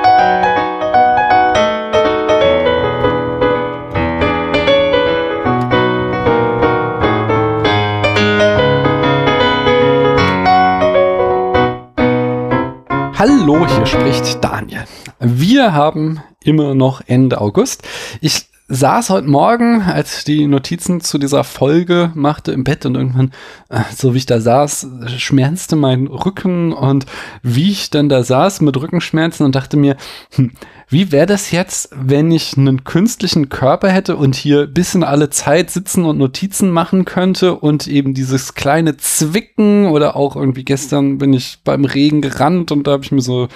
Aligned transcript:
Hallo, 13.18 13.66
hier 13.66 13.84
spricht 13.84 14.44
Daniel. 14.44 14.84
Wir 15.18 15.74
haben 15.74 16.22
immer 16.44 16.76
noch 16.76 17.02
Ende 17.04 17.40
August. 17.40 17.82
Ich 18.20 18.46
saß 18.70 19.08
heute 19.08 19.28
Morgen, 19.28 19.80
als 19.80 20.18
ich 20.18 20.24
die 20.24 20.46
Notizen 20.46 21.00
zu 21.00 21.16
dieser 21.16 21.42
Folge 21.42 22.12
machte 22.14 22.52
im 22.52 22.64
Bett 22.64 22.84
und 22.84 22.96
irgendwann, 22.96 23.32
äh, 23.70 23.80
so 23.96 24.12
wie 24.12 24.18
ich 24.18 24.26
da 24.26 24.40
saß, 24.40 24.88
schmerzte 25.16 25.74
mein 25.74 26.06
Rücken 26.06 26.74
und 26.74 27.06
wie 27.42 27.70
ich 27.70 27.88
dann 27.88 28.10
da 28.10 28.22
saß 28.22 28.60
mit 28.60 28.76
Rückenschmerzen 28.76 29.46
und 29.46 29.54
dachte 29.54 29.78
mir, 29.78 29.96
hm, 30.34 30.52
wie 30.90 31.12
wäre 31.12 31.26
das 31.26 31.50
jetzt, 31.50 31.90
wenn 31.94 32.30
ich 32.30 32.58
einen 32.58 32.84
künstlichen 32.84 33.48
Körper 33.48 33.88
hätte 33.88 34.16
und 34.16 34.34
hier 34.36 34.66
bis 34.66 34.94
in 34.94 35.02
alle 35.02 35.30
Zeit 35.30 35.70
sitzen 35.70 36.04
und 36.04 36.18
Notizen 36.18 36.70
machen 36.70 37.06
könnte 37.06 37.54
und 37.54 37.86
eben 37.86 38.12
dieses 38.12 38.54
kleine 38.54 38.98
Zwicken 38.98 39.86
oder 39.86 40.14
auch 40.14 40.36
irgendwie 40.36 40.64
gestern 40.64 41.16
bin 41.16 41.32
ich 41.32 41.58
beim 41.64 41.86
Regen 41.86 42.20
gerannt 42.20 42.70
und 42.70 42.86
da 42.86 42.92
habe 42.92 43.04
ich 43.04 43.12
mir 43.12 43.22
so 43.22 43.48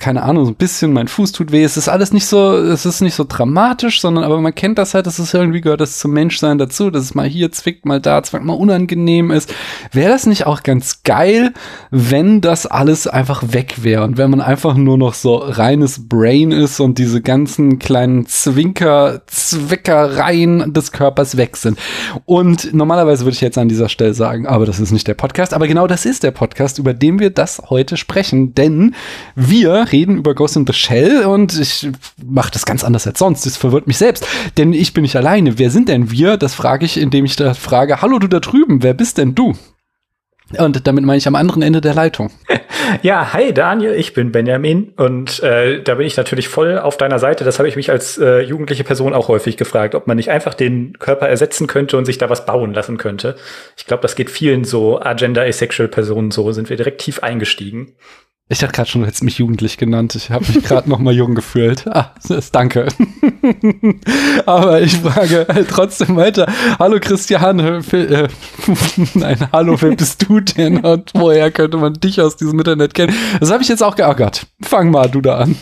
keine 0.00 0.22
Ahnung, 0.22 0.46
so 0.46 0.50
ein 0.52 0.56
bisschen, 0.56 0.94
mein 0.94 1.08
Fuß 1.08 1.32
tut 1.32 1.52
weh. 1.52 1.62
Es 1.62 1.76
ist 1.76 1.88
alles 1.88 2.12
nicht 2.12 2.26
so, 2.26 2.56
es 2.56 2.86
ist 2.86 3.02
nicht 3.02 3.14
so 3.14 3.24
dramatisch, 3.28 4.00
sondern 4.00 4.24
aber 4.24 4.40
man 4.40 4.54
kennt 4.54 4.78
das 4.78 4.94
halt, 4.94 5.06
das 5.06 5.18
ist 5.18 5.34
irgendwie 5.34 5.60
gehört 5.60 5.82
das 5.82 5.98
zum 5.98 6.12
Menschsein 6.12 6.56
dazu, 6.56 6.90
dass 6.90 7.04
es 7.04 7.14
mal 7.14 7.28
hier 7.28 7.52
zwickt, 7.52 7.84
mal 7.84 8.00
da 8.00 8.22
zwickt, 8.22 8.44
mal 8.44 8.54
unangenehm 8.54 9.30
ist. 9.30 9.54
Wäre 9.92 10.10
das 10.10 10.26
nicht 10.26 10.46
auch 10.46 10.62
ganz 10.62 11.02
geil, 11.02 11.52
wenn 11.90 12.40
das 12.40 12.66
alles 12.66 13.06
einfach 13.06 13.42
weg 13.52 13.82
wäre 13.82 14.02
und 14.04 14.16
wenn 14.16 14.30
man 14.30 14.40
einfach 14.40 14.74
nur 14.74 14.96
noch 14.96 15.12
so 15.12 15.36
reines 15.36 16.08
Brain 16.08 16.50
ist 16.50 16.80
und 16.80 16.98
diese 16.98 17.20
ganzen 17.20 17.78
kleinen 17.78 18.26
Zwinker, 18.26 19.20
Zwickereien 19.26 20.72
des 20.72 20.92
Körpers 20.92 21.36
weg 21.36 21.58
sind. 21.58 21.78
Und 22.24 22.72
normalerweise 22.72 23.26
würde 23.26 23.34
ich 23.34 23.42
jetzt 23.42 23.58
an 23.58 23.68
dieser 23.68 23.90
Stelle 23.90 24.14
sagen, 24.14 24.46
aber 24.46 24.64
das 24.64 24.80
ist 24.80 24.92
nicht 24.92 25.06
der 25.06 25.14
Podcast, 25.14 25.52
aber 25.52 25.68
genau 25.68 25.86
das 25.86 26.06
ist 26.06 26.22
der 26.22 26.30
Podcast, 26.30 26.78
über 26.78 26.94
den 26.94 27.18
wir 27.18 27.28
das 27.28 27.60
heute 27.68 27.98
sprechen, 27.98 28.54
denn 28.54 28.94
wir 29.36 29.89
reden 29.92 30.16
über 30.18 30.34
Ghost 30.34 30.56
in 30.56 30.66
the 30.66 30.72
Shell 30.72 31.24
und 31.24 31.58
ich 31.58 31.88
mache 32.24 32.50
das 32.52 32.66
ganz 32.66 32.84
anders 32.84 33.06
als 33.06 33.18
sonst. 33.18 33.46
Das 33.46 33.56
verwirrt 33.56 33.86
mich 33.86 33.98
selbst, 33.98 34.26
denn 34.56 34.72
ich 34.72 34.94
bin 34.94 35.02
nicht 35.02 35.16
alleine. 35.16 35.58
Wer 35.58 35.70
sind 35.70 35.88
denn 35.88 36.10
wir? 36.10 36.36
Das 36.36 36.54
frage 36.54 36.84
ich, 36.84 36.98
indem 36.98 37.24
ich 37.24 37.36
da 37.36 37.54
frage, 37.54 38.02
hallo 38.02 38.18
du 38.18 38.28
da 38.28 38.40
drüben, 38.40 38.82
wer 38.82 38.94
bist 38.94 39.18
denn 39.18 39.34
du? 39.34 39.54
Und 40.58 40.86
damit 40.86 41.04
meine 41.04 41.18
ich 41.18 41.28
am 41.28 41.36
anderen 41.36 41.62
Ende 41.62 41.80
der 41.80 41.94
Leitung. 41.94 42.30
Ja, 43.02 43.32
hi 43.32 43.52
Daniel, 43.52 43.94
ich 43.94 44.14
bin 44.14 44.32
Benjamin 44.32 44.92
und 44.96 45.40
äh, 45.42 45.82
da 45.82 45.94
bin 45.94 46.06
ich 46.06 46.16
natürlich 46.16 46.48
voll 46.48 46.78
auf 46.78 46.96
deiner 46.96 47.18
Seite. 47.18 47.44
Das 47.44 47.58
habe 47.58 47.68
ich 47.68 47.76
mich 47.76 47.90
als 47.90 48.18
äh, 48.18 48.40
jugendliche 48.40 48.84
Person 48.84 49.14
auch 49.14 49.28
häufig 49.28 49.56
gefragt, 49.56 49.94
ob 49.94 50.06
man 50.06 50.16
nicht 50.16 50.30
einfach 50.30 50.54
den 50.54 50.98
Körper 50.98 51.28
ersetzen 51.28 51.66
könnte 51.66 51.96
und 51.96 52.04
sich 52.04 52.18
da 52.18 52.30
was 52.30 52.46
bauen 52.46 52.74
lassen 52.74 52.96
könnte. 52.96 53.36
Ich 53.76 53.86
glaube, 53.86 54.02
das 54.02 54.16
geht 54.16 54.30
vielen 54.30 54.64
so 54.64 55.00
Agenda 55.00 55.42
Asexual 55.42 55.88
Personen 55.88 56.30
so, 56.30 56.50
sind 56.52 56.68
wir 56.68 56.76
direkt 56.76 57.00
tief 57.00 57.22
eingestiegen. 57.22 57.92
Ich 58.52 58.58
dachte 58.58 58.72
gerade 58.72 58.90
schon, 58.90 59.02
du 59.02 59.06
hättest 59.06 59.22
mich 59.22 59.38
jugendlich 59.38 59.78
genannt. 59.78 60.16
Ich 60.16 60.32
habe 60.32 60.44
mich 60.44 60.64
gerade 60.64 60.90
noch 60.90 60.98
mal 60.98 61.14
jung 61.14 61.34
gefühlt. 61.36 61.86
Ah, 62.00 62.12
das, 62.26 62.50
danke. 62.50 62.86
Aber 64.46 64.80
ich 64.80 64.96
frage 64.96 65.46
halt 65.48 65.68
trotzdem 65.68 66.16
weiter. 66.16 66.46
Hallo 66.78 66.98
Christian. 67.00 67.58
äh, 67.58 67.96
äh, 67.96 68.28
Nein, 69.14 69.48
hallo, 69.52 69.76
wer 69.80 69.94
bist 69.96 70.28
du 70.28 70.40
denn? 70.40 70.78
Und 70.78 71.10
woher 71.14 71.50
könnte 71.50 71.76
man 71.76 71.94
dich 71.94 72.20
aus 72.20 72.36
diesem 72.36 72.58
Internet 72.58 72.94
kennen? 72.94 73.14
Das 73.38 73.50
habe 73.50 73.62
ich 73.62 73.68
jetzt 73.68 73.82
auch 73.82 73.96
geärgert. 73.96 74.46
Fang 74.62 74.90
mal 74.90 75.10
du 75.10 75.20
da 75.20 75.38
an. 75.38 75.56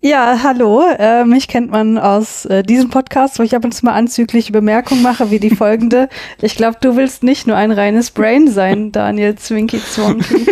Ja, 0.00 0.40
hallo. 0.42 0.82
Äh, 0.98 1.24
mich 1.24 1.48
kennt 1.48 1.70
man 1.70 1.98
aus 1.98 2.46
äh, 2.46 2.62
diesem 2.62 2.88
Podcast, 2.88 3.38
wo 3.38 3.42
ich 3.42 3.54
ab 3.54 3.64
und 3.64 3.72
zu 3.72 3.84
mal 3.84 3.94
anzügliche 3.94 4.52
Bemerkungen 4.52 5.02
mache, 5.02 5.30
wie 5.30 5.40
die 5.40 5.54
folgende. 5.54 6.08
Ich 6.40 6.56
glaube, 6.56 6.78
du 6.80 6.96
willst 6.96 7.22
nicht 7.22 7.46
nur 7.46 7.56
ein 7.56 7.72
reines 7.72 8.10
Brain 8.10 8.48
sein, 8.48 8.92
Daniel 8.92 9.34
Zwinky 9.36 9.80
Zwonky. 9.82 10.46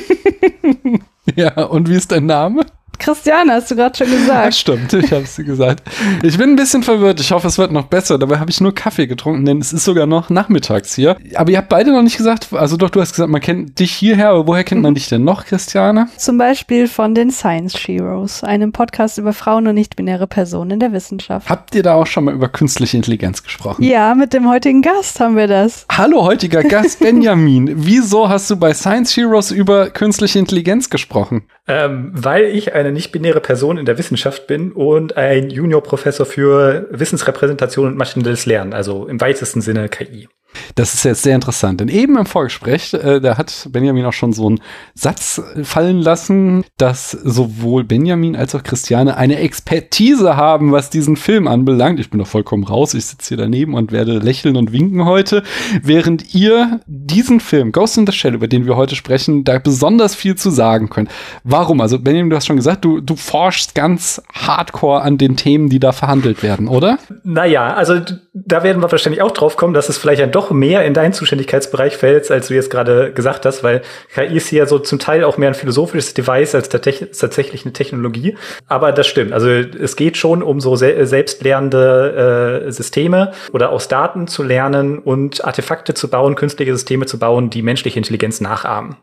Ja, 1.37 1.65
und 1.65 1.89
wie 1.89 1.95
ist 1.95 2.11
dein 2.11 2.27
Name? 2.27 2.67
Christiane, 3.03 3.53
hast 3.55 3.71
du 3.71 3.77
gerade 3.77 3.97
schon 3.97 4.07
Ja, 4.13 4.17
gesagt. 4.19 4.55
stimmt, 4.63 4.93
ich 4.93 5.13
habe 5.13 5.25
es 5.25 5.35
dir 5.37 5.45
gesagt. 5.45 5.83
Ich 6.23 6.39
bin 6.39 6.51
ein 6.51 6.57
bisschen 6.57 6.83
verwirrt. 6.83 7.19
Ich 7.21 7.33
hoffe, 7.33 7.49
es 7.49 7.59
wird 7.59 7.73
noch 7.73 7.87
besser. 7.87 8.17
Dabei 8.19 8.39
habe 8.39 8.51
ich 8.51 8.61
nur 8.61 8.75
Kaffee 8.75 9.07
getrunken, 9.07 9.45
denn 9.45 9.59
es 9.59 9.73
ist 9.73 9.85
sogar 9.85 10.07
noch 10.07 10.31
nachmittags 10.31 10.95
hier. 10.95 11.17
Aber 11.35 11.51
ihr 11.51 11.59
habt 11.59 11.69
beide 11.69 11.91
noch 11.93 12.03
nicht 12.03 12.17
gesagt, 12.17 12.49
also 12.53 12.77
doch, 12.77 12.91
du 12.91 13.01
hast 13.01 13.13
gesagt, 13.13 13.29
man 13.31 13.41
kennt 13.41 13.79
dich 13.81 13.93
hierher, 13.93 14.31
aber 14.31 14.47
woher 14.47 14.65
kennt 14.65 14.83
man 14.83 14.95
dich 14.95 15.09
denn 15.09 15.25
noch, 15.25 15.45
Christiane? 15.47 16.09
Zum 16.17 16.39
Beispiel 16.39 16.87
von 16.87 17.15
den 17.15 17.31
Science 17.31 17.75
Heroes, 17.75 18.45
einem 18.45 18.73
Podcast 18.73 19.19
über 19.19 19.33
Frauen 19.33 19.67
und 19.67 19.75
nicht-binäre 19.75 20.27
Personen 20.27 20.71
in 20.73 20.81
der 20.81 20.93
Wissenschaft. 20.93 21.49
Habt 21.49 21.75
ihr 21.75 21.83
da 21.83 21.95
auch 21.95 22.07
schon 22.07 22.25
mal 22.25 22.35
über 22.35 22.49
künstliche 22.49 22.97
Intelligenz 22.97 23.43
gesprochen? 23.43 23.83
Ja, 23.83 24.15
mit 24.15 24.33
dem 24.33 24.49
heutigen 24.49 24.81
Gast 24.81 25.19
haben 25.19 25.37
wir 25.37 25.49
das. 25.49 25.87
Hallo, 25.91 26.23
heutiger 26.23 26.63
Gast 26.63 26.99
Benjamin. 27.01 27.69
Wieso 27.85 28.29
hast 28.29 28.49
du 28.51 28.57
bei 28.57 28.73
Science 28.73 29.17
Heroes 29.17 29.51
über 29.51 29.91
künstliche 29.91 30.39
Intelligenz 30.39 30.89
gesprochen? 30.89 31.43
Ähm, 31.69 32.11
weil 32.13 32.47
ich 32.47 32.75
eine 32.75 32.91
nicht-binäre 32.91 33.41
Person 33.41 33.79
in 33.79 33.85
der 33.85 33.97
Wissenschaft 33.97 34.49
bin 34.49 34.73
und 34.73 35.17
ein 35.17 35.49
Juniorprofessor 35.49 36.27
für 36.27 36.89
Wissensrepräsentation 36.91 37.87
und 37.87 37.97
maschinelles 37.97 38.47
Lernen, 38.47 38.73
also 38.73 39.07
im 39.07 39.21
weitesten 39.21 39.61
Sinne 39.61 39.89
KI. 39.89 40.29
Das 40.75 40.95
ist 40.95 41.05
jetzt 41.05 41.23
sehr 41.23 41.35
interessant, 41.35 41.81
denn 41.81 41.89
eben 41.89 42.17
im 42.17 42.27
Vorgespräch, 42.27 42.95
äh, 42.95 43.21
da 43.21 43.37
hat 43.37 43.69
Benjamin 43.71 44.05
auch 44.05 44.13
schon 44.13 44.33
so 44.33 44.47
einen 44.47 44.61
Satz 44.95 45.43
fallen 45.63 45.99
lassen, 45.99 46.65
dass 46.79 47.11
sowohl 47.11 47.85
Benjamin 47.85 48.37
als 48.37 48.55
auch 48.55 48.63
Christiane 48.63 49.17
eine 49.17 49.39
Expertise 49.39 50.37
haben, 50.37 50.73
was 50.73 50.91
diesen 50.91 51.17
Film 51.17 51.49
anbelangt. 51.49 52.01
Ich 52.01 52.11
bin 52.11 52.19
doch 52.19 52.27
vollkommen 52.27 52.65
raus, 52.65 52.95
ich 52.95 53.07
sitze 53.07 53.29
hier 53.29 53.37
daneben 53.37 53.75
und 53.75 53.93
werde 53.93 54.19
lächeln 54.19 54.57
und 54.57 54.73
winken 54.73 55.05
heute, 55.05 55.43
während 55.83 56.35
ihr 56.35 56.81
diesen 56.87 57.41
Film, 57.41 57.73
Ghost 57.73 57.99
in 57.99 58.07
the 58.07 58.13
Shell, 58.13 58.35
über 58.35 58.49
den 58.49 58.67
wir 58.67 58.77
heute 58.77 58.95
sprechen, 58.95 59.45
da 59.45 59.59
besonders 59.59 60.15
viel 60.15 60.37
zu 60.37 60.51
sagen 60.51 60.89
könnt. 60.89 61.11
Warum? 61.45 61.81
Also 61.81 61.99
Benjamin, 61.99 62.31
du 62.31 62.37
hast 62.37 62.47
schon 62.47 62.57
gesagt, 62.57 62.85
du, 62.85 63.01
du 63.01 63.17
forschst 63.17 63.75
ganz 63.75 64.23
hardcore 64.33 65.03
an 65.03 65.19
den 65.19 65.37
Themen, 65.37 65.69
die 65.69 65.79
da 65.79 65.93
verhandelt 65.93 66.43
werden, 66.43 66.69
oder? 66.69 66.99
Naja, 67.25 67.75
also 67.75 68.01
da 68.35 68.63
werden 68.63 68.83
wir 68.83 68.91
wahrscheinlich 68.91 69.23
auch 69.23 69.33
drauf 69.33 69.57
kommen, 69.57 69.75
dass 69.75 69.89
es 69.89 69.99
vielleicht 69.99 70.23
dann 70.23 70.33
doch 70.33 70.42
mehr 70.51 70.85
in 70.85 70.95
deinen 70.95 71.13
Zuständigkeitsbereich 71.13 71.97
fällt, 71.97 72.31
als 72.31 72.49
du 72.49 72.55
jetzt 72.55 72.71
gerade 72.71 73.13
gesagt 73.13 73.47
hast, 73.47 73.63
weil 73.63 73.83
KI 74.15 74.37
ist 74.37 74.49
hier 74.49 74.67
so 74.67 74.79
zum 74.79 74.99
Teil 74.99 75.25
auch 75.25 75.39
mehr 75.39 75.49
ein 75.49 75.55
philosophisches 75.55 76.15
Device 76.15 76.55
als 76.55 76.69
tatsächlich 76.69 77.65
eine 77.65 77.73
Technologie. 77.73 78.37
Aber 78.67 78.93
das 78.93 79.07
stimmt. 79.07 79.33
Also 79.33 79.49
es 79.49 79.97
geht 79.97 80.17
schon 80.17 80.43
um 80.43 80.61
so 80.61 80.77
se 80.77 81.07
selbstlernende 81.07 82.65
äh, 82.67 82.73
Systeme 82.73 83.33
oder 83.53 83.71
aus 83.71 83.89
Daten 83.89 84.27
zu 84.27 84.43
lernen 84.43 84.99
und 84.99 85.45
Artefakte 85.45 85.95
zu 85.95 86.09
bauen, 86.09 86.35
künstliche 86.35 86.73
Systeme 86.73 87.07
zu 87.07 87.19
bauen, 87.19 87.51
die 87.51 87.63
menschliche 87.63 87.99
Intelligenz 87.99 88.41
nachahmen. 88.41 88.97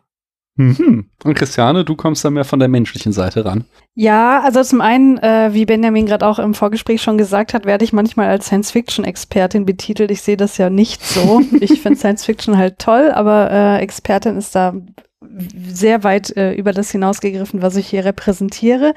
Mhm. 0.59 1.05
Und 1.23 1.35
Christiane, 1.35 1.85
du 1.85 1.95
kommst 1.95 2.25
da 2.25 2.29
mehr 2.29 2.43
von 2.43 2.59
der 2.59 2.67
menschlichen 2.67 3.13
Seite 3.13 3.45
ran. 3.45 3.63
Ja, 3.95 4.41
also 4.41 4.61
zum 4.61 4.81
einen, 4.81 5.17
äh, 5.19 5.53
wie 5.53 5.65
Benjamin 5.65 6.05
gerade 6.05 6.27
auch 6.27 6.37
im 6.37 6.53
Vorgespräch 6.53 7.01
schon 7.01 7.17
gesagt 7.17 7.53
hat, 7.53 7.65
werde 7.65 7.85
ich 7.85 7.93
manchmal 7.93 8.27
als 8.27 8.47
Science-Fiction-Expertin 8.47 9.65
betitelt. 9.65 10.11
Ich 10.11 10.21
sehe 10.21 10.35
das 10.35 10.57
ja 10.57 10.69
nicht 10.69 11.01
so. 11.01 11.41
ich 11.61 11.81
finde 11.81 11.97
Science-Fiction 11.97 12.57
halt 12.57 12.77
toll, 12.77 13.09
aber 13.09 13.49
äh, 13.49 13.77
Expertin 13.79 14.35
ist 14.35 14.53
da 14.53 14.73
sehr 15.21 16.03
weit 16.05 16.35
äh, 16.37 16.53
über 16.53 16.71
das 16.71 16.91
hinausgegriffen, 16.91 17.61
was 17.61 17.75
ich 17.75 17.87
hier 17.87 18.05
repräsentiere. 18.05 18.93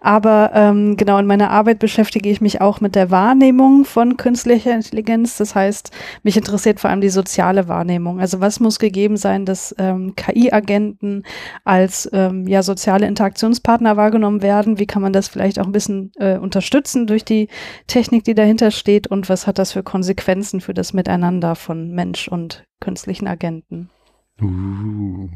Aber 0.00 0.52
ähm, 0.54 0.96
genau 0.96 1.18
in 1.18 1.26
meiner 1.26 1.50
Arbeit 1.50 1.80
beschäftige 1.80 2.28
ich 2.30 2.40
mich 2.40 2.60
auch 2.60 2.80
mit 2.80 2.94
der 2.94 3.10
Wahrnehmung 3.10 3.84
von 3.84 4.16
künstlicher 4.16 4.72
Intelligenz. 4.72 5.36
Das 5.36 5.54
heißt, 5.54 5.90
mich 6.22 6.36
interessiert 6.36 6.78
vor 6.78 6.90
allem 6.90 7.00
die 7.00 7.08
soziale 7.08 7.66
Wahrnehmung. 7.66 8.20
Also 8.20 8.40
was 8.40 8.60
muss 8.60 8.78
gegeben 8.78 9.16
sein, 9.16 9.46
dass 9.46 9.74
ähm, 9.78 10.14
KI-Agenten 10.14 11.24
als 11.64 12.08
ähm, 12.12 12.46
ja 12.46 12.62
soziale 12.62 13.06
Interaktionspartner 13.06 13.96
wahrgenommen 13.96 14.42
werden? 14.42 14.78
Wie 14.78 14.86
kann 14.86 15.02
man 15.02 15.12
das 15.12 15.26
vielleicht 15.26 15.58
auch 15.58 15.66
ein 15.66 15.72
bisschen 15.72 16.12
äh, 16.18 16.38
unterstützen 16.38 17.08
durch 17.08 17.24
die 17.24 17.48
Technik, 17.88 18.22
die 18.24 18.34
dahinter 18.34 18.70
steht? 18.70 19.08
Und 19.08 19.28
was 19.28 19.48
hat 19.48 19.58
das 19.58 19.72
für 19.72 19.82
Konsequenzen 19.82 20.60
für 20.60 20.74
das 20.74 20.92
Miteinander 20.92 21.56
von 21.56 21.90
Mensch 21.90 22.28
und 22.28 22.64
künstlichen 22.80 23.26
Agenten? 23.26 23.90
Uh. 24.40 25.28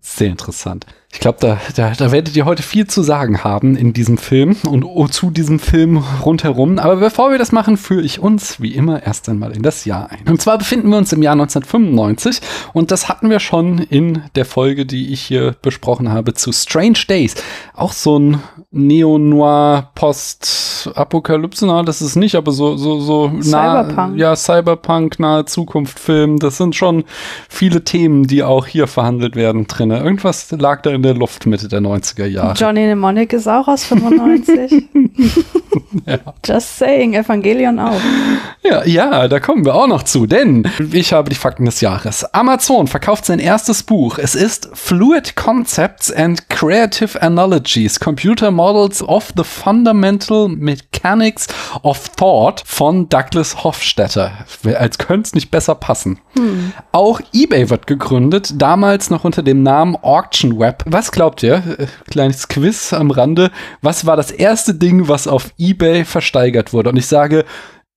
Sehr 0.00 0.28
interessant. 0.28 0.86
Ich 1.12 1.18
glaube, 1.18 1.38
da, 1.40 1.58
da, 1.74 1.90
da 1.90 2.12
werdet 2.12 2.36
ihr 2.36 2.44
heute 2.44 2.62
viel 2.62 2.86
zu 2.86 3.02
sagen 3.02 3.42
haben 3.42 3.76
in 3.76 3.92
diesem 3.92 4.16
Film 4.16 4.56
und 4.68 4.84
oh, 4.84 5.08
zu 5.08 5.30
diesem 5.30 5.58
Film 5.58 6.04
rundherum. 6.24 6.78
Aber 6.78 6.96
bevor 6.96 7.32
wir 7.32 7.38
das 7.38 7.50
machen, 7.50 7.76
führe 7.76 8.02
ich 8.02 8.20
uns 8.20 8.60
wie 8.60 8.74
immer 8.74 9.02
erst 9.02 9.28
einmal 9.28 9.50
in 9.50 9.64
das 9.64 9.84
Jahr 9.84 10.08
ein. 10.10 10.28
Und 10.28 10.40
zwar 10.40 10.56
befinden 10.56 10.88
wir 10.88 10.98
uns 10.98 11.12
im 11.12 11.22
Jahr 11.22 11.32
1995 11.32 12.40
und 12.74 12.92
das 12.92 13.08
hatten 13.08 13.28
wir 13.28 13.40
schon 13.40 13.78
in 13.78 14.22
der 14.36 14.44
Folge, 14.44 14.86
die 14.86 15.12
ich 15.12 15.20
hier 15.20 15.56
besprochen 15.62 16.12
habe, 16.12 16.34
zu 16.34 16.52
Strange 16.52 17.00
Days. 17.08 17.34
Auch 17.74 17.92
so 17.92 18.16
ein 18.16 18.40
Neo-Noir 18.70 19.90
Post-Apokalypse, 19.96 21.66
na, 21.66 21.82
das 21.82 22.02
ist 22.02 22.14
nicht, 22.14 22.36
aber 22.36 22.52
so, 22.52 22.76
so, 22.76 23.00
so 23.00 23.32
Cyberpunk. 23.42 24.12
Nah, 24.12 24.16
ja, 24.16 24.36
Cyberpunk, 24.36 25.18
nahe 25.18 25.44
Zukunft-Film. 25.44 26.38
Das 26.38 26.56
sind 26.56 26.76
schon 26.76 27.02
viele 27.48 27.82
Themen, 27.82 28.28
die 28.28 28.44
auch 28.44 28.66
hier 28.66 28.86
verhandelt 28.86 29.34
werden 29.34 29.66
drin. 29.66 29.90
Irgendwas 29.90 30.48
lag 30.52 30.82
da 30.82 30.99
in 31.00 31.04
der 31.04 31.14
Luft 31.14 31.46
Mitte 31.46 31.66
der 31.66 31.80
90er 31.80 32.26
Jahre. 32.26 32.52
Johnny 32.52 32.82
Mnemonic 32.82 33.32
ist 33.32 33.48
auch 33.48 33.68
aus 33.68 33.84
95. 33.84 34.84
Ja. 36.06 36.18
Just 36.44 36.78
saying, 36.78 37.14
Evangelion 37.14 37.78
auch. 37.78 38.00
Ja, 38.62 38.84
ja, 38.84 39.28
da 39.28 39.40
kommen 39.40 39.64
wir 39.64 39.74
auch 39.74 39.86
noch 39.86 40.02
zu, 40.02 40.26
denn 40.26 40.68
ich 40.92 41.12
habe 41.12 41.30
die 41.30 41.36
Fakten 41.36 41.64
des 41.64 41.80
Jahres. 41.80 42.24
Amazon 42.32 42.86
verkauft 42.86 43.24
sein 43.24 43.38
erstes 43.38 43.82
Buch. 43.82 44.18
Es 44.18 44.34
ist 44.34 44.70
Fluid 44.72 45.36
Concepts 45.36 46.12
and 46.12 46.48
Creative 46.48 47.20
Analogies, 47.20 47.98
Computer 47.98 48.50
Models 48.50 49.02
of 49.02 49.32
the 49.36 49.44
Fundamental 49.44 50.48
Mechanics 50.48 51.48
of 51.82 52.08
Thought 52.10 52.62
von 52.64 53.08
Douglas 53.08 53.64
Hofstetter. 53.64 54.32
Als 54.78 54.98
könnte 54.98 55.28
es 55.28 55.34
nicht 55.34 55.50
besser 55.50 55.74
passen. 55.74 56.20
Auch 56.92 57.20
eBay 57.32 57.70
wird 57.70 57.86
gegründet, 57.86 58.54
damals 58.56 59.10
noch 59.10 59.24
unter 59.24 59.42
dem 59.42 59.62
Namen 59.62 59.96
Auction 59.96 60.58
Web. 60.58 60.84
Was 60.92 61.12
glaubt 61.12 61.42
ihr? 61.44 61.62
Äh, 61.78 61.86
Kleines 62.10 62.48
Quiz 62.48 62.92
am 62.92 63.12
Rande. 63.12 63.50
Was 63.80 64.06
war 64.06 64.16
das 64.16 64.32
erste 64.32 64.74
Ding, 64.74 65.06
was 65.06 65.28
auf 65.28 65.52
eBay 65.56 66.04
versteigert 66.04 66.72
wurde? 66.72 66.90
Und 66.90 66.96
ich 66.96 67.06
sage, 67.06 67.44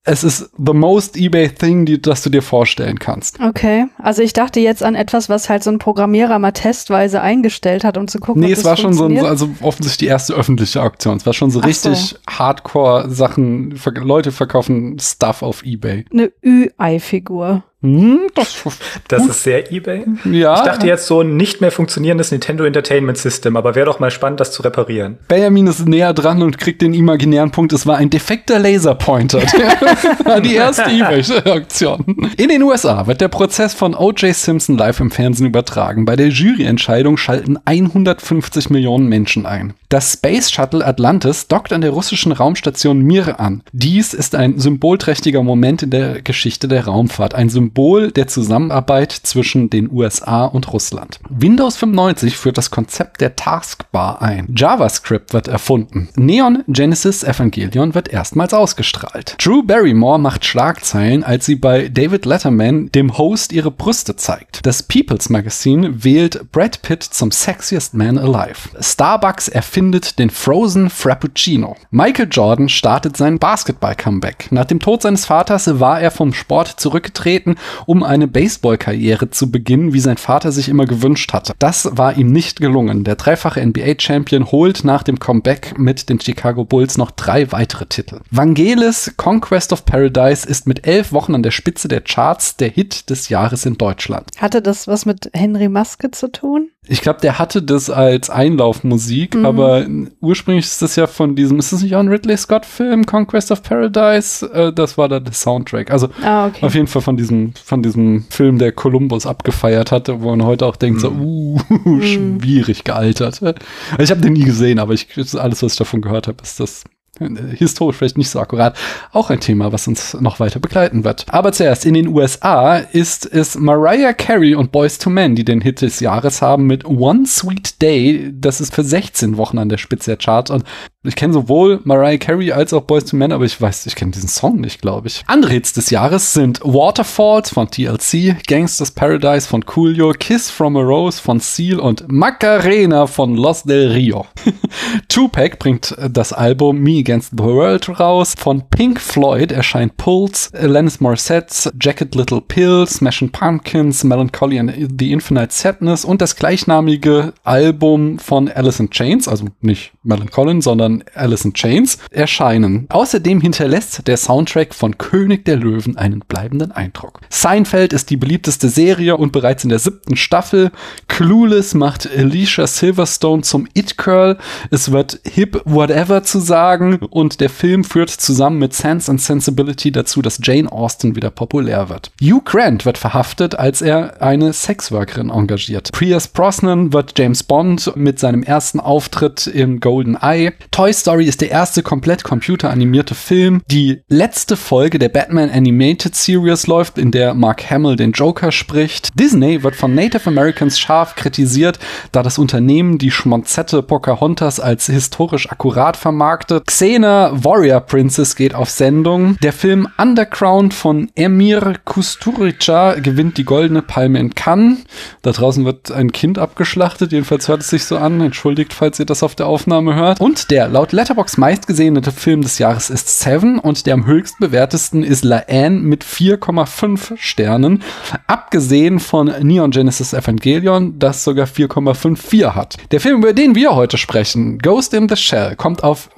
es 0.05 0.23
ist 0.23 0.51
the 0.57 0.73
most 0.73 1.17
eBay 1.17 1.49
thing, 1.49 1.85
die, 1.85 1.99
das 1.99 2.21
du 2.21 2.29
dir 2.29 2.41
vorstellen 2.41 2.99
kannst. 2.99 3.39
Okay, 3.39 3.85
also 3.97 4.21
ich 4.21 4.33
dachte 4.33 4.59
jetzt 4.59 4.83
an 4.83 4.95
etwas, 4.95 5.29
was 5.29 5.49
halt 5.49 5.63
so 5.63 5.71
ein 5.71 5.79
Programmierer 5.79 6.37
mal 6.39 6.51
testweise 6.51 7.21
eingestellt 7.21 7.83
hat, 7.83 7.97
um 7.97 8.07
zu 8.07 8.19
gucken, 8.19 8.41
Nee, 8.43 8.51
es 8.51 8.65
war 8.65 8.77
schon 8.77 8.93
so, 8.93 9.05
ein, 9.05 9.17
also 9.25 9.49
offensichtlich 9.61 9.99
die 9.99 10.07
erste 10.07 10.33
öffentliche 10.33 10.83
Auktion. 10.83 11.17
Es 11.17 11.25
war 11.25 11.33
schon 11.33 11.51
so 11.51 11.61
Ach 11.61 11.65
richtig 11.65 12.15
Hardcore-Sachen. 12.29 13.77
Ver 13.77 13.93
Leute 13.93 14.31
verkaufen 14.31 14.99
Stuff 14.99 15.41
auf 15.41 15.65
Ebay. 15.65 16.05
Eine 16.11 16.31
Ü-Ei-Figur. 16.45 17.63
Hm, 17.83 18.21
das, 18.33 18.63
Das 19.09 19.25
ist 19.25 19.44
sehr 19.44 19.69
eBay. 19.71 20.06
ja. 20.31 20.56
Ich 20.56 20.62
dachte 20.62 20.88
jetzt 20.88 21.06
so 21.06 21.19
ein 21.19 21.35
nicht 21.35 21.59
mehr 21.59 21.69
funktionierendes 21.69 22.31
Nintendo 22.31 22.63
Entertainment 22.63 23.18
System, 23.18 23.57
aber 23.57 23.75
wäre 23.75 23.88
doch 23.88 24.00
mal 24.00 24.09
spannend, 24.09 24.39
das 24.39 24.53
zu 24.53 24.62
reparieren. 24.62 25.18
Benjamin 25.27 25.68
ist 25.68 25.85
näher 25.85 26.13
dran 26.13 26.41
und 26.41 26.57
kriegt 26.57 26.81
den 26.81 26.94
imaginären 26.94 27.51
Punkt. 27.51 27.74
Es 27.74 27.85
war 27.85 27.97
ein 27.97 28.09
defekter 28.09 28.57
Laserpointer. 28.57 29.41
Die 30.44 30.56
erste 30.56 30.89
Ebay-Auktion. 30.89 32.31
In 32.38 32.47
den 32.47 32.63
USA 32.63 33.06
wird 33.06 33.19
der 33.19 33.27
Prozess 33.27 33.74
von 33.74 33.94
O.J. 33.95 34.33
Simpson 34.33 34.77
live 34.77 35.01
im 35.01 35.12
Fernsehen 35.12 35.47
übertragen. 35.47 36.06
Bei 36.06 36.15
der 36.15 36.29
Juryentscheidung 36.29 37.18
schalten 37.18 37.57
150 37.65 38.69
Millionen 38.69 39.07
Menschen 39.07 39.45
ein. 39.45 39.74
Das 39.93 40.13
Space 40.13 40.49
Shuttle 40.49 40.83
Atlantis 40.83 41.47
dockt 41.47 41.71
an 41.71 41.81
der 41.81 41.91
russischen 41.91 42.31
Raumstation 42.31 43.01
Mir 43.01 43.39
an. 43.39 43.61
Dies 43.73 44.15
ist 44.15 44.33
ein 44.33 44.57
symbolträchtiger 44.57 45.43
Moment 45.43 45.83
in 45.83 45.91
der 45.91 46.23
Geschichte 46.23 46.67
der 46.67 46.85
Raumfahrt. 46.85 47.35
Ein 47.35 47.49
Symbol 47.49 48.11
der 48.11 48.27
Zusammenarbeit 48.27 49.11
zwischen 49.11 49.69
den 49.69 49.91
USA 49.91 50.45
und 50.45 50.73
Russland. 50.73 51.19
Windows 51.29 51.77
95 51.77 52.37
führt 52.37 52.57
das 52.57 52.71
Konzept 52.71 53.21
der 53.21 53.35
Taskbar 53.35 54.23
ein. 54.23 54.51
JavaScript 54.57 55.31
wird 55.31 55.47
erfunden. 55.47 56.09
Neon 56.15 56.63
Genesis 56.67 57.23
Evangelion 57.23 57.93
wird 57.93 58.07
erstmals 58.07 58.55
ausgestrahlt. 58.55 59.35
Drew 59.37 59.61
Barrymore 59.61 60.17
macht 60.17 60.43
Schlagzeilen, 60.43 61.23
als 61.23 61.45
sie 61.45 61.55
bei 61.55 61.87
David 61.87 62.25
Letterman, 62.25 62.91
dem 62.93 63.15
Host, 63.19 63.53
ihre 63.53 63.69
Brüste 63.69 64.15
zeigt. 64.15 64.65
Das 64.65 64.81
People's 64.81 65.29
Magazine 65.29 66.03
wählt 66.03 66.51
Brad 66.51 66.81
Pitt 66.81 67.03
zum 67.03 67.29
sexiest 67.29 67.93
man 67.93 68.17
alive. 68.17 68.69
Starbucks 68.79 69.49
erfindet 69.49 69.82
den 69.91 70.30
Frozen 70.30 70.89
Frappuccino. 70.89 71.75
Michael 71.91 72.27
Jordan 72.31 72.69
startet 72.69 73.18
sein 73.18 73.39
Basketball-Comeback. 73.39 74.51
Nach 74.51 74.65
dem 74.65 74.80
Tod 74.80 75.01
seines 75.01 75.25
Vaters 75.25 75.80
war 75.80 76.00
er 76.00 76.12
vom 76.12 76.33
Sport 76.33 76.80
zurückgetreten, 76.80 77.56
um 77.85 78.03
eine 78.03 78.27
Baseball-Karriere 78.27 79.30
zu 79.30 79.51
beginnen, 79.51 79.94
wie 79.94 80.00
sein 80.00 80.18
Vater 80.18 80.51
sich 80.51 80.69
immer 80.69 80.85
gewünscht 80.85 81.33
hatte. 81.33 81.53
Das 81.59 81.89
war 81.97 82.18
ihm 82.18 82.31
nicht 82.31 82.59
gelungen. 82.59 83.03
Der 83.03 83.15
dreifache 83.15 83.65
NBA-Champion 83.65 84.51
holt 84.51 84.83
nach 84.83 85.03
dem 85.03 85.19
Comeback 85.19 85.77
mit 85.77 86.09
den 86.09 86.19
Chicago 86.19 86.63
Bulls 86.63 86.97
noch 86.97 87.12
drei 87.12 87.51
weitere 87.51 87.86
Titel. 87.86 88.19
Vangelis 88.31 89.13
Conquest 89.18 89.74
of 89.74 89.86
Paradise 89.86 90.47
ist 90.47 90.68
mit 90.68 90.88
elf 90.88 91.12
Wochen 91.12 91.36
an 91.36 91.44
der 91.44 91.51
Spitze 91.51 91.88
der 91.88 92.01
Charts 92.01 92.57
der 92.57 92.69
Hit 92.69 93.09
des 93.09 93.29
Jahres 93.29 93.65
in 93.65 93.77
Deutschland. 93.77 94.29
Hatte 94.38 94.62
das 94.62 94.88
was 94.88 95.06
mit 95.06 95.29
Henry 95.33 95.69
Maske 95.69 96.12
zu 96.12 96.31
tun? 96.31 96.69
Ich 96.85 97.01
glaube, 97.01 97.21
der 97.21 97.39
hatte 97.39 97.62
das 97.62 97.89
als 97.89 98.30
Einlaufmusik, 98.30 99.35
aber 99.38 99.85
ursprünglich 100.19 100.65
ist 100.65 100.81
das 100.81 100.97
ja 100.97 101.07
von 101.07 101.35
diesem, 101.35 101.57
ist 101.59 101.71
das 101.71 101.81
nicht 101.81 101.95
auch 101.95 102.01
ein 102.01 102.09
Ridley 102.09 102.35
Scott-Film, 102.35 103.06
Conquest 103.06 103.51
of 103.51 103.63
Paradise? 103.63 104.45
Äh, 104.53 104.74
das 104.74 104.97
war 104.97 105.07
da 105.07 105.21
der 105.21 105.33
Soundtrack. 105.33 105.91
Also 105.91 106.09
Ah, 106.21 106.47
okay. 106.47 106.65
auf 106.65 106.75
jeden 106.75 106.88
Fall 106.88 107.01
von 107.01 107.15
diesem, 107.15 107.53
von 107.63 107.81
diesem 107.84 108.25
Film, 108.29 108.57
der 108.60 108.74
Columbus 108.74 109.25
abgefeiert 109.25 109.91
hatte, 109.93 110.22
wo 110.22 110.29
man 110.29 110.43
heute 110.43 110.65
auch 110.65 110.75
denkt, 110.75 111.00
so, 111.00 111.10
uh, 111.12 111.57
schwierig 112.01 112.84
gealtert. 112.84 113.41
Also 113.41 113.55
ich 114.00 114.12
habe 114.12 114.22
den 114.22 114.34
nie 114.34 114.43
gesehen, 114.43 114.79
aber 114.79 114.93
ich, 114.93 115.07
alles, 115.38 115.63
was 115.63 115.74
ich 115.74 115.77
davon 115.77 116.01
gehört 116.01 116.27
habe, 116.27 116.43
ist 116.43 116.60
das 116.60 116.84
historisch 117.20 117.98
vielleicht 117.98 118.17
nicht 118.17 118.29
so 118.29 118.39
akkurat. 118.39 118.75
Auch 119.12 119.29
ein 119.29 119.39
Thema, 119.39 119.72
was 119.72 119.88
uns 119.88 120.15
noch 120.20 120.39
weiter 120.39 120.60
begleiten 120.60 121.03
wird. 121.03 121.25
Aber 121.29 121.51
zuerst, 121.51 121.86
in 121.86 121.93
den 121.93 122.08
USA 122.08 122.77
ist 122.77 123.25
es 123.25 123.55
Mariah 123.55 124.13
Carey 124.13 124.55
und 124.55 124.72
Boys 124.72 124.98
to 124.98 125.10
Men, 125.10 125.36
die 125.36 125.46
den 125.46 125.62
Hit 125.62 125.82
des 125.82 126.00
Jahres 126.00 126.41
haben 126.41 126.65
mit 126.65 126.86
One 126.86 127.25
Sweet 127.25 127.82
Day. 127.82 128.32
Das 128.34 128.60
ist 128.60 128.74
für 128.74 128.84
16 128.84 129.38
Wochen 129.38 129.60
an 129.60 129.70
der 129.70 129.77
Spitze 129.77 130.12
der 130.12 130.17
Charts 130.17 130.50
und 130.50 130.63
ich 131.05 131.15
kenne 131.15 131.33
sowohl 131.33 131.81
Mariah 131.83 132.17
Carey 132.17 132.53
als 132.53 132.74
auch 132.74 132.83
Boys 132.83 133.03
to 133.03 133.17
Men, 133.17 133.33
aber 133.33 133.43
ich 133.43 133.60
weiß, 133.60 133.86
ich 133.88 133.95
kenne 133.95 134.12
diesen 134.12 134.29
Song 134.29 134.62
nicht, 134.62 134.81
glaube 134.81 135.07
ich. 135.07 135.24
Andere 135.27 135.51
Hits 135.51 135.74
des 135.74 135.89
Jahres 135.89 136.33
sind 136.33 136.62
Waterfalls 136.63 137.50
von 137.50 137.69
TLC, 137.69 138.38
Gangsters 138.48 138.91
Paradise 138.91 139.48
von 139.48 139.65
Coolio, 139.65 140.13
Kiss 140.13 140.50
from 140.50 140.77
a 140.77 140.81
Rose 140.81 141.22
von 141.22 141.41
Seal 141.41 141.79
und 141.79 142.10
Macarena 142.10 143.05
von 143.05 143.36
Los 143.36 143.63
del 143.63 143.91
Rio. 143.91 144.25
Tupac 145.10 145.57
bringt 145.60 145.93
das 146.10 146.31
Album 146.31 146.79
Me 146.79 147.00
Against 147.00 147.31
the 147.31 147.43
World 147.43 148.00
raus. 148.00 148.33
Von 148.38 148.63
Pink 148.69 149.01
Floyd 149.01 149.51
erscheint 149.51 149.98
Pulse, 149.98 150.51
Alanis 150.53 151.01
Morissette's 151.01 151.69
Jacket 151.81 152.15
Little 152.15 152.41
Pill, 152.41 152.88
Smashing 152.88 153.29
Pumpkins, 153.29 154.05
Melancholy 154.05 154.57
and 154.57 154.74
the 154.98 155.12
Infinite 155.12 155.53
Sadness 155.53 156.05
und 156.05 156.22
das 156.22 156.38
gleichnamige 156.38 157.33
Album 157.43 158.19
von 158.19 158.50
Alice 158.50 158.79
in 158.79 158.89
Chains, 158.89 159.27
also 159.27 159.48
nicht 159.60 159.91
Melancholy, 160.03 160.62
sondern 160.62 160.92
von 160.93 161.03
Alice 161.15 161.45
in 161.45 161.53
Chains 161.53 161.97
erscheinen. 162.12 162.85
Außerdem 162.89 163.41
hinterlässt 163.41 164.07
der 164.07 164.17
Soundtrack 164.17 164.73
von 164.73 164.97
König 164.97 165.45
der 165.45 165.55
Löwen 165.55 165.97
einen 165.97 166.19
bleibenden 166.19 166.71
Eindruck. 166.71 167.21
Seinfeld 167.29 167.93
ist 167.93 168.09
die 168.09 168.17
beliebteste 168.17 168.69
Serie 168.69 169.17
und 169.17 169.31
bereits 169.31 169.63
in 169.63 169.69
der 169.69 169.79
siebten 169.79 170.15
Staffel. 170.15 170.71
Clueless 171.07 171.73
macht 171.73 172.07
Alicia 172.15 172.67
Silverstone 172.67 173.41
zum 173.41 173.67
It-Girl. 173.73 174.38
Es 174.69 174.91
wird 174.91 175.19
hip 175.25 175.62
whatever 175.65 176.23
zu 176.23 176.39
sagen 176.39 176.97
und 177.09 177.39
der 177.39 177.50
Film 177.50 177.83
führt 177.83 178.09
zusammen 178.09 178.59
mit 178.59 178.73
Sense 178.73 179.09
and 179.09 179.21
Sensibility 179.21 179.91
dazu, 179.91 180.21
dass 180.21 180.39
Jane 180.43 180.71
Austen 180.71 181.15
wieder 181.15 181.31
populär 181.31 181.89
wird. 181.89 182.12
Hugh 182.21 182.41
Grant 182.43 182.85
wird 182.85 182.97
verhaftet, 182.97 183.55
als 183.55 183.81
er 183.81 184.21
eine 184.21 184.53
Sexworkerin 184.53 185.29
engagiert. 185.29 185.91
Pierce 185.91 186.27
Brosnan 186.27 186.93
wird 186.93 187.17
James 187.17 187.43
Bond 187.43 187.95
mit 187.95 188.19
seinem 188.19 188.43
ersten 188.43 188.79
Auftritt 188.79 189.47
in 189.47 189.79
Golden 189.79 190.17
Eye. 190.21 190.51
Toy 190.83 190.91
Story 190.91 191.23
ist 191.27 191.39
der 191.39 191.49
erste 191.49 191.81
komplett 191.81 192.25
computeranimierte 192.25 193.15
Film. 193.15 193.61
Die 193.71 194.01
letzte 194.09 194.57
Folge 194.57 194.99
der 194.99 195.07
Batman 195.07 195.49
Animated 195.49 196.13
Series 196.13 196.67
läuft, 196.67 196.97
in 196.97 197.09
der 197.09 197.33
Mark 197.33 197.71
Hamill 197.71 197.95
den 197.95 198.11
Joker 198.11 198.51
spricht. 198.51 199.17
Disney 199.17 199.63
wird 199.63 199.77
von 199.77 199.95
Native 199.95 200.27
Americans 200.27 200.77
scharf 200.77 201.15
kritisiert, 201.15 201.79
da 202.11 202.21
das 202.21 202.37
Unternehmen 202.37 202.97
die 202.97 203.11
Schmonzette 203.11 203.81
Pocahontas 203.81 204.59
als 204.59 204.87
historisch 204.87 205.49
akkurat 205.49 205.95
vermarktet. 205.95 206.67
Xena 206.67 207.31
Warrior 207.31 207.79
Princess 207.79 208.35
geht 208.35 208.53
auf 208.53 208.69
Sendung. 208.69 209.37
Der 209.41 209.53
Film 209.53 209.87
Underground 209.97 210.73
von 210.73 211.09
Emir 211.15 211.75
Kusturica 211.85 212.95
gewinnt 212.95 213.37
die 213.37 213.45
Goldene 213.45 213.83
Palme 213.83 214.19
in 214.19 214.35
Cannes. 214.35 214.79
Da 215.21 215.31
draußen 215.31 215.63
wird 215.63 215.93
ein 215.93 216.11
Kind 216.11 216.37
abgeschlachtet, 216.37 217.13
jedenfalls 217.13 217.47
hört 217.47 217.61
es 217.61 217.69
sich 217.69 217.85
so 217.85 217.97
an. 217.97 218.19
Entschuldigt, 218.19 218.73
falls 218.73 218.99
ihr 218.99 219.05
das 219.05 219.23
auf 219.23 219.35
der 219.35 219.47
Aufnahme 219.47 219.95
hört. 219.95 220.19
Und 220.19 220.51
der 220.51 220.73
laut 220.74 220.92
Letterbox 220.92 221.38
meistgesehene 221.38 222.01
Film 222.01 222.42
des 222.42 222.58
Jahres 222.58 222.89
ist 222.89 223.20
Seven 223.20 223.60
und 223.60 223.86
der 223.86 223.94
am 223.94 224.08
höchst 224.08 224.39
bewertesten 224.39 225.03
ist 225.03 225.24
La 225.24 225.44
Anne 225.48 225.80
mit 225.80 226.03
4,5 226.03 227.15
Sternen. 227.15 227.84
Abgesehen 228.25 229.00
von 229.00 229.32
Neon 229.42 229.70
Genesis 229.70 230.13
Evangelion, 230.13 230.98
das 230.98 231.24
sogar 231.24 231.46
4,54 231.46 232.56
hat. 232.56 232.77
Der 232.92 233.00
Film, 233.00 233.20
über 233.20 233.34
den 233.34 233.53
wir 233.53 233.75
heute 233.75 234.00
sprechen, 234.00 234.58
Ghost 234.58 234.96
in 234.96 235.08
the 235.08 235.15
Shell, 235.15 235.56
kommt 235.56 235.84
auf 235.84 236.10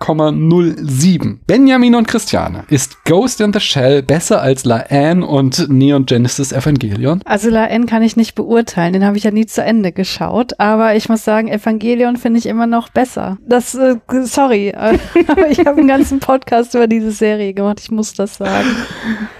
4,07. 0.00 1.38
Benjamin 1.46 1.94
und 1.94 2.08
Christiane, 2.08 2.64
ist 2.70 3.04
Ghost 3.04 3.40
in 3.40 3.52
the 3.52 3.60
Shell 3.60 4.02
besser 4.02 4.40
als 4.40 4.64
La 4.64 4.84
Anne 4.88 5.26
und 5.26 5.68
Neon 5.68 6.06
Genesis 6.06 6.52
Evangelion? 6.52 7.20
Also 7.24 7.50
La 7.50 7.66
N 7.66 7.86
kann 7.86 8.02
ich 8.02 8.16
nicht 8.16 8.34
beurteilen, 8.34 8.92
den 8.92 9.04
habe 9.04 9.16
ich 9.16 9.24
ja 9.24 9.30
nie 9.30 9.46
zu 9.46 9.62
Ende 9.62 9.92
geschaut, 9.92 10.58
aber 10.58 10.94
ich 10.94 11.08
muss 11.08 11.24
sagen, 11.24 11.48
Evangelion 11.48 12.16
finde 12.16 12.38
ich 12.38 12.46
immer 12.46 12.66
noch 12.66 12.88
besser. 12.88 13.38
Das, 13.46 13.74
äh, 13.74 13.96
sorry, 14.24 14.72
aber 15.26 15.50
ich 15.50 15.58
habe 15.60 15.78
einen 15.78 15.88
ganzen 15.88 16.20
Podcast 16.20 16.74
über 16.74 16.86
diese 16.86 17.10
Serie 17.10 17.52
gemacht, 17.52 17.80
ich 17.80 17.90
muss 17.90 18.14
das 18.14 18.36
sagen. 18.36 18.68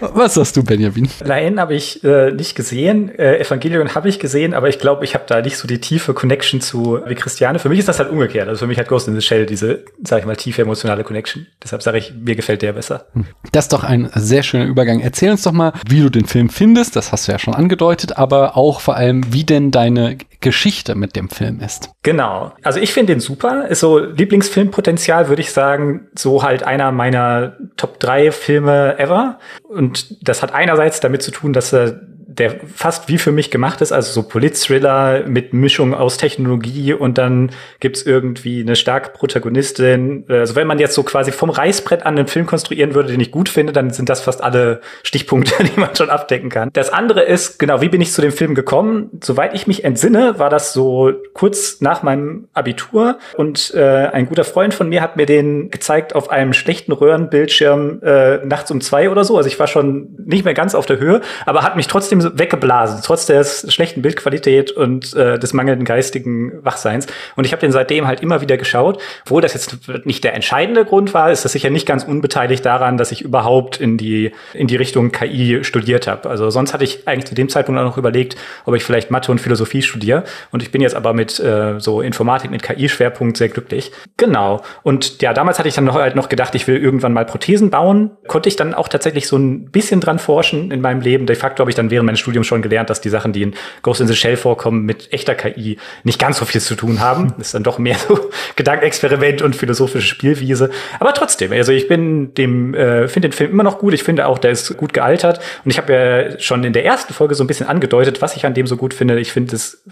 Was 0.01 0.35
sagst 0.35 0.57
du, 0.57 0.63
Benjamin? 0.63 1.09
La 1.25 1.39
N 1.39 1.59
habe 1.61 1.75
ich 1.75 2.05
äh, 2.05 2.33
nicht 2.33 2.55
gesehen, 2.55 3.11
äh, 3.19 3.39
Evangelion 3.39 3.95
habe 3.95 4.09
ich 4.09 4.19
gesehen, 4.19 4.53
aber 4.53 4.69
ich 4.69 4.79
glaube, 4.79 5.05
ich 5.05 5.15
habe 5.15 5.25
da 5.27 5.41
nicht 5.41 5.57
so 5.57 5.67
die 5.67 5.81
tiefe 5.81 6.13
Connection 6.13 6.61
zu 6.61 7.01
wie 7.07 7.15
Christiane. 7.15 7.59
Für 7.59 7.69
mich 7.69 7.79
ist 7.79 7.89
das 7.89 7.99
halt 7.99 8.11
umgekehrt. 8.11 8.49
Also 8.49 8.61
für 8.61 8.67
mich 8.67 8.79
hat 8.79 8.89
Ghost 8.89 9.09
in 9.09 9.15
the 9.15 9.23
Shell 9.23 9.47
diese, 9.47 9.85
sag 10.03 10.21
ich 10.21 10.27
mal, 10.27 10.37
tiefe 10.37 10.48
emotionale 10.57 11.03
Connection. 11.03 11.49
Deshalb 11.63 11.83
sage 11.83 11.99
ich, 11.99 12.15
mir 12.15 12.37
gefällt 12.37 12.63
der 12.63 12.73
besser. 12.75 13.07
Das 13.51 13.65
ist 13.65 13.73
doch 13.73 13.83
ein 13.83 14.09
sehr 14.15 14.45
schöner 14.45 14.67
Übergang. 14.67 15.01
Erzähl 15.01 15.33
uns 15.33 15.43
doch 15.43 15.53
mal, 15.53 15.73
wie 15.89 16.01
du 16.01 16.11
den 16.11 16.27
Film 16.27 16.49
findest. 16.49 16.95
Das 16.95 17.11
hast 17.11 17.27
du 17.27 17.33
ja 17.33 17.39
schon 17.39 17.55
angedeutet, 17.55 18.17
aber 18.17 18.57
auch 18.57 18.81
vor 18.81 18.97
allem, 18.97 19.33
wie 19.33 19.45
denn 19.45 19.73
deine 19.73 20.17
Geschichte 20.41 20.95
mit 20.95 21.17
dem 21.17 21.29
Film 21.29 21.61
ist. 21.61 21.91
Genau. 22.05 22.53
Also 22.63 22.79
ich 22.79 22.93
finde 22.93 23.15
den 23.15 23.21
super. 23.21 23.67
Ist 23.69 23.81
so 23.81 23.99
Lieblingsfilmpotenzial, 23.99 25.29
würde 25.29 25.43
ich 25.43 25.53
sagen, 25.53 26.09
so 26.15 26.45
halt 26.45 26.63
einer 26.63 26.93
meiner 26.93 27.57
Top 27.77 27.99
3 27.99 28.31
Filme 28.31 28.99
ever. 28.99 29.39
Und 29.69 30.17
das 30.27 30.43
hat 30.43 30.55
einerseits 30.55 31.01
damit 31.01 31.23
zu 31.23 31.33
tun, 31.33 31.53
dass 31.53 31.73
er 31.73 32.01
der 32.39 32.57
fast 32.75 33.09
wie 33.09 33.19
für 33.19 33.33
mich 33.33 33.51
gemacht 33.51 33.81
ist, 33.81 33.93
also 33.93 34.13
so 34.13 34.29
Polit-Thriller 34.29 35.25
mit 35.27 35.53
Mischung 35.53 35.95
aus 35.95 36.17
Technologie 36.17 36.93
und 36.93 37.19
dann 37.19 37.51
gibt's 37.81 38.03
irgendwie 38.03 38.61
eine 38.61 38.77
starke 38.77 39.11
Protagonistin. 39.11 40.25
Also 40.29 40.55
wenn 40.57 40.67
man 40.67 40.79
jetzt 40.79 40.95
so 40.95 41.03
quasi 41.03 41.33
vom 41.33 41.51
Reißbrett 41.51 42.07
an 42.07 42.17
einen 42.17 42.29
Film 42.29 42.47
konstruieren 42.47 42.95
würde, 42.95 43.11
den 43.11 43.21
ich 43.21 43.31
gut 43.31 43.49
finde, 43.49 43.73
dann 43.73 43.91
sind 43.91 44.09
das 44.09 44.21
fast 44.21 44.43
alle 44.43 44.81
Stichpunkte, 45.03 45.65
die 45.65 45.79
man 45.79 45.95
schon 45.97 46.11
abdecken 46.11 46.51
kann. 46.51 46.71
Das 46.73 46.93
andere 46.93 47.23
ist, 47.23 47.59
genau, 47.59 47.81
wie 47.81 47.89
bin 47.89 48.01
ich 48.01 48.13
zu 48.13 48.23
dem 48.23 48.33
Film 48.33 48.55
gekommen? 48.55 49.11
Soweit 49.23 49.55
ich 49.55 49.67
mich 49.67 49.85
entsinne, 49.85 50.39
war 50.39 50.51
das 50.51 50.73
so 50.73 51.13
kurz 51.35 51.81
nach 51.81 52.03
meinem 52.03 52.49
Abitur 52.55 53.19
und 53.37 53.73
äh, 53.75 54.09
ein 54.13 54.27
guter 54.27 54.45
Freund 54.45 54.75
von 54.75 54.89
mir 54.89 55.03
hat 55.03 55.17
mir 55.17 55.27
den 55.27 55.71
gezeigt 55.71 56.15
auf 56.15 56.31
einem 56.31 56.53
schlechten 56.53 56.93
Röhrenbildschirm 56.93 58.01
äh, 58.03 58.37
nachts 58.47 58.71
um 58.71 58.81
zwei 58.81 59.11
oder 59.11 59.25
so. 59.25 59.37
Also 59.37 59.49
ich 59.49 59.59
war 59.59 59.67
schon 59.67 60.17
nicht 60.25 60.45
mehr 60.45 60.55
ganz 60.55 60.75
auf 60.75 60.87
der 60.87 60.99
Höhe, 60.99 61.21
aber 61.47 61.63
hat 61.63 61.77
mich 61.77 61.89
trotzdem 61.89 62.21
so 62.21 62.28
weggeblasen, 62.35 63.01
trotz 63.05 63.27
der 63.27 63.45
schlechten 63.45 64.03
Bildqualität 64.03 64.71
und 64.71 65.15
äh, 65.15 65.39
des 65.39 65.53
mangelnden 65.53 65.85
geistigen 65.85 66.65
Wachseins. 66.65 67.07
Und 67.37 67.45
ich 67.45 67.53
habe 67.53 67.61
den 67.61 67.73
seitdem 67.73 68.07
halt 68.07 68.21
immer 68.21 68.41
wieder 68.41 68.57
geschaut. 68.57 69.01
Obwohl 69.25 69.43
das 69.43 69.55
jetzt 69.55 69.79
nicht 70.05 70.25
der 70.25 70.35
entscheidende 70.35 70.85
Grund 70.85 71.15
war, 71.15 71.31
ist 71.31 71.45
das 71.45 71.53
sicher 71.53 71.71
nicht 71.71 71.87
ganz 71.87 72.05
unbeteiligt 72.05 72.65
daran, 72.65 72.97
dass 72.97 73.13
ich 73.13 73.23
überhaupt 73.23 73.81
in 73.81 73.97
die, 73.97 74.33
in 74.55 74.67
die 74.67 74.77
Richtung 74.77 75.13
KI 75.13 75.65
studiert 75.65 76.07
habe. 76.07 76.29
Also 76.29 76.51
sonst 76.51 76.75
hatte 76.75 76.85
ich 76.85 77.07
eigentlich 77.07 77.27
zu 77.27 77.35
dem 77.35 77.49
Zeitpunkt 77.49 77.81
auch 77.81 77.85
noch 77.85 77.99
überlegt, 77.99 78.37
ob 78.65 78.75
ich 78.75 78.85
vielleicht 78.85 79.11
Mathe 79.11 79.31
und 79.31 79.41
Philosophie 79.41 79.83
studiere. 79.83 80.25
Und 80.51 80.63
ich 80.63 80.71
bin 80.71 80.81
jetzt 80.81 80.95
aber 80.95 81.13
mit 81.13 81.39
äh, 81.41 81.79
so 81.79 82.01
Informatik 82.01 82.51
mit 82.51 82.63
KI-Schwerpunkt 82.63 83.37
sehr 83.37 83.49
glücklich. 83.49 83.93
Genau. 84.17 84.63
Und 84.83 85.23
ja, 85.23 85.33
damals 85.33 85.59
hatte 85.59 85.69
ich 85.69 85.75
dann 85.75 85.85
noch, 85.85 85.95
halt 85.95 86.17
noch 86.17 86.29
gedacht, 86.29 86.55
ich 86.55 86.67
will 86.67 86.77
irgendwann 86.77 87.13
mal 87.13 87.25
Prothesen 87.25 87.71
bauen. 87.71 88.11
Konnte 88.27 88.49
ich 88.49 88.57
dann 88.57 88.75
auch 88.75 88.89
tatsächlich 88.89 89.29
so 89.29 89.37
ein 89.37 89.71
bisschen 89.71 90.01
dran 90.01 90.19
forschen 90.19 90.71
in 90.71 90.81
meinem 90.81 91.01
Leben. 91.01 91.27
De 91.27 91.37
facto 91.37 91.61
habe 91.61 91.71
ich 91.71 91.77
dann 91.77 91.91
während 91.91 92.07
meines 92.07 92.18
Studiums 92.19 92.47
schon 92.47 92.63
gelernt, 92.63 92.91
dass 92.91 93.01
die 93.01 93.09
Sachen, 93.09 93.33
die 93.33 93.43
in 93.43 93.55
Ghost 93.83 94.01
in 94.01 94.07
the 94.07 94.15
Shell 94.15 94.37
vorkommen, 94.37 94.85
mit 94.85 95.13
echter 95.13 95.35
KI 95.35 95.79
nicht 96.05 96.19
ganz 96.19 96.39
so 96.39 96.45
viel 96.45 96.61
zu 96.61 96.75
tun 96.75 97.01
haben. 97.01 97.35
Das 97.39 97.47
ist 97.49 97.55
dann 97.55 97.63
doch 97.63 97.79
mehr 97.79 97.97
so 97.97 98.31
Gedankenexperiment 98.57 99.43
und 99.43 99.57
philosophische 99.57 100.07
Spielwiese. 100.07 100.71
Aber 100.99 101.15
trotzdem, 101.15 101.53
also 101.53 101.73
ich 101.73 101.89
bin 101.89 102.35
dem, 102.35 102.75
äh, 102.75 103.09
finde 103.09 103.29
den 103.29 103.35
Film 103.35 103.53
immer 103.53 103.63
noch 103.63 103.79
gut. 103.79 103.95
Ich 103.95 104.03
finde 104.03 104.27
auch, 104.27 104.39
der 104.39 104.51
ist 104.51 104.77
gut 104.77 104.93
gealtert. 104.93 105.41
Und 105.65 105.71
ich 105.71 105.79
habe 105.79 105.93
ja 105.93 106.41
schon 106.41 106.65
in 106.65 106.73
der 106.73 106.85
ersten 106.85 107.13
Folge 107.13 107.35
so 107.35 107.45
ein 107.45 107.47
bisschen 107.47 107.69
angedeutet, 107.69 108.23
was 108.23 108.37
ich 108.37 108.47
an 108.47 108.55
dem 108.55 108.67
so 108.67 108.77
gut 108.77 108.95
finde. 108.95 109.19
Ich 109.21 109.33
finde, 109.33 109.55
es 109.55 109.83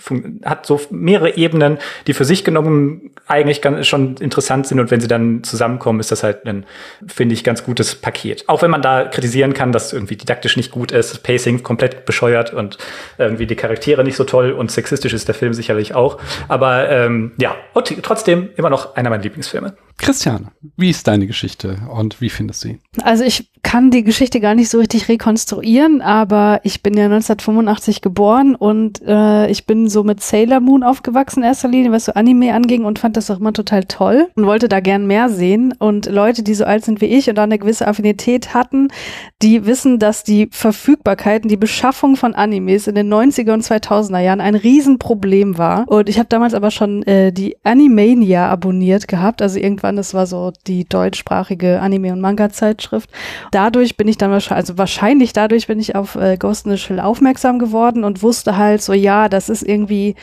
hat 0.44 0.66
so 0.66 0.80
mehrere 0.90 1.36
Ebenen, 1.36 1.78
die 2.06 2.14
für 2.14 2.24
sich 2.24 2.44
genommen 2.44 3.10
eigentlich 3.26 3.62
ganz, 3.62 3.86
schon 3.86 4.16
interessant 4.16 4.66
sind. 4.66 4.80
Und 4.80 4.90
wenn 4.90 5.00
sie 5.00 5.08
dann 5.08 5.42
zusammenkommen, 5.44 6.00
ist 6.00 6.12
das 6.12 6.22
halt 6.22 6.46
ein, 6.46 6.64
finde 7.06 7.34
ich, 7.34 7.44
ganz 7.44 7.64
gutes 7.64 7.94
Paket. 7.94 8.48
Auch 8.48 8.62
wenn 8.62 8.70
man 8.70 8.82
da 8.82 9.04
kritisieren 9.04 9.54
kann, 9.54 9.72
dass 9.72 9.92
irgendwie 9.92 10.16
didaktisch 10.16 10.56
nicht 10.56 10.70
gut 10.70 10.92
ist, 10.92 11.22
Pacing 11.22 11.62
komplett 11.62 12.05
bescheuert 12.06 12.52
und 12.52 12.78
irgendwie 13.18 13.46
die 13.46 13.56
Charaktere 13.56 14.04
nicht 14.04 14.16
so 14.16 14.24
toll 14.24 14.52
und 14.52 14.70
sexistisch 14.70 15.12
ist 15.12 15.28
der 15.28 15.34
Film 15.34 15.52
sicherlich 15.52 15.94
auch. 15.94 16.18
Aber 16.48 16.88
ähm, 16.88 17.32
ja, 17.38 17.54
und 17.74 18.02
trotzdem 18.02 18.48
immer 18.56 18.70
noch 18.70 18.96
einer 18.96 19.10
meiner 19.10 19.22
Lieblingsfilme. 19.22 19.74
Christiane, 19.98 20.52
wie 20.76 20.90
ist 20.90 21.08
deine 21.08 21.26
Geschichte 21.26 21.78
und 21.90 22.20
wie 22.20 22.28
findest 22.28 22.64
du 22.64 22.68
sie? 22.68 22.78
Also 23.02 23.24
ich 23.24 23.50
kann 23.66 23.90
die 23.90 24.04
Geschichte 24.04 24.38
gar 24.38 24.54
nicht 24.54 24.68
so 24.68 24.78
richtig 24.78 25.08
rekonstruieren, 25.08 26.00
aber 26.00 26.60
ich 26.62 26.84
bin 26.84 26.96
ja 26.96 27.06
1985 27.06 28.00
geboren 28.00 28.54
und 28.54 29.02
äh, 29.04 29.50
ich 29.50 29.66
bin 29.66 29.88
so 29.88 30.04
mit 30.04 30.22
Sailor 30.22 30.60
Moon 30.60 30.84
aufgewachsen 30.84 31.40
in 31.40 31.48
erster 31.48 31.68
Linie, 31.68 31.90
was 31.90 32.04
so 32.04 32.12
Anime 32.12 32.54
anging 32.54 32.84
und 32.84 33.00
fand 33.00 33.16
das 33.16 33.28
auch 33.30 33.40
immer 33.40 33.52
total 33.52 33.82
toll 33.84 34.28
und 34.36 34.46
wollte 34.46 34.68
da 34.68 34.78
gern 34.78 35.06
mehr 35.06 35.28
sehen. 35.28 35.74
Und 35.78 36.06
Leute, 36.06 36.44
die 36.44 36.54
so 36.54 36.64
alt 36.64 36.84
sind 36.84 37.00
wie 37.00 37.06
ich 37.06 37.28
und 37.28 37.34
da 37.34 37.42
eine 37.42 37.58
gewisse 37.58 37.88
Affinität 37.88 38.54
hatten, 38.54 38.88
die 39.42 39.66
wissen, 39.66 39.98
dass 39.98 40.22
die 40.22 40.48
Verfügbarkeit 40.52 41.42
und 41.42 41.50
die 41.50 41.56
Beschaffung 41.56 42.16
von 42.16 42.34
Animes 42.34 42.86
in 42.86 42.94
den 42.94 43.12
90er 43.12 43.52
und 43.52 43.64
2000er 43.64 44.20
Jahren 44.20 44.40
ein 44.40 44.54
Riesenproblem 44.54 45.58
war. 45.58 45.88
Und 45.88 46.08
ich 46.08 46.18
habe 46.18 46.28
damals 46.28 46.54
aber 46.54 46.70
schon 46.70 47.02
äh, 47.02 47.32
die 47.32 47.56
Animania 47.64 48.48
abonniert 48.48 49.08
gehabt, 49.08 49.42
also 49.42 49.58
irgendwann, 49.58 49.85
das 49.94 50.14
war 50.14 50.26
so 50.26 50.52
die 50.66 50.88
deutschsprachige 50.88 51.80
Anime- 51.80 52.12
und 52.12 52.20
Manga-Zeitschrift 52.20 53.10
dadurch 53.50 53.96
bin 53.96 54.08
ich 54.08 54.18
dann 54.18 54.30
wahrscheinlich, 54.30 54.68
also 54.68 54.78
wahrscheinlich 54.78 55.32
dadurch 55.32 55.66
bin 55.66 55.80
ich 55.80 55.94
auf 55.94 56.16
äh, 56.16 56.36
Ghost 56.36 56.66
in 56.66 56.72
the 56.72 56.78
Shell 56.78 57.00
aufmerksam 57.00 57.58
geworden 57.58 58.04
und 58.04 58.22
wusste 58.22 58.56
halt 58.56 58.82
so, 58.82 58.92
ja, 58.92 59.28
das 59.28 59.48
ist 59.48 59.62
irgendwie 59.62 60.14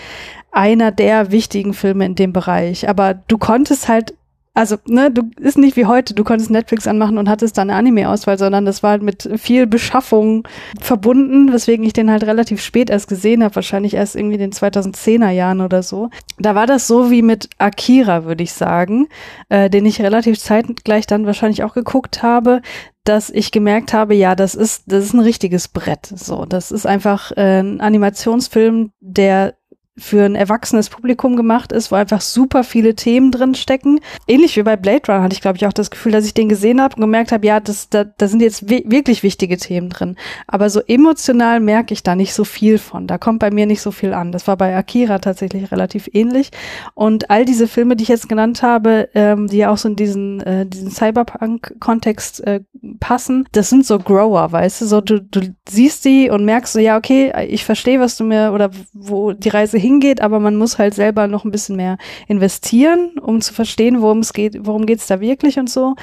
einer 0.51 0.91
der 0.91 1.31
wichtigen 1.31 1.73
Filme 1.73 2.05
in 2.05 2.15
dem 2.15 2.33
Bereich. 2.33 2.87
Aber 2.87 3.13
du 3.13 3.37
konntest 3.37 3.87
halt 3.87 4.13
also, 4.55 4.77
ne, 4.85 5.09
du 5.09 5.31
ist 5.39 5.57
nicht 5.57 5.75
wie 5.77 5.87
heute, 5.87 6.13
du 6.13 6.23
konntest 6.23 6.51
Netflix 6.51 6.87
anmachen 6.87 7.17
und 7.17 7.27
hattest 7.27 7.57
dann 7.57 7.71
eine 7.71 7.79
Anime-Auswahl, 7.79 8.37
sondern 8.37 8.65
das 8.65 8.83
war 8.83 8.91
halt 8.91 9.01
mit 9.01 9.27
viel 9.37 9.65
Beschaffung 9.65 10.47
verbunden, 10.79 11.51
weswegen 11.51 11.83
ich 11.83 11.93
den 11.93 12.11
halt 12.11 12.23
relativ 12.23 12.61
spät 12.61 12.91
erst 12.91 13.07
gesehen 13.07 13.43
habe, 13.43 13.55
wahrscheinlich 13.55 13.95
erst 13.95 14.15
irgendwie 14.15 14.35
in 14.35 14.41
den 14.41 14.51
2010er 14.51 15.31
Jahren 15.31 15.59
oder 15.59 15.81
so. 15.81 16.11
Da 16.37 16.53
war 16.53 16.67
das 16.67 16.85
so 16.85 17.09
wie 17.09 17.23
mit 17.23 17.49
Akira, 17.57 18.25
würde 18.25 18.43
ich 18.43 18.53
sagen, 18.53 19.07
äh, 19.49 19.71
den 19.71 19.87
ich 19.87 20.01
relativ 20.01 20.39
zeitgleich 20.39 21.07
dann 21.07 21.25
wahrscheinlich 21.25 21.63
auch 21.63 21.73
geguckt 21.73 22.21
habe, 22.21 22.61
dass 23.03 23.31
ich 23.31 23.51
gemerkt 23.51 23.91
habe, 23.91 24.13
ja, 24.13 24.35
das 24.35 24.55
ist, 24.55 24.83
das 24.85 25.05
ist 25.05 25.13
ein 25.13 25.19
richtiges 25.19 25.67
Brett. 25.67 26.05
So, 26.05 26.45
das 26.45 26.71
ist 26.71 26.85
einfach 26.85 27.31
äh, 27.31 27.59
ein 27.59 27.81
Animationsfilm, 27.81 28.91
der 29.01 29.55
für 29.95 30.25
ein 30.25 30.33
erwachsenes 30.33 30.89
Publikum 30.89 31.35
gemacht 31.35 31.71
ist, 31.71 31.91
wo 31.91 31.95
einfach 31.95 32.21
super 32.21 32.63
viele 32.63 32.95
Themen 32.95 33.31
drin 33.31 33.53
stecken. 33.53 33.99
Ähnlich 34.27 34.57
wie 34.57 34.63
bei 34.63 34.75
Blade 34.75 35.03
Runner 35.07 35.21
hatte 35.21 35.35
ich, 35.35 35.41
glaube 35.41 35.57
ich, 35.57 35.67
auch 35.67 35.73
das 35.73 35.91
Gefühl, 35.91 36.11
dass 36.11 36.25
ich 36.25 36.33
den 36.33 36.49
gesehen 36.49 36.81
habe 36.81 36.95
und 36.95 37.01
gemerkt 37.01 37.31
habe, 37.31 37.45
ja, 37.45 37.59
das, 37.59 37.89
da, 37.89 38.03
da 38.03 38.27
sind 38.27 38.41
jetzt 38.41 38.67
wirklich 38.69 39.21
wichtige 39.21 39.57
Themen 39.57 39.89
drin. 39.89 40.15
Aber 40.47 40.71
so 40.71 40.81
emotional 40.87 41.59
merke 41.59 41.93
ich 41.93 42.01
da 42.01 42.15
nicht 42.15 42.33
so 42.33 42.43
viel 42.43 42.79
von. 42.79 43.05
Da 43.05 43.19
kommt 43.19 43.37
bei 43.37 43.51
mir 43.51 43.67
nicht 43.67 43.81
so 43.81 43.91
viel 43.91 44.13
an. 44.13 44.31
Das 44.31 44.47
war 44.47 44.57
bei 44.57 44.75
Akira 44.75 45.19
tatsächlich 45.19 45.71
relativ 45.71 46.09
ähnlich. 46.11 46.49
Und 46.95 47.29
all 47.29 47.45
diese 47.45 47.67
Filme, 47.67 47.95
die 47.95 48.03
ich 48.03 48.09
jetzt 48.09 48.27
genannt 48.27 48.63
habe, 48.63 49.09
ähm, 49.13 49.47
die 49.47 49.57
ja 49.57 49.69
auch 49.69 49.77
so 49.77 49.89
in 49.89 49.95
diesen, 49.95 50.41
äh, 50.41 50.65
diesen 50.65 50.89
Cyberpunk-Kontext 50.89 52.43
äh, 52.47 52.61
passen, 52.99 53.47
das 53.51 53.69
sind 53.69 53.85
so 53.85 53.99
Grower, 53.99 54.51
weißt 54.51 54.81
du? 54.81 54.85
So, 54.87 55.01
du, 55.01 55.21
du 55.21 55.53
siehst 55.69 56.03
die 56.05 56.31
und 56.31 56.45
merkst 56.45 56.73
so, 56.73 56.79
ja, 56.79 56.97
okay, 56.97 57.31
ich 57.47 57.63
verstehe, 57.63 57.99
was 57.99 58.17
du 58.17 58.23
mir 58.23 58.53
oder 58.53 58.71
wo 58.93 59.33
die 59.33 59.49
Reise 59.49 59.82
hingeht, 59.83 60.21
aber 60.21 60.39
man 60.39 60.55
muss 60.55 60.79
halt 60.79 60.95
selber 60.95 61.27
noch 61.27 61.45
ein 61.45 61.51
bisschen 61.51 61.75
mehr 61.75 61.97
investieren, 62.27 63.11
um 63.21 63.41
zu 63.41 63.53
verstehen, 63.53 64.01
worum 64.01 64.19
es 64.19 64.33
geht, 64.33 64.65
worum 64.65 64.85
geht 64.85 64.99
es 64.99 65.07
da 65.07 65.19
wirklich 65.19 65.59
und 65.59 65.69
so. 65.69 65.95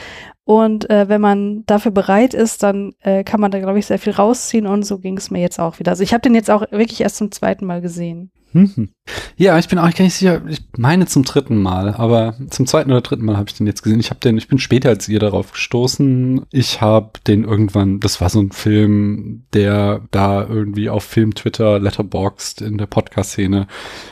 Und 0.45 0.91
äh, 0.91 1.09
wenn 1.09 1.21
man 1.21 1.65
dafür 1.67 1.93
bereit 1.93 2.35
ist, 2.35 2.63
dann 2.63 2.93
äh, 3.01 3.25
kann 3.25 3.41
man 3.41 3.51
da, 3.51 3.61
glaube 3.61 3.79
ich, 3.79 3.87
sehr 3.87 3.99
viel 3.99 4.13
rausziehen 4.13 4.67
und 4.67 4.85
so 4.85 4.99
ging 4.99 5.17
es 5.17 5.31
mir 5.31 5.41
jetzt 5.41 5.61
auch 5.61 5.79
wieder. 5.79 5.91
Also 5.93 6.03
ich 6.03 6.13
habe 6.13 6.23
den 6.23 6.35
jetzt 6.35 6.51
auch 6.51 6.63
wirklich 6.71 7.01
erst 7.01 7.17
zum 7.17 7.31
zweiten 7.31 7.67
Mal 7.67 7.81
gesehen. 7.81 8.31
Mhm. 8.53 8.91
Ja, 9.37 9.59
ich 9.59 9.69
bin 9.69 9.79
auch 9.79 9.93
gar 9.93 10.05
nicht 10.05 10.15
sicher. 10.15 10.43
Ich 10.49 10.61
meine 10.77 11.07
zum 11.07 11.25
dritten 11.25 11.61
Mal, 11.61 11.95
aber 11.95 12.35
zum 12.51 12.67
zweiten 12.67 12.91
oder 12.91 13.01
dritten 13.01 13.25
Mal 13.25 13.37
habe 13.37 13.49
ich 13.49 13.57
den 13.57 13.67
jetzt 13.67 13.83
gesehen. 13.83 14.01
Ich 14.01 14.11
habe 14.11 14.21
den, 14.21 14.37
ich 14.37 14.49
bin 14.49 14.59
später 14.59 14.91
als 14.91 15.09
ihr 15.09 15.19
darauf 15.19 15.53
gestoßen. 15.53 16.47
Ich 16.51 16.81
habe 16.81 17.13
den 17.27 17.45
irgendwann, 17.45 18.01
das 18.01 18.21
war 18.21 18.29
so 18.29 18.41
ein 18.41 18.53
Film, 18.53 19.45
der 19.53 20.03
da 20.11 20.47
irgendwie 20.47 20.91
auf 20.91 21.05
Film 21.05 21.35
Twitter 21.35 21.79
Letterboxd 21.79 22.61
in 22.63 22.79
der 22.79 22.87
Podcast-Szene 22.87 23.67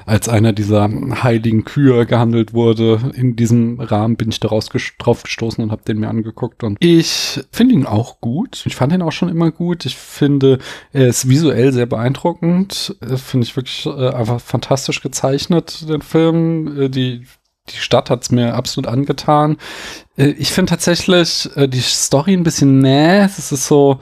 als 0.07 0.28
einer 0.28 0.52
dieser 0.52 0.88
heiligen 1.23 1.64
Kühe 1.64 2.07
gehandelt 2.07 2.54
wurde. 2.54 3.12
In 3.14 3.37
diesem 3.37 3.80
Rahmen 3.80 4.16
bin 4.16 4.30
ich 4.30 4.40
daraus 4.40 4.71
ges 4.71 4.92
drauf 4.99 5.23
gestoßen 5.23 5.62
und 5.62 5.71
habe 5.71 5.83
den 5.87 5.99
mir 5.99 6.09
angeguckt. 6.09 6.64
Und 6.64 6.78
ich 6.80 7.40
finde 7.52 7.75
ihn 7.75 7.87
auch 7.87 8.21
gut. 8.21 8.62
Ich 8.66 8.76
fand 8.76 8.92
ihn 8.92 9.02
auch 9.02 9.12
schon 9.12 9.28
immer 9.28 9.50
gut. 9.50 9.85
Ich 9.85 9.97
finde, 9.97 10.59
er 10.92 11.09
ist 11.09 11.28
visuell 11.28 11.73
sehr 11.73 11.87
beeindruckend. 11.87 12.97
Finde 13.16 13.47
ich 13.47 13.54
wirklich 13.54 13.87
äh, 13.87 13.90
einfach 14.28 14.44
fantastisch 14.44 15.00
gezeichnet, 15.00 15.88
den 15.88 16.02
Film. 16.02 16.80
Äh, 16.80 16.88
die, 16.88 17.26
die 17.68 17.76
Stadt 17.76 18.11
hat's 18.11 18.30
mir 18.30 18.54
absolut 18.54 18.88
angetan. 18.88 19.56
Äh, 20.19 20.35
ich 20.39 20.53
finde 20.53 20.71
tatsächlich 20.71 21.49
äh, 21.55 21.69
die 21.69 21.81
Story 21.81 22.35
ein 22.35 22.43
bisschen 22.43 22.81
näh. 22.81 23.25
Es 23.25 23.53
ist 23.53 23.67
so, 23.67 24.01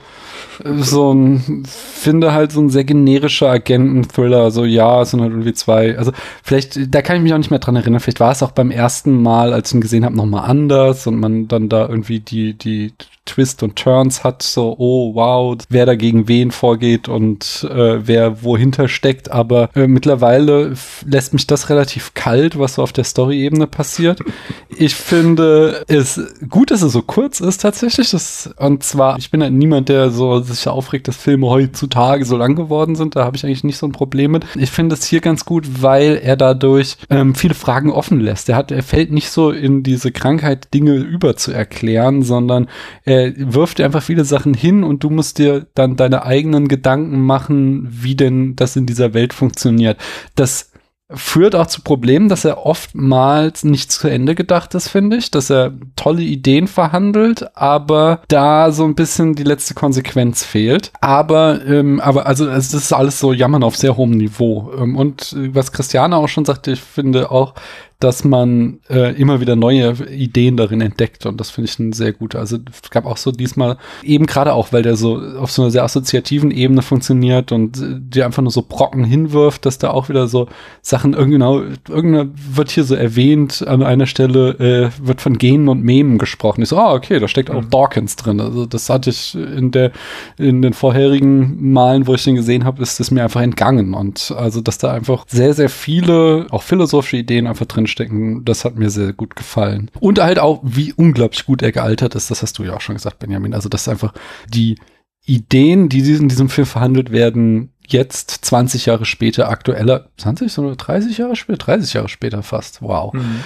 so 0.63 1.13
ein, 1.13 1.63
finde 1.65 2.33
halt 2.33 2.51
so 2.51 2.61
ein 2.61 2.69
sehr 2.69 2.83
generischer 2.83 3.49
Agenten-Thriller. 3.49 4.51
So, 4.51 4.65
ja, 4.65 5.01
es 5.01 5.11
sind 5.11 5.21
halt 5.21 5.31
irgendwie 5.31 5.53
zwei. 5.53 5.97
Also, 5.97 6.11
vielleicht, 6.43 6.93
da 6.93 7.01
kann 7.01 7.17
ich 7.17 7.23
mich 7.23 7.33
auch 7.33 7.37
nicht 7.37 7.51
mehr 7.51 7.59
dran 7.59 7.75
erinnern. 7.75 7.99
Vielleicht 7.99 8.19
war 8.19 8.31
es 8.31 8.43
auch 8.43 8.51
beim 8.51 8.71
ersten 8.71 9.21
Mal, 9.21 9.53
als 9.53 9.69
ich 9.69 9.75
ihn 9.75 9.81
gesehen 9.81 10.05
habe, 10.05 10.15
nochmal 10.15 10.49
anders 10.49 11.07
und 11.07 11.19
man 11.19 11.47
dann 11.47 11.69
da 11.69 11.87
irgendwie 11.87 12.19
die, 12.19 12.53
die 12.53 12.93
Twist 13.27 13.61
und 13.61 13.75
Turns 13.75 14.23
hat, 14.23 14.41
so, 14.41 14.75
oh 14.79 15.13
wow, 15.13 15.57
wer 15.69 15.85
da 15.85 15.95
gegen 15.95 16.27
wen 16.27 16.51
vorgeht 16.51 17.07
und 17.07 17.67
äh, 17.69 18.07
wer 18.07 18.41
wohinter 18.41 18.87
steckt. 18.87 19.29
Aber 19.29 19.69
äh, 19.75 19.87
mittlerweile 19.87 20.73
lässt 21.05 21.33
mich 21.33 21.45
das 21.45 21.69
relativ 21.69 22.13
kalt, 22.13 22.57
was 22.57 22.75
so 22.75 22.83
auf 22.83 22.93
der 22.93 23.03
Story-Ebene 23.03 23.67
passiert. 23.67 24.21
Ich 24.69 24.95
finde 24.95 25.83
es 25.87 26.06
gut, 26.49 26.71
dass 26.71 26.81
es 26.81 26.93
so 26.93 27.01
kurz 27.01 27.41
ist 27.41 27.61
tatsächlich. 27.61 28.11
Das, 28.11 28.49
und 28.57 28.83
zwar, 28.83 29.17
ich 29.17 29.29
bin 29.29 29.43
halt 29.43 29.53
niemand, 29.53 29.89
der 29.89 30.09
so 30.09 30.39
sich 30.39 30.67
aufregt, 30.67 31.07
dass 31.07 31.17
Filme 31.17 31.47
heutzutage 31.47 32.25
so 32.25 32.37
lang 32.37 32.55
geworden 32.55 32.95
sind. 32.95 33.15
Da 33.15 33.25
habe 33.25 33.35
ich 33.35 33.45
eigentlich 33.45 33.63
nicht 33.63 33.77
so 33.77 33.85
ein 33.85 33.91
Problem 33.91 34.31
mit. 34.31 34.45
Ich 34.55 34.71
finde 34.71 34.95
es 34.95 35.05
hier 35.05 35.19
ganz 35.19 35.45
gut, 35.45 35.81
weil 35.81 36.19
er 36.23 36.37
dadurch 36.37 36.97
ähm, 37.09 37.35
viele 37.35 37.53
Fragen 37.53 37.91
offen 37.91 38.19
lässt. 38.19 38.47
Er 38.49 38.55
hat, 38.55 38.71
er 38.71 38.83
fällt 38.83 39.11
nicht 39.11 39.29
so 39.29 39.51
in 39.51 39.83
diese 39.83 40.11
Krankheit, 40.11 40.73
Dinge 40.73 40.95
über 40.95 41.35
zu 41.35 41.51
erklären, 41.51 42.23
sondern 42.23 42.67
er 43.03 43.17
er 43.17 43.53
wirft 43.53 43.79
dir 43.79 43.85
einfach 43.85 44.03
viele 44.03 44.25
Sachen 44.25 44.53
hin 44.53 44.83
und 44.83 45.03
du 45.03 45.09
musst 45.09 45.37
dir 45.39 45.67
dann 45.73 45.95
deine 45.95 46.23
eigenen 46.23 46.67
Gedanken 46.67 47.21
machen, 47.21 47.87
wie 47.89 48.15
denn 48.15 48.55
das 48.55 48.75
in 48.75 48.85
dieser 48.85 49.13
Welt 49.13 49.33
funktioniert. 49.33 49.97
Das 50.35 50.71
führt 51.09 51.55
auch 51.55 51.67
zu 51.67 51.81
Problemen, 51.81 52.27
dass 52.27 52.43
er 52.43 52.65
oftmals 52.65 53.63
nicht 53.63 53.91
zu 53.91 54.09
Ende 54.09 54.35
gedacht 54.35 54.75
ist, 54.75 54.89
finde 54.89 55.15
ich, 55.17 55.31
dass 55.31 55.49
er 55.49 55.71
tolle 55.95 56.21
Ideen 56.21 56.67
verhandelt, 56.67 57.55
aber 57.55 58.21
da 58.27 58.71
so 58.71 58.83
ein 58.83 58.95
bisschen 58.95 59.33
die 59.33 59.43
letzte 59.43 59.73
Konsequenz 59.73 60.43
fehlt. 60.43 60.91
Aber, 60.99 61.65
ähm, 61.65 62.01
aber 62.01 62.25
also 62.25 62.49
es 62.49 62.73
ist 62.73 62.91
alles 62.91 63.19
so 63.19 63.31
Jammern 63.31 63.63
auf 63.63 63.77
sehr 63.77 63.95
hohem 63.95 64.11
Niveau. 64.11 64.71
Ähm, 64.77 64.97
und 64.97 65.33
was 65.53 65.71
Christiane 65.71 66.17
auch 66.17 66.27
schon 66.27 66.45
sagte, 66.45 66.71
ich 66.71 66.81
finde 66.81 67.31
auch, 67.31 67.53
dass 67.99 68.23
man 68.23 68.79
äh, 68.91 69.19
immer 69.19 69.41
wieder 69.41 69.55
neue 69.55 69.93
Ideen 70.11 70.55
darin 70.55 70.81
entdeckt 70.81 71.25
und 71.25 71.39
das 71.39 71.49
finde 71.49 71.69
ich 71.69 71.79
ein 71.79 71.93
sehr 71.93 72.13
gut. 72.13 72.35
Also 72.35 72.59
es 72.71 72.91
gab 72.91 73.05
auch 73.05 73.17
so 73.17 73.31
diesmal 73.31 73.77
eben 74.03 74.27
gerade 74.27 74.53
auch, 74.53 74.71
weil 74.71 74.83
der 74.83 74.95
so 74.95 75.19
auf 75.19 75.49
so 75.51 75.63
einer 75.63 75.71
sehr 75.71 75.83
assoziativen 75.83 76.51
Ebene 76.51 76.83
funktioniert 76.83 77.51
und 77.51 77.77
äh, 77.81 77.95
dir 77.99 78.25
einfach 78.25 78.43
nur 78.43 78.51
so 78.51 78.61
Brocken 78.61 79.03
hinwirft, 79.03 79.65
dass 79.65 79.79
da 79.79 79.89
auch 79.89 80.09
wieder 80.09 80.27
so 80.27 80.47
Sachen 80.83 81.13
genau 81.13 81.63
irgendeiner 81.89 82.29
wird 82.35 82.69
hier 82.69 82.83
so 82.83 82.93
erwähnt 82.93 83.65
an 83.67 83.81
einer 83.81 84.05
Stelle 84.05 84.91
äh, 85.01 85.05
wird 85.05 85.19
von 85.19 85.39
Genen 85.39 85.67
und 85.67 85.83
Memen 85.83 86.19
gesprochen. 86.19 86.61
Ich 86.61 86.69
so, 86.69 86.77
ah 86.77 86.93
okay, 86.93 87.19
da 87.19 87.27
steckt 87.27 87.49
auch 87.49 87.63
mhm. 87.63 87.71
Dawkins 87.71 88.15
drin. 88.15 88.39
Also 88.39 88.67
das 88.67 88.91
hatte 88.91 89.09
ich 89.09 89.33
in 89.33 89.71
der 89.71 89.91
in 90.37 90.61
den 90.61 90.73
vorherigen 90.73 91.71
Malen, 91.71 92.05
wo 92.05 92.13
ich 92.13 92.23
den 92.23 92.35
gesehen 92.35 92.63
habe, 92.63 92.83
ist 92.83 92.99
es 92.99 93.09
mir 93.09 93.23
einfach 93.23 93.41
entgangen 93.41 93.95
und 93.95 94.35
also 94.37 94.61
dass 94.61 94.77
da 94.77 94.93
einfach 94.93 95.25
sehr 95.27 95.55
sehr 95.55 95.69
viele 95.69 96.45
auch 96.51 96.61
philosophische 96.61 97.17
Ideen 97.17 97.47
einfach 97.47 97.65
drin 97.65 97.86
drinstecken. 97.87 98.45
Das 98.45 98.65
hat 98.65 98.75
mir 98.77 98.89
sehr 98.89 99.13
gut 99.13 99.35
gefallen. 99.35 99.89
Und 99.99 100.19
halt 100.19 100.39
auch, 100.39 100.61
wie 100.63 100.93
unglaublich 100.93 101.45
gut 101.45 101.61
er 101.61 101.71
gealtert 101.71 102.15
ist. 102.15 102.29
Das 102.29 102.41
hast 102.41 102.57
du 102.57 102.63
ja 102.63 102.75
auch 102.75 102.81
schon 102.81 102.95
gesagt, 102.95 103.19
Benjamin. 103.19 103.53
Also, 103.53 103.69
das 103.69 103.81
ist 103.81 103.89
einfach 103.89 104.13
die 104.49 104.77
Ideen, 105.25 105.89
die 105.89 105.99
in 106.13 106.29
diesem 106.29 106.49
Film 106.49 106.67
verhandelt 106.67 107.11
werden, 107.11 107.73
jetzt 107.85 108.31
20 108.45 108.85
Jahre 108.85 109.05
später 109.05 109.49
aktueller, 109.49 110.09
20, 110.17 110.51
sondern 110.51 110.77
30 110.77 111.17
Jahre 111.17 111.35
später, 111.35 111.57
30 111.57 111.93
Jahre 111.93 112.09
später 112.09 112.43
fast, 112.43 112.81
wow, 112.81 113.13
mhm. 113.13 113.41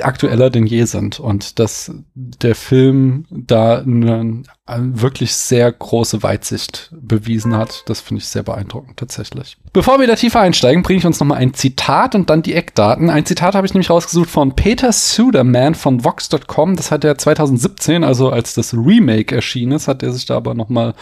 aktueller 0.00 0.50
denn 0.50 0.66
je 0.66 0.84
sind 0.84 1.20
und 1.20 1.58
dass 1.58 1.92
der 2.14 2.54
Film 2.54 3.26
da 3.30 3.78
eine, 3.78 4.14
eine 4.14 4.42
wirklich 4.66 5.34
sehr 5.34 5.70
große 5.70 6.22
Weitsicht 6.22 6.90
bewiesen 6.92 7.54
hat, 7.54 7.82
das 7.86 8.00
finde 8.00 8.22
ich 8.22 8.28
sehr 8.28 8.42
beeindruckend 8.42 8.96
tatsächlich. 8.96 9.58
Bevor 9.74 10.00
wir 10.00 10.06
da 10.06 10.14
tiefer 10.14 10.40
einsteigen, 10.40 10.82
bringe 10.82 11.00
ich 11.00 11.06
uns 11.06 11.20
nochmal 11.20 11.38
ein 11.38 11.52
Zitat 11.52 12.14
und 12.14 12.30
dann 12.30 12.42
die 12.42 12.54
Eckdaten. 12.54 13.10
Ein 13.10 13.26
Zitat 13.26 13.54
habe 13.54 13.66
ich 13.66 13.74
nämlich 13.74 13.90
rausgesucht 13.90 14.30
von 14.30 14.54
Peter 14.56 14.92
Suderman 14.92 15.74
von 15.74 16.04
Vox.com. 16.04 16.76
Das 16.76 16.90
hat 16.90 17.04
er 17.04 17.18
2017, 17.18 18.04
also 18.04 18.30
als 18.30 18.54
das 18.54 18.72
Remake 18.72 19.34
erschienen 19.34 19.72
ist, 19.72 19.88
hat 19.88 20.02
er 20.02 20.12
sich 20.12 20.24
da 20.26 20.36
aber 20.36 20.54
nochmal 20.54 20.94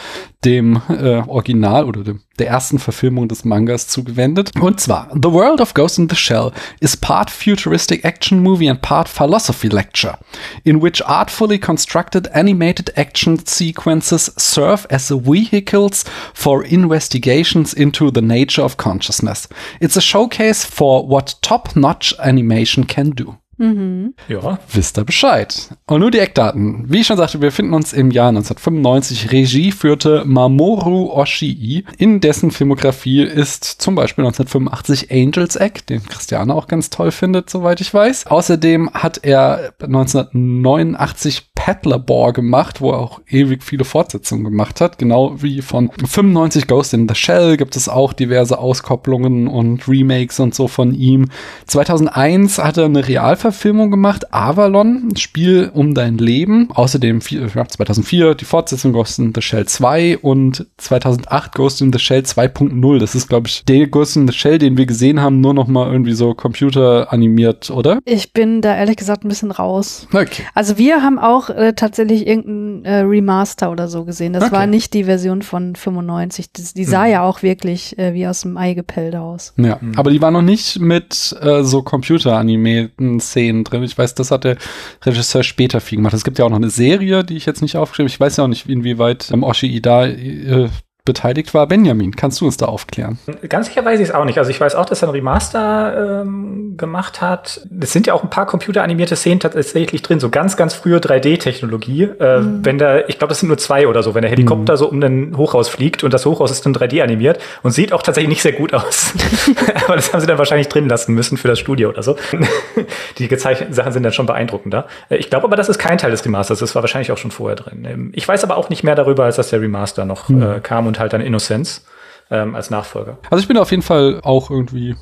dem 0.45 0.83
äh, 0.89 1.23
Original 1.29 1.85
oder 1.85 2.03
dem, 2.03 2.23
der 2.39 2.49
ersten 2.49 2.79
Verfilmung 2.81 3.29
des 3.29 3.45
Mangas 3.45 3.87
zugewendet. 3.87 4.51
Und 4.59 4.81
zwar, 4.81 5.09
The 5.13 5.31
World 5.31 5.61
of 5.61 5.75
Ghost 5.75 5.99
in 5.99 6.09
the 6.09 6.17
Shell 6.17 6.51
is 6.81 6.97
part 6.97 7.31
futuristic 7.31 8.05
action 8.05 8.43
movie 8.43 8.69
and 8.69 8.83
part 8.83 9.09
philosophy 9.09 9.69
lecture, 9.69 10.19
in 10.65 10.83
which 10.83 11.05
artfully 11.05 11.59
constructed 11.59 12.29
animated 12.35 12.97
action 12.97 13.45
sequences 13.53 14.33
serve 14.37 14.87
as 14.91 15.11
vehicles 15.11 16.05
for 16.35 16.65
investigations 16.65 17.73
into 17.73 18.11
the 18.13 18.23
nature 18.23 18.63
of 18.63 18.77
consciousness. 18.77 19.49
It's 19.81 19.97
a 19.97 20.01
showcase 20.01 20.65
for 20.65 21.09
what 21.09 21.41
top-notch 21.43 22.19
animation 22.19 22.87
can 22.87 23.11
do. 23.11 23.37
Mhm. 23.63 24.15
Ja. 24.29 24.59
Wisst 24.73 24.99
ihr 24.99 25.05
Bescheid. 25.05 25.77
Und 25.87 26.01
nur 26.01 26.11
die 26.11 26.19
Eckdaten. 26.19 26.87
Wie 26.89 27.01
ich 27.01 27.07
schon 27.07 27.17
sagte, 27.17 27.41
wir 27.41 27.49
befinden 27.49 27.75
uns 27.75 27.93
im 27.93 28.11
Jahr 28.11 28.29
1995. 28.31 29.31
Regie 29.31 29.71
führte 29.71 30.25
Mamoru 30.25 31.13
Oshii. 31.13 31.85
In 31.97 32.21
dessen 32.21 32.51
Filmografie 32.51 33.23
ist 33.23 33.65
zum 33.65 33.95
Beispiel 33.95 34.25
1985 34.25 35.13
Angel's 35.13 35.57
Egg, 35.57 35.83
den 35.89 36.05
Christiane 36.05 36.55
auch 36.55 36.67
ganz 36.67 36.91
toll 36.91 37.13
findet, 37.13 37.51
soweit 37.51 37.81
ich 37.81 37.93
weiß. 37.95 38.27
Außerdem 38.27 38.91
hat 38.95 39.21
er 39.23 39.75
1989 39.81 41.52
Paddlerbore 41.63 42.33
gemacht, 42.33 42.81
wo 42.81 42.93
er 42.93 42.99
auch 42.99 43.21
ewig 43.29 43.63
viele 43.63 43.85
Fortsetzungen 43.85 44.45
gemacht 44.45 44.81
hat. 44.81 44.99
Genau 44.99 45.43
wie 45.43 45.63
von 45.63 45.91
95 45.91 46.67
Ghost 46.67 46.95
in 46.95 47.09
the 47.09 47.15
Shell 47.15 47.57
gibt 47.57 47.77
es 47.77 47.89
auch 47.89 48.13
diverse 48.13 48.59
Auskopplungen 48.59 49.49
und 49.49 49.89
Remakes 49.89 50.41
und 50.41 50.55
so 50.55 50.69
von 50.69 50.95
ihm. 50.95 51.29
2001 51.67 52.59
hat 52.59 52.79
er 52.79 52.87
eine 52.87 53.07
Realverfilmung 53.07 53.63
Verfilmung 53.73 53.91
gemacht, 53.91 54.35
Avalon, 54.35 55.15
Spiel 55.17 55.71
um 55.73 55.95
dein 55.95 56.19
Leben. 56.19 56.69
Außerdem 56.73 57.21
ja, 57.29 57.67
2004 57.67 58.35
die 58.35 58.45
Fortsetzung 58.45 58.93
Ghost 58.93 59.19
in 59.19 59.33
the 59.35 59.41
Shell 59.41 59.67
2 59.67 60.19
und 60.19 60.67
2008 60.79 61.55
Ghost 61.55 61.81
in 61.81 61.93
the 61.93 61.99
Shell 61.99 62.21
2.0. 62.21 62.99
Das 62.99 63.15
ist, 63.15 63.29
glaube 63.29 63.49
ich, 63.49 63.65
der 63.65 63.87
Ghost 63.87 64.17
in 64.17 64.27
the 64.27 64.35
Shell, 64.35 64.59
den 64.59 64.77
wir 64.77 64.87
gesehen 64.87 65.21
haben, 65.21 65.41
nur 65.41 65.55
noch 65.55 65.69
mal 65.69 65.91
irgendwie 65.91 66.13
so 66.13 66.35
computeranimiert, 66.35 67.71
oder? 67.71 68.01
Ich 68.05 68.33
bin 68.33 68.61
da 68.63 68.75
ehrlich 68.77 68.97
gesagt 68.97 69.25
ein 69.25 69.29
bisschen 69.29 69.53
raus. 69.53 70.07
Okay. 70.13 70.43
Also 70.55 70.77
wir 70.77 71.03
haben 71.03 71.19
auch 71.19 71.51
äh, 71.57 71.73
tatsächlich 71.75 72.27
irgendein 72.27 72.85
äh, 72.85 72.99
Remaster 73.01 73.71
oder 73.71 73.89
so 73.89 74.05
gesehen. 74.05 74.33
Das 74.33 74.45
Okay. 74.45 74.53
war 74.53 74.67
nicht 74.67 74.93
die 74.95 75.05
Version 75.05 75.43
von 75.43 75.75
95. 75.77 76.53
Das, 76.53 76.75
die 76.75 76.85
sah 76.85 77.05
Mhm. 77.05 77.11
ja 77.11 77.23
auch 77.23 77.43
wirklich 77.43 77.99
äh, 77.99 78.15
wie 78.15 78.27
aus 78.27 78.43
dem 78.43 78.57
Ei 78.57 78.75
gepellt 78.75 79.15
aus. 79.17 79.55
Ja, 79.57 79.79
Mhm. 79.81 79.93
aber 79.97 80.11
die 80.11 80.21
war 80.21 80.31
noch 80.31 80.43
nicht 80.43 80.81
mit 80.81 81.37
äh, 81.41 81.63
so 81.63 81.83
computeranimierten 81.83 83.21
Szenen 83.21 83.65
drin. 83.65 83.83
Ich 83.83 83.97
weiß, 83.97 84.15
das 84.15 84.31
hat 84.31 84.45
der 84.45 84.57
Regisseur 85.05 85.43
später 85.43 85.81
viel 85.81 85.97
gemacht. 85.97 86.15
Es 86.15 86.25
gibt 86.25 86.39
ja 86.39 86.45
auch 86.45 86.51
noch 86.51 86.57
eine 86.57 86.71
Serie, 86.71 87.25
die 87.25 87.37
ich 87.37 87.47
jetzt 87.47 87.63
nicht 87.63 87.77
aufgeschrieben 87.77 88.09
habe. 88.09 88.15
Ich 88.15 88.21
weiß 88.21 88.37
ja 88.39 88.45
auch 88.45 88.49
nicht, 88.49 88.69
inwieweit 88.69 89.31
ähm, 89.33 89.43
Oshi 89.43 89.67
Ida 89.67 90.07
äh, 90.07 90.69
beteiligt 91.05 91.53
war. 91.53 91.67
Benjamin, 91.67 92.15
kannst 92.15 92.41
du 92.41 92.45
uns 92.47 92.57
da 92.57 92.67
aufklären? 92.67 93.19
Ganz 93.49 93.67
sicher 93.67 93.85
weiß 93.85 93.99
ich 93.99 94.09
es 94.09 94.15
auch 94.15 94.25
nicht. 94.25 94.39
Also 94.39 94.51
ich 94.51 94.61
weiß 94.61 94.75
auch, 94.77 94.85
dass 94.87 95.03
er 95.03 95.09
ein 95.09 95.13
Remaster 95.13 96.23
ähm, 96.23 96.77
gemacht 96.77 97.21
hat. 97.21 97.67
Es 97.81 97.93
sind 97.93 98.07
ja 98.07 98.15
auch 98.15 98.23
ein 98.23 98.31
paar 98.31 98.47
computeranimierte 98.47 99.17
Szenen 99.17 99.41
tatsächlich 99.41 100.03
drin, 100.03 100.21
so 100.21 100.31
ganz, 100.31 100.57
ganz 100.57 100.75
frühe 100.75 100.99
3D-Technologie. 100.99 102.05
Äh, 102.05 102.41
Wenn 102.43 102.79
da, 102.79 103.01
ich 103.01 103.19
glaube, 103.19 103.31
das 103.31 103.41
sind 103.41 103.49
nur 103.49 103.59
zwei 103.59 103.89
oder 103.89 104.03
so, 104.03 104.15
wenn 104.15 104.23
der 104.23 104.31
Helikopter 104.31 104.77
so 104.77 104.89
um 104.89 105.03
ein 105.03 105.37
Hochhaus 105.37 105.69
fliegt 105.69 106.05
und 106.05 106.15
das 106.15 106.25
Hochhaus 106.25 106.53
ist 106.53 106.65
dann 106.67 106.75
3D 106.75 107.03
animiert 107.03 107.41
und 107.63 107.73
sieht 107.73 107.93
auch 107.93 108.03
tatsächlich 108.03 108.29
nicht 108.29 108.43
sehr 108.43 108.53
gut 108.53 108.73
aus. 108.73 109.13
Aber 109.87 109.97
das 109.97 110.13
haben 110.13 110.21
sie 110.21 110.27
dann 110.29 110.39
wahrscheinlich 110.39 110.69
drin 110.69 110.89
lassen 110.89 111.15
müssen 111.15 111.37
für 111.37 111.49
das 111.49 111.59
Studio 111.59 111.89
oder 111.89 112.03
so. 112.05 112.17
Die 113.19 113.27
gezeichneten 113.29 113.75
Sachen 113.75 113.93
sind 113.93 114.03
dann 114.05 114.13
schon 114.13 114.27
beeindruckender. 114.27 114.87
Äh, 115.09 115.17
Ich 115.17 115.31
glaube 115.31 115.47
aber, 115.47 115.57
das 115.57 115.69
ist 115.69 115.79
kein 115.79 115.99
Teil 115.99 116.13
des 116.13 116.25
Remasters. 116.25 116.61
Das 116.61 116.75
war 116.77 116.83
wahrscheinlich 116.83 117.11
auch 117.11 117.19
schon 117.19 117.31
vorher 117.33 117.57
drin. 117.57 117.85
Ähm, 117.91 118.11
Ich 118.15 118.27
weiß 118.27 118.45
aber 118.45 118.57
auch 118.57 118.69
nicht 118.71 118.85
mehr 118.85 118.95
darüber, 118.95 119.25
als 119.25 119.37
dass 119.37 119.51
der 119.51 119.61
Remaster 119.61 120.05
noch 120.05 120.31
äh, 120.31 120.61
kam 120.63 120.87
und 120.93 120.99
halt 120.99 121.15
dann 121.15 121.23
Innocence 121.23 121.87
ähm, 122.31 122.55
als 122.55 122.69
Nachfolger. 122.69 123.17
Also 123.31 123.41
ich 123.41 123.49
bin 123.49 123.57
auf 123.57 123.71
jeden 123.71 123.83
Fall 123.83 124.21
auch 124.23 124.51
irgendwie 124.51 124.95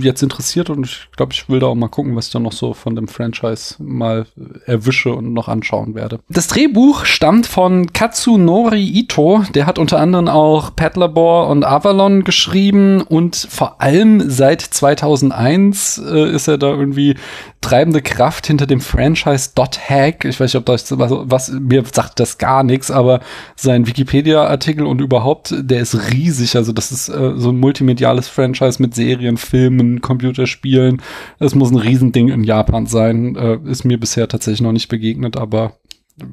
jetzt 0.00 0.22
interessiert 0.22 0.70
und 0.70 0.86
ich 0.86 1.08
glaube, 1.16 1.32
ich 1.32 1.48
will 1.48 1.60
da 1.60 1.66
auch 1.66 1.74
mal 1.74 1.88
gucken, 1.88 2.16
was 2.16 2.26
ich 2.26 2.32
dann 2.32 2.42
noch 2.42 2.52
so 2.52 2.74
von 2.74 2.96
dem 2.96 3.08
Franchise 3.08 3.76
mal 3.82 4.26
erwische 4.66 5.14
und 5.14 5.32
noch 5.32 5.48
anschauen 5.48 5.94
werde. 5.94 6.20
Das 6.28 6.46
Drehbuch 6.46 7.04
stammt 7.04 7.46
von 7.46 7.92
Katsunori 7.92 8.82
Ito, 8.82 9.44
der 9.54 9.66
hat 9.66 9.78
unter 9.78 9.98
anderem 9.98 10.28
auch 10.28 10.74
Paddlerbore 10.74 11.48
und 11.48 11.64
Avalon 11.64 12.24
geschrieben 12.24 13.02
und 13.02 13.36
vor 13.50 13.80
allem 13.80 14.30
seit 14.30 14.60
2001 14.60 15.98
äh, 15.98 16.30
ist 16.30 16.48
er 16.48 16.58
da 16.58 16.68
irgendwie 16.68 17.16
treibende 17.64 18.02
Kraft 18.02 18.46
hinter 18.46 18.66
dem 18.66 18.80
Franchise 18.80 19.50
Dot 19.54 19.78
Hack. 19.88 20.24
Ich 20.26 20.38
weiß 20.38 20.52
nicht, 20.52 20.60
ob 20.60 20.66
das 20.66 20.96
was, 20.98 21.10
was 21.10 21.50
mir 21.50 21.82
sagt 21.90 22.20
das 22.20 22.36
gar 22.36 22.62
nichts, 22.62 22.90
aber 22.90 23.20
sein 23.56 23.86
Wikipedia-Artikel 23.86 24.84
und 24.84 25.00
überhaupt, 25.00 25.54
der 25.56 25.80
ist 25.80 26.12
riesig. 26.12 26.56
Also 26.56 26.72
das 26.72 26.92
ist 26.92 27.08
äh, 27.08 27.32
so 27.36 27.50
ein 27.50 27.58
multimediales 27.58 28.28
Franchise 28.28 28.80
mit 28.82 28.94
Serien, 28.94 29.38
Filmen, 29.38 29.63
Computerspielen. 30.00 31.00
Es 31.38 31.54
muss 31.54 31.70
ein 31.70 31.76
Riesending 31.78 32.28
in 32.28 32.44
Japan 32.44 32.86
sein. 32.86 33.36
Äh, 33.36 33.58
ist 33.70 33.84
mir 33.84 33.98
bisher 33.98 34.28
tatsächlich 34.28 34.60
noch 34.62 34.72
nicht 34.72 34.88
begegnet, 34.88 35.36
aber 35.36 35.72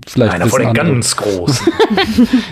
vielleicht 0.07 0.33
Einer 0.33 0.45
von 0.47 0.59
den 0.59 0.69
andere. 0.69 0.85
ganz 0.91 1.15
großen. 1.15 1.67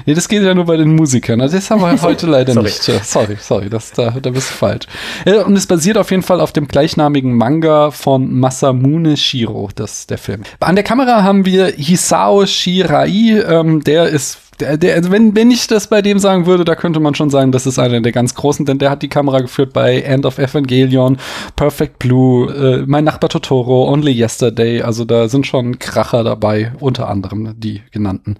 Nee, 0.06 0.16
das 0.16 0.28
geht 0.28 0.42
ja 0.42 0.54
nur 0.56 0.66
bei 0.66 0.78
den 0.78 0.96
Musikern. 0.96 1.40
Also 1.42 1.56
das 1.58 1.70
haben 1.70 1.82
wir 1.82 2.02
heute 2.02 2.26
leider 2.26 2.54
Sorry. 2.54 2.66
nicht. 2.66 2.90
Äh, 2.90 3.00
Sorry, 3.04 3.38
sorry, 3.40 3.70
das, 3.70 3.92
da, 3.92 4.10
da 4.20 4.30
bist 4.32 4.50
du 4.50 4.54
falsch. 4.56 4.88
Äh, 5.26 5.38
Und 5.44 5.56
es 5.56 5.68
basiert 5.68 5.98
auf 5.98 6.10
jeden 6.12 6.24
Fall 6.24 6.42
auf 6.42 6.52
dem 6.52 6.68
gleichnamigen 6.68 7.36
Manga 7.36 7.92
von 7.92 8.34
Masamune 8.40 9.16
Shiro, 9.16 9.70
das 9.76 10.08
der 10.08 10.18
Film. 10.18 10.42
An 10.60 10.76
der 10.76 10.84
Kamera 10.84 11.22
haben 11.24 11.46
wir 11.46 11.68
Hisao 11.68 12.46
Shirai, 12.48 13.42
ähm, 13.48 13.84
der 13.84 14.08
ist 14.08 14.40
der, 14.60 14.78
der, 14.78 14.96
also 14.96 15.12
wenn, 15.12 15.36
wenn 15.36 15.52
ich 15.52 15.68
das 15.68 15.88
bei 15.88 16.02
dem 16.02 16.20
sagen 16.20 16.46
würde, 16.46 16.66
da 16.66 16.76
könnte 16.76 17.00
man 17.00 17.16
schon 17.16 17.30
sagen, 17.30 17.52
das 17.52 17.66
ist 17.66 17.80
einer 17.80 18.02
der 18.02 18.12
ganz 18.12 18.36
großen, 18.36 18.66
denn 18.66 18.80
der 18.80 18.90
hat 18.90 19.02
die 19.02 19.08
Kamera 19.08 19.40
geführt 19.40 19.74
bei 19.74 20.02
End 20.02 20.26
of 20.26 20.38
Evangelion, 20.38 21.18
Perfect 21.56 22.00
Blue, 22.00 22.52
äh, 22.54 22.84
Mein 22.86 23.04
Nachbar 23.04 23.30
Totoro, 23.30 23.92
Only 23.92 24.12
Yesterday, 24.12 24.82
also 24.82 25.06
da 25.06 25.30
sind 25.30 25.48
schon 25.48 25.80
Kracher 25.80 26.24
dabei, 26.24 26.74
unter 26.80 27.10
anderem 27.10 27.54
die 27.58 27.82
genannten. 27.92 28.38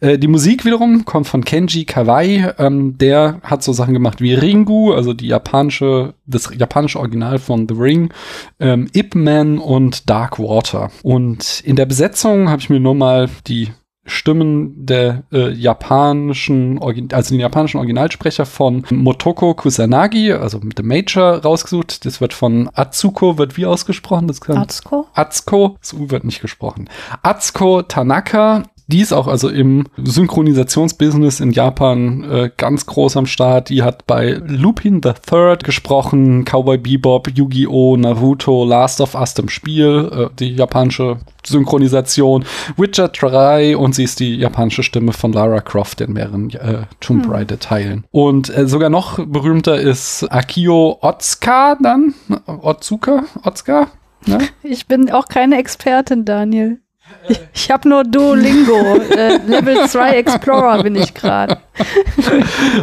Äh, 0.00 0.18
die 0.18 0.28
Musik 0.28 0.64
wiederum 0.64 1.04
kommt 1.04 1.26
von 1.26 1.44
Kenji 1.44 1.84
Kawai, 1.84 2.52
ähm, 2.58 2.96
der 2.98 3.40
hat 3.42 3.62
so 3.62 3.72
Sachen 3.72 3.94
gemacht 3.94 4.20
wie 4.20 4.34
Ringu, 4.34 4.92
also 4.92 5.12
die 5.12 5.28
japanische, 5.28 6.14
das 6.26 6.50
japanische 6.56 6.98
Original 6.98 7.38
von 7.38 7.66
The 7.68 7.74
Ring, 7.74 8.12
ähm, 8.60 8.88
Ip 8.92 9.14
Man 9.14 9.58
und 9.58 10.08
Dark 10.08 10.38
Water. 10.38 10.90
Und 11.02 11.60
in 11.64 11.76
der 11.76 11.86
Besetzung 11.86 12.48
habe 12.48 12.60
ich 12.60 12.70
mir 12.70 12.80
nur 12.80 12.94
mal 12.94 13.28
die 13.46 13.68
Stimmen 14.08 14.86
der 14.86 15.22
äh, 15.32 15.50
japanischen, 15.50 16.80
also 17.12 17.34
den 17.34 17.40
japanischen 17.40 17.78
Originalsprecher 17.78 18.46
von 18.46 18.84
Motoko 18.90 19.54
Kusanagi, 19.54 20.32
also 20.32 20.58
mit 20.58 20.78
dem 20.78 20.88
Major 20.88 21.42
rausgesucht. 21.42 22.04
Das 22.04 22.20
wird 22.20 22.34
von 22.34 22.68
Atsuko, 22.74 23.38
wird 23.38 23.56
wie 23.56 23.66
ausgesprochen? 23.66 24.26
Das 24.26 24.40
kann 24.40 24.56
Atsuko? 24.56 25.06
Atsuko, 25.14 25.76
das 25.80 25.92
U 25.92 26.10
wird 26.10 26.24
nicht 26.24 26.40
gesprochen. 26.40 26.88
Atsuko 27.22 27.82
Tanaka, 27.82 28.64
die 28.88 29.00
ist 29.00 29.12
auch 29.12 29.26
also 29.26 29.50
im 29.50 29.86
Synchronisationsbusiness 30.02 31.40
in 31.40 31.52
Japan 31.52 32.24
äh, 32.24 32.50
ganz 32.56 32.86
groß 32.86 33.18
am 33.18 33.26
Start. 33.26 33.68
Die 33.68 33.82
hat 33.82 34.06
bei 34.06 34.40
Lupin 34.46 35.02
the 35.02 35.12
Third 35.28 35.62
gesprochen, 35.62 36.46
Cowboy 36.46 36.78
Bebop, 36.78 37.28
Yu-Gi-Oh!, 37.28 37.98
Naruto, 37.98 38.64
Last 38.64 39.02
of 39.02 39.14
Us 39.14 39.38
im 39.38 39.50
Spiel, 39.50 40.10
äh, 40.10 40.34
die 40.38 40.54
japanische 40.54 41.18
Synchronisation, 41.44 42.46
Witcher 42.78 43.08
3 43.08 43.76
und 43.76 43.94
sie 43.94 44.04
ist 44.04 44.20
die 44.20 44.36
japanische 44.36 44.82
Stimme 44.82 45.12
von 45.12 45.34
Lara 45.34 45.60
Croft 45.60 46.00
in 46.00 46.14
mehreren 46.14 46.50
äh, 46.54 46.84
Tomb 47.00 47.28
Raider 47.28 47.58
Teilen. 47.58 48.04
Und 48.10 48.48
äh, 48.56 48.66
sogar 48.66 48.88
noch 48.88 49.24
berühmter 49.24 49.78
ist 49.78 50.24
Akio 50.30 50.98
Otsuka 51.02 51.76
dann, 51.82 52.14
Otsuka, 52.46 53.24
Otsuka, 53.44 53.88
ne? 54.26 54.38
Ich 54.62 54.86
bin 54.86 55.10
auch 55.10 55.26
keine 55.28 55.58
Expertin, 55.58 56.24
Daniel. 56.24 56.80
Ich, 57.28 57.40
ich 57.54 57.70
habe 57.70 57.88
nur 57.88 58.04
Duolingo. 58.04 58.96
äh, 59.16 59.38
Level 59.46 59.86
2 59.88 60.10
Explorer 60.18 60.82
bin 60.82 60.96
ich 60.96 61.14
gerade. 61.14 61.58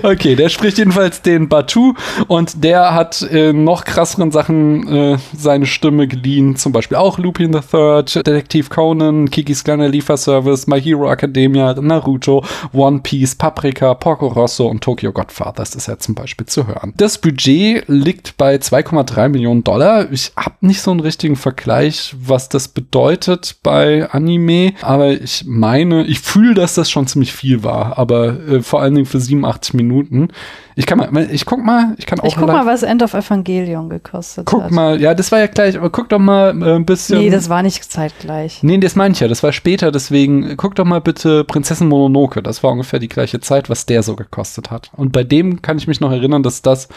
Okay, 0.03 0.35
der 0.35 0.49
spricht 0.49 0.77
jedenfalls 0.77 1.21
den 1.21 1.49
Batu 1.49 1.93
und 2.27 2.63
der 2.63 2.93
hat 2.93 3.21
in 3.21 3.63
noch 3.63 3.83
krasseren 3.83 4.31
Sachen 4.31 4.87
äh, 4.87 5.17
seine 5.35 5.65
Stimme 5.65 6.07
geliehen, 6.07 6.55
zum 6.55 6.71
Beispiel 6.71 6.97
auch 6.97 7.17
Lupin 7.17 7.53
the 7.53 7.59
Third, 7.59 8.15
Detektiv 8.15 8.69
Conan, 8.69 9.29
Kikis 9.29 9.63
kleiner 9.63 9.87
Lieferservice, 9.89 10.67
My 10.67 10.81
Hero 10.81 11.11
Academia, 11.11 11.73
Naruto, 11.73 12.43
One 12.73 12.99
Piece, 13.01 13.35
Paprika, 13.35 13.93
Porco 13.93 14.27
Rosso 14.27 14.67
und 14.67 14.81
Tokyo 14.81 15.11
Godfathers 15.11 15.75
ist 15.75 15.87
ja 15.87 15.97
zum 15.97 16.15
Beispiel 16.15 16.45
zu 16.45 16.67
hören. 16.67 16.93
Das 16.97 17.17
Budget 17.17 17.83
liegt 17.87 18.37
bei 18.37 18.55
2,3 18.55 19.29
Millionen 19.29 19.63
Dollar. 19.63 20.11
Ich 20.11 20.31
habe 20.35 20.55
nicht 20.61 20.81
so 20.81 20.91
einen 20.91 20.99
richtigen 20.99 21.35
Vergleich, 21.35 22.15
was 22.19 22.49
das 22.49 22.67
bedeutet 22.67 23.57
bei 23.63 24.07
Anime, 24.15 24.73
aber 24.81 25.11
ich 25.11 25.43
meine, 25.45 26.05
ich 26.05 26.19
fühle, 26.19 26.53
dass 26.53 26.75
das 26.75 26.89
schon 26.89 27.07
ziemlich 27.07 27.33
viel 27.33 27.63
war, 27.63 27.97
aber 27.97 28.39
äh, 28.47 28.61
vor 28.61 28.81
allen 28.81 28.95
Dingen 28.95 29.05
für 29.05 29.19
87 29.19 29.73
Minuten. 29.73 30.29
Ich 30.77 30.85
kann 30.85 30.97
mal, 30.97 31.29
ich 31.31 31.45
guck 31.45 31.63
mal, 31.63 31.95
ich 31.97 32.05
kann 32.05 32.19
auch 32.19 32.25
Ich 32.25 32.35
guck 32.35 32.47
mal, 32.47 32.65
was 32.65 32.83
End 32.83 33.01
of 33.01 33.13
Evangelion 33.13 33.89
gekostet 33.89 34.45
guck 34.45 34.63
hat. 34.63 34.71
mal, 34.71 34.99
ja, 34.99 35.13
das 35.13 35.31
war 35.31 35.39
ja 35.39 35.47
gleich, 35.47 35.77
aber 35.77 35.89
guck 35.89 36.09
doch 36.09 36.19
mal 36.19 36.49
äh, 36.61 36.75
ein 36.75 36.85
bisschen. 36.85 37.19
Nee, 37.19 37.29
das 37.29 37.49
war 37.49 37.63
nicht 37.63 37.83
zeitgleich. 37.83 38.61
Nee, 38.61 38.77
das 38.77 38.95
meine 38.95 39.13
ich 39.13 39.19
ja, 39.19 39.27
das 39.27 39.43
war 39.43 39.51
später, 39.51 39.91
deswegen 39.91 40.51
äh, 40.51 40.55
guck 40.55 40.75
doch 40.75 40.85
mal 40.85 41.01
bitte 41.01 41.43
Prinzessin 41.43 41.87
Mononoke, 41.87 42.41
das 42.41 42.63
war 42.63 42.71
ungefähr 42.71 42.99
die 42.99 43.09
gleiche 43.09 43.39
Zeit, 43.39 43.69
was 43.69 43.85
der 43.85 44.03
so 44.03 44.15
gekostet 44.15 44.71
hat. 44.71 44.91
Und 44.95 45.11
bei 45.11 45.23
dem 45.23 45.61
kann 45.61 45.77
ich 45.77 45.87
mich 45.87 45.99
noch 45.99 46.11
erinnern, 46.11 46.43
dass 46.43 46.61
das 46.61 46.89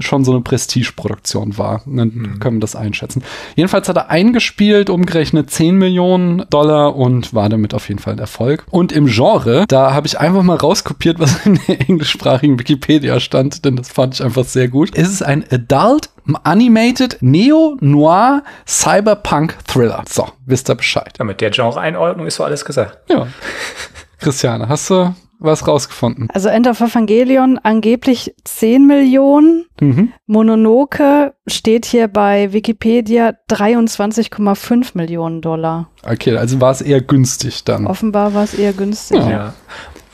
schon 0.00 0.24
so 0.24 0.32
eine 0.32 0.40
Prestigeproduktion 0.40 1.56
war. 1.56 1.82
Dann 1.86 2.38
können 2.40 2.56
wir 2.56 2.60
das 2.60 2.74
einschätzen. 2.74 3.22
Jedenfalls 3.54 3.88
hat 3.88 3.96
er 3.96 4.10
eingespielt, 4.10 4.90
umgerechnet 4.90 5.50
10 5.50 5.76
Millionen 5.76 6.44
Dollar 6.50 6.96
und 6.96 7.32
war 7.32 7.48
damit 7.48 7.74
auf 7.74 7.88
jeden 7.88 8.00
Fall 8.00 8.14
ein 8.14 8.18
Erfolg. 8.18 8.64
Und 8.70 8.90
im 8.90 9.06
Genre, 9.06 9.66
da 9.68 9.94
habe 9.94 10.06
ich 10.08 10.18
einfach 10.18 10.42
mal 10.42 10.56
rauskopiert, 10.56 11.20
was 11.20 11.46
in 11.46 11.60
der 11.68 11.80
englischsprachigen 11.88 12.58
Wikipedia 12.58 13.20
stand, 13.20 13.64
denn 13.64 13.76
das 13.76 13.88
fand 13.88 14.14
ich 14.14 14.24
einfach 14.24 14.44
sehr 14.44 14.68
gut. 14.68 14.90
Es 14.94 15.08
ist 15.08 15.22
ein 15.22 15.44
Adult 15.50 16.10
Animated 16.42 17.18
Neo-Noir 17.20 18.42
Cyberpunk 18.66 19.56
Thriller. 19.66 20.02
So, 20.08 20.26
wisst 20.46 20.68
ihr 20.70 20.74
Bescheid. 20.74 21.14
Ja, 21.18 21.24
mit 21.24 21.40
der 21.40 21.50
Genre-Einordnung 21.50 22.26
ist 22.26 22.36
so 22.36 22.44
alles 22.44 22.64
gesagt. 22.64 22.98
Ja. 23.10 23.28
Christiane, 24.18 24.68
hast 24.68 24.90
du 24.90 25.14
was 25.38 25.66
rausgefunden? 25.66 26.28
Also 26.32 26.48
End 26.48 26.66
of 26.66 26.80
Evangelion 26.80 27.58
angeblich 27.62 28.34
10 28.44 28.86
Millionen. 28.86 29.66
Mhm. 29.80 30.12
Mononoke 30.26 31.34
steht 31.46 31.86
hier 31.86 32.08
bei 32.08 32.52
Wikipedia 32.52 33.34
23,5 33.50 34.90
Millionen 34.94 35.40
Dollar. 35.40 35.90
Okay, 36.04 36.36
also 36.36 36.60
war 36.60 36.70
es 36.70 36.80
eher 36.80 37.00
günstig 37.00 37.64
dann. 37.64 37.86
Offenbar 37.86 38.34
war 38.34 38.44
es 38.44 38.54
eher 38.54 38.72
günstig. 38.72 39.18
Ja. 39.18 39.30
Ja. 39.30 39.54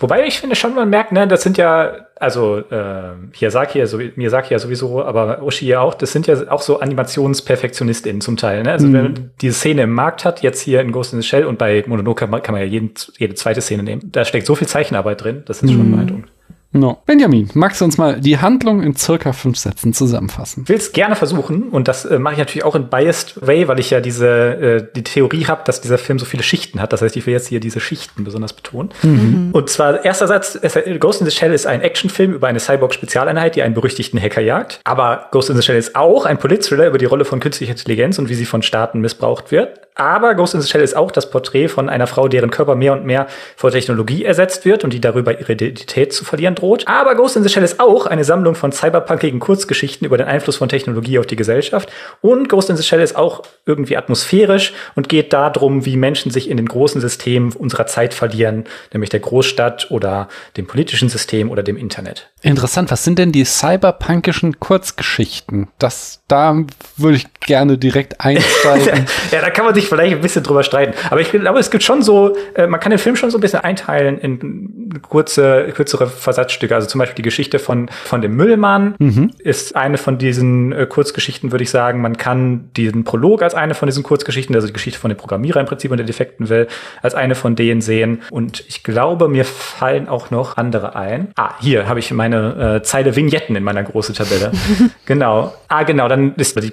Wobei 0.01 0.27
ich 0.27 0.41
finde 0.41 0.57
schon, 0.57 0.75
man 0.75 0.89
merkt, 0.91 1.13
ne, 1.13 1.29
das 1.29 1.43
sind 1.43 1.59
ja, 1.59 1.93
also 2.19 2.59
äh, 2.71 3.13
Miyazaki 3.39 3.79
ja, 3.79 3.87
so, 3.87 3.99
Miyazaki 4.17 4.53
ja 4.53 4.59
sowieso, 4.59 5.05
aber 5.05 5.43
Oshii 5.43 5.69
ja 5.69 5.81
auch, 5.81 5.95
das 5.95 6.11
sind 6.13 6.27
ja 6.27 6.51
auch 6.51 6.63
so 6.63 6.81
AnimationsperfektionistInnen 6.81 8.21
zum 8.21 8.37
Teil. 8.37 8.63
Ne? 8.63 8.73
Also 8.73 8.87
Mhm. 8.87 8.93
wenn 8.95 9.03
man 9.03 9.31
diese 9.41 9.55
Szene 9.55 9.83
im 9.83 9.93
Markt 9.93 10.25
hat, 10.25 10.43
jetzt 10.43 10.61
hier 10.63 10.81
in 10.81 10.93
Ghost 10.93 11.13
in 11.13 11.21
the 11.21 11.27
Shell 11.29 11.45
und 11.45 11.59
bei 11.59 11.85
Mononoke 11.87 12.21
kann 12.21 12.31
man, 12.31 12.43
kann 12.43 12.55
man 12.55 12.63
ja 12.63 12.69
jeden, 12.69 12.93
jede 13.19 13.35
zweite 13.35 13.61
Szene 13.61 13.83
nehmen, 13.83 14.03
da 14.13 14.25
steckt 14.25 14.47
so 14.47 14.55
viel 14.55 14.67
Zeichenarbeit 14.69 15.23
drin, 15.23 15.43
das 15.47 15.63
ist 15.63 15.71
schon 15.73 15.91
Mhm. 15.91 15.97
beeindruckend. 15.97 16.30
No. 16.73 16.99
Benjamin, 17.05 17.51
magst 17.55 17.81
du 17.81 17.85
uns 17.85 17.99
mal 17.99 18.21
die 18.21 18.39
Handlung 18.39 18.81
in 18.83 18.95
circa 18.95 19.33
fünf 19.33 19.59
Sätzen 19.59 19.93
zusammenfassen? 19.93 20.63
Ich 20.63 20.69
will 20.69 20.77
es 20.77 20.93
gerne 20.93 21.17
versuchen 21.17 21.65
und 21.65 21.89
das 21.89 22.05
äh, 22.05 22.21
mache 22.21 22.35
ich 22.35 22.39
natürlich 22.39 22.65
auch 22.65 22.77
in 22.77 22.89
biased 22.89 23.45
way, 23.45 23.67
weil 23.67 23.81
ich 23.81 23.91
ja 23.91 24.01
diese 24.01 24.29
äh, 24.29 24.87
die 24.95 25.03
Theorie 25.03 25.47
habe, 25.47 25.63
dass 25.65 25.81
dieser 25.81 25.99
Film 25.99 26.21
so 26.21 26.27
viele 26.27 26.45
Schichten 26.45 26.81
hat. 26.81 26.93
Das 26.93 27.03
heißt, 27.03 27.17
ich 27.17 27.27
will 27.27 27.33
jetzt 27.33 27.49
hier 27.49 27.59
diese 27.59 27.81
Schichten 27.81 28.23
besonders 28.23 28.53
betonen. 28.53 28.91
Mhm. 29.03 29.49
Und 29.53 29.69
zwar 29.69 30.05
erster 30.05 30.29
Satz: 30.29 30.61
Ghost 31.01 31.21
in 31.21 31.27
the 31.27 31.37
Shell 31.37 31.53
ist 31.53 31.67
ein 31.67 31.81
Actionfilm 31.81 32.35
über 32.35 32.47
eine 32.47 32.61
Cyborg-Spezialeinheit, 32.61 33.57
die 33.57 33.63
einen 33.63 33.75
berüchtigten 33.75 34.21
Hacker 34.21 34.41
jagt. 34.41 34.81
Aber 34.85 35.27
Ghost 35.33 35.51
in 35.51 35.57
the 35.57 35.63
Shell 35.63 35.77
ist 35.77 35.97
auch 35.97 36.25
ein 36.25 36.39
Politthriller 36.39 36.87
über 36.87 36.99
die 36.99 37.07
Rolle 37.07 37.25
von 37.25 37.41
künstlicher 37.41 37.73
Intelligenz 37.73 38.21
und 38.21 38.29
wie 38.29 38.35
sie 38.35 38.47
von 38.47 38.63
Staaten 38.63 39.01
missbraucht 39.01 39.51
wird. 39.51 39.81
Aber 39.97 40.35
Ghost 40.35 40.55
in 40.55 40.61
the 40.61 40.69
Shell 40.69 40.83
ist 40.83 40.97
auch 40.97 41.11
das 41.11 41.31
Porträt 41.31 41.69
von 41.69 41.89
einer 41.89 42.07
Frau, 42.07 42.29
deren 42.29 42.51
Körper 42.51 42.77
mehr 42.77 42.93
und 42.93 43.05
mehr 43.05 43.27
vor 43.57 43.71
Technologie 43.71 44.25
ersetzt 44.25 44.65
wird 44.65 44.85
und 44.85 44.93
die 44.93 45.01
darüber 45.01 45.39
ihre 45.39 45.53
Identität 45.53 46.13
zu 46.13 46.25
verlieren 46.25 46.55
droht. 46.61 46.87
Aber 46.87 47.15
Ghost 47.15 47.37
in 47.37 47.43
the 47.43 47.49
Shell 47.49 47.63
ist 47.63 47.81
auch 47.81 48.07
eine 48.07 48.25
Sammlung 48.25 48.55
von 48.55 48.73
cyberpunkigen 48.73 49.41
Kurzgeschichten 49.41 50.07
über 50.07 50.17
den 50.17 50.27
Einfluss 50.27 50.57
von 50.57 50.69
Technologie 50.69 51.19
auf 51.19 51.27
die 51.27 51.37
Gesellschaft. 51.37 51.91
Und 52.21 52.49
Ghost 52.49 52.71
in 52.71 52.77
the 52.77 52.83
Shell 52.83 53.01
ist 53.01 53.17
auch 53.17 53.43
irgendwie 53.67 53.97
atmosphärisch 53.97 54.73
und 54.95 55.09
geht 55.09 55.33
darum, 55.33 55.85
wie 55.85 55.97
Menschen 55.97 56.31
sich 56.31 56.49
in 56.49 56.57
den 56.57 56.67
großen 56.67 57.01
Systemen 57.01 57.53
unserer 57.53 57.87
Zeit 57.87 58.15
verlieren, 58.15 58.65
nämlich 58.93 59.11
der 59.11 59.21
Großstadt 59.21 59.91
oder 59.91 60.29
dem 60.57 60.67
politischen 60.67 61.09
System 61.09 61.51
oder 61.51 61.63
dem 61.63 61.77
Internet. 61.77 62.31
Interessant, 62.43 62.91
was 62.91 63.05
sind 63.05 63.19
denn 63.19 63.33
die 63.33 63.45
cyberpunkischen 63.45 64.61
Kurzgeschichten? 64.61 65.69
Das, 65.79 66.23
da 66.27 66.57
würde 66.97 67.17
ich 67.17 67.27
gerne 67.41 67.77
direkt 67.77 68.21
einsteigen. 68.21 69.07
ja, 69.31 69.41
da 69.41 69.51
kann 69.51 69.65
man 69.65 69.75
sich 69.75 69.87
vielleicht 69.87 70.15
ein 70.15 70.21
bisschen 70.21 70.43
drüber 70.43 70.63
streiten. 70.63 70.95
Aber 71.11 71.21
ich 71.21 71.31
glaube, 71.31 71.59
es 71.59 71.71
gibt 71.71 71.85
schon 71.85 72.03
so, 72.03 72.37
äh, 72.55 72.67
man 72.67 72.81
kann 72.81 72.91
den 72.91 72.99
Film 72.99 73.17
schon 73.17 73.31
so 73.31 73.39
ein 73.39 73.41
bisschen 73.41 73.61
einteilen 73.61 74.19
in 74.19 75.01
kurze, 75.03 75.69
kürzere 75.75 76.07
Versatzstücke. 76.51 76.75
Also 76.75 76.89
zum 76.89 76.99
Beispiel 76.99 77.17
die 77.17 77.23
Geschichte 77.23 77.59
von, 77.59 77.89
von 77.89 78.21
dem 78.21 78.37
Müllmann 78.37 78.95
mhm. 78.99 79.31
ist 79.39 79.77
eine 79.77 79.99
von 79.99 80.19
diesen 80.19 80.73
äh, 80.73 80.87
Kurzgeschichten, 80.87 81.53
würde 81.53 81.63
ich 81.63 81.71
sagen. 81.71 82.01
Man 82.01 82.17
kann 82.17 82.71
diesen 82.77 83.05
Prolog 83.05 83.43
als 83.43 83.55
eine 83.55 83.75
von 83.75 83.87
diesen 83.87 84.03
Kurzgeschichten, 84.03 84.55
also 84.55 84.67
die 84.67 84.73
Geschichte 84.73 84.99
von 84.99 85.11
dem 85.11 85.17
Programmierer 85.17 85.61
im 85.61 85.67
Prinzip 85.67 85.91
und 85.91 85.99
der 85.99 86.07
defekten 86.07 86.49
Will, 86.49 86.67
als 87.03 87.15
eine 87.15 87.35
von 87.35 87.57
denen 87.57 87.81
sehen. 87.81 88.23
Und 88.31 88.65
ich 88.69 88.83
glaube, 88.83 89.29
mir 89.29 89.45
fallen 89.45 90.09
auch 90.09 90.31
noch 90.31 90.57
andere 90.57 90.97
ein. 90.97 91.29
Ah, 91.37 91.55
hier 91.61 91.89
habe 91.89 92.01
ich 92.01 92.11
meine 92.11 92.77
äh, 92.77 92.83
Zeile 92.83 93.17
Vignetten 93.17 93.57
in 93.57 93.63
meiner 93.63 93.83
großen 93.83 94.15
Tabelle. 94.15 94.53
genau. 95.07 95.55
Ah, 95.69 95.85
genau, 95.85 96.09
dann 96.09 96.35
ist 96.35 96.61
die 96.61 96.71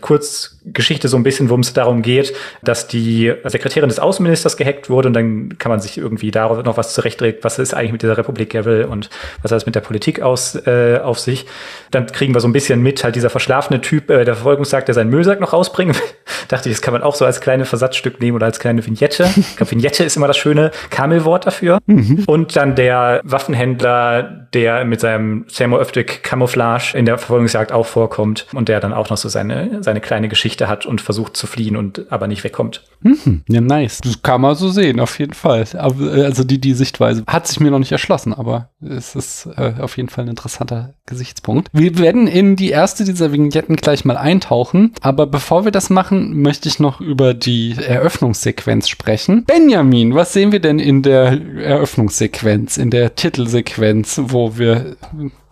Kurzgeschichte 0.74 1.08
so 1.08 1.18
ein 1.18 1.24
bisschen, 1.24 1.50
worum 1.50 1.62
es 1.62 1.74
darum 1.74 2.02
geht, 2.02 2.34
dass 2.64 2.88
die 2.88 3.34
Sekretärin 3.44 3.90
des 3.90 4.00
Außenministers 4.00 4.58
gehackt 4.58 4.90
wurde 4.90 5.08
und 5.08 5.14
dann 5.14 5.58
kann 5.58 5.70
man 5.70 5.80
sich 5.80 5.98
irgendwie 5.98 6.32
darauf 6.32 6.64
noch 6.64 6.78
was 6.78 6.94
zurechtreden, 6.94 7.40
was 7.44 7.60
ist 7.60 7.74
eigentlich 7.74 7.92
mit 7.92 8.02
dieser 8.02 8.18
Republik 8.18 8.52
Gavel 8.52 8.86
und 8.86 9.10
was 9.42 9.52
hat 9.52 9.58
es 9.58 9.66
mit 9.66 9.76
der 9.76 9.82
Politik 9.82 10.22
aus, 10.22 10.56
äh, 10.68 11.00
auf 11.04 11.20
sich. 11.20 11.46
Dann 11.92 12.08
kriegen 12.08 12.34
wir 12.34 12.42
so 12.42 12.48
ein 12.48 12.54
bisschen 12.54 12.82
mit, 12.82 13.04
halt 13.04 13.16
dieser 13.16 13.30
verschlafene 13.30 13.82
Typ, 13.82 14.10
äh, 14.10 14.26
der 14.26 14.36
Verfolgungsjagd, 14.36 14.88
der 14.88 14.96
seinen 14.96 15.10
Müllsack 15.10 15.40
noch 15.40 15.54
rausbringen. 15.54 15.96
Dachte 16.48 16.70
ich, 16.70 16.76
das 16.76 16.82
kann 16.82 16.94
man 16.94 17.04
auch 17.04 17.16
so 17.16 17.26
als 17.26 17.42
kleine 17.42 17.66
Versatzstück 17.66 18.22
nehmen 18.22 18.36
oder 18.36 18.46
als 18.46 18.60
kleine 18.60 18.86
Vignette. 18.86 19.30
Ich 19.36 19.58
glaube, 19.58 19.72
Vignette 19.72 20.04
ist 20.04 20.16
immer 20.16 20.28
das 20.28 20.38
schöne 20.38 20.72
Kamelwort 20.90 21.46
dafür. 21.46 21.80
Mhm. 21.86 22.24
Und 22.26 22.56
dann 22.56 22.76
der 22.76 23.22
Waffenhändler, 23.24 24.48
der 24.54 24.86
mit 24.86 25.02
seinem 25.02 25.46
Samuel 25.48 25.82
Öftig 25.82 26.24
Camouflage 26.24 26.98
in 26.98 27.06
der 27.06 27.18
Verfolgungsjagd 27.18 27.72
auch 27.72 27.86
vorkommt 27.86 28.48
und 28.54 28.70
der 28.70 28.80
dann 28.80 28.94
auch 28.94 29.10
noch 29.10 29.18
so 29.18 29.30
seine, 29.30 29.84
seine 29.84 30.00
kleine 30.00 30.30
Geschichte 30.30 30.57
hat 30.66 30.86
und 30.86 31.02
versucht 31.02 31.38
zu 31.38 31.48
fliehen 31.48 31.76
und 31.76 32.12
aber 32.12 32.28
nicht 32.28 32.44
wegkommt. 32.44 32.84
Mhm. 33.02 33.44
Ja, 33.48 33.62
nice. 33.62 34.00
Das 34.02 34.22
kann 34.22 34.42
man 34.42 34.56
so 34.56 34.70
sehen, 34.70 35.00
auf 35.00 35.20
jeden 35.20 35.34
Fall. 35.34 35.66
Äh, 35.74 35.78
also 36.24 36.44
die, 36.44 36.60
die 36.60 36.74
Sichtweise 36.74 37.24
hat 37.28 37.48
sich 37.48 37.60
mir 37.60 37.72
noch 37.72 37.80
nicht 37.80 37.92
erschlossen, 37.92 38.34
aber 38.34 38.70
es 38.82 39.16
ist 39.16 39.48
äh, 39.58 39.74
auf 39.80 39.98
jeden 39.98 40.10
Fall 40.10 40.26
ein 40.26 40.30
interessanter 40.30 40.96
Gesichtspunkt. 41.06 41.70
Wir 41.74 41.98
werden 42.00 42.28
in 42.28 42.56
die 42.56 42.70
erste 42.70 43.04
dieser 43.04 43.32
Vignetten 43.32 43.76
gleich 43.76 44.06
mal 44.06 44.18
eintauchen, 44.18 44.94
aber 45.02 45.28
bevor 45.28 45.66
wir 45.66 45.72
das 45.72 45.90
machen, 45.90 46.42
möchte 46.42 46.68
ich 46.68 46.80
noch 46.80 47.00
über 47.00 47.34
die 47.34 47.76
Eröffnungssequenz 47.78 48.90
sprechen. 48.90 49.46
Benjamin, 49.46 50.16
was 50.16 50.34
sehen 50.34 50.52
wir 50.52 50.60
denn 50.60 50.80
in 50.80 51.04
der 51.04 51.40
Eröffnungssequenz, 51.58 52.78
in 52.78 52.90
der 52.90 53.16
Titelsequenz, 53.16 54.20
wo 54.24 54.58
wir 54.58 54.98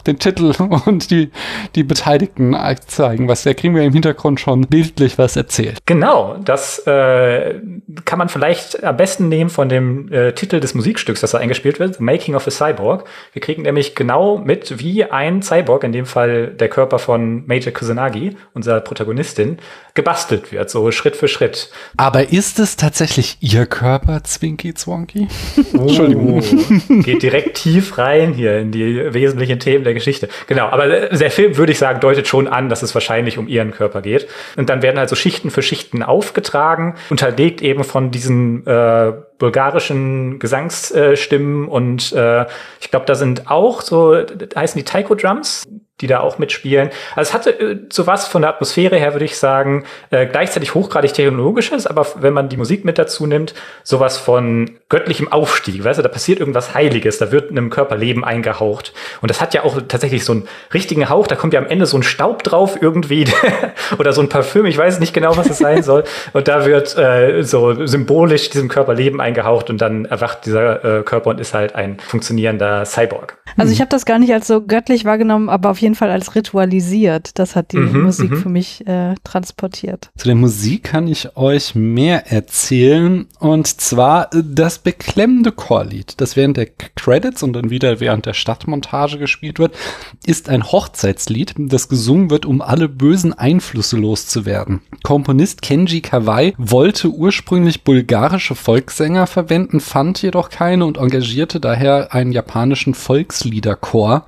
den 0.08 0.20
Titel 0.20 0.54
und 0.86 1.12
die, 1.12 1.32
die 1.76 1.84
Beteiligten 1.84 2.56
zeigen. 2.88 3.28
Was, 3.28 3.44
da 3.44 3.54
kriegen 3.54 3.76
wir 3.76 3.84
im 3.84 3.94
Hintergrund 3.94 4.40
schon 4.40 4.62
bildlich 4.62 5.18
was 5.18 5.36
erzählt. 5.36 5.80
Genau, 5.86 6.38
das 6.44 6.80
äh, 6.88 7.56
kann 8.06 8.20
man 8.20 8.30
vielleicht 8.30 8.84
am 8.84 8.98
besten 8.98 9.30
nehmen 9.30 9.50
von 9.50 9.70
dem 9.70 10.12
äh, 10.12 10.34
Titel 10.34 10.60
des 10.60 10.74
Musikstücks, 10.74 11.22
das 11.22 11.32
da 11.32 11.38
eingespielt 11.38 11.80
wird, 11.80 11.96
The 11.96 12.04
Making 12.04 12.36
of 12.36 12.48
a 12.48 12.52
Cyborg. 12.52 13.08
Wir 13.34 13.42
kriegen 13.42 13.64
nämlich 13.64 13.96
genau 13.96 14.38
mit, 14.38 14.80
wie 14.80 15.06
ein 15.06 15.42
Cyborg, 15.42 15.84
in 15.84 15.92
dem 15.92 16.06
Fall 16.06 16.48
der 16.48 16.70
Körper 16.70 17.00
von 17.00 17.46
Major 17.48 17.74
Kusanagi, 17.74 18.36
unserer 18.54 18.82
Protagonistin, 18.82 19.58
gebastelt 19.96 20.52
wird, 20.52 20.70
so 20.70 20.92
Schritt 20.92 21.16
für 21.16 21.28
Schritt. 21.28 21.72
Aber 21.98 22.32
ist 22.32 22.60
es 22.60 22.76
tatsächlich 22.76 23.38
ihr 23.40 23.66
Körper, 23.66 24.24
Zwinky 24.24 24.74
Zwonky? 24.74 25.28
Oh, 25.74 25.82
Entschuldigung. 25.82 26.42
Geht 27.04 27.22
direkt 27.24 27.58
tief 27.58 27.98
rein 27.98 28.34
hier 28.34 28.60
in 28.60 28.72
die 28.72 29.14
wesentlichen 29.14 29.60
Themen 29.60 29.84
der 29.84 29.94
Geschichte. 29.94 30.30
Genau, 30.48 30.68
aber 30.68 30.88
der 30.88 31.32
Film, 31.32 31.58
würde 31.58 31.72
ich 31.72 31.80
sagen, 31.80 32.00
deutet 32.00 32.28
schon 32.28 32.48
an, 32.48 32.70
dass 32.70 32.84
es 32.84 32.94
wahrscheinlich 32.94 33.38
um 33.38 33.48
ihren 33.48 33.72
Körper 33.72 34.02
geht. 34.02 34.28
Und 34.56 34.70
dann 34.70 34.82
werden 34.82 34.98
halt 34.98 35.10
so 35.10 35.16
Schichten 35.16 35.50
für 35.50 35.62
Schichten 35.62 36.04
aufgetragen, 36.04 36.96
unterlegt 37.10 37.62
eben 37.62 37.84
von 37.84 38.12
diesen 38.12 38.66
äh, 38.68 39.14
bulgarischen 39.38 40.40
Gesangsstimmen 40.40 41.68
und 41.68 42.14
äh, 42.14 42.46
ich 42.80 42.90
glaube, 42.90 43.06
da 43.06 43.16
sind 43.16 43.50
auch 43.50 43.82
so, 43.82 44.16
heißen 44.56 44.78
die 44.78 44.86
Taiko 44.86 45.16
Drums, 45.16 45.66
die 46.02 46.08
da 46.08 46.20
auch 46.20 46.40
mitspielen. 46.40 46.90
Also 47.16 47.30
es 47.30 47.34
hatte 47.34 47.52
äh, 47.52 47.80
sowas 47.90 48.28
von 48.28 48.42
der 48.42 48.50
Atmosphäre 48.50 48.98
her, 48.98 49.14
würde 49.14 49.24
ich 49.24 49.38
sagen, 49.38 49.86
äh, 50.10 50.26
gleichzeitig 50.26 50.74
hochgradig 50.74 51.14
technologisches, 51.14 51.88
aber 51.88 52.06
wenn 52.20 52.34
man 52.34 52.50
die 52.50 52.58
Musik 52.58 52.84
mit 52.84 52.98
dazu 52.98 53.26
nimmt, 53.26 53.54
sowas 53.84 54.18
von 54.18 54.72
göttlichem 54.90 55.32
Aufstieg. 55.32 55.86
Weißt 55.86 55.98
du, 55.98 56.04
da 56.04 56.10
passiert 56.10 56.40
irgendwas 56.42 56.74
Heiliges, 56.74 57.18
da 57.18 57.32
wird 57.32 57.50
einem 57.50 57.70
Körper 57.70 57.96
Leben 57.96 58.26
eingehaucht. 58.26 58.94
Und 59.22 59.32
das 59.32 59.40
hat 59.40 59.54
ja 59.54 59.64
auch 59.64 59.80
tatsächlich 59.88 60.26
so 60.26 60.34
einen 60.34 60.50
richtigen 60.74 61.08
Hauch, 61.08 61.28
da 61.28 61.36
kommt 61.36 61.54
ja 61.54 61.62
am 61.62 61.68
Ende 61.68 61.86
so 61.86 61.98
ein 61.98 62.04
Staub 62.04 62.44
drauf 62.44 62.78
irgendwie 62.82 63.26
oder 63.98 64.12
so 64.12 64.20
ein 64.20 64.28
Parfüm, 64.28 64.66
ich 64.66 64.78
weiß 64.78 65.00
nicht 65.00 65.14
genau, 65.14 65.38
was 65.38 65.50
es 65.50 65.60
sein 65.60 65.82
soll. 65.82 66.04
Und 66.34 66.50
da 66.50 66.66
wird 66.66 66.98
äh, 66.98 67.42
so 67.44 67.86
symbolisch 67.86 68.50
diesem 68.50 68.68
Körper 68.68 68.94
Leben 68.94 69.22
eingehaucht 69.26 69.70
und 69.70 69.82
dann 69.82 70.06
erwacht 70.06 70.46
dieser 70.46 71.00
äh, 71.00 71.04
Körper 71.04 71.32
und 71.32 71.40
ist 71.40 71.54
halt 71.54 71.76
ein 71.76 72.00
funktionierender 72.00 72.86
Cyborg. 72.86 73.38
Also 73.58 73.72
ich 73.72 73.80
habe 73.80 73.90
das 73.90 74.06
gar 74.06 74.20
nicht 74.20 74.34
als 74.34 74.48
so 74.48 74.62
göttlich 74.62 75.06
wahrgenommen, 75.06 75.50
aber 75.50 75.70
auf 75.70 75.80
jeden 75.80 75.96
Fall 75.96 76.12
als 76.12 76.36
ritualisiert. 76.36 77.40
Das 77.40 77.56
hat 77.56 77.72
die 77.72 77.78
mhm, 77.78 78.04
Musik 78.04 78.32
mhm. 78.32 78.38
für 78.38 78.50
mich 78.50 78.86
äh, 78.86 79.16
transportiert. 79.24 80.12
Zu 80.18 80.28
der 80.28 80.36
Musik 80.36 80.84
kann 80.84 81.08
ich 81.08 81.38
euch 81.38 81.74
mehr 81.74 82.32
erzählen. 82.32 83.28
Und 83.40 83.68
zwar 83.68 84.30
das 84.32 84.80
beklemmende 84.80 85.52
Chorlied, 85.52 86.20
das 86.20 86.36
während 86.36 86.58
der 86.58 86.68
Credits 86.96 87.44
und 87.44 87.54
dann 87.54 87.70
wieder 87.70 88.00
während 88.00 88.26
der 88.26 88.34
Stadtmontage 88.34 89.18
gespielt 89.18 89.60
wird, 89.60 89.74
ist 90.26 90.50
ein 90.50 90.64
Hochzeitslied, 90.64 91.56
das 91.58 91.88
gesungen 91.88 92.30
wird, 92.30 92.46
um 92.46 92.62
alle 92.62 92.90
bösen 92.90 93.34
Einflüsse 93.34 93.98
loszuwerden. 93.98 94.82
Komponist 95.04 95.62
Kenji 95.62 96.02
Kawai 96.02 96.54
wollte 96.58 97.10
ursprünglich 97.10 97.84
bulgarische 97.84 98.56
Volkssänger 98.56 99.15
verwenden, 99.26 99.80
fand 99.80 100.22
jedoch 100.22 100.50
keine 100.50 100.86
und 100.86 100.98
engagierte 100.98 101.62
daher 101.62 102.14
einen 102.14 102.34
japanischen 102.34 102.94
Volksliederchor. 102.94 104.26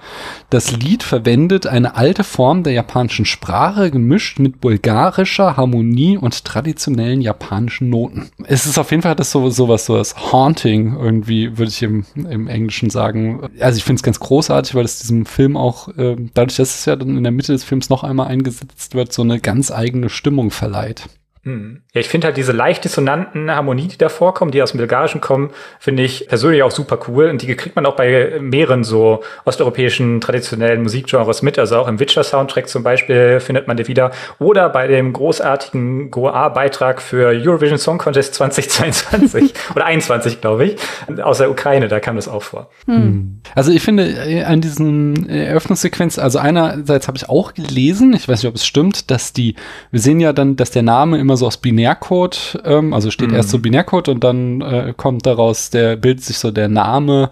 Das 0.50 0.71
Lied 0.71 1.04
verwendet 1.04 1.67
eine 1.67 1.95
alte 1.95 2.23
Form 2.23 2.63
der 2.63 2.73
japanischen 2.73 3.26
Sprache, 3.26 3.91
gemischt 3.91 4.39
mit 4.39 4.62
bulgarischer 4.62 5.58
Harmonie 5.58 6.17
und 6.17 6.45
traditionellen 6.45 7.19
japanischen 7.19 7.89
Noten. 7.89 8.30
Es 8.45 8.65
ist 8.65 8.78
auf 8.78 8.91
jeden 8.91 9.04
Fall 9.04 9.15
das 9.15 9.32
so 9.32 9.50
sowas 9.50 9.86
so 9.86 9.97
das 9.97 10.32
Haunting 10.32 10.95
irgendwie 10.97 11.58
würde 11.58 11.69
ich 11.69 11.84
im, 11.84 12.06
im 12.15 12.47
Englischen 12.47 12.89
sagen. 12.89 13.50
Also 13.60 13.78
ich 13.78 13.84
finde 13.84 14.00
es 14.00 14.04
ganz 14.04 14.19
großartig, 14.19 14.76
weil 14.76 14.86
es 14.86 15.00
diesem 15.00 15.26
Film 15.26 15.58
auch 15.58 15.89
äh, 15.97 16.15
dadurch, 16.34 16.58
dass 16.58 16.80
es 16.80 16.86
ja 16.86 16.95
dann 16.95 17.17
in 17.17 17.23
der 17.23 17.32
Mitte 17.32 17.52
des 17.52 17.63
Films 17.63 17.89
noch 17.89 18.04
einmal 18.04 18.28
eingesetzt 18.28 18.95
wird, 18.95 19.13
so 19.13 19.21
eine 19.21 19.39
ganz 19.39 19.71
eigene 19.71 20.10
Stimmung 20.10 20.52
verleiht. 20.52 21.10
Hm. 21.43 21.82
Ja, 21.93 22.02
ich 22.02 22.10
finde 22.10 22.28
halt 22.28 22.38
diese 22.38 22.52
leicht 22.52 22.84
dissonanten 22.84 23.50
Harmonien, 23.52 23.89
die 23.89 23.97
da 23.97 24.10
vorkommen, 24.10 24.52
die 24.52 24.62
aus 24.62 24.71
dem 24.71 24.78
Bulgarischen 24.78 25.21
kommen, 25.21 25.52
finde 25.80 26.04
ich 26.04 26.28
persönlich 26.28 26.63
auch 26.63 26.71
super 26.71 27.00
cool. 27.08 27.30
Und 27.30 27.41
die 27.41 27.56
kriegt 27.56 27.76
man 27.76 27.86
auch 27.86 27.95
bei 27.95 28.38
mehreren 28.39 28.84
so 28.84 29.23
osteuropäischen 29.45 30.21
traditionellen 30.21 30.84
Musikgenres 30.84 31.41
mit. 31.41 31.58
Also 31.60 31.78
auch 31.78 31.88
im 31.88 32.00
Witcher-Soundtrack 32.00 32.67
zum 32.67 32.84
Beispiel 32.84 33.39
findet 33.39 33.67
man 33.67 33.78
die 33.78 33.88
wieder. 33.88 34.12
Oder 34.39 34.69
bei 34.69 34.88
dem 34.88 35.13
großartigen 35.13 36.12
Goa-Beitrag 36.12 37.02
für 37.02 37.28
Eurovision 37.28 37.78
Song 37.78 37.97
Contest 37.97 38.36
2022 38.36 39.54
oder 39.76 39.86
21, 39.86 40.41
glaube 40.41 40.65
ich. 40.65 40.76
Aus 41.21 41.38
der 41.38 41.50
Ukraine, 41.50 41.88
da 41.88 42.00
kam 42.00 42.15
das 42.15 42.28
auch 42.28 42.43
vor. 42.43 42.69
Hm. 42.86 43.41
Also 43.56 43.71
ich 43.71 43.82
finde 43.82 44.04
äh, 44.10 44.43
an 44.43 44.62
diesen 44.62 45.30
Eröffnungssequenz, 45.30 46.19
also 46.19 46.39
einerseits 46.39 47.08
habe 47.08 47.17
ich 47.17 47.30
auch 47.30 47.54
gelesen, 47.54 48.13
ich 48.13 48.28
weiß 48.28 48.43
nicht, 48.43 48.50
ob 48.50 48.56
es 48.56 48.65
stimmt, 48.65 49.12
dass 49.12 49.34
die, 49.34 49.56
wir 49.91 50.00
sehen 50.00 50.19
ja 50.19 50.34
dann, 50.34 50.56
dass 50.56 50.71
der 50.71 50.84
Name 50.84 51.17
immer 51.17 51.37
immer 51.38 51.41
so 51.41 51.47
aus 51.47 51.58
Binärcode, 51.58 52.60
ähm, 52.65 52.93
also 52.93 53.12
steht 53.12 53.30
Mhm. 53.30 53.36
erst 53.36 53.50
so 53.50 53.60
Binärcode 53.60 54.10
und 54.10 54.23
dann 54.23 54.62
äh, 54.62 54.93
kommt 54.97 55.26
daraus, 55.26 55.69
der 55.69 55.95
bildet 55.95 56.23
sich 56.23 56.38
so 56.39 56.52
der 56.52 56.67
Name 56.67 57.30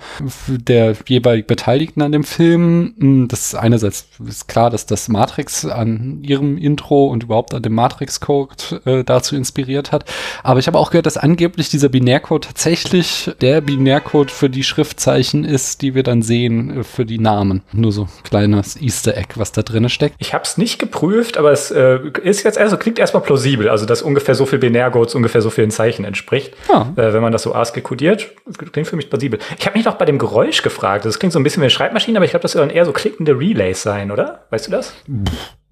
der 0.47 0.95
jeweiligen 1.07 1.47
Beteiligten 1.47 2.01
an 2.01 2.11
dem 2.11 2.23
Film. 2.23 2.93
Mm, 2.97 3.27
Das 3.27 3.47
ist 3.47 3.55
einerseits 3.55 4.07
ist 4.27 4.47
klar, 4.47 4.69
dass 4.69 4.85
das 4.85 5.07
Matrix 5.09 5.65
an 5.65 6.19
ihrem 6.21 6.57
Intro 6.57 7.05
und 7.07 7.23
überhaupt 7.23 7.53
an 7.53 7.63
dem 7.63 7.73
Matrix-Code 7.73 8.81
äh, 8.85 9.03
dazu 9.03 9.35
inspiriert 9.35 9.91
hat. 9.91 10.05
Aber 10.43 10.59
ich 10.59 10.67
habe 10.67 10.77
auch 10.77 10.91
gehört, 10.91 11.05
dass 11.07 11.17
angeblich 11.17 11.69
dieser 11.69 11.89
Binärcode 11.89 12.45
tatsächlich 12.45 13.31
der 13.41 13.61
Binärcode 13.61 14.29
für 14.31 14.49
die 14.49 14.63
Schriftzeichen 14.63 15.43
ist, 15.45 15.81
die 15.81 15.95
wir 15.95 16.03
dann 16.03 16.21
sehen 16.21 16.79
äh, 16.81 16.83
für 16.83 17.05
die 17.05 17.17
Namen. 17.19 17.61
Nur 17.71 17.91
so 17.91 18.07
kleines 18.23 18.79
Easter 18.79 19.17
Egg, 19.17 19.29
was 19.35 19.51
da 19.51 19.63
drin 19.63 19.89
steckt. 19.89 20.15
Ich 20.19 20.33
habe 20.33 20.43
es 20.43 20.57
nicht 20.57 20.77
geprüft, 20.79 21.37
aber 21.37 21.51
es 21.51 21.71
äh, 21.71 21.99
ist 22.23 22.43
jetzt 22.43 22.57
also 22.57 22.77
klingt 22.77 22.99
erstmal 22.99 23.23
plausibel, 23.23 23.69
also 23.69 23.84
dass 23.85 24.01
ungefähr 24.01 24.35
so 24.35 24.45
viel 24.45 24.59
Binärcodes 24.59 25.15
ungefähr 25.15 25.41
so 25.41 25.49
vielen 25.49 25.71
Zeichen 25.71 26.05
entspricht, 26.05 26.53
Ja. 26.69 26.93
äh, 26.95 27.13
wenn 27.13 27.21
man 27.21 27.31
das 27.31 27.43
so 27.43 27.53
ASCII 27.55 27.81
kodiert. 27.81 28.29
Klingt 28.71 28.87
für 28.87 28.95
mich 28.95 29.09
plausibel. 29.09 29.39
Ich 29.57 29.65
habe 29.65 29.77
mich 29.77 29.85
noch 29.85 29.95
bei 29.95 30.05
dem 30.05 30.17
Geräusch 30.19 30.61
gefragt. 30.61 31.05
Das 31.05 31.19
klingt 31.19 31.33
so 31.33 31.39
ein 31.39 31.43
bisschen 31.43 31.61
wie 31.61 31.65
eine 31.65 31.69
Schreibmaschine, 31.71 32.17
aber 32.17 32.25
ich 32.25 32.31
glaube, 32.31 32.41
das 32.43 32.53
sollen 32.53 32.69
eher 32.69 32.85
so 32.85 32.91
klickende 32.93 33.37
Relays 33.37 33.81
sein, 33.81 34.11
oder? 34.11 34.45
Weißt 34.49 34.67
du 34.67 34.71
das? 34.71 34.93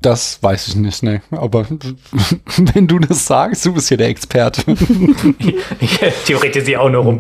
Das 0.04 0.44
weiß 0.44 0.68
ich 0.68 0.76
nicht, 0.76 1.02
ne. 1.02 1.22
Aber 1.32 1.66
wenn 2.74 2.88
du 2.88 3.00
das 3.00 3.26
sagst, 3.26 3.66
du 3.66 3.74
bist 3.74 3.90
ja 3.90 3.96
der 3.96 4.10
Experte. 4.10 4.62
ich 5.80 6.00
theoretisiere 6.26 6.82
auch 6.82 6.90
nur 6.90 7.04
rum. 7.04 7.20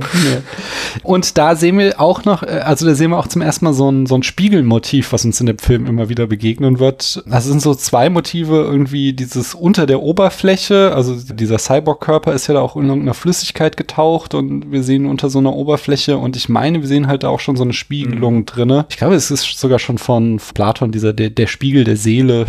Und 1.02 1.38
da 1.38 1.56
sehen 1.56 1.80
wir 1.80 2.02
auch 2.02 2.26
noch, 2.26 2.44
äh, 2.44 2.62
also 2.66 2.86
da 2.86 2.94
sehen 2.94 3.12
wir 3.12 3.18
auch 3.18 3.28
zum 3.28 3.42
ersten 3.42 3.64
Mal 3.64 3.74
so 3.74 3.90
ein, 3.90 4.06
so 4.06 4.16
ein 4.16 4.24
Spiegelmotiv, 4.24 5.14
was 5.14 5.24
uns 5.24 5.40
in 5.40 5.46
dem 5.46 5.60
Film 5.60 5.86
immer 5.86 6.10
wieder 6.10 6.28
begegnen 6.28 6.80
wird. 6.80 7.24
Das 7.26 7.46
sind 7.46 7.62
so 7.62 7.74
zwei 7.74 8.10
Motive, 8.10 8.58
irgendwie 8.58 9.14
dieses 9.14 9.56
unter 9.56 9.86
der 9.86 10.02
Oberfläche, 10.02 10.94
also 10.94 11.16
dieser 11.16 11.60
Cyborg-Körper 11.60 12.34
ist 12.34 12.48
ja 12.48 12.54
da 12.54 12.62
auch 12.62 12.76
in 12.76 12.88
irgendeiner 12.88 13.14
Flüssigkeit 13.14 13.78
getaucht 13.78 14.34
und 14.34 14.74
wir 14.74 14.84
sehen 14.84 15.06
unter 15.06 15.30
so 15.30 15.40
einer 15.40 15.54
Oberfläche 15.54 16.18
und 16.18 16.36
ich 16.36 16.50
meine, 16.50 16.82
wir 16.82 16.88
sehen 16.90 17.08
halt 17.08 17.24
da 17.24 17.30
auch 17.30 17.40
schon 17.40 17.56
so 17.56 17.64
eine 17.64 17.74
Spiegelung 17.74 18.46
drinne. 18.46 18.86
Ich 18.90 18.98
glaube, 18.98 19.16
es 19.16 19.32
ist 19.32 19.58
sogar 19.58 19.80
schon 19.80 19.98
von 19.98 20.42
Platon, 20.54 20.92
dieser, 20.92 21.14
der, 21.14 21.30
der 21.30 21.48
Spiegel 21.48 21.86
der 21.86 21.96
Seele, 21.96 22.46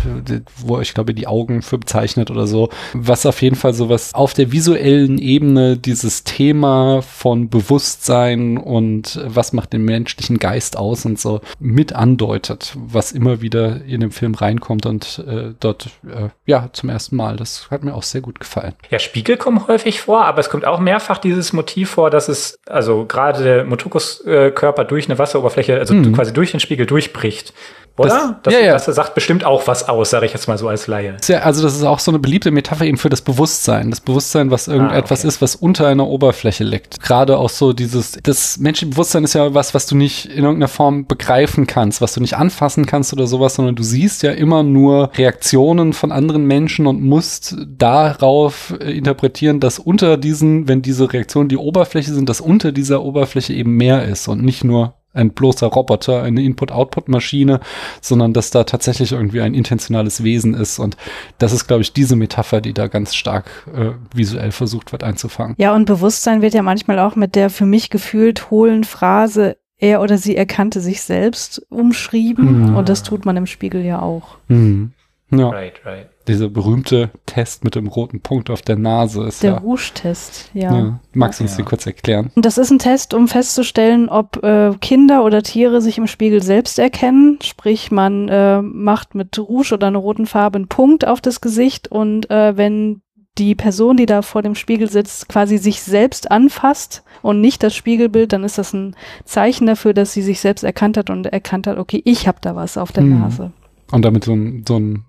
wo 0.57 0.79
ich 0.79 0.93
glaube, 0.93 1.13
die 1.13 1.27
Augen 1.27 1.61
für 1.61 1.77
bezeichnet 1.77 2.31
oder 2.31 2.47
so. 2.47 2.69
Was 2.93 3.25
auf 3.25 3.41
jeden 3.41 3.55
Fall 3.55 3.73
sowas 3.73 4.13
auf 4.13 4.33
der 4.33 4.51
visuellen 4.51 5.17
Ebene 5.17 5.77
dieses 5.77 6.23
Thema 6.23 7.01
von 7.01 7.49
Bewusstsein 7.49 8.57
und 8.57 9.15
äh, 9.15 9.35
was 9.35 9.53
macht 9.53 9.73
den 9.73 9.83
menschlichen 9.83 10.39
Geist 10.39 10.77
aus 10.77 11.05
und 11.05 11.19
so 11.19 11.41
mit 11.59 11.93
andeutet, 11.93 12.73
was 12.75 13.11
immer 13.11 13.41
wieder 13.41 13.83
in 13.85 14.01
dem 14.01 14.11
Film 14.11 14.35
reinkommt 14.35 14.85
und 14.85 15.23
äh, 15.27 15.53
dort, 15.59 15.89
äh, 16.05 16.29
ja, 16.45 16.69
zum 16.73 16.89
ersten 16.89 17.15
Mal. 17.15 17.37
Das 17.37 17.69
hat 17.71 17.83
mir 17.83 17.93
auch 17.93 18.03
sehr 18.03 18.21
gut 18.21 18.39
gefallen. 18.39 18.73
Ja, 18.89 18.99
Spiegel 18.99 19.37
kommen 19.37 19.67
häufig 19.67 20.01
vor, 20.01 20.25
aber 20.25 20.39
es 20.39 20.49
kommt 20.49 20.65
auch 20.65 20.79
mehrfach 20.79 21.17
dieses 21.17 21.53
Motiv 21.53 21.91
vor, 21.91 22.09
dass 22.09 22.29
es, 22.29 22.57
also 22.65 23.05
gerade 23.05 23.43
der 23.43 23.65
Motokus-Körper 23.65 24.85
durch 24.85 25.05
eine 25.05 25.17
Wasseroberfläche, 25.17 25.77
also 25.77 25.95
quasi 26.11 26.33
durch 26.33 26.51
den 26.51 26.59
Spiegel 26.59 26.85
durchbricht. 26.85 27.53
Oder? 27.97 28.39
Das- 28.43 28.53
ja, 28.53 28.59
ja. 28.59 28.73
das 28.73 28.85
sagt 28.85 29.15
bestimmt 29.15 29.45
auch 29.45 29.67
was 29.67 29.87
aus, 29.87 30.09
sage 30.09 30.25
ich 30.25 30.33
jetzt 30.33 30.47
mal 30.47 30.57
so 30.57 30.67
als 30.67 30.87
Laie. 30.87 31.15
Ja, 31.27 31.39
also 31.39 31.63
das 31.63 31.75
ist 31.75 31.83
auch 31.83 31.99
so 31.99 32.11
eine 32.11 32.19
beliebte 32.19 32.51
Metapher 32.51 32.85
eben 32.85 32.97
für 32.97 33.09
das 33.09 33.21
Bewusstsein. 33.21 33.89
Das 33.89 34.01
Bewusstsein, 34.01 34.51
was 34.51 34.67
irgendetwas 34.67 35.19
okay. 35.19 35.27
ist, 35.29 35.41
was 35.41 35.55
unter 35.55 35.87
einer 35.87 36.07
Oberfläche 36.07 36.63
liegt. 36.63 37.01
Gerade 37.01 37.37
auch 37.37 37.49
so 37.49 37.71
dieses, 37.73 38.17
das 38.23 38.57
menschliche 38.57 38.91
Bewusstsein 38.91 39.23
ist 39.23 39.33
ja 39.33 39.53
was, 39.53 39.73
was 39.73 39.85
du 39.85 39.95
nicht 39.95 40.25
in 40.25 40.43
irgendeiner 40.43 40.67
Form 40.67 41.07
begreifen 41.07 41.67
kannst, 41.67 42.01
was 42.01 42.13
du 42.13 42.21
nicht 42.21 42.35
anfassen 42.35 42.85
kannst 42.85 43.13
oder 43.13 43.27
sowas, 43.27 43.55
sondern 43.55 43.75
du 43.75 43.83
siehst 43.83 44.23
ja 44.23 44.31
immer 44.31 44.63
nur 44.63 45.11
Reaktionen 45.15 45.93
von 45.93 46.11
anderen 46.11 46.45
Menschen 46.45 46.87
und 46.87 47.01
musst 47.01 47.55
darauf 47.67 48.73
äh, 48.79 48.91
interpretieren, 48.91 49.59
dass 49.59 49.79
unter 49.79 50.17
diesen, 50.17 50.67
wenn 50.67 50.81
diese 50.81 51.11
Reaktionen 51.11 51.47
die 51.47 51.57
Oberfläche 51.57 52.13
sind, 52.13 52.27
dass 52.27 52.41
unter 52.41 52.71
dieser 52.71 53.03
Oberfläche 53.03 53.53
eben 53.53 53.75
mehr 53.75 54.03
ist 54.05 54.27
und 54.27 54.43
nicht 54.43 54.63
nur 54.63 54.95
ein 55.15 55.31
bloßer 55.31 55.67
Roboter, 55.67 56.21
eine 56.23 56.43
Input-Output-Maschine, 56.43 57.59
sondern 58.01 58.33
dass 58.33 58.51
da 58.51 58.63
tatsächlich 58.63 59.11
irgendwie 59.11 59.41
ein 59.41 59.53
intentionales 59.53 60.23
Wesen 60.23 60.53
ist. 60.53 60.79
Und 60.79 60.97
das 61.37 61.53
ist, 61.53 61.67
glaube 61.67 61.81
ich, 61.81 61.93
diese 61.93 62.15
Metapher, 62.15 62.61
die 62.61 62.73
da 62.73 62.87
ganz 62.87 63.15
stark 63.15 63.67
äh, 63.73 63.91
visuell 64.13 64.51
versucht 64.51 64.91
wird 64.91 65.03
einzufangen. 65.03 65.55
Ja, 65.57 65.73
und 65.73 65.85
Bewusstsein 65.85 66.41
wird 66.41 66.53
ja 66.53 66.61
manchmal 66.61 66.99
auch 66.99 67.15
mit 67.15 67.35
der 67.35 67.49
für 67.49 67.65
mich 67.65 67.89
gefühlt 67.89 68.49
hohlen 68.51 68.83
Phrase, 68.83 69.57
er 69.77 70.01
oder 70.01 70.17
sie 70.17 70.35
erkannte 70.35 70.79
sich 70.79 71.01
selbst 71.01 71.65
umschrieben. 71.69 72.69
Mhm. 72.69 72.75
Und 72.75 72.89
das 72.89 73.03
tut 73.03 73.25
man 73.25 73.37
im 73.37 73.45
Spiegel 73.45 73.83
ja 73.83 74.01
auch. 74.01 74.37
Mhm. 74.47 74.93
Ja, 75.39 75.49
Right, 75.49 75.73
right. 75.85 76.07
dieser 76.27 76.49
berühmte 76.49 77.11
Test 77.25 77.63
mit 77.63 77.75
dem 77.75 77.87
roten 77.87 78.21
Punkt 78.21 78.49
auf 78.49 78.61
der 78.61 78.75
Nase 78.77 79.23
ist 79.23 79.43
Der 79.43 79.51
ja. 79.51 79.57
Rouge-Test, 79.57 80.51
ja. 80.53 80.73
ja. 80.75 80.99
Magst 81.13 81.39
du 81.39 81.43
uns 81.43 81.51
Ja. 81.53 81.57
den 81.57 81.65
kurz 81.65 81.85
erklären? 81.85 82.31
Und 82.35 82.45
das 82.45 82.57
ist 82.57 82.71
ein 82.71 82.79
Test, 82.79 83.13
um 83.13 83.27
festzustellen, 83.27 84.09
ob 84.09 84.43
äh, 84.43 84.73
Kinder 84.81 85.23
oder 85.23 85.43
Tiere 85.43 85.81
sich 85.81 85.97
im 85.97 86.07
Spiegel 86.07 86.41
selbst 86.43 86.79
erkennen. 86.79 87.39
Sprich, 87.43 87.91
man 87.91 88.27
äh, 88.29 88.61
macht 88.61 89.15
mit 89.15 89.37
Rouge 89.39 89.73
oder 89.73 89.87
einer 89.87 89.99
roten 89.99 90.25
Farbe 90.25 90.57
einen 90.57 90.67
Punkt 90.67 91.07
auf 91.07 91.21
das 91.21 91.41
Gesicht 91.41 91.87
und 91.89 92.29
äh, 92.29 92.57
wenn 92.57 93.01
die 93.37 93.53
Person, 93.53 93.97
die 93.97 94.05
da 94.05 94.21
vor 94.21 94.41
dem 94.43 94.55
Spiegel 94.55 94.89
sitzt, 94.89 95.27
quasi 95.27 95.57
sich 95.57 95.81
selbst 95.81 96.31
anfasst 96.31 97.03
und 97.21 97.41
nicht 97.41 97.63
das 97.63 97.75
Spiegelbild, 97.75 98.31
dann 98.31 98.45
ist 98.45 98.57
das 98.57 98.71
ein 98.71 98.95
Zeichen 99.25 99.67
dafür, 99.67 99.93
dass 99.93 100.13
sie 100.13 100.21
sich 100.21 100.39
selbst 100.39 100.63
erkannt 100.63 100.95
hat 100.95 101.09
und 101.09 101.25
erkannt 101.25 101.67
hat, 101.67 101.77
okay, 101.77 102.01
ich 102.05 102.29
habe 102.29 102.37
da 102.39 102.55
was 102.55 102.77
auf 102.77 102.93
der 102.93 103.03
Hm. 103.03 103.19
Nase. 103.19 103.51
Und 103.91 104.03
damit 104.05 104.23
so 104.23 104.31
ein, 104.33 104.63
so 104.65 104.77
ein 104.79 105.03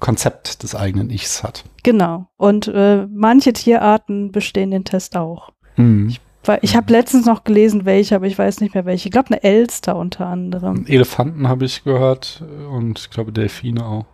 Konzept 0.00 0.62
des 0.62 0.74
eigenen 0.74 1.10
Ichs 1.10 1.42
hat. 1.42 1.64
Genau. 1.82 2.26
Und 2.36 2.68
äh, 2.68 3.06
manche 3.10 3.52
Tierarten 3.52 4.30
bestehen 4.32 4.70
den 4.70 4.84
Test 4.84 5.16
auch. 5.16 5.50
Mhm. 5.76 6.14
Weil 6.44 6.58
ich 6.62 6.76
habe 6.76 6.92
letztens 6.92 7.24
noch 7.26 7.44
gelesen, 7.44 7.84
welche, 7.86 8.14
aber 8.16 8.26
ich 8.26 8.38
weiß 8.38 8.60
nicht 8.60 8.74
mehr 8.74 8.84
welche. 8.84 9.08
Ich 9.08 9.12
glaube, 9.12 9.28
eine 9.28 9.42
Elster 9.42 9.96
unter 9.96 10.26
anderem. 10.26 10.84
Elefanten 10.86 11.48
habe 11.48 11.64
ich 11.64 11.84
gehört 11.84 12.44
und 12.70 12.98
ich 12.98 13.10
glaube 13.10 13.32
Delfine 13.32 13.84
auch. 13.84 14.04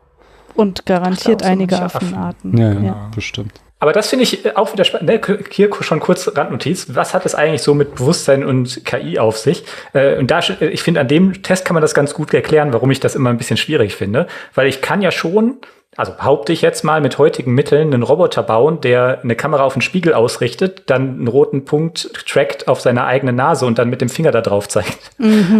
Und 0.54 0.86
garantiert 0.86 1.42
Ach, 1.42 1.46
so 1.46 1.52
einige 1.52 1.74
manche 1.76 1.84
Affen. 1.96 2.06
Affenarten. 2.08 2.56
Ja, 2.56 2.72
ja, 2.72 2.80
Ja. 2.80 3.10
bestimmt. 3.14 3.52
Aber 3.80 3.92
das 3.92 4.08
finde 4.08 4.22
ich 4.24 4.44
äh, 4.44 4.52
auch 4.54 4.72
wieder 4.72 4.84
spannend. 4.84 5.08
Ne? 5.08 5.38
Hier 5.50 5.70
schon 5.80 6.00
kurz 6.00 6.30
Randnotiz. 6.36 6.86
Was 6.90 7.14
hat 7.14 7.26
es 7.26 7.34
eigentlich 7.34 7.62
so 7.62 7.74
mit 7.74 7.96
Bewusstsein 7.96 8.44
und 8.44 8.84
KI 8.84 9.18
auf 9.18 9.38
sich? 9.38 9.64
Äh, 9.94 10.18
Und 10.18 10.30
da, 10.30 10.38
äh, 10.38 10.66
ich 10.66 10.82
finde, 10.82 11.00
an 11.00 11.08
dem 11.08 11.42
Test 11.42 11.64
kann 11.64 11.74
man 11.74 11.80
das 11.80 11.94
ganz 11.94 12.14
gut 12.14 12.32
erklären, 12.32 12.72
warum 12.72 12.90
ich 12.90 13.00
das 13.00 13.14
immer 13.16 13.30
ein 13.30 13.38
bisschen 13.38 13.56
schwierig 13.56 13.94
finde. 13.96 14.26
Weil 14.54 14.68
ich 14.68 14.82
kann 14.82 15.02
ja 15.02 15.10
schon, 15.10 15.56
also 15.96 16.12
behaupte 16.12 16.52
ich 16.52 16.62
jetzt 16.62 16.84
mal, 16.84 17.00
mit 17.00 17.18
heutigen 17.18 17.52
Mitteln 17.52 17.92
einen 17.92 18.04
Roboter 18.04 18.44
bauen, 18.44 18.80
der 18.80 19.20
eine 19.22 19.34
Kamera 19.34 19.64
auf 19.64 19.72
den 19.72 19.82
Spiegel 19.82 20.14
ausrichtet, 20.14 20.84
dann 20.86 21.10
einen 21.10 21.28
roten 21.28 21.64
Punkt 21.64 22.10
trackt 22.26 22.68
auf 22.68 22.80
seiner 22.80 23.06
eigenen 23.06 23.34
Nase 23.34 23.66
und 23.66 23.78
dann 23.78 23.90
mit 23.90 24.00
dem 24.00 24.08
Finger 24.08 24.30
da 24.30 24.40
drauf 24.40 24.68
zeigt. 24.68 25.10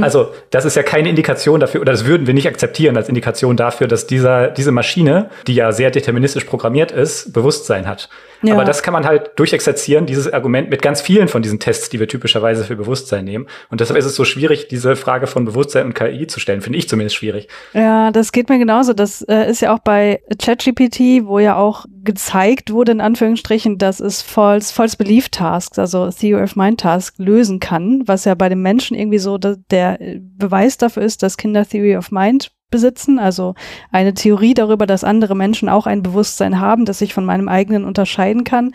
Also, 0.01 0.33
das 0.51 0.65
ist 0.65 0.77
ja 0.77 0.83
keine 0.83 1.09
Indikation 1.09 1.59
dafür, 1.59 1.81
oder 1.81 1.93
das 1.93 2.07
würden 2.07 2.27
wir 2.27 2.35
nicht 2.35 2.47
akzeptieren 2.47 2.97
als 2.97 3.09
Indikation 3.09 3.57
dafür, 3.57 3.89
dass 3.89 4.07
dieser, 4.07 4.49
diese 4.49 4.73
Maschine, 4.73 5.31
die 5.47 5.55
ja 5.55 5.73
sehr 5.73 5.91
deterministisch 5.91 6.45
programmiert 6.45 6.93
ist, 6.93 7.33
Bewusstsein 7.33 7.89
hat. 7.89 8.09
Ja. 8.43 8.55
Aber 8.55 8.65
das 8.65 8.83
kann 8.83 8.93
man 8.93 9.05
halt 9.05 9.33
durchexerzieren, 9.37 10.07
dieses 10.07 10.33
Argument 10.33 10.71
mit 10.71 10.83
ganz 10.83 11.01
vielen 11.01 11.29
von 11.29 11.43
diesen 11.43 11.61
Tests, 11.61 11.91
die 11.91 12.01
wir 12.01 12.09
typischerweise 12.09 12.65
für 12.65 12.77
Bewusstsein 12.77 13.25
nehmen. 13.25 13.47
Und 13.69 13.81
deshalb 13.81 13.99
ist 13.99 14.07
es 14.07 14.15
so 14.15 14.25
schwierig, 14.25 14.69
diese 14.69 14.97
Frage 14.97 15.27
von 15.27 15.45
Bewusstsein 15.45 15.87
und 15.87 15.95
KI 15.95 16.27
zu 16.27 16.41
stellen, 16.41 16.61
finde 16.63 16.79
ich 16.79 16.89
zumindest 16.89 17.17
schwierig. 17.17 17.49
Ja, 17.75 18.11
das 18.11 18.33
geht 18.33 18.49
mir 18.49 18.59
genauso. 18.59 18.93
Das 18.93 19.23
äh, 19.23 19.51
ist 19.51 19.61
ja 19.61 19.75
auch 19.75 19.81
bei 19.81 20.23
ChatGPT, 20.39 21.27
wo 21.27 21.39
ja 21.39 21.57
auch 21.57 21.85
gezeigt 22.03 22.73
wurde, 22.73 22.93
in 22.93 23.01
Anführungsstrichen, 23.01 23.77
dass 23.79 24.01
es 24.01 24.23
False, 24.23 24.73
False 24.73 24.97
Belief 24.97 25.29
Tasks, 25.29 25.79
also 25.79 26.11
Theory 26.11 26.43
of 26.43 26.57
Mind 26.57 26.81
Task, 26.81 27.15
lösen 27.19 27.61
kann, 27.61 28.03
was 28.07 28.25
ja 28.25 28.35
bei 28.35 28.49
den 28.49 28.63
Menschen 28.63 28.97
irgendwie 28.97 29.19
so 29.19 29.39
der 29.39 30.01
äh, 30.01 30.19
Beweis 30.21 30.79
dafür 30.79 31.03
ist, 31.03 31.23
dass 31.23 31.37
Kinder 31.37 31.67
Theory 31.67 31.97
of 31.97 32.11
Mind 32.11 32.53
besitzen, 32.71 33.19
also 33.19 33.55
eine 33.91 34.15
Theorie 34.15 34.55
darüber, 34.55 34.87
dass 34.87 35.05
andere 35.05 35.35
Menschen 35.35 35.69
auch 35.69 35.87
ein 35.87 36.03
Bewusstsein 36.03 36.61
haben, 36.61 36.85
das 36.85 36.99
sich 36.99 37.15
von 37.15 37.25
meinem 37.25 37.49
eigenen 37.49 37.85
unterscheiden 37.85 38.45
kann. 38.45 38.73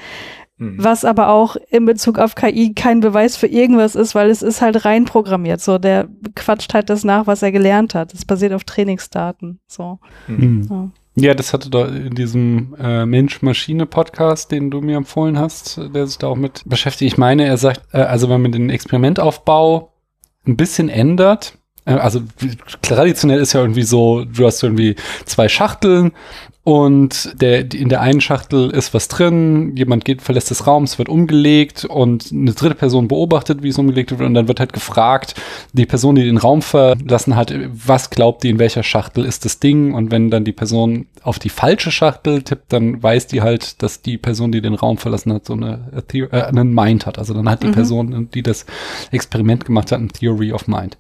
Hm. 0.58 0.76
Was 0.78 1.04
aber 1.04 1.30
auch 1.30 1.58
in 1.70 1.86
Bezug 1.86 2.18
auf 2.18 2.36
KI 2.36 2.74
kein 2.74 3.02
Beweis 3.02 3.36
für 3.36 3.48
irgendwas 3.48 3.96
ist, 3.96 4.16
weil 4.16 4.30
es 4.30 4.42
ist 4.42 4.62
halt 4.62 4.86
rein 4.86 5.04
programmiert. 5.04 5.60
So, 5.60 5.78
der 5.78 6.08
quatscht 6.36 6.74
halt 6.74 6.90
das 6.90 7.04
nach, 7.04 7.28
was 7.28 7.44
er 7.44 7.52
gelernt 7.52 7.94
hat. 7.94 8.14
Das 8.14 8.24
basiert 8.24 8.54
auf 8.54 8.64
Trainingsdaten. 8.64 9.60
So. 9.68 10.00
Mhm. 10.28 10.68
Ja. 10.70 10.92
Ja, 11.18 11.34
das 11.34 11.54
hatte 11.54 11.70
da 11.70 11.86
in 11.88 12.14
diesem 12.14 12.76
äh, 12.78 13.06
Mensch-Maschine-Podcast, 13.06 14.52
den 14.52 14.70
du 14.70 14.82
mir 14.82 14.98
empfohlen 14.98 15.40
hast, 15.40 15.80
der 15.94 16.08
sich 16.08 16.18
da 16.18 16.28
auch 16.28 16.36
mit 16.36 16.64
beschäftigt. 16.66 17.14
Ich 17.14 17.18
meine, 17.18 17.46
er 17.46 17.56
sagt, 17.56 17.82
äh, 17.94 18.00
also 18.00 18.30
wenn 18.30 18.42
man 18.42 18.52
den 18.52 18.70
Experimentaufbau 18.70 19.94
ein 20.46 20.58
bisschen 20.58 20.90
ändert, 20.90 21.58
also 21.86 22.22
wie- 22.40 22.58
traditionell 22.82 23.40
ist 23.40 23.54
ja 23.54 23.62
irgendwie 23.62 23.84
so, 23.84 24.26
du 24.26 24.46
hast 24.46 24.62
irgendwie 24.64 24.96
zwei 25.26 25.48
Schachteln 25.48 26.12
und 26.66 27.40
der, 27.40 27.72
in 27.72 27.90
der 27.90 28.02
einen 28.02 28.22
Schachtel 28.22 28.72
ist 28.72 28.96
was 28.96 29.08
drin, 29.08 29.78
jemand 29.78 30.04
geht, 30.04 30.24
verlässt 30.24 30.50
des 30.50 30.66
Raums, 30.66 30.98
wird 30.98 31.10
umgelegt 31.10 31.86
und 31.86 32.32
eine 32.32 32.54
dritte 32.54 32.74
Person 32.74 33.08
beobachtet, 33.08 33.62
wie 33.62 33.70
es 33.70 33.78
umgelegt 33.78 34.10
wird 34.10 34.22
und 34.22 34.34
dann 34.34 34.48
wird 34.48 34.60
halt 34.60 34.74
gefragt, 34.74 35.36
die 35.74 35.86
Person, 35.86 36.16
die 36.16 36.24
den 36.24 36.38
Raum 36.38 36.64
verlassen 36.64 37.36
hat, 37.36 37.54
was 37.72 38.10
glaubt 38.10 38.44
die, 38.44 38.50
in 38.50 38.58
welcher 38.58 38.82
Schachtel 38.82 39.26
ist 39.26 39.46
das 39.46 39.60
Ding 39.60 39.94
und 39.94 40.10
wenn 40.10 40.32
dann 40.32 40.44
die 40.44 40.54
Person 40.54 41.06
auf 41.22 41.38
die 41.38 41.50
falsche 41.50 41.92
Schachtel 41.92 42.42
tippt, 42.42 42.74
dann 42.74 43.02
weiß 43.02 43.28
die 43.28 43.44
halt, 43.44 43.84
dass 43.84 44.02
die 44.02 44.18
Person, 44.18 44.52
die 44.52 44.62
den 44.62 44.74
Raum 44.74 44.98
verlassen 44.98 45.34
hat, 45.34 45.46
so 45.46 45.54
eine, 45.54 46.04
äh, 46.14 46.42
einen 46.42 46.74
Mind 46.74 47.06
hat. 47.06 47.20
Also 47.20 47.36
dann 47.36 47.48
hat 47.48 47.62
die 47.62 47.68
mhm. 47.68 47.74
Person, 47.74 48.30
die 48.34 48.42
das 48.42 48.66
Experiment 49.12 49.66
gemacht 49.66 49.92
hat, 49.92 50.00
ein 50.00 50.10
Theory 50.10 50.52
of 50.52 50.68
Mind. 50.68 50.98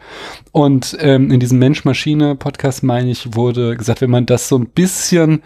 Und 0.51 0.95
ähm, 0.99 1.31
in 1.31 1.39
diesem 1.39 1.57
Mensch-Maschine-Podcast, 1.57 2.83
meine 2.83 3.09
ich, 3.09 3.35
wurde 3.35 3.75
gesagt, 3.75 4.01
wenn 4.01 4.11
man 4.11 4.27
das 4.27 4.47
so 4.47 4.57
ein 4.57 4.67
bisschen 4.67 5.41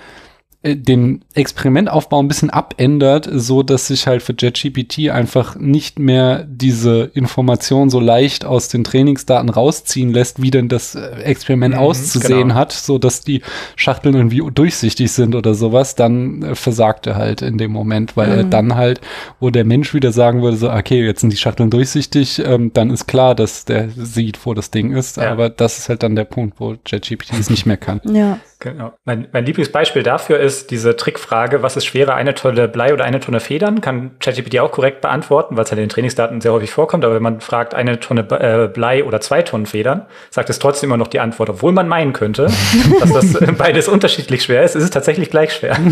den 0.62 1.24
Experimentaufbau 1.36 2.22
ein 2.22 2.28
bisschen 2.28 2.50
abändert, 2.50 3.30
so 3.32 3.64
dass 3.64 3.88
sich 3.88 4.08
halt 4.08 4.22
für 4.22 4.36
JetGPT 4.38 5.10
einfach 5.10 5.56
nicht 5.56 6.00
mehr 6.00 6.46
diese 6.50 7.12
Information 7.14 7.90
so 7.90 8.02
leicht 8.02 8.44
aus 8.44 8.68
den 8.68 8.84
Trainingsdaten 8.84 9.50
rausziehen 9.50 10.12
lässt, 10.12 10.42
wie 10.42 10.52
denn 10.52 10.68
das 10.68 10.96
äh, 10.96 11.22
Experiment 11.22 11.76
mhm, 11.76 11.80
auszusehen 11.80 12.50
genau. 12.50 12.56
hat, 12.56 12.74
so 12.74 12.98
dass 12.98 13.22
die 13.22 13.42
Schachteln 13.78 14.16
irgendwie 14.16 14.44
durchsichtig 14.54 15.14
sind 15.14 15.34
oder 15.34 15.54
sowas, 15.54 15.96
dann 15.96 16.44
äh, 16.44 16.56
versagt 16.56 17.08
er 17.08 17.16
halt 17.16 17.42
in 17.42 17.58
dem 17.58 17.72
Moment, 17.72 18.18
weil 18.18 18.28
mhm. 18.28 18.38
er 18.38 18.44
dann 18.44 18.76
halt, 18.76 19.00
wo 19.40 19.52
der 19.52 19.64
Mensch 19.64 19.94
wieder 19.94 20.12
sagen 20.12 20.42
würde, 20.42 20.58
so, 20.58 20.70
okay, 20.70 21.06
jetzt 21.06 21.22
sind 21.22 21.32
die 21.32 21.38
Schachteln 21.38 21.70
durchsichtig, 21.70 22.40
ähm, 22.46 22.72
dann 22.74 22.90
ist 22.90 23.08
klar, 23.08 23.34
dass 23.34 23.64
der 23.64 23.88
sieht, 23.96 24.46
wo 24.46 24.54
das 24.54 24.72
Ding 24.72 24.92
ist, 24.92 25.16
ja. 25.16 25.32
aber 25.32 25.50
das 25.50 25.78
ist 25.78 25.88
halt 25.88 26.04
dann 26.04 26.18
der 26.18 26.26
Punkt, 26.26 26.60
wo 26.60 26.76
JetGPT 26.86 27.32
es 27.40 27.50
nicht 27.50 27.66
mehr 27.66 27.78
kann. 27.78 28.02
Ja. 28.04 28.40
Genau. 28.62 28.92
Mein, 29.06 29.30
mein 29.32 29.46
Lieblingsbeispiel 29.46 30.04
dafür 30.04 30.38
ist 30.38 30.70
diese 30.70 30.98
Trickfrage, 30.98 31.64
was 31.64 31.78
ist 31.78 31.86
schwerer, 31.86 32.16
eine 32.16 32.36
Tonne 32.36 32.68
Blei 32.68 32.94
oder 32.94 33.06
eine 33.06 33.22
Tonne 33.22 33.40
Federn? 33.40 33.80
Kann 33.80 34.20
ChatGPT 34.20 34.60
auch 34.60 34.74
korrekt 34.74 35.00
beantworten, 35.00 35.56
weil 35.56 35.64
es 35.64 35.72
halt 35.72 35.80
in 35.80 35.86
den 35.86 35.90
Trainingsdaten 35.90 36.42
sehr 36.42 36.52
häufig 36.52 36.70
vorkommt. 36.70 37.06
Aber 37.06 37.16
wenn 37.16 37.24
man 37.24 37.40
fragt, 37.40 37.74
eine 37.74 38.02
Tonne 38.02 38.28
äh, 38.30 38.68
Blei 38.68 39.06
oder 39.06 39.22
zwei 39.22 39.44
Tonnen 39.44 39.66
Federn, 39.66 40.08
sagt 40.30 40.50
es 40.50 40.60
trotzdem 40.60 40.90
immer 40.90 40.98
noch 40.98 41.08
die 41.08 41.22
Antwort, 41.22 41.50
obwohl 41.50 41.72
man 41.72 41.88
meinen 41.88 42.12
könnte, 42.12 42.48
dass 43.00 43.14
das 43.14 43.56
beides 43.58 43.88
unterschiedlich 43.88 44.44
schwer 44.44 44.64
ist, 44.64 44.76
ist 44.76 44.84
es 44.84 44.90
tatsächlich 44.90 45.30
gleich 45.30 45.54
schwer. 45.54 45.78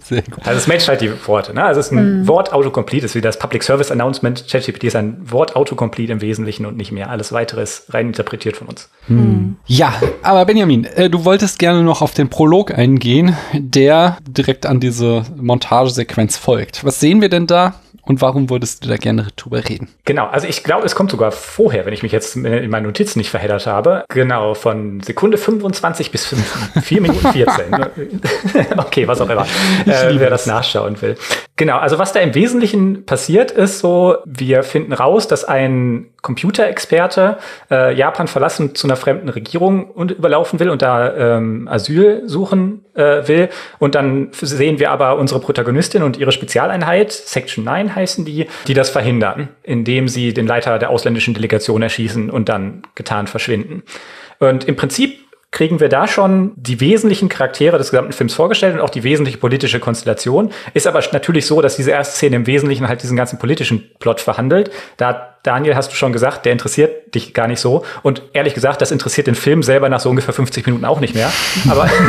Sehr 0.00 0.22
gut. 0.22 0.46
Also 0.46 0.58
es 0.58 0.66
matcht 0.66 0.88
halt 0.88 1.00
die 1.00 1.10
Worte. 1.26 1.54
Ne? 1.54 1.64
Also 1.64 1.80
es 1.80 1.86
ist 1.86 1.92
ein 1.92 2.20
mhm. 2.20 2.28
Wort-Autocomplete, 2.28 3.06
ist 3.06 3.14
wie 3.14 3.22
das 3.22 3.38
Public 3.38 3.62
Service 3.62 3.90
Announcement. 3.90 4.46
ChatGPT 4.46 4.84
ist 4.84 4.96
ein 4.96 5.16
Wort-Autocomplete 5.24 6.12
im 6.12 6.20
Wesentlichen 6.20 6.66
und 6.66 6.76
nicht 6.76 6.92
mehr. 6.92 7.08
Alles 7.08 7.32
weitere 7.32 7.62
ist 7.62 7.92
rein 7.94 8.08
interpretiert 8.08 8.58
von 8.58 8.68
uns. 8.68 8.90
Mhm. 9.08 9.56
Ja, 9.66 9.94
aber 10.22 10.44
Benjamin, 10.44 10.86
äh, 10.96 11.10
du 11.10 11.24
wolltest 11.24 11.58
gerne 11.58 11.82
noch 11.82 12.02
auf 12.02 12.14
den 12.14 12.28
Prolog 12.28 12.72
eingehen, 12.72 13.36
der 13.52 14.18
direkt 14.26 14.66
an 14.66 14.80
diese 14.80 15.24
Montagesequenz 15.36 16.36
folgt. 16.36 16.84
Was 16.84 17.00
sehen 17.00 17.20
wir 17.20 17.28
denn 17.28 17.46
da? 17.46 17.74
Und 18.02 18.20
warum 18.22 18.50
würdest 18.50 18.84
du 18.84 18.88
da 18.88 18.96
gerne 18.96 19.28
drüber 19.36 19.68
reden? 19.68 19.88
Genau, 20.04 20.26
also 20.26 20.48
ich 20.48 20.64
glaube, 20.64 20.84
es 20.84 20.96
kommt 20.96 21.12
sogar 21.12 21.30
vorher, 21.30 21.86
wenn 21.86 21.92
ich 21.92 22.02
mich 22.02 22.10
jetzt 22.10 22.34
in 22.34 22.70
meinen 22.70 22.86
Notizen 22.86 23.20
nicht 23.20 23.30
verheddert 23.30 23.66
habe. 23.66 24.04
Genau, 24.08 24.54
von 24.54 25.00
Sekunde 25.00 25.38
25 25.38 26.10
bis 26.10 26.26
5, 26.26 26.82
4 26.82 27.00
Minuten 27.02 27.32
14. 27.32 27.64
okay, 28.78 29.06
was 29.06 29.20
auch 29.20 29.28
immer, 29.28 29.46
äh, 29.86 30.18
wer 30.18 30.30
das 30.30 30.46
nachschauen 30.46 31.00
will. 31.00 31.16
Genau, 31.60 31.76
also 31.76 31.98
was 31.98 32.14
da 32.14 32.20
im 32.20 32.34
Wesentlichen 32.34 33.04
passiert 33.04 33.50
ist 33.50 33.80
so, 33.80 34.16
wir 34.24 34.62
finden 34.62 34.94
raus, 34.94 35.28
dass 35.28 35.44
ein 35.44 36.06
Computerexperte 36.22 37.36
äh, 37.70 37.94
Japan 37.94 38.28
verlassen 38.28 38.74
zu 38.74 38.86
einer 38.86 38.96
fremden 38.96 39.28
Regierung 39.28 39.90
und 39.90 40.10
überlaufen 40.10 40.58
will 40.58 40.70
und 40.70 40.80
da 40.80 41.14
ähm, 41.36 41.68
Asyl 41.68 42.22
suchen 42.24 42.86
äh, 42.94 43.28
will. 43.28 43.50
Und 43.78 43.94
dann 43.94 44.30
sehen 44.32 44.78
wir 44.78 44.90
aber 44.90 45.18
unsere 45.18 45.38
Protagonistin 45.38 46.02
und 46.02 46.16
ihre 46.16 46.32
Spezialeinheit, 46.32 47.12
Section 47.12 47.62
9 47.64 47.94
heißen 47.94 48.24
die, 48.24 48.46
die 48.66 48.72
das 48.72 48.88
verhindern, 48.88 49.50
indem 49.62 50.08
sie 50.08 50.32
den 50.32 50.46
Leiter 50.46 50.78
der 50.78 50.88
ausländischen 50.88 51.34
Delegation 51.34 51.82
erschießen 51.82 52.30
und 52.30 52.48
dann 52.48 52.84
getan 52.94 53.26
verschwinden. 53.26 53.82
Und 54.38 54.64
im 54.64 54.76
Prinzip 54.76 55.29
kriegen 55.52 55.80
wir 55.80 55.88
da 55.88 56.06
schon 56.06 56.52
die 56.56 56.80
wesentlichen 56.80 57.28
Charaktere 57.28 57.76
des 57.76 57.90
gesamten 57.90 58.12
Films 58.12 58.34
vorgestellt 58.34 58.74
und 58.74 58.80
auch 58.80 58.90
die 58.90 59.02
wesentliche 59.02 59.38
politische 59.38 59.80
Konstellation. 59.80 60.52
Ist 60.74 60.86
aber 60.86 61.02
natürlich 61.12 61.46
so, 61.46 61.60
dass 61.60 61.76
diese 61.76 61.90
erste 61.90 62.14
Szene 62.14 62.36
im 62.36 62.46
Wesentlichen 62.46 62.86
halt 62.86 63.02
diesen 63.02 63.16
ganzen 63.16 63.38
politischen 63.38 63.90
Plot 63.98 64.20
verhandelt. 64.20 64.70
Da, 64.96 65.34
Daniel, 65.42 65.74
hast 65.74 65.90
du 65.90 65.96
schon 65.96 66.12
gesagt, 66.12 66.46
der 66.46 66.52
interessiert 66.52 67.14
dich 67.14 67.34
gar 67.34 67.48
nicht 67.48 67.60
so. 67.60 67.84
Und 68.02 68.22
ehrlich 68.32 68.54
gesagt, 68.54 68.80
das 68.80 68.92
interessiert 68.92 69.26
den 69.26 69.34
Film 69.34 69.64
selber 69.64 69.88
nach 69.88 70.00
so 70.00 70.08
ungefähr 70.10 70.34
50 70.34 70.66
Minuten 70.66 70.84
auch 70.84 71.00
nicht 71.00 71.14
mehr. 71.14 71.32
Aber 71.68 71.90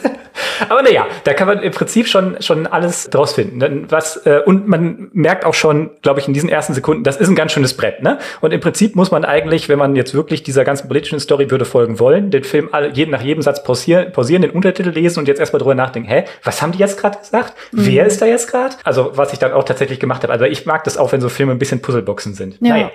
Aber 0.68 0.82
naja, 0.82 1.06
da 1.24 1.34
kann 1.34 1.48
man 1.48 1.60
im 1.60 1.72
Prinzip 1.72 2.06
schon, 2.06 2.36
schon 2.40 2.66
alles 2.66 3.10
draus 3.10 3.34
finden. 3.34 3.86
Was, 3.90 4.26
äh, 4.26 4.40
und 4.44 4.68
man 4.68 5.10
merkt 5.12 5.44
auch 5.44 5.54
schon, 5.54 5.90
glaube 6.02 6.20
ich, 6.20 6.28
in 6.28 6.34
diesen 6.34 6.48
ersten 6.48 6.74
Sekunden, 6.74 7.04
das 7.04 7.16
ist 7.16 7.28
ein 7.28 7.34
ganz 7.34 7.52
schönes 7.52 7.76
Brett. 7.76 8.02
Ne? 8.02 8.18
Und 8.40 8.52
im 8.52 8.60
Prinzip 8.60 8.96
muss 8.96 9.10
man 9.10 9.24
eigentlich, 9.24 9.68
wenn 9.68 9.78
man 9.78 9.96
jetzt 9.96 10.14
wirklich 10.14 10.42
dieser 10.42 10.64
ganzen 10.64 10.88
politischen 10.88 11.20
Story 11.20 11.50
würde 11.50 11.64
folgen 11.64 11.98
wollen, 11.98 12.30
den 12.30 12.44
Film 12.44 12.68
alle, 12.72 12.90
jeden, 12.92 13.10
nach 13.10 13.22
jedem 13.22 13.42
Satz 13.42 13.62
pausieren, 13.62 14.12
pausieren, 14.12 14.42
den 14.42 14.50
Untertitel 14.50 14.90
lesen 14.90 15.20
und 15.20 15.28
jetzt 15.28 15.40
erstmal 15.40 15.60
drüber 15.60 15.74
nachdenken, 15.74 16.08
hä, 16.08 16.24
was 16.44 16.62
haben 16.62 16.72
die 16.72 16.78
jetzt 16.78 17.00
gerade 17.00 17.18
gesagt? 17.18 17.54
Mhm. 17.72 17.86
Wer 17.86 18.06
ist 18.06 18.20
da 18.22 18.26
jetzt 18.26 18.50
gerade? 18.50 18.76
Also 18.84 19.12
was 19.14 19.32
ich 19.32 19.38
dann 19.38 19.52
auch 19.52 19.64
tatsächlich 19.64 20.00
gemacht 20.00 20.22
habe. 20.22 20.32
Also 20.32 20.44
ich 20.44 20.66
mag 20.66 20.84
das 20.84 20.96
auch, 20.96 21.12
wenn 21.12 21.20
so 21.20 21.28
Filme 21.28 21.52
ein 21.52 21.58
bisschen 21.58 21.80
Puzzleboxen 21.80 22.34
sind. 22.34 22.56
Ja. 22.60 22.70
Naja. 22.70 22.90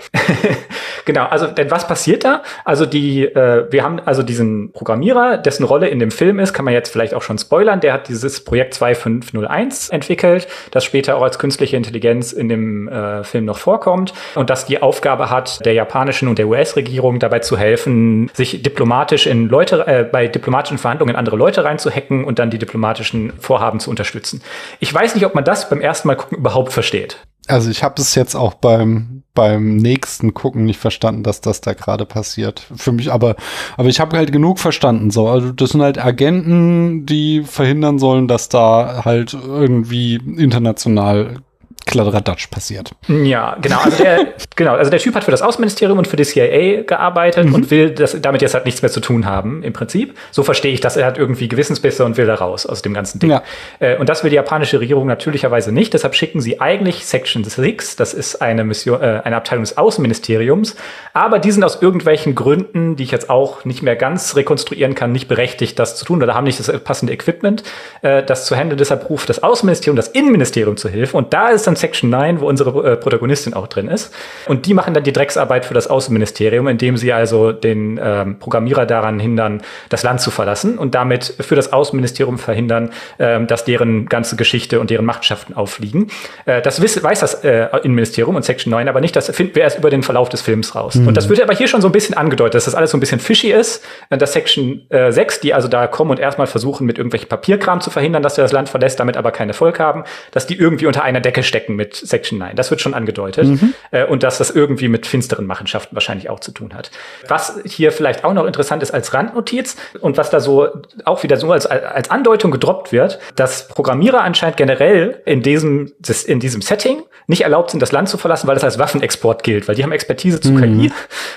genau, 1.05 1.25
also 1.25 1.47
denn 1.47 1.71
was 1.71 1.87
passiert 1.87 2.23
da? 2.23 2.43
Also 2.63 2.85
die, 2.85 3.23
äh, 3.25 3.65
wir 3.71 3.83
haben 3.83 3.99
also 4.05 4.23
diesen 4.23 4.71
Programmierer, 4.71 5.37
dessen 5.37 5.63
Rolle 5.63 5.87
in 5.87 5.99
dem 5.99 6.11
Film 6.11 6.39
ist, 6.39 6.53
kann 6.53 6.65
man 6.65 6.73
jetzt 6.73 6.91
vielleicht 6.91 7.13
auch 7.13 7.21
schon 7.21 7.37
spoilern 7.37 7.54
spoilern, 7.55 7.79
der 7.79 7.93
hat 7.93 8.09
dieses 8.09 8.43
Projekt 8.43 8.73
2501 8.73 9.87
entwickelt, 9.87 10.45
das 10.71 10.83
später 10.83 11.15
auch 11.15 11.21
als 11.21 11.39
künstliche 11.39 11.77
Intelligenz 11.77 12.33
in 12.33 12.49
dem 12.49 12.89
äh, 12.89 13.23
Film 13.23 13.45
noch 13.45 13.57
vorkommt 13.57 14.13
und 14.35 14.49
das 14.49 14.65
die 14.65 14.81
Aufgabe 14.81 15.29
hat, 15.29 15.65
der 15.65 15.71
japanischen 15.71 16.27
und 16.27 16.37
der 16.37 16.49
US-Regierung 16.49 17.19
dabei 17.19 17.39
zu 17.39 17.57
helfen, 17.57 18.29
sich 18.33 18.61
diplomatisch 18.61 19.25
in 19.25 19.47
Leute, 19.47 19.87
äh, 19.87 20.03
bei 20.03 20.27
diplomatischen 20.27 20.77
Verhandlungen 20.77 21.15
andere 21.15 21.37
Leute 21.37 21.63
reinzuhacken 21.63 22.25
und 22.25 22.39
dann 22.39 22.49
die 22.49 22.59
diplomatischen 22.59 23.31
Vorhaben 23.39 23.79
zu 23.79 23.89
unterstützen. 23.89 24.41
Ich 24.81 24.93
weiß 24.93 25.15
nicht, 25.15 25.25
ob 25.25 25.33
man 25.33 25.45
das 25.45 25.69
beim 25.69 25.79
ersten 25.79 26.09
Mal 26.09 26.15
gucken 26.15 26.39
überhaupt 26.39 26.73
versteht. 26.73 27.19
Also 27.47 27.69
ich 27.69 27.83
habe 27.83 28.01
es 28.01 28.15
jetzt 28.15 28.35
auch 28.35 28.55
beim 28.55 29.23
beim 29.35 29.75
nächsten 29.75 30.33
Gucken 30.33 30.65
nicht 30.65 30.79
verstanden, 30.79 31.21
dass 31.21 31.41
das 31.41 31.61
da 31.61 31.73
gerade 31.73 32.05
passiert. 32.05 32.65
Für 32.75 32.91
mich, 32.91 33.11
aber 33.11 33.35
aber 33.77 33.89
ich 33.89 33.99
habe 33.99 34.17
halt 34.17 34.31
genug 34.31 34.57
verstanden. 34.59 35.11
So, 35.11 35.27
also 35.27 35.51
das 35.51 35.71
sind 35.71 35.81
halt 35.81 36.03
Agenten, 36.03 37.05
die 37.05 37.43
verhindern 37.43 37.99
sollen, 37.99 38.27
dass 38.27 38.49
da 38.49 39.03
halt 39.05 39.33
irgendwie 39.33 40.15
international 40.15 41.41
Kladderadatsch 41.85 42.47
passiert. 42.49 42.91
Ja, 43.07 43.57
genau. 43.61 43.79
Also 43.79 44.03
der, 44.03 44.27
genau. 44.55 44.73
Also 44.73 44.89
der 44.89 44.99
Typ 44.99 45.15
hat 45.15 45.23
für 45.23 45.31
das 45.31 45.41
Außenministerium 45.41 45.97
und 45.97 46.07
für 46.07 46.17
die 46.17 46.25
CIA 46.25 46.83
gearbeitet 46.83 47.47
mhm. 47.47 47.53
und 47.53 47.71
will 47.71 47.91
das, 47.91 48.19
damit 48.19 48.41
jetzt 48.41 48.53
halt 48.53 48.65
nichts 48.65 48.81
mehr 48.81 48.91
zu 48.91 48.99
tun 48.99 49.25
haben, 49.25 49.63
im 49.63 49.73
Prinzip. 49.73 50.17
So 50.31 50.43
verstehe 50.43 50.73
ich 50.73 50.81
das. 50.81 50.97
Er 50.97 51.05
hat 51.05 51.17
irgendwie 51.17 51.47
Gewissensbisse 51.47 52.03
und 52.03 52.17
will 52.17 52.25
da 52.25 52.35
raus 52.35 52.65
aus 52.65 52.81
dem 52.81 52.93
ganzen 52.93 53.19
Ding. 53.19 53.29
Ja. 53.29 53.43
Äh, 53.79 53.97
und 53.97 54.09
das 54.09 54.23
will 54.23 54.29
die 54.29 54.35
japanische 54.35 54.79
Regierung 54.79 55.07
natürlicherweise 55.07 55.71
nicht. 55.71 55.93
Deshalb 55.93 56.15
schicken 56.15 56.41
sie 56.41 56.59
eigentlich 56.59 57.05
Section 57.05 57.43
6. 57.43 57.95
Das 57.95 58.13
ist 58.13 58.41
eine 58.41 58.63
Mission, 58.63 59.01
äh, 59.01 59.21
eine 59.23 59.35
Abteilung 59.35 59.63
des 59.63 59.77
Außenministeriums. 59.77 60.75
Aber 61.13 61.39
die 61.39 61.51
sind 61.51 61.63
aus 61.63 61.81
irgendwelchen 61.81 62.35
Gründen, 62.35 62.95
die 62.95 63.03
ich 63.03 63.11
jetzt 63.11 63.29
auch 63.29 63.63
nicht 63.63 63.83
mehr 63.83 63.95
ganz 63.95 64.35
rekonstruieren 64.35 64.95
kann, 64.95 65.11
nicht 65.11 65.27
berechtigt, 65.27 65.77
das 65.79 65.95
zu 65.95 66.05
tun 66.05 66.21
oder 66.21 66.33
haben 66.33 66.45
nicht 66.45 66.59
das 66.59 66.71
passende 66.83 67.13
Equipment, 67.13 67.63
äh, 68.01 68.23
das 68.23 68.45
zu 68.45 68.55
handeln. 68.55 68.77
Deshalb 68.77 69.09
ruft 69.09 69.29
das 69.29 69.43
Außenministerium 69.43 69.95
das 69.95 70.07
Innenministerium 70.07 70.77
zu 70.77 70.89
Hilfe. 70.89 71.15
Und 71.15 71.33
da 71.33 71.49
ist 71.49 71.67
dann 71.67 71.74
Section 71.75 72.09
9, 72.09 72.39
wo 72.39 72.47
unsere 72.47 72.93
äh, 72.93 72.97
Protagonistin 72.97 73.53
auch 73.53 73.67
drin 73.67 73.87
ist. 73.87 74.13
Und 74.47 74.65
die 74.65 74.73
machen 74.73 74.93
dann 74.93 75.03
die 75.03 75.13
Drecksarbeit 75.13 75.65
für 75.65 75.73
das 75.73 75.87
Außenministerium, 75.87 76.67
indem 76.67 76.97
sie 76.97 77.13
also 77.13 77.51
den 77.51 77.99
ähm, 78.01 78.39
Programmierer 78.39 78.85
daran 78.85 79.19
hindern, 79.19 79.61
das 79.89 80.03
Land 80.03 80.21
zu 80.21 80.31
verlassen 80.31 80.77
und 80.77 80.95
damit 80.95 81.35
für 81.39 81.55
das 81.55 81.73
Außenministerium 81.73 82.37
verhindern, 82.37 82.91
ähm, 83.19 83.47
dass 83.47 83.65
deren 83.65 84.07
ganze 84.07 84.35
Geschichte 84.35 84.79
und 84.79 84.89
deren 84.89 85.05
Machenschaften 85.05 85.53
auffliegen. 85.53 86.07
Äh, 86.45 86.61
das 86.61 86.81
wiss, 86.81 87.01
weiß 87.01 87.19
das 87.19 87.43
äh, 87.43 87.67
Innenministerium 87.83 88.35
und 88.35 88.45
Section 88.45 88.71
9 88.71 88.87
aber 88.87 89.01
nicht. 89.01 89.15
Das 89.15 89.29
finden 89.29 89.55
wir 89.55 89.63
erst 89.63 89.77
über 89.77 89.89
den 89.89 90.03
Verlauf 90.03 90.29
des 90.29 90.41
Films 90.41 90.75
raus. 90.75 90.95
Mhm. 90.95 91.07
Und 91.07 91.17
das 91.17 91.29
wird 91.29 91.41
aber 91.41 91.53
hier 91.53 91.67
schon 91.67 91.81
so 91.81 91.87
ein 91.87 91.91
bisschen 91.91 92.15
angedeutet, 92.15 92.55
dass 92.55 92.65
das 92.65 92.75
alles 92.75 92.91
so 92.91 92.97
ein 92.97 92.99
bisschen 92.99 93.19
fishy 93.19 93.51
ist. 93.51 93.83
Äh, 94.09 94.17
dass 94.17 94.33
Section 94.33 94.81
äh, 94.89 95.11
6, 95.11 95.39
die 95.39 95.53
also 95.53 95.67
da 95.67 95.87
kommen 95.87 96.11
und 96.11 96.19
erstmal 96.19 96.47
versuchen, 96.47 96.85
mit 96.85 96.97
irgendwelchen 96.97 97.29
Papierkram 97.29 97.81
zu 97.81 97.89
verhindern, 97.89 98.23
dass 98.23 98.37
er 98.37 98.43
das 98.43 98.51
Land 98.51 98.69
verlässt, 98.69 98.99
damit 98.99 99.17
aber 99.17 99.31
keinen 99.31 99.49
Erfolg 99.49 99.79
haben, 99.79 100.03
dass 100.31 100.47
die 100.47 100.57
irgendwie 100.57 100.85
unter 100.85 101.03
einer 101.03 101.21
Decke 101.21 101.43
stecken 101.43 101.64
stecken 101.65 101.75
mit 101.75 101.95
Section 101.95 102.37
9. 102.37 102.55
Das 102.55 102.69
wird 102.69 102.81
schon 102.81 102.93
angedeutet. 102.93 103.47
Mhm. 103.47 103.73
Äh, 103.91 104.05
und 104.05 104.23
dass 104.23 104.37
das 104.37 104.51
irgendwie 104.51 104.87
mit 104.87 105.07
finsteren 105.07 105.45
Machenschaften 105.45 105.95
wahrscheinlich 105.95 106.29
auch 106.29 106.39
zu 106.39 106.51
tun 106.51 106.73
hat. 106.73 106.91
Was 107.27 107.59
hier 107.65 107.91
vielleicht 107.91 108.23
auch 108.23 108.33
noch 108.33 108.45
interessant 108.45 108.83
ist 108.83 108.91
als 108.91 109.13
Randnotiz 109.13 109.75
und 110.01 110.17
was 110.17 110.29
da 110.29 110.39
so 110.39 110.67
auch 111.03 111.23
wieder 111.23 111.37
so 111.37 111.51
als, 111.51 111.65
als 111.65 112.11
Andeutung 112.11 112.51
gedroppt 112.51 112.91
wird, 112.91 113.19
dass 113.35 113.67
Programmierer 113.67 114.21
anscheinend 114.21 114.57
generell 114.57 115.21
in 115.25 115.41
diesem, 115.41 115.93
in 116.27 116.39
diesem 116.39 116.61
Setting 116.61 117.03
nicht 117.27 117.41
erlaubt 117.41 117.71
sind, 117.71 117.79
das 117.79 117.91
Land 117.91 118.09
zu 118.09 118.17
verlassen, 118.17 118.47
weil 118.47 118.55
das 118.55 118.63
als 118.63 118.77
Waffenexport 118.77 119.43
gilt, 119.43 119.67
weil 119.67 119.75
die 119.75 119.83
haben 119.83 119.91
Expertise 119.91 120.39
zu 120.39 120.53
KI 120.55 120.67
mhm. 120.67 120.91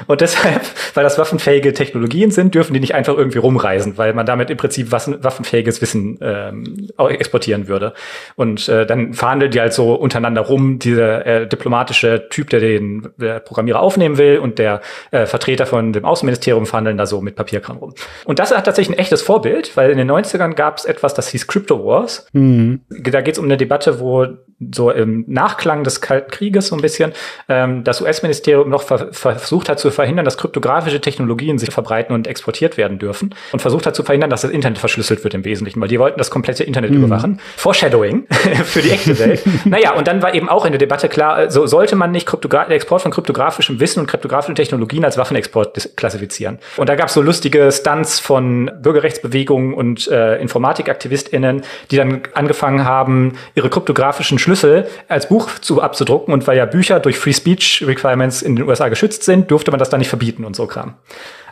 und 0.06 0.20
deshalb, 0.20 0.62
weil 0.94 1.04
das 1.04 1.18
waffenfähige 1.18 1.72
Technologien 1.72 2.30
sind, 2.30 2.54
dürfen 2.54 2.74
die 2.74 2.80
nicht 2.80 2.94
einfach 2.94 3.16
irgendwie 3.16 3.38
rumreisen, 3.38 3.96
weil 3.96 4.12
man 4.12 4.26
damit 4.26 4.50
im 4.50 4.58
Prinzip 4.58 4.92
waffenfähiges 4.92 5.80
Wissen 5.80 6.18
ähm, 6.20 6.88
exportieren 6.98 7.68
würde. 7.68 7.94
Und 8.36 8.68
äh, 8.68 8.84
dann 8.86 9.14
verhandeln 9.14 9.50
die 9.50 9.60
halt 9.60 9.72
so 9.72 9.94
untereinander 10.18 10.42
rum, 10.42 10.78
dieser 10.78 11.26
äh, 11.26 11.46
diplomatische 11.46 12.28
Typ, 12.28 12.50
der 12.50 12.60
den 12.60 13.08
der 13.16 13.40
Programmierer 13.40 13.80
aufnehmen 13.80 14.18
will 14.18 14.38
und 14.38 14.58
der 14.58 14.80
äh, 15.10 15.26
Vertreter 15.26 15.66
von 15.66 15.92
dem 15.92 16.04
Außenministerium 16.04 16.66
verhandeln 16.66 16.98
da 16.98 17.06
so 17.06 17.20
mit 17.20 17.36
Papierkram 17.36 17.78
rum. 17.78 17.94
Und 18.24 18.38
das 18.38 18.54
hat 18.54 18.64
tatsächlich 18.64 18.96
ein 18.96 19.00
echtes 19.00 19.22
Vorbild, 19.22 19.76
weil 19.76 19.90
in 19.90 19.98
den 19.98 20.10
90ern 20.10 20.54
gab 20.54 20.78
es 20.78 20.84
etwas, 20.84 21.14
das 21.14 21.28
hieß 21.28 21.46
Crypto 21.46 21.84
Wars. 21.84 22.26
Mhm. 22.32 22.80
Da 22.88 23.20
geht 23.20 23.34
es 23.34 23.38
um 23.38 23.46
eine 23.46 23.56
Debatte, 23.56 24.00
wo 24.00 24.26
so 24.72 24.90
im 24.90 25.24
Nachklang 25.28 25.84
des 25.84 26.00
Kalten 26.00 26.30
Krieges 26.30 26.68
so 26.68 26.74
ein 26.74 26.82
bisschen 26.82 27.12
ähm, 27.48 27.84
das 27.84 28.00
US-Ministerium 28.00 28.68
noch 28.68 28.82
ver 28.82 29.12
versucht 29.12 29.68
hat 29.68 29.78
zu 29.78 29.90
verhindern, 29.90 30.24
dass 30.24 30.36
kryptografische 30.36 31.00
Technologien 31.00 31.58
sich 31.58 31.70
verbreiten 31.70 32.12
und 32.12 32.26
exportiert 32.26 32.76
werden 32.76 32.98
dürfen 32.98 33.34
und 33.52 33.60
versucht 33.60 33.86
hat 33.86 33.94
zu 33.94 34.02
verhindern, 34.02 34.30
dass 34.30 34.42
das 34.42 34.50
Internet 34.50 34.78
verschlüsselt 34.78 35.22
wird 35.22 35.34
im 35.34 35.44
Wesentlichen, 35.44 35.80
weil 35.80 35.88
die 35.88 36.00
wollten 36.00 36.18
das 36.18 36.30
komplette 36.30 36.64
Internet 36.64 36.90
mhm. 36.90 37.04
überwachen. 37.04 37.40
Foreshadowing 37.56 38.26
für 38.64 38.82
die 38.82 38.90
echte 38.90 39.18
Welt. 39.20 39.42
naja, 39.64 39.94
und 39.94 40.07
dann 40.08 40.22
war 40.22 40.34
eben 40.34 40.48
auch 40.48 40.64
in 40.64 40.72
der 40.72 40.78
Debatte 40.78 41.08
klar, 41.08 41.50
so 41.50 41.66
sollte 41.66 41.94
man 41.94 42.10
nicht 42.10 42.26
Kryptogra 42.26 42.66
Export 42.68 43.02
von 43.02 43.10
kryptografischem 43.10 43.78
Wissen 43.78 44.00
und 44.00 44.06
kryptografischen 44.06 44.54
Technologien 44.54 45.04
als 45.04 45.18
Waffenexport 45.18 45.96
klassifizieren. 45.96 46.58
Und 46.78 46.88
da 46.88 46.96
gab 46.96 47.08
es 47.08 47.14
so 47.14 47.20
lustige 47.20 47.70
Stunts 47.70 48.18
von 48.18 48.70
Bürgerrechtsbewegungen 48.80 49.74
und 49.74 50.08
äh, 50.08 50.40
InformatikaktivistInnen, 50.40 51.62
die 51.90 51.96
dann 51.96 52.22
angefangen 52.32 52.84
haben, 52.84 53.34
ihre 53.54 53.68
kryptografischen 53.68 54.38
Schlüssel 54.38 54.88
als 55.08 55.28
Buch 55.28 55.50
zu 55.60 55.82
abzudrucken 55.82 56.32
und 56.32 56.46
weil 56.46 56.56
ja 56.56 56.64
Bücher 56.64 57.00
durch 57.00 57.18
Free 57.18 57.34
Speech 57.34 57.84
Requirements 57.86 58.40
in 58.40 58.56
den 58.56 58.66
USA 58.66 58.88
geschützt 58.88 59.24
sind, 59.24 59.50
durfte 59.50 59.70
man 59.70 59.78
das 59.78 59.90
dann 59.90 59.98
nicht 59.98 60.08
verbieten 60.08 60.44
und 60.44 60.56
so 60.56 60.66
Kram. 60.66 60.94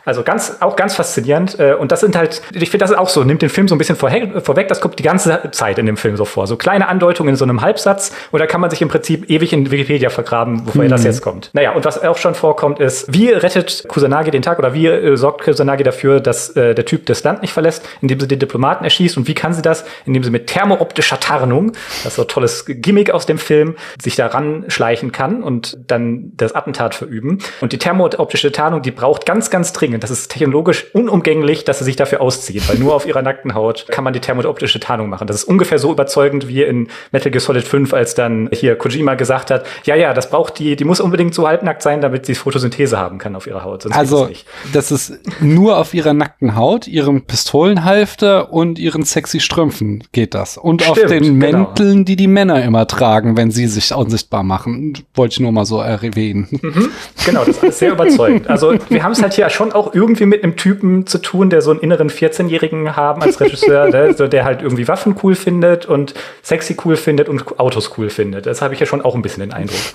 Also 0.07 0.23
ganz, 0.23 0.55
auch 0.61 0.77
ganz 0.77 0.95
faszinierend. 0.95 1.59
Äh, 1.59 1.73
und 1.73 1.91
das 1.91 1.99
sind 1.99 2.15
halt, 2.15 2.41
ich 2.53 2.69
finde 2.69 2.77
das 2.77 2.91
ist 2.91 2.97
auch 2.97 3.09
so, 3.09 3.25
nimmt 3.25 3.41
den 3.41 3.49
Film 3.49 3.67
so 3.67 3.75
ein 3.75 3.77
bisschen 3.77 3.97
vorweg, 3.97 4.69
das 4.69 4.79
kommt 4.79 4.97
die 4.99 5.03
ganze 5.03 5.49
Zeit 5.51 5.77
in 5.79 5.85
dem 5.85 5.97
Film 5.97 6.15
so 6.15 6.23
vor. 6.23 6.47
So 6.47 6.55
kleine 6.55 6.87
Andeutungen 6.87 7.31
in 7.31 7.35
so 7.35 7.43
einem 7.43 7.61
Halbsatz 7.61 8.13
und 8.31 8.39
da 8.39 8.47
kann 8.47 8.61
man 8.61 8.69
sich 8.69 8.81
im 8.81 8.87
Prinzip 8.87 9.29
ewig 9.29 9.51
in 9.51 9.69
Wikipedia 9.69 10.09
vergraben, 10.09 10.63
bevor 10.63 10.85
mhm. 10.85 10.89
das 10.89 11.03
jetzt 11.03 11.21
kommt. 11.21 11.49
Naja, 11.51 11.73
und 11.73 11.83
was 11.83 12.01
auch 12.01 12.15
schon 12.15 12.35
vorkommt 12.35 12.79
ist, 12.79 13.13
wie 13.13 13.31
rettet 13.31 13.83
Kusanagi 13.89 14.31
den 14.31 14.41
Tag 14.41 14.59
oder 14.59 14.73
wie 14.73 14.87
äh, 14.87 15.17
sorgt 15.17 15.43
Kusanagi 15.43 15.83
dafür, 15.83 16.21
dass 16.21 16.55
äh, 16.55 16.73
der 16.73 16.85
Typ 16.85 17.05
das 17.07 17.21
Land 17.25 17.41
nicht 17.41 17.51
verlässt, 17.51 17.83
indem 18.01 18.21
sie 18.21 18.29
den 18.29 18.39
Diplomaten 18.39 18.85
erschießt 18.85 19.17
und 19.17 19.27
wie 19.27 19.33
kann 19.33 19.53
sie 19.53 19.61
das, 19.61 19.83
indem 20.05 20.23
sie 20.23 20.31
mit 20.31 20.47
thermooptischer 20.47 21.19
Tarnung, 21.19 21.73
das 21.73 22.13
ist 22.13 22.15
so 22.15 22.21
ein 22.21 22.29
tolles 22.29 22.63
Gimmick 22.65 23.11
aus 23.11 23.25
dem 23.25 23.39
Film, 23.39 23.75
sich 24.01 24.15
daran 24.15 24.63
schleichen 24.69 25.11
kann 25.11 25.43
und 25.43 25.77
dann 25.87 26.31
das 26.37 26.55
Attentat 26.55 26.95
verüben. 26.95 27.39
Und 27.59 27.73
die 27.73 27.77
thermooptische 27.77 28.53
Tarnung, 28.53 28.81
die 28.81 28.91
braucht 28.91 29.25
ganz, 29.25 29.49
ganz 29.49 29.73
dringend 29.73 29.96
das 29.99 30.11
ist 30.11 30.31
technologisch 30.31 30.85
unumgänglich, 30.93 31.63
dass 31.63 31.79
sie 31.79 31.85
sich 31.85 31.95
dafür 31.95 32.21
auszieht, 32.21 32.67
weil 32.69 32.77
nur 32.77 32.95
auf 32.95 33.05
ihrer 33.05 33.21
nackten 33.21 33.53
Haut 33.53 33.87
kann 33.89 34.03
man 34.03 34.13
die 34.13 34.19
thermooptische 34.19 34.79
Tarnung 34.79 35.09
machen. 35.09 35.27
Das 35.27 35.37
ist 35.37 35.43
ungefähr 35.43 35.79
so 35.79 35.91
überzeugend 35.91 36.47
wie 36.47 36.63
in 36.63 36.89
Metal 37.11 37.31
Gear 37.31 37.41
Solid 37.41 37.63
5, 37.63 37.93
als 37.93 38.15
dann 38.15 38.49
hier 38.51 38.75
Kojima 38.75 39.15
gesagt 39.15 39.51
hat, 39.51 39.65
ja, 39.85 39.95
ja, 39.95 40.13
das 40.13 40.29
braucht 40.29 40.59
die, 40.59 40.75
die 40.75 40.83
muss 40.83 40.99
unbedingt 40.99 41.33
so 41.33 41.47
halbnackt 41.47 41.81
sein, 41.81 42.01
damit 42.01 42.25
sie 42.25 42.35
Photosynthese 42.35 42.97
haben 42.97 43.17
kann 43.17 43.35
auf 43.35 43.47
ihrer 43.47 43.63
Haut. 43.63 43.83
Sonst 43.83 43.95
also, 43.95 44.29
das 44.73 44.91
ist 44.91 45.19
nur 45.41 45.77
auf 45.77 45.93
ihrer 45.93 46.13
nackten 46.13 46.55
Haut, 46.55 46.87
ihrem 46.87 47.23
Pistolenhalfter 47.23 48.51
und 48.51 48.79
ihren 48.79 49.03
sexy 49.03 49.39
Strümpfen 49.39 50.03
geht 50.11 50.33
das. 50.33 50.57
Und 50.57 50.81
Stimmt, 50.81 51.03
auf 51.03 51.09
den 51.09 51.39
genau. 51.39 51.57
Mänteln, 51.57 52.05
die 52.05 52.15
die 52.15 52.27
Männer 52.27 52.63
immer 52.63 52.87
tragen, 52.87 53.37
wenn 53.37 53.51
sie 53.51 53.67
sich 53.67 53.93
unsichtbar 53.93 54.43
machen. 54.43 54.97
Wollte 55.15 55.33
ich 55.33 55.39
nur 55.39 55.51
mal 55.51 55.65
so 55.65 55.79
erwähnen. 55.79 56.47
Mhm, 56.61 56.89
genau, 57.25 57.43
das 57.45 57.57
ist 57.63 57.79
sehr 57.79 57.91
überzeugend. 57.91 58.49
Also, 58.49 58.75
wir 58.89 59.03
haben 59.03 59.11
es 59.11 59.21
halt 59.21 59.33
hier 59.33 59.49
schon 59.49 59.71
auch 59.71 59.86
auch 59.87 59.93
irgendwie 59.93 60.25
mit 60.25 60.43
einem 60.43 60.55
Typen 60.55 61.05
zu 61.05 61.17
tun, 61.17 61.49
der 61.49 61.61
so 61.61 61.71
einen 61.71 61.79
inneren 61.79 62.09
14-Jährigen 62.09 62.95
haben 62.95 63.21
als 63.21 63.39
Regisseur, 63.39 63.89
der, 63.89 64.13
so, 64.17 64.27
der 64.27 64.45
halt 64.45 64.61
irgendwie 64.61 64.87
Waffen 64.87 65.15
cool 65.23 65.35
findet 65.35 65.85
und 65.85 66.13
sexy 66.41 66.77
cool 66.85 66.95
findet 66.95 67.29
und 67.29 67.59
Autos 67.59 67.97
cool 67.97 68.09
findet. 68.09 68.45
Das 68.45 68.61
habe 68.61 68.73
ich 68.73 68.79
ja 68.79 68.85
schon 68.85 69.01
auch 69.01 69.15
ein 69.15 69.21
bisschen 69.21 69.41
den 69.41 69.53
Eindruck. 69.53 69.79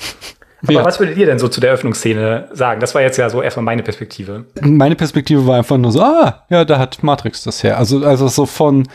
Aber 0.64 0.72
ja. 0.74 0.84
was 0.84 1.00
würdet 1.00 1.16
ihr 1.16 1.26
denn 1.26 1.40
so 1.40 1.48
zu 1.48 1.60
der 1.60 1.72
Öffnungsszene 1.72 2.48
sagen? 2.52 2.80
Das 2.80 2.94
war 2.94 3.02
jetzt 3.02 3.16
ja 3.16 3.28
so 3.28 3.42
erstmal 3.42 3.64
meine 3.64 3.82
Perspektive. 3.82 4.44
Meine 4.60 4.94
Perspektive 4.94 5.44
war 5.44 5.58
einfach 5.58 5.76
nur 5.76 5.90
so, 5.90 6.00
ah, 6.00 6.44
ja, 6.50 6.64
da 6.64 6.78
hat 6.78 7.02
Matrix 7.02 7.42
das 7.42 7.64
her. 7.64 7.78
Also, 7.78 8.06
also 8.06 8.28
so 8.28 8.46
von 8.46 8.86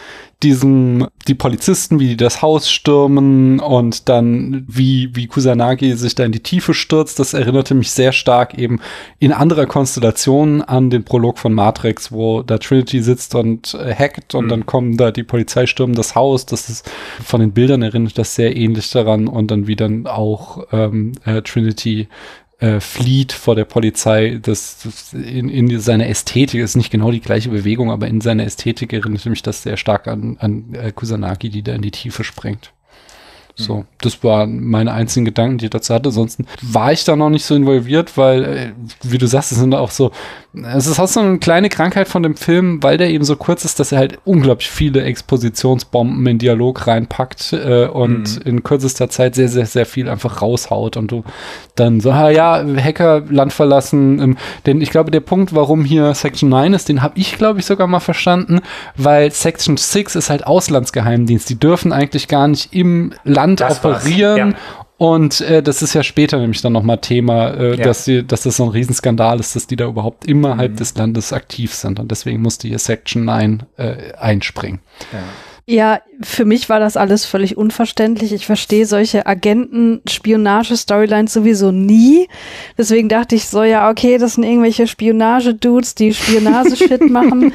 diesem, 0.43 1.07
die 1.27 1.33
Polizisten, 1.33 1.99
wie 1.99 2.09
die 2.09 2.17
das 2.17 2.43
Haus 2.43 2.69
stürmen 2.69 3.59
und 3.59 4.07
dann 4.07 4.65
wie, 4.67 5.15
wie 5.15 5.25
Kusanagi 5.25 5.93
sich 5.93 6.13
da 6.13 6.25
in 6.25 6.31
die 6.31 6.43
Tiefe 6.43 6.75
stürzt, 6.75 7.17
das 7.17 7.33
erinnerte 7.33 7.73
mich 7.73 7.89
sehr 7.89 8.11
stark 8.11 8.55
eben 8.55 8.79
in 9.17 9.33
anderer 9.33 9.65
Konstellation 9.65 10.61
an 10.61 10.91
den 10.91 11.03
Prolog 11.03 11.39
von 11.39 11.53
Matrix, 11.53 12.11
wo 12.11 12.43
da 12.43 12.59
Trinity 12.59 13.01
sitzt 13.01 13.33
und 13.33 13.73
äh, 13.73 13.95
hackt 13.95 14.35
und 14.35 14.45
mhm. 14.45 14.49
dann 14.49 14.65
kommen 14.67 14.97
da 14.97 15.09
die 15.11 15.23
Polizei 15.23 15.65
stürmen 15.65 15.95
das 15.95 16.13
Haus, 16.13 16.45
das 16.45 16.69
ist 16.69 16.89
von 17.23 17.39
den 17.39 17.53
Bildern 17.53 17.81
erinnert 17.81 18.17
das 18.19 18.35
sehr 18.35 18.55
ähnlich 18.55 18.91
daran 18.91 19.27
und 19.27 19.49
dann 19.49 19.65
wie 19.65 19.75
dann 19.75 20.05
auch 20.05 20.67
ähm, 20.71 21.13
äh, 21.25 21.41
Trinity 21.41 22.09
äh, 22.59 22.79
flieht 22.79 23.33
vor 23.33 23.55
der 23.55 23.65
Polizei. 23.65 24.39
Das, 24.41 24.79
das 24.83 25.13
in, 25.13 25.49
in 25.49 25.79
seiner 25.79 26.07
Ästhetik 26.07 26.61
ist 26.61 26.75
nicht 26.75 26.91
genau 26.91 27.11
die 27.11 27.21
gleiche 27.21 27.49
Bewegung, 27.49 27.91
aber 27.91 28.07
in 28.07 28.21
seiner 28.21 28.45
Ästhetik 28.45 28.93
erinnert 28.93 29.25
mich 29.25 29.43
das 29.43 29.63
sehr 29.63 29.77
stark 29.77 30.07
an, 30.07 30.37
an 30.39 30.73
äh, 30.73 30.91
Kusanagi, 30.91 31.49
die 31.49 31.63
da 31.63 31.73
in 31.73 31.81
die 31.81 31.91
Tiefe 31.91 32.23
springt. 32.23 32.73
So, 33.59 33.85
das 34.01 34.23
waren 34.23 34.63
meine 34.63 34.93
einzigen 34.93 35.25
Gedanken, 35.25 35.57
die 35.57 35.65
ich 35.65 35.71
dazu 35.71 35.91
hatte. 35.91 36.09
Ansonsten 36.09 36.45
war 36.61 36.91
ich 36.91 37.03
da 37.05 37.15
noch 37.15 37.31
nicht 37.31 37.43
so 37.43 37.55
involviert, 37.55 38.15
weil, 38.15 38.43
äh, 38.43 38.71
wie 39.01 39.17
du 39.17 39.25
sagst, 39.25 39.51
es 39.51 39.57
sind 39.57 39.73
auch 39.73 39.89
so, 39.89 40.11
es 40.75 40.85
ist 40.85 40.99
auch 40.99 41.07
so 41.07 41.21
eine 41.21 41.39
kleine 41.39 41.69
Krankheit 41.69 42.07
von 42.07 42.21
dem 42.21 42.35
Film, 42.35 42.83
weil 42.83 42.99
der 42.99 43.09
eben 43.09 43.23
so 43.23 43.35
kurz 43.35 43.65
ist, 43.65 43.79
dass 43.79 43.91
er 43.91 43.97
halt 43.97 44.19
unglaublich 44.25 44.69
viele 44.69 45.01
Expositionsbomben 45.01 46.25
in 46.27 46.37
Dialog 46.37 46.85
reinpackt 46.85 47.53
äh, 47.53 47.87
und 47.87 48.35
mhm. 48.35 48.41
in 48.45 48.63
kürzester 48.63 49.09
Zeit 49.09 49.33
sehr, 49.33 49.49
sehr, 49.49 49.65
sehr 49.65 49.87
viel 49.87 50.07
einfach 50.07 50.43
raushaut 50.43 50.95
und 50.95 51.11
du 51.11 51.23
dann 51.75 51.99
so, 51.99 52.11
ah 52.11 52.29
ja, 52.29 52.63
Hacker, 52.77 53.23
Land 53.27 53.53
verlassen. 53.53 54.21
Ähm, 54.21 54.37
denn 54.67 54.81
ich 54.81 54.91
glaube, 54.91 55.09
der 55.09 55.19
Punkt, 55.21 55.55
warum 55.55 55.83
hier 55.83 56.13
Section 56.13 56.49
9 56.49 56.73
ist, 56.73 56.89
den 56.89 57.01
habe 57.01 57.17
ich, 57.17 57.39
glaube 57.39 57.59
ich, 57.59 57.65
sogar 57.65 57.87
mal 57.87 57.99
verstanden, 57.99 58.59
weil 58.95 59.31
Section 59.31 59.77
6 59.77 60.15
ist 60.15 60.29
halt 60.29 60.45
Auslandsgeheimdienst. 60.45 61.49
Die 61.49 61.59
dürfen 61.59 61.91
eigentlich 61.91 62.27
gar 62.27 62.47
nicht 62.47 62.73
im 62.73 63.13
Land 63.23 63.46
Land 63.47 63.61
das 63.61 63.83
operieren. 63.83 64.51
Ja. 64.51 64.57
Und 64.97 65.41
äh, 65.41 65.61
das 65.61 65.83
ist 65.83 65.93
ja 65.93 66.01
später 66.01 66.39
nämlich 66.39 66.61
dann 66.61 66.73
nochmal 66.73 66.97
Thema, 66.97 67.51
äh, 67.51 67.77
ja. 67.77 67.83
dass, 67.83 68.05
sie, 68.05 68.23
dass 68.23 68.43
das 68.43 68.57
so 68.57 68.63
ein 68.63 68.69
Riesenskandal 68.69 69.39
ist, 69.39 69.55
dass 69.55 69.67
die 69.67 69.75
da 69.75 69.85
überhaupt 69.85 70.25
innerhalb 70.25 70.71
mhm. 70.71 70.75
des 70.77 70.95
Landes 70.95 71.33
aktiv 71.33 71.73
sind. 71.73 71.99
Und 71.99 72.09
deswegen 72.09 72.41
musste 72.41 72.67
hier 72.67 72.79
Section 72.79 73.25
9 73.25 73.63
äh, 73.77 74.13
einspringen. 74.13 74.79
Ja. 75.13 75.19
Ja, 75.69 75.99
für 76.21 76.45
mich 76.45 76.69
war 76.69 76.79
das 76.79 76.95
alles 76.95 77.25
völlig 77.25 77.57
unverständlich. 77.57 78.31
Ich 78.31 78.45
verstehe 78.45 78.85
solche 78.85 79.27
Agenten-Spionage-Storylines 79.27 81.33
sowieso 81.33 81.71
nie. 81.71 82.29
Deswegen 82.77 83.09
dachte 83.09 83.35
ich 83.35 83.49
so, 83.49 83.63
ja, 83.63 83.89
okay, 83.89 84.17
das 84.17 84.35
sind 84.35 84.45
irgendwelche 84.45 84.87
Spionage-Dudes, 84.87 85.95
die 85.95 86.13
Spionage-Shit 86.13 87.01
machen. 87.09 87.51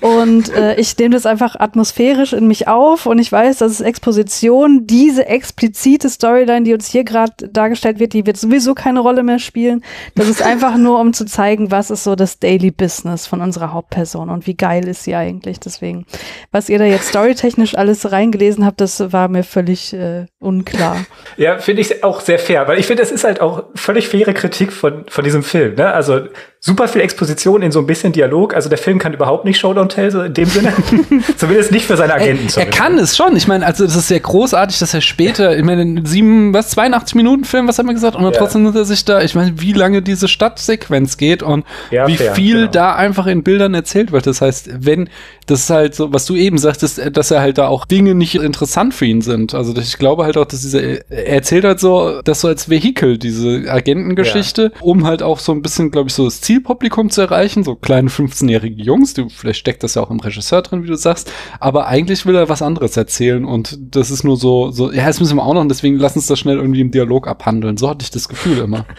Und 0.00 0.54
äh, 0.54 0.76
ich 0.76 0.96
nehme 0.96 1.16
das 1.16 1.26
einfach 1.26 1.56
atmosphärisch 1.58 2.32
in 2.32 2.46
mich 2.46 2.68
auf 2.68 3.06
und 3.06 3.18
ich 3.18 3.32
weiß, 3.32 3.58
dass 3.58 3.72
es 3.72 3.80
Exposition, 3.80 4.86
diese 4.86 5.26
explizite 5.26 6.08
Storyline, 6.08 6.62
die 6.62 6.72
uns 6.72 6.86
hier 6.86 7.02
gerade 7.02 7.48
dargestellt 7.48 7.98
wird, 7.98 8.12
die 8.12 8.26
wird 8.26 8.36
sowieso 8.36 8.74
keine 8.74 9.00
Rolle 9.00 9.24
mehr 9.24 9.40
spielen. 9.40 9.82
Das 10.14 10.28
ist 10.28 10.40
einfach 10.40 10.76
nur, 10.78 11.00
um 11.00 11.12
zu 11.12 11.26
zeigen, 11.26 11.72
was 11.72 11.90
ist 11.90 12.04
so 12.04 12.14
das 12.14 12.38
Daily 12.38 12.70
Business 12.70 13.26
von 13.26 13.40
unserer 13.40 13.72
Hauptperson 13.72 14.30
und 14.30 14.46
wie 14.46 14.54
geil 14.54 14.86
ist 14.86 15.02
sie 15.02 15.16
eigentlich. 15.16 15.58
Deswegen, 15.60 16.06
was 16.52 16.68
ihr 16.68 16.78
da 16.78 16.84
jetzt 16.84 17.08
storytechnisch 17.08 17.55
technisch 17.56 17.78
alles 17.78 18.12
reingelesen 18.12 18.66
habe, 18.66 18.76
das 18.76 19.12
war 19.12 19.28
mir 19.28 19.42
völlig 19.42 19.94
äh, 19.94 20.26
unklar. 20.46 21.04
Ja, 21.38 21.58
finde 21.58 21.82
ich 21.82 22.02
auch 22.02 22.22
sehr 22.22 22.38
fair, 22.38 22.66
weil 22.66 22.78
ich 22.78 22.86
finde, 22.86 23.02
das 23.02 23.12
ist 23.12 23.24
halt 23.24 23.42
auch 23.42 23.64
völlig 23.74 24.08
faire 24.08 24.32
Kritik 24.32 24.72
von, 24.72 25.04
von 25.06 25.22
diesem 25.22 25.42
Film. 25.42 25.74
Ne? 25.74 25.92
Also 25.92 26.20
super 26.66 26.88
viel 26.88 27.00
Exposition 27.00 27.62
in 27.62 27.70
so 27.70 27.78
ein 27.78 27.86
bisschen 27.86 28.12
Dialog. 28.12 28.54
Also 28.54 28.68
der 28.68 28.78
Film 28.78 28.98
kann 28.98 29.14
überhaupt 29.14 29.44
nicht 29.44 29.58
Showdown 29.58 29.88
Tell, 29.88 30.10
so 30.10 30.22
in 30.22 30.34
dem 30.34 30.46
Sinne. 30.46 30.72
Zumindest 31.36 31.70
nicht 31.70 31.86
für 31.86 31.96
seine 31.96 32.14
Agenten. 32.14 32.48
Er, 32.56 32.64
er 32.64 32.70
kann 32.70 32.98
es 32.98 33.16
schon. 33.16 33.36
Ich 33.36 33.46
meine, 33.46 33.64
also 33.64 33.84
das 33.84 33.94
ist 33.94 34.08
sehr 34.08 34.18
großartig, 34.18 34.78
dass 34.78 34.92
er 34.92 35.00
später, 35.00 35.56
ich 35.56 35.62
meine, 35.62 36.02
sieben, 36.04 36.52
was, 36.52 36.70
82 36.70 37.14
Minuten 37.14 37.44
Film, 37.44 37.68
was 37.68 37.78
hat 37.78 37.86
man 37.86 37.94
gesagt? 37.94 38.16
Und 38.16 38.24
ja. 38.24 38.30
trotzdem 38.32 38.64
nimmt 38.64 38.74
er 38.74 38.84
sich 38.84 39.04
da, 39.04 39.22
ich 39.22 39.36
meine, 39.36 39.60
wie 39.60 39.74
lange 39.74 40.02
diese 40.02 40.26
Stadtsequenz 40.26 41.16
geht 41.18 41.42
und 41.42 41.64
ja, 41.92 42.08
wie 42.08 42.16
fair, 42.16 42.34
viel 42.34 42.60
genau. 42.60 42.70
da 42.72 42.94
einfach 42.96 43.26
in 43.26 43.44
Bildern 43.44 43.74
erzählt 43.74 44.10
wird. 44.10 44.26
Das 44.26 44.40
heißt, 44.40 44.70
wenn, 44.84 45.08
das 45.46 45.60
ist 45.60 45.70
halt 45.70 45.94
so, 45.94 46.12
was 46.12 46.26
du 46.26 46.34
eben 46.34 46.58
sagtest, 46.58 47.00
dass 47.12 47.30
er 47.30 47.40
halt 47.40 47.58
da 47.58 47.68
auch 47.68 47.84
Dinge 47.84 48.16
nicht 48.16 48.34
interessant 48.34 48.92
für 48.92 49.06
ihn 49.06 49.20
sind. 49.20 49.54
Also 49.54 49.76
ich 49.76 49.98
glaube 49.98 50.24
halt 50.24 50.35
halt 50.36 50.46
auch, 50.46 50.50
dass 50.50 50.62
dieser, 50.62 50.82
er 50.82 51.28
erzählt 51.28 51.64
halt 51.64 51.80
so, 51.80 52.20
das 52.22 52.40
so 52.40 52.48
als 52.48 52.68
Vehikel, 52.68 53.18
diese 53.18 53.64
Agentengeschichte, 53.70 54.72
ja. 54.74 54.80
um 54.80 55.06
halt 55.06 55.22
auch 55.22 55.38
so 55.38 55.52
ein 55.52 55.62
bisschen, 55.62 55.90
glaube 55.90 56.08
ich, 56.08 56.14
so 56.14 56.24
das 56.24 56.40
Zielpublikum 56.40 57.10
zu 57.10 57.22
erreichen, 57.22 57.64
so 57.64 57.74
kleine 57.74 58.08
15-jährige 58.08 58.82
Jungs, 58.82 59.14
du, 59.14 59.28
vielleicht 59.28 59.60
steckt 59.60 59.82
das 59.82 59.94
ja 59.94 60.02
auch 60.02 60.10
im 60.10 60.20
Regisseur 60.20 60.62
drin, 60.62 60.84
wie 60.84 60.88
du 60.88 60.96
sagst, 60.96 61.32
aber 61.60 61.86
eigentlich 61.86 62.26
will 62.26 62.36
er 62.36 62.48
was 62.48 62.62
anderes 62.62 62.96
erzählen 62.96 63.44
und 63.44 63.78
das 63.80 64.10
ist 64.10 64.24
nur 64.24 64.36
so, 64.36 64.70
so, 64.70 64.92
ja, 64.92 65.06
das 65.06 65.20
müssen 65.20 65.36
wir 65.36 65.44
auch 65.44 65.54
noch 65.54 65.62
und 65.62 65.68
deswegen 65.68 65.96
lass 65.96 66.16
uns 66.16 66.26
das 66.26 66.38
schnell 66.38 66.56
irgendwie 66.56 66.80
im 66.80 66.90
Dialog 66.90 67.26
abhandeln. 67.26 67.76
So 67.76 67.88
hatte 67.88 68.02
ich 68.02 68.10
das 68.10 68.28
Gefühl 68.28 68.58
immer. 68.58 68.86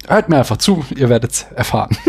hört 0.08 0.30
mir 0.30 0.38
einfach 0.38 0.58
zu, 0.58 0.86
ihr 0.96 1.10
werdet 1.10 1.32
es 1.32 1.46
erfahren. 1.54 1.98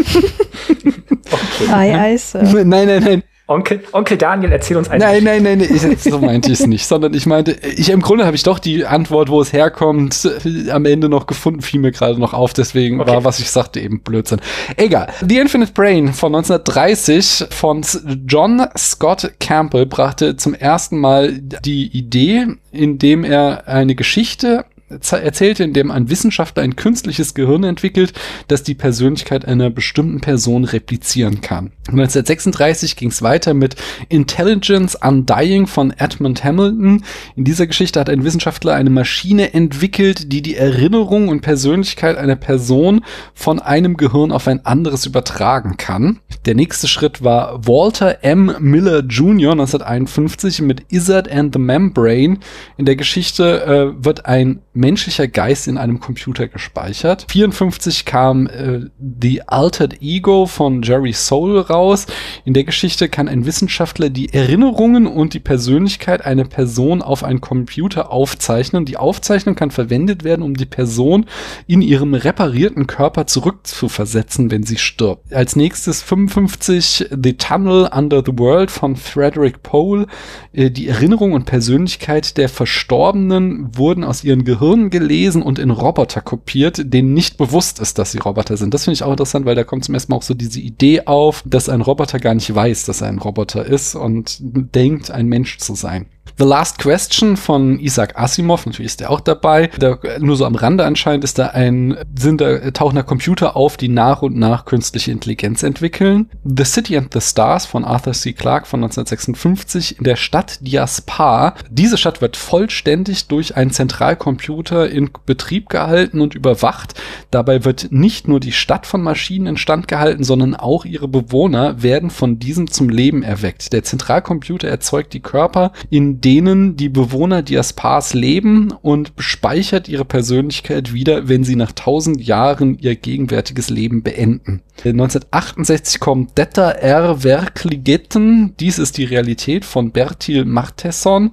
okay. 0.68 1.72
Ei, 1.72 1.98
ei, 1.98 2.18
Nein, 2.34 2.68
nein, 2.68 3.02
nein. 3.02 3.22
Onkel, 3.50 3.82
Onkel 3.92 4.16
Daniel, 4.16 4.52
erzähl 4.52 4.76
uns 4.76 4.88
einen. 4.88 5.00
Nein, 5.00 5.24
nein, 5.24 5.42
nein, 5.42 5.58
nein 5.58 5.92
ich, 5.92 6.02
so 6.02 6.18
meinte 6.18 6.52
ich 6.52 6.60
es 6.60 6.66
nicht, 6.68 6.86
sondern 6.86 7.14
ich 7.14 7.26
meinte, 7.26 7.56
ich 7.76 7.90
im 7.90 8.00
Grunde 8.00 8.24
habe 8.24 8.36
ich 8.36 8.44
doch 8.44 8.60
die 8.60 8.86
Antwort, 8.86 9.28
wo 9.28 9.40
es 9.40 9.52
herkommt, 9.52 10.28
am 10.70 10.84
Ende 10.84 11.08
noch 11.08 11.26
gefunden, 11.26 11.60
fiel 11.60 11.80
mir 11.80 11.90
gerade 11.90 12.20
noch 12.20 12.32
auf, 12.32 12.52
deswegen 12.52 13.00
okay. 13.00 13.10
war, 13.10 13.24
was 13.24 13.40
ich 13.40 13.50
sagte, 13.50 13.80
eben 13.80 14.02
Blödsinn. 14.02 14.40
Egal. 14.76 15.08
The 15.28 15.38
Infinite 15.38 15.72
Brain 15.72 16.12
von 16.12 16.32
1930 16.34 17.46
von 17.50 17.84
John 18.28 18.64
Scott 18.78 19.32
Campbell 19.40 19.86
brachte 19.86 20.36
zum 20.36 20.54
ersten 20.54 20.98
Mal 20.98 21.32
die 21.32 21.88
Idee, 21.88 22.46
indem 22.70 23.24
er 23.24 23.66
eine 23.66 23.96
Geschichte 23.96 24.64
erzählte, 24.90 25.64
in 25.64 25.72
dem 25.72 25.90
ein 25.90 26.10
Wissenschaftler 26.10 26.62
ein 26.62 26.76
künstliches 26.76 27.34
Gehirn 27.34 27.64
entwickelt, 27.64 28.12
das 28.48 28.62
die 28.62 28.74
Persönlichkeit 28.74 29.44
einer 29.44 29.70
bestimmten 29.70 30.20
Person 30.20 30.64
replizieren 30.64 31.40
kann. 31.40 31.72
1936 31.88 32.96
ging 32.96 33.08
es 33.08 33.22
weiter 33.22 33.54
mit 33.54 33.76
Intelligence 34.08 34.96
Undying 34.96 35.66
von 35.66 35.92
Edmund 35.96 36.44
Hamilton. 36.44 37.04
In 37.36 37.44
dieser 37.44 37.66
Geschichte 37.66 38.00
hat 38.00 38.10
ein 38.10 38.24
Wissenschaftler 38.24 38.74
eine 38.74 38.90
Maschine 38.90 39.54
entwickelt, 39.54 40.32
die 40.32 40.42
die 40.42 40.56
Erinnerung 40.56 41.28
und 41.28 41.40
Persönlichkeit 41.40 42.16
einer 42.16 42.36
Person 42.36 43.04
von 43.34 43.60
einem 43.60 43.96
Gehirn 43.96 44.32
auf 44.32 44.48
ein 44.48 44.64
anderes 44.66 45.06
übertragen 45.06 45.76
kann. 45.76 46.20
Der 46.46 46.54
nächste 46.54 46.88
Schritt 46.88 47.22
war 47.22 47.66
Walter 47.66 48.22
M. 48.22 48.56
Miller 48.60 49.00
Jr. 49.00 49.52
1951 49.52 50.62
mit 50.62 50.92
Izzard 50.92 51.30
and 51.30 51.54
the 51.54 51.60
Membrane. 51.60 52.38
In 52.76 52.86
der 52.86 52.96
Geschichte 52.96 53.64
äh, 53.64 54.04
wird 54.04 54.26
ein 54.26 54.60
menschlicher 54.72 55.26
Geist 55.26 55.66
in 55.66 55.78
einem 55.78 55.98
Computer 55.98 56.46
gespeichert. 56.46 57.26
54 57.28 58.04
kam 58.04 58.46
äh, 58.46 58.82
The 59.20 59.42
Altered 59.42 60.00
Ego 60.00 60.46
von 60.46 60.82
Jerry 60.82 61.12
Soule 61.12 61.66
raus. 61.66 62.06
In 62.44 62.54
der 62.54 62.62
Geschichte 62.62 63.08
kann 63.08 63.26
ein 63.28 63.46
Wissenschaftler 63.46 64.10
die 64.10 64.32
Erinnerungen 64.32 65.08
und 65.08 65.34
die 65.34 65.40
Persönlichkeit 65.40 66.24
einer 66.24 66.44
Person 66.44 67.02
auf 67.02 67.24
einen 67.24 67.40
Computer 67.40 68.12
aufzeichnen. 68.12 68.84
Die 68.84 68.96
Aufzeichnung 68.96 69.56
kann 69.56 69.72
verwendet 69.72 70.22
werden, 70.22 70.42
um 70.42 70.54
die 70.54 70.66
Person 70.66 71.26
in 71.66 71.82
ihrem 71.82 72.14
reparierten 72.14 72.86
Körper 72.86 73.26
zurückzuversetzen, 73.26 74.52
wenn 74.52 74.62
sie 74.62 74.78
stirbt. 74.78 75.32
Als 75.34 75.56
nächstes 75.56 76.00
55 76.02 77.08
The 77.10 77.32
Tunnel 77.32 77.90
Under 77.92 78.22
the 78.24 78.38
World 78.38 78.70
von 78.70 78.94
Frederick 78.94 79.64
Pohl. 79.64 80.06
Äh, 80.52 80.70
die 80.70 80.86
Erinnerung 80.86 81.32
und 81.32 81.46
Persönlichkeit 81.46 82.36
der 82.36 82.48
Verstorbenen 82.48 83.76
wurden 83.76 84.04
aus 84.04 84.22
ihren 84.22 84.44
Gehirn 84.44 84.59
Gehirn 84.60 84.90
gelesen 84.90 85.42
und 85.42 85.58
in 85.58 85.70
Roboter 85.70 86.20
kopiert, 86.20 86.92
denen 86.92 87.14
nicht 87.14 87.38
bewusst 87.38 87.80
ist, 87.80 87.98
dass 87.98 88.12
sie 88.12 88.18
Roboter 88.18 88.58
sind. 88.58 88.74
Das 88.74 88.84
finde 88.84 88.94
ich 88.94 89.02
auch 89.02 89.10
interessant, 89.10 89.46
weil 89.46 89.54
da 89.54 89.64
kommt 89.64 89.84
zum 89.84 89.94
ersten 89.94 90.12
Mal 90.12 90.18
auch 90.18 90.22
so 90.22 90.34
diese 90.34 90.60
Idee 90.60 91.06
auf, 91.06 91.42
dass 91.46 91.70
ein 91.70 91.80
Roboter 91.80 92.18
gar 92.18 92.34
nicht 92.34 92.54
weiß, 92.54 92.84
dass 92.84 93.00
er 93.00 93.08
ein 93.08 93.18
Roboter 93.18 93.64
ist 93.64 93.94
und 93.94 94.36
denkt, 94.40 95.10
ein 95.10 95.26
Mensch 95.26 95.58
zu 95.58 95.74
sein. 95.74 96.06
The 96.38 96.44
Last 96.44 96.78
Question 96.78 97.36
von 97.36 97.78
Isaac 97.80 98.18
Asimov, 98.18 98.66
natürlich 98.66 98.92
ist 98.92 99.00
der 99.00 99.10
auch 99.10 99.20
dabei. 99.20 99.68
Da, 99.78 99.98
nur 100.18 100.36
so 100.36 100.46
am 100.46 100.54
Rande 100.54 100.84
anscheinend 100.84 101.24
ist 101.24 101.38
da 101.38 101.48
ein, 101.48 101.96
sind 102.18 102.40
da, 102.40 102.70
tauchen 102.70 102.96
da 102.96 103.02
Computer 103.02 103.56
auf, 103.56 103.76
die 103.76 103.88
nach 103.88 104.22
und 104.22 104.36
nach 104.36 104.64
künstliche 104.64 105.10
Intelligenz 105.10 105.62
entwickeln. 105.62 106.30
The 106.44 106.64
City 106.64 106.96
and 106.96 107.12
the 107.12 107.20
Stars 107.20 107.66
von 107.66 107.84
Arthur 107.84 108.12
C. 108.12 108.32
Clarke 108.32 108.66
von 108.66 108.80
1956 108.80 109.98
in 109.98 110.04
der 110.04 110.16
Stadt 110.16 110.58
Diaspar. 110.60 111.54
Diese 111.70 111.96
Stadt 111.96 112.20
wird 112.20 112.36
vollständig 112.36 113.28
durch 113.28 113.56
einen 113.56 113.70
Zentralcomputer 113.70 114.88
in 114.88 115.10
Betrieb 115.26 115.68
gehalten 115.68 116.20
und 116.20 116.34
überwacht. 116.34 116.94
Dabei 117.30 117.64
wird 117.64 117.88
nicht 117.90 118.28
nur 118.28 118.40
die 118.40 118.52
Stadt 118.52 118.86
von 118.86 119.02
Maschinen 119.02 119.46
instand 119.46 119.88
gehalten, 119.88 120.24
sondern 120.24 120.54
auch 120.54 120.84
ihre 120.84 121.08
Bewohner 121.08 121.82
werden 121.82 122.10
von 122.10 122.38
diesem 122.38 122.70
zum 122.70 122.88
Leben 122.88 123.22
erweckt. 123.22 123.72
Der 123.72 123.82
Zentralcomputer 123.82 124.68
erzeugt 124.68 125.12
die 125.12 125.20
Körper, 125.20 125.72
in 125.90 126.19
in 126.20 126.22
denen 126.22 126.76
die 126.76 126.90
Bewohner 126.90 127.40
Diaspars 127.40 128.12
leben 128.12 128.74
und 128.82 129.12
speichert 129.16 129.88
ihre 129.88 130.04
Persönlichkeit 130.04 130.92
wieder, 130.92 131.28
wenn 131.28 131.44
sie 131.44 131.56
nach 131.56 131.72
tausend 131.72 132.20
Jahren 132.20 132.76
ihr 132.78 132.94
gegenwärtiges 132.94 133.70
Leben 133.70 134.02
beenden. 134.02 134.60
1968 134.76 135.98
kommt 135.98 136.36
Detta 136.36 136.72
R. 136.72 137.20
Verkligetten. 137.20 138.54
Dies 138.60 138.78
ist 138.78 138.98
die 138.98 139.04
Realität 139.04 139.64
von 139.64 139.92
Bertil 139.92 140.44
Martesson. 140.44 141.32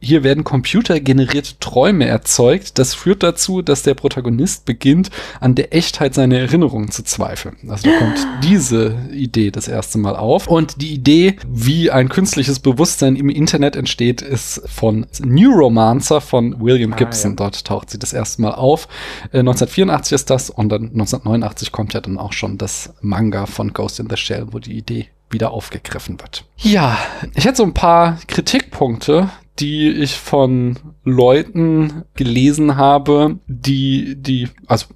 Hier 0.00 0.22
werden 0.22 0.44
computergenerierte 0.44 1.58
Träume 1.58 2.06
erzeugt. 2.06 2.78
Das 2.78 2.94
führt 2.94 3.24
dazu, 3.24 3.62
dass 3.62 3.82
der 3.82 3.94
Protagonist 3.94 4.64
beginnt, 4.64 5.10
an 5.40 5.56
der 5.56 5.74
Echtheit 5.74 6.14
seiner 6.14 6.38
Erinnerungen 6.38 6.92
zu 6.92 7.02
zweifeln. 7.02 7.56
Also 7.68 7.90
da 7.90 7.98
kommt 7.98 8.26
diese 8.44 8.96
Idee 9.12 9.50
das 9.50 9.66
erste 9.66 9.98
Mal 9.98 10.14
auf. 10.14 10.46
Und 10.46 10.80
die 10.80 10.94
Idee, 10.94 11.36
wie 11.48 11.90
ein 11.90 12.08
künstliches 12.08 12.60
Bewusstsein 12.60 13.16
im 13.16 13.28
Internet 13.28 13.74
entsteht, 13.74 14.22
ist 14.22 14.62
von 14.66 15.06
Neuromancer 15.20 16.20
von 16.20 16.60
William 16.60 16.94
Gibson. 16.94 17.32
Ah, 17.32 17.34
ja. 17.34 17.36
Dort 17.36 17.64
taucht 17.64 17.90
sie 17.90 17.98
das 17.98 18.12
erste 18.12 18.42
Mal 18.42 18.52
auf. 18.52 18.86
Äh, 19.32 19.40
1984 19.40 20.12
ist 20.14 20.30
das 20.30 20.48
und 20.48 20.68
dann 20.68 20.84
1989 20.90 21.72
kommt 21.72 21.94
ja 21.94 22.00
dann 22.00 22.18
auch 22.18 22.32
schon 22.32 22.56
das 22.56 22.94
Manga 23.00 23.46
von 23.46 23.72
Ghost 23.72 23.98
in 23.98 24.08
the 24.08 24.16
Shell, 24.16 24.46
wo 24.52 24.60
die 24.60 24.76
Idee 24.76 25.08
wieder 25.30 25.50
aufgegriffen 25.50 26.20
wird. 26.20 26.44
Ja, 26.56 26.98
ich 27.34 27.44
hätte 27.44 27.58
so 27.58 27.62
ein 27.64 27.74
paar 27.74 28.18
Kritikpunkte, 28.26 29.30
die 29.58 29.88
ich 29.88 30.16
von 30.16 30.78
Leuten 31.04 32.04
gelesen 32.14 32.76
habe, 32.76 33.38
die, 33.46 34.14
die, 34.16 34.48
also 34.66 34.86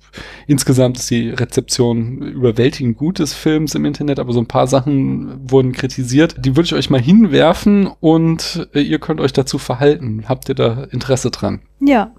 insgesamt 0.46 0.98
ist 0.98 1.10
die 1.10 1.30
Rezeption 1.30 2.22
überwältigend 2.22 2.96
gut 2.96 3.18
des 3.18 3.34
Films 3.34 3.74
im 3.74 3.84
Internet, 3.84 4.18
aber 4.18 4.32
so 4.32 4.40
ein 4.40 4.46
paar 4.46 4.66
Sachen 4.66 5.50
wurden 5.50 5.72
kritisiert. 5.72 6.36
Die 6.38 6.56
würde 6.56 6.66
ich 6.66 6.74
euch 6.74 6.90
mal 6.90 7.00
hinwerfen 7.00 7.90
und 8.00 8.68
äh, 8.74 8.80
ihr 8.80 8.98
könnt 8.98 9.20
euch 9.20 9.32
dazu 9.32 9.58
verhalten. 9.58 10.24
Habt 10.28 10.48
ihr 10.48 10.54
da 10.54 10.84
Interesse 10.84 11.30
dran? 11.30 11.60
Ja. 11.80 12.12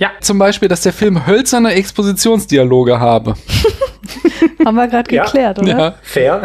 Ja. 0.00 0.12
Zum 0.20 0.38
Beispiel, 0.38 0.68
dass 0.68 0.80
der 0.80 0.94
Film 0.94 1.26
hölzerne 1.26 1.74
Expositionsdialoge 1.74 2.98
habe. 2.98 3.34
Haben 4.64 4.74
wir 4.74 4.88
gerade 4.88 5.08
geklärt, 5.08 5.58
ja, 5.58 5.62
oder? 5.62 5.78
Ja. 5.78 5.94
Fair. 6.02 6.42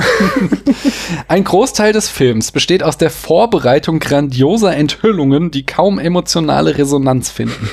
Ein 1.30 1.45
Großteil 1.45 1.93
des 1.93 2.10
Films 2.10 2.51
besteht 2.51 2.84
aus 2.84 2.97
der 2.97 3.10
Vorbereitung 3.10 3.99
grandioser 3.99 4.76
Enthüllungen, 4.76 5.51
die 5.51 5.66
kaum 5.66 5.99
emotionale 5.99 6.78
Resonanz 6.78 7.32
finden. 7.32 7.70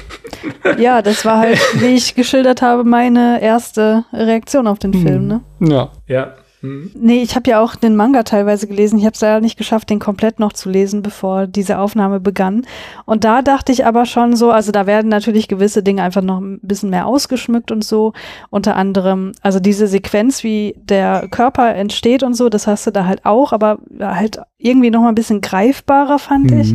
Ja, 0.78 1.02
das 1.02 1.24
war 1.24 1.38
halt, 1.38 1.58
wie 1.80 1.94
ich 1.94 2.14
geschildert 2.14 2.62
habe, 2.62 2.84
meine 2.84 3.42
erste 3.42 4.04
Reaktion 4.12 4.68
auf 4.68 4.78
den 4.78 4.94
Film, 4.94 5.26
ne? 5.26 5.40
Ja. 5.58 5.90
Ja. 6.06 6.34
Mhm. 6.62 6.90
Nee, 6.94 7.22
ich 7.22 7.34
habe 7.34 7.50
ja 7.50 7.60
auch 7.60 7.74
den 7.74 7.96
Manga 7.96 8.22
teilweise 8.22 8.66
gelesen. 8.66 8.98
Ich 8.98 9.04
habe 9.04 9.14
es 9.14 9.20
leider 9.20 9.40
nicht 9.40 9.58
geschafft, 9.58 9.90
den 9.90 9.98
komplett 9.98 10.38
noch 10.38 10.52
zu 10.52 10.70
lesen, 10.70 11.02
bevor 11.02 11.46
diese 11.46 11.78
Aufnahme 11.78 12.20
begann. 12.20 12.64
Und 13.04 13.24
da 13.24 13.42
dachte 13.42 13.72
ich 13.72 13.84
aber 13.84 14.06
schon 14.06 14.36
so, 14.36 14.50
also 14.50 14.72
da 14.72 14.86
werden 14.86 15.08
natürlich 15.08 15.48
gewisse 15.48 15.82
Dinge 15.82 16.02
einfach 16.02 16.22
noch 16.22 16.40
ein 16.40 16.60
bisschen 16.62 16.90
mehr 16.90 17.06
ausgeschmückt 17.06 17.70
und 17.70 17.84
so. 17.84 18.12
Unter 18.50 18.76
anderem, 18.76 19.32
also 19.42 19.60
diese 19.60 19.88
Sequenz, 19.88 20.44
wie 20.44 20.74
der 20.76 21.28
Körper 21.28 21.74
entsteht 21.74 22.22
und 22.22 22.34
so, 22.34 22.48
das 22.48 22.66
hast 22.66 22.86
du 22.86 22.92
da 22.92 23.06
halt 23.06 23.26
auch, 23.26 23.52
aber 23.52 23.78
halt 24.00 24.40
irgendwie 24.58 24.90
noch 24.90 25.02
mal 25.02 25.08
ein 25.08 25.16
bisschen 25.16 25.40
greifbarer, 25.40 26.18
fand 26.18 26.52
mhm. 26.52 26.60
ich. 26.60 26.74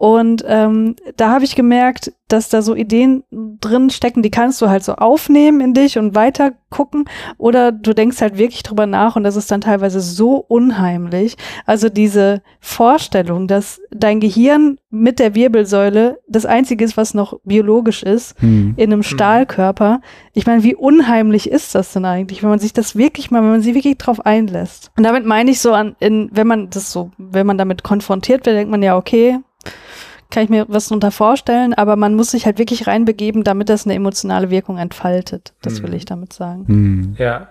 Und 0.00 0.42
ähm, 0.46 0.96
da 1.18 1.28
habe 1.28 1.44
ich 1.44 1.54
gemerkt, 1.54 2.14
dass 2.28 2.48
da 2.48 2.62
so 2.62 2.74
Ideen 2.74 3.22
drin 3.60 3.90
stecken, 3.90 4.22
die 4.22 4.30
kannst 4.30 4.62
du 4.62 4.70
halt 4.70 4.82
so 4.82 4.94
aufnehmen 4.94 5.60
in 5.60 5.74
dich 5.74 5.98
und 5.98 6.14
weiter 6.14 6.52
gucken. 6.70 7.04
Oder 7.36 7.70
du 7.70 7.92
denkst 7.92 8.18
halt 8.22 8.38
wirklich 8.38 8.62
drüber 8.62 8.86
nach 8.86 9.16
und 9.16 9.24
das 9.24 9.36
ist 9.36 9.50
dann 9.50 9.60
teilweise 9.60 10.00
so 10.00 10.36
unheimlich. 10.36 11.36
Also 11.66 11.90
diese 11.90 12.40
Vorstellung, 12.60 13.46
dass 13.46 13.82
dein 13.90 14.20
Gehirn 14.20 14.78
mit 14.88 15.18
der 15.18 15.34
Wirbelsäule 15.34 16.18
das 16.26 16.46
Einzige 16.46 16.82
ist, 16.82 16.96
was 16.96 17.12
noch 17.12 17.38
biologisch 17.44 18.02
ist, 18.02 18.40
hm. 18.40 18.72
in 18.78 18.92
einem 18.94 19.02
hm. 19.02 19.02
Stahlkörper. 19.02 20.00
Ich 20.32 20.46
meine, 20.46 20.62
wie 20.62 20.74
unheimlich 20.74 21.50
ist 21.50 21.74
das 21.74 21.92
denn 21.92 22.06
eigentlich, 22.06 22.42
wenn 22.42 22.48
man 22.48 22.58
sich 22.58 22.72
das 22.72 22.96
wirklich 22.96 23.30
mal, 23.30 23.42
wenn 23.42 23.50
man 23.50 23.60
sich 23.60 23.74
wirklich 23.74 23.98
drauf 23.98 24.24
einlässt? 24.24 24.92
Und 24.96 25.04
damit 25.04 25.26
meine 25.26 25.50
ich 25.50 25.60
so 25.60 25.74
an, 25.74 25.94
in, 26.00 26.30
wenn 26.32 26.46
man 26.46 26.70
das 26.70 26.90
so, 26.90 27.10
wenn 27.18 27.46
man 27.46 27.58
damit 27.58 27.82
konfrontiert 27.82 28.46
wird, 28.46 28.56
denkt 28.56 28.70
man 28.70 28.82
ja, 28.82 28.96
okay, 28.96 29.40
kann 30.30 30.44
ich 30.44 30.48
mir 30.48 30.66
was 30.68 30.88
darunter 30.88 31.10
vorstellen, 31.10 31.74
aber 31.74 31.96
man 31.96 32.14
muss 32.14 32.30
sich 32.30 32.46
halt 32.46 32.58
wirklich 32.58 32.86
reinbegeben, 32.86 33.44
damit 33.44 33.68
das 33.68 33.84
eine 33.84 33.94
emotionale 33.94 34.50
Wirkung 34.50 34.78
entfaltet. 34.78 35.52
Das 35.62 35.82
will 35.82 35.90
hm. 35.90 35.96
ich 35.96 36.04
damit 36.04 36.32
sagen. 36.32 36.64
Mhm. 36.66 37.16
Ja. 37.18 37.48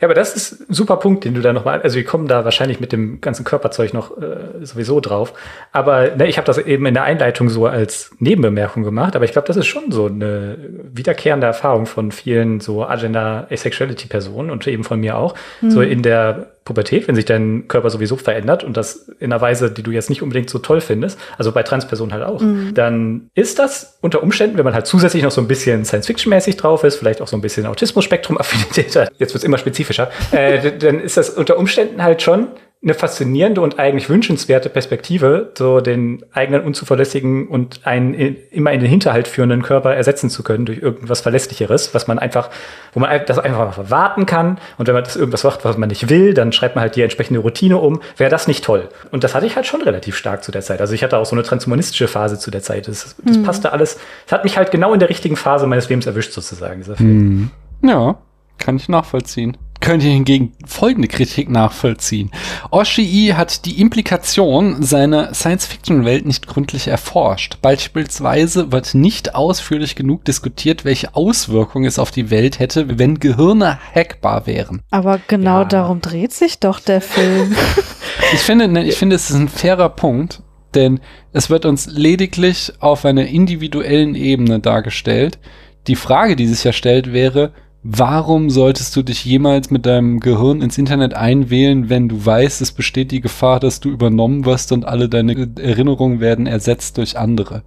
Ja, 0.00 0.08
aber 0.08 0.14
das 0.14 0.36
ist 0.36 0.68
ein 0.68 0.74
super 0.74 0.96
Punkt, 0.96 1.24
den 1.24 1.34
du 1.34 1.40
da 1.40 1.52
nochmal, 1.52 1.80
also 1.80 1.96
wir 1.96 2.04
kommen 2.04 2.26
da 2.28 2.44
wahrscheinlich 2.44 2.80
mit 2.80 2.92
dem 2.92 3.20
ganzen 3.20 3.44
Körperzeug 3.44 3.94
noch 3.94 4.16
äh, 4.18 4.64
sowieso 4.64 5.00
drauf. 5.00 5.32
Aber 5.72 6.14
ne, 6.16 6.26
ich 6.28 6.36
habe 6.36 6.46
das 6.46 6.58
eben 6.58 6.84
in 6.86 6.94
der 6.94 7.04
Einleitung 7.04 7.48
so 7.48 7.66
als 7.66 8.10
Nebenbemerkung 8.18 8.82
gemacht, 8.82 9.16
aber 9.16 9.24
ich 9.24 9.32
glaube, 9.32 9.48
das 9.48 9.56
ist 9.56 9.66
schon 9.66 9.90
so 9.90 10.06
eine 10.06 10.58
wiederkehrende 10.92 11.46
Erfahrung 11.46 11.86
von 11.86 12.12
vielen 12.12 12.60
so 12.60 12.84
Agenda 12.84 13.46
Asexuality 13.50 14.08
Personen 14.08 14.50
und 14.50 14.66
eben 14.66 14.84
von 14.84 15.00
mir 15.00 15.16
auch. 15.16 15.34
Mhm. 15.60 15.70
So 15.70 15.80
in 15.80 16.02
der 16.02 16.50
Pubertät, 16.70 17.08
wenn 17.08 17.16
sich 17.16 17.24
dein 17.24 17.66
Körper 17.66 17.90
sowieso 17.90 18.14
verändert 18.14 18.62
und 18.62 18.76
das 18.76 19.08
in 19.18 19.32
einer 19.32 19.40
Weise, 19.40 19.72
die 19.72 19.82
du 19.82 19.90
jetzt 19.90 20.08
nicht 20.08 20.22
unbedingt 20.22 20.48
so 20.48 20.60
toll 20.60 20.80
findest, 20.80 21.18
also 21.36 21.50
bei 21.50 21.64
Transpersonen 21.64 22.12
halt 22.12 22.22
auch, 22.22 22.40
mhm. 22.40 22.74
dann 22.74 23.28
ist 23.34 23.58
das 23.58 23.98
unter 24.02 24.22
Umständen, 24.22 24.56
wenn 24.56 24.64
man 24.64 24.72
halt 24.72 24.86
zusätzlich 24.86 25.24
noch 25.24 25.32
so 25.32 25.40
ein 25.40 25.48
bisschen 25.48 25.84
Science-Fiction-mäßig 25.84 26.56
drauf 26.56 26.84
ist, 26.84 26.94
vielleicht 26.94 27.22
auch 27.22 27.26
so 27.26 27.36
ein 27.36 27.40
bisschen 27.40 27.66
Autismus-Spektrum-Affinität 27.66 28.94
hat, 28.96 29.12
jetzt 29.18 29.34
wird's 29.34 29.42
immer 29.42 29.58
spezifischer, 29.58 30.12
äh, 30.30 30.78
dann 30.78 31.00
ist 31.00 31.16
das 31.16 31.30
unter 31.30 31.58
Umständen 31.58 32.04
halt 32.04 32.22
schon 32.22 32.46
eine 32.82 32.94
faszinierende 32.94 33.60
und 33.60 33.78
eigentlich 33.78 34.08
wünschenswerte 34.08 34.70
Perspektive, 34.70 35.52
so 35.56 35.80
den 35.82 36.24
eigenen 36.32 36.62
unzuverlässigen 36.62 37.46
und 37.46 37.86
einen 37.86 38.14
immer 38.14 38.72
in 38.72 38.80
den 38.80 38.88
Hinterhalt 38.88 39.28
führenden 39.28 39.60
Körper 39.60 39.94
ersetzen 39.94 40.30
zu 40.30 40.42
können 40.42 40.64
durch 40.64 40.78
irgendwas 40.78 41.20
Verlässlicheres, 41.20 41.92
was 41.92 42.06
man 42.06 42.18
einfach, 42.18 42.48
wo 42.94 43.00
man 43.00 43.20
das 43.26 43.38
einfach 43.38 43.90
warten 43.90 44.24
kann. 44.24 44.58
Und 44.78 44.86
wenn 44.86 44.94
man 44.94 45.04
das 45.04 45.14
irgendwas 45.14 45.44
macht, 45.44 45.62
was 45.66 45.76
man 45.76 45.90
nicht 45.90 46.08
will, 46.08 46.32
dann 46.32 46.52
schreibt 46.52 46.74
man 46.74 46.80
halt 46.80 46.96
die 46.96 47.02
entsprechende 47.02 47.40
Routine 47.40 47.76
um. 47.76 48.00
Wäre 48.16 48.30
das 48.30 48.48
nicht 48.48 48.64
toll? 48.64 48.88
Und 49.10 49.24
das 49.24 49.34
hatte 49.34 49.44
ich 49.44 49.56
halt 49.56 49.66
schon 49.66 49.82
relativ 49.82 50.16
stark 50.16 50.42
zu 50.42 50.50
der 50.50 50.62
Zeit. 50.62 50.80
Also 50.80 50.94
ich 50.94 51.04
hatte 51.04 51.18
auch 51.18 51.26
so 51.26 51.36
eine 51.36 51.42
transhumanistische 51.42 52.08
Phase 52.08 52.38
zu 52.38 52.50
der 52.50 52.62
Zeit. 52.62 52.88
Das, 52.88 53.14
das 53.22 53.36
mhm. 53.36 53.42
passte 53.42 53.74
alles. 53.74 53.98
Es 54.24 54.32
hat 54.32 54.42
mich 54.42 54.56
halt 54.56 54.70
genau 54.70 54.94
in 54.94 55.00
der 55.00 55.10
richtigen 55.10 55.36
Phase 55.36 55.66
meines 55.66 55.90
Lebens 55.90 56.06
erwischt, 56.06 56.32
sozusagen, 56.32 56.80
dieser 56.80 56.96
Film. 56.96 57.10
Mhm. 57.10 57.50
Ja, 57.82 58.16
kann 58.56 58.76
ich 58.76 58.88
nachvollziehen 58.88 59.58
könnt 59.80 60.02
ihr 60.02 60.10
hingegen 60.10 60.52
folgende 60.66 61.08
Kritik 61.08 61.48
nachvollziehen. 61.48 62.30
Oshii 62.70 63.32
hat 63.36 63.64
die 63.64 63.80
Implikation 63.80 64.82
seiner 64.82 65.34
Science-Fiction-Welt 65.34 66.26
nicht 66.26 66.46
gründlich 66.46 66.88
erforscht. 66.88 67.58
Beispielsweise 67.62 68.72
wird 68.72 68.94
nicht 68.94 69.34
ausführlich 69.34 69.96
genug 69.96 70.24
diskutiert, 70.24 70.84
welche 70.84 71.14
Auswirkungen 71.14 71.86
es 71.86 71.98
auf 71.98 72.10
die 72.10 72.30
Welt 72.30 72.58
hätte, 72.58 72.98
wenn 72.98 73.18
Gehirne 73.18 73.78
hackbar 73.94 74.46
wären. 74.46 74.82
Aber 74.90 75.20
genau 75.26 75.60
ja. 75.60 75.64
darum 75.64 76.00
dreht 76.00 76.32
sich 76.32 76.60
doch 76.60 76.80
der 76.80 77.00
Film. 77.00 77.56
ich 78.32 78.40
finde, 78.40 78.68
ne, 78.68 78.84
ich 78.84 78.96
finde, 78.96 79.16
es 79.16 79.30
ist 79.30 79.36
ein 79.36 79.48
fairer 79.48 79.88
Punkt, 79.88 80.42
denn 80.74 81.00
es 81.32 81.50
wird 81.50 81.64
uns 81.64 81.86
lediglich 81.86 82.72
auf 82.80 83.04
einer 83.04 83.26
individuellen 83.26 84.14
Ebene 84.14 84.60
dargestellt. 84.60 85.38
Die 85.86 85.96
Frage, 85.96 86.36
die 86.36 86.46
sich 86.46 86.62
ja 86.64 86.72
stellt, 86.72 87.12
wäre, 87.12 87.52
Warum 87.82 88.50
solltest 88.50 88.94
du 88.94 89.02
dich 89.02 89.24
jemals 89.24 89.70
mit 89.70 89.86
deinem 89.86 90.20
Gehirn 90.20 90.60
ins 90.60 90.76
Internet 90.76 91.14
einwählen, 91.14 91.88
wenn 91.88 92.10
du 92.10 92.26
weißt, 92.26 92.60
es 92.60 92.72
besteht 92.72 93.10
die 93.10 93.22
Gefahr, 93.22 93.58
dass 93.58 93.80
du 93.80 93.88
übernommen 93.88 94.44
wirst 94.44 94.72
und 94.72 94.84
alle 94.84 95.08
deine 95.08 95.48
Erinnerungen 95.58 96.20
werden 96.20 96.46
ersetzt 96.46 96.98
durch 96.98 97.16
andere? 97.16 97.62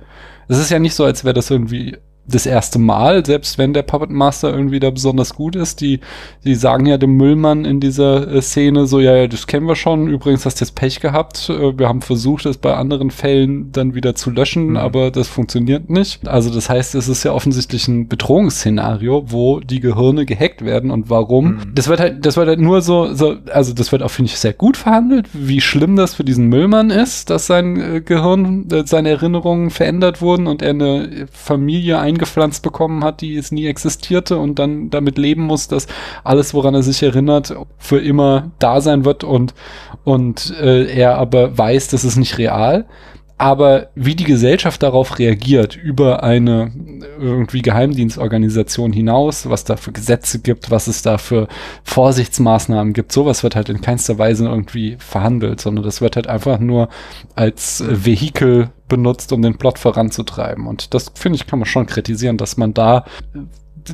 Es 0.48 0.60
ist 0.60 0.70
ja 0.70 0.78
nicht 0.78 0.94
so, 0.94 1.04
als 1.04 1.24
wäre 1.24 1.34
das 1.34 1.50
irgendwie 1.50 1.98
das 2.26 2.46
erste 2.46 2.80
Mal, 2.80 3.26
selbst 3.26 3.58
wenn 3.58 3.74
der 3.74 3.82
Puppet 3.82 4.10
Master 4.10 4.54
irgendwie 4.54 4.80
da 4.80 4.90
besonders 4.90 5.34
gut 5.34 5.56
ist. 5.56 5.82
Die, 5.82 6.00
die 6.46 6.56
sagen 6.56 6.86
ja 6.86 6.98
dem 6.98 7.18
Müllmann 7.18 7.66
in 7.66 7.82
dieser 7.82 8.32
äh, 8.32 8.42
Szene 8.42 8.86
so, 8.88 9.00
ja, 9.00 9.16
ja, 9.16 9.28
das 9.28 9.46
kennen 9.46 9.68
wir 9.68 9.76
schon. 9.76 10.08
Übrigens 10.08 10.46
hast 10.46 10.62
du 10.62 10.66
jetzt 10.66 10.76
Pech 10.76 11.02
gehabt. 11.02 11.50
Äh, 11.50 11.78
wir 11.78 11.90
haben 11.90 12.02
versucht, 12.02 12.46
es 12.46 12.58
bei 12.58 12.76
anderen 12.76 13.12
Fällen 13.12 13.72
dann 13.74 13.94
wieder 13.94 14.16
zu 14.16 14.32
löschen, 14.32 14.72
mhm. 14.72 14.78
aber 14.78 15.12
das 15.12 15.28
funktioniert 15.28 15.90
nicht. 15.90 16.26
Also 16.28 16.50
das 16.50 16.70
heißt, 16.70 16.96
es 16.96 17.10
ist 17.10 17.24
ja 17.24 17.34
offensichtlich 17.34 17.90
ein 17.90 18.08
Bedrohungsszenario, 18.08 19.26
wo 19.28 19.60
die 19.60 19.82
Gehirne 19.82 20.26
gehackt 20.26 20.64
werden 20.64 20.92
und 20.92 21.10
warum. 21.10 21.46
Mhm. 21.46 21.76
Das 21.76 21.90
wird 21.90 22.00
halt, 22.00 22.26
das 22.26 22.38
wird 22.38 22.48
halt 22.48 22.60
nur 22.60 22.82
so, 22.82 23.14
so 23.14 23.36
also 23.52 23.74
das 23.74 23.92
wird 23.92 24.02
auch, 24.02 24.12
finde 24.12 24.32
ich, 24.32 24.40
sehr 24.40 24.54
gut 24.54 24.78
verhandelt, 24.78 25.28
wie 25.34 25.60
schlimm 25.60 25.98
das 25.98 26.16
für 26.16 26.24
diesen 26.24 26.48
Müllmann 26.48 26.90
ist, 26.90 27.30
dass 27.30 27.48
sein 27.48 27.80
äh, 27.82 28.02
Gehirn, 28.02 28.70
äh, 28.72 28.84
seine 28.86 29.10
Erinnerungen 29.10 29.72
verändert 29.72 30.22
wurden 30.22 30.48
und 30.48 30.62
er 30.62 30.70
eine 30.70 31.28
Familie 31.32 32.00
ein 32.00 32.13
eingepflanzt 32.14 32.64
bekommen 32.64 33.04
hat, 33.04 33.22
die 33.22 33.36
es 33.36 33.52
nie 33.52 33.68
existierte 33.68 34.38
und 34.38 34.60
dann 34.60 34.90
damit 34.90 35.18
leben 35.18 35.44
muss, 35.44 35.68
dass 35.68 35.88
alles, 36.24 36.54
woran 36.54 36.76
er 36.76 36.84
sich 36.84 37.02
erinnert, 37.04 37.56
für 37.78 38.00
immer 38.00 38.52
da 38.60 38.82
sein 38.82 39.06
wird 39.06 39.24
und, 39.24 39.54
und 40.04 40.54
äh, 40.62 40.86
er 40.86 41.18
aber 41.18 41.58
weiß, 41.58 41.90
das 41.90 42.04
ist 42.04 42.18
nicht 42.18 42.38
real. 42.38 42.86
Aber 43.38 43.88
wie 43.96 44.16
die 44.16 44.24
Gesellschaft 44.24 44.84
darauf 44.84 45.18
reagiert, 45.18 45.76
über 45.76 46.24
eine 46.24 46.72
irgendwie 47.20 47.62
Geheimdienstorganisation 47.62 48.94
hinaus, 48.94 49.50
was 49.50 49.64
da 49.64 49.76
für 49.76 49.92
Gesetze 49.92 50.40
gibt, 50.40 50.70
was 50.72 50.88
es 50.88 51.02
da 51.02 51.18
für 51.18 51.48
Vorsichtsmaßnahmen 51.84 52.94
gibt, 52.94 53.12
sowas 53.12 53.44
wird 53.44 53.56
halt 53.56 53.70
in 53.70 53.82
keinster 53.82 54.18
Weise 54.20 54.46
irgendwie 54.46 54.96
verhandelt, 55.00 55.60
sondern 55.60 55.84
das 55.84 56.00
wird 56.00 56.16
halt 56.16 56.28
einfach 56.28 56.60
nur 56.60 56.90
als 57.36 57.84
Vehikel 57.86 58.70
benutzt, 58.94 59.32
um 59.34 59.42
den 59.42 59.58
Plot 59.58 59.80
voranzutreiben. 59.80 60.68
Und 60.68 60.94
das 60.94 61.12
finde 61.16 61.38
ich, 61.38 61.48
kann 61.48 61.60
man 61.60 61.66
schon 61.66 61.86
kritisieren, 61.86 62.38
dass 62.38 62.58
man 62.58 62.74
da 62.74 63.06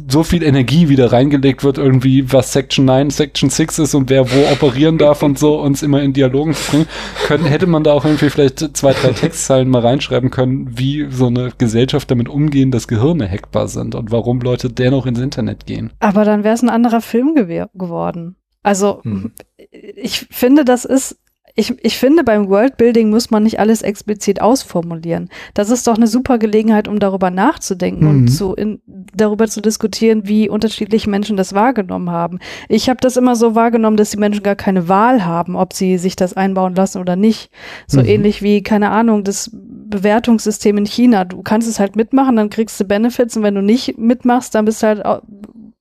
so 0.08 0.24
viel 0.24 0.44
Energie 0.44 0.90
wieder 0.90 1.12
reingelegt 1.12 1.64
wird, 1.64 1.78
irgendwie, 1.78 2.32
was 2.32 2.54
Section 2.54 2.86
9, 2.86 3.10
Section 3.10 3.50
6 3.50 3.80
ist 3.80 3.96
und 3.96 4.10
wer 4.10 4.30
wo 4.32 4.52
operieren 4.52 4.98
darf 5.00 5.24
und 5.24 5.40
so, 5.40 5.60
uns 5.60 5.82
immer 5.82 6.02
in 6.02 6.14
Dialogen 6.14 6.54
zu 6.54 6.70
bringen, 6.70 6.88
können, 7.26 7.46
hätte 7.46 7.68
man 7.68 7.84
da 7.84 7.94
auch 7.94 8.06
irgendwie 8.06 8.30
vielleicht 8.30 8.78
zwei, 8.78 8.94
drei 8.94 9.12
Textzeilen 9.14 9.70
mal 9.70 9.82
reinschreiben 9.82 10.30
können, 10.30 10.78
wie 10.78 11.08
so 11.10 11.28
eine 11.28 11.52
Gesellschaft 11.58 12.12
damit 12.12 12.30
umgehen, 12.30 12.72
dass 12.72 12.88
Gehirne 12.88 13.28
hackbar 13.28 13.68
sind 13.68 13.96
und 13.96 14.12
warum 14.12 14.42
Leute 14.42 14.70
dennoch 14.70 15.06
ins 15.06 15.20
Internet 15.20 15.66
gehen. 15.66 15.92
Aber 16.00 16.24
dann 16.24 16.44
wäre 16.44 16.54
es 16.54 16.62
ein 16.62 16.70
anderer 16.70 17.02
Film 17.02 17.34
geworden. 17.34 18.36
Also, 18.62 19.02
hm. 19.04 19.32
ich 19.72 20.28
finde, 20.30 20.66
das 20.66 20.86
ist 20.86 21.18
ich, 21.60 21.74
ich 21.84 21.98
finde, 21.98 22.24
beim 22.24 22.48
Worldbuilding 22.48 23.10
muss 23.10 23.32
man 23.32 23.44
nicht 23.44 23.60
alles 23.60 23.82
explizit 23.82 24.42
ausformulieren. 24.42 25.28
Das 25.54 25.70
ist 25.70 25.86
doch 25.88 25.98
eine 25.98 26.08
super 26.08 26.38
Gelegenheit, 26.38 26.88
um 26.88 27.00
darüber 27.00 27.32
nachzudenken 27.32 28.06
mhm. 28.06 28.10
und 28.10 28.28
zu 28.30 28.54
in, 28.54 28.80
darüber 28.86 29.46
zu 29.50 29.62
diskutieren, 29.62 30.22
wie 30.26 30.48
unterschiedliche 30.48 31.10
Menschen 31.10 31.36
das 31.36 31.54
wahrgenommen 31.54 32.12
haben. 32.12 32.40
Ich 32.70 32.90
habe 32.90 33.02
das 33.02 33.18
immer 33.18 33.36
so 33.36 33.56
wahrgenommen, 33.56 33.98
dass 33.98 34.12
die 34.12 34.18
Menschen 34.18 34.42
gar 34.42 34.56
keine 34.56 34.88
Wahl 34.88 35.26
haben, 35.26 35.58
ob 35.58 35.74
sie 35.74 35.98
sich 35.98 36.16
das 36.16 36.34
einbauen 36.34 36.76
lassen 36.76 37.00
oder 37.00 37.18
nicht. 37.18 37.52
So 37.88 38.00
mhm. 38.00 38.08
ähnlich 38.08 38.42
wie, 38.42 38.64
keine 38.64 38.92
Ahnung, 38.92 39.26
das 39.26 39.52
Bewertungssystem 39.54 40.78
in 40.78 40.86
China. 40.86 41.26
Du 41.26 41.42
kannst 41.42 41.68
es 41.68 41.78
halt 41.78 41.98
mitmachen, 41.98 42.38
dann 42.38 42.50
kriegst 42.50 42.80
du 42.80 42.86
Benefits 42.86 43.36
und 43.36 43.44
wenn 43.44 43.56
du 43.56 43.62
nicht 43.62 43.98
mitmachst, 43.98 44.56
dann 44.56 44.64
bist 44.64 44.82
du 44.82 44.88
halt 44.88 45.04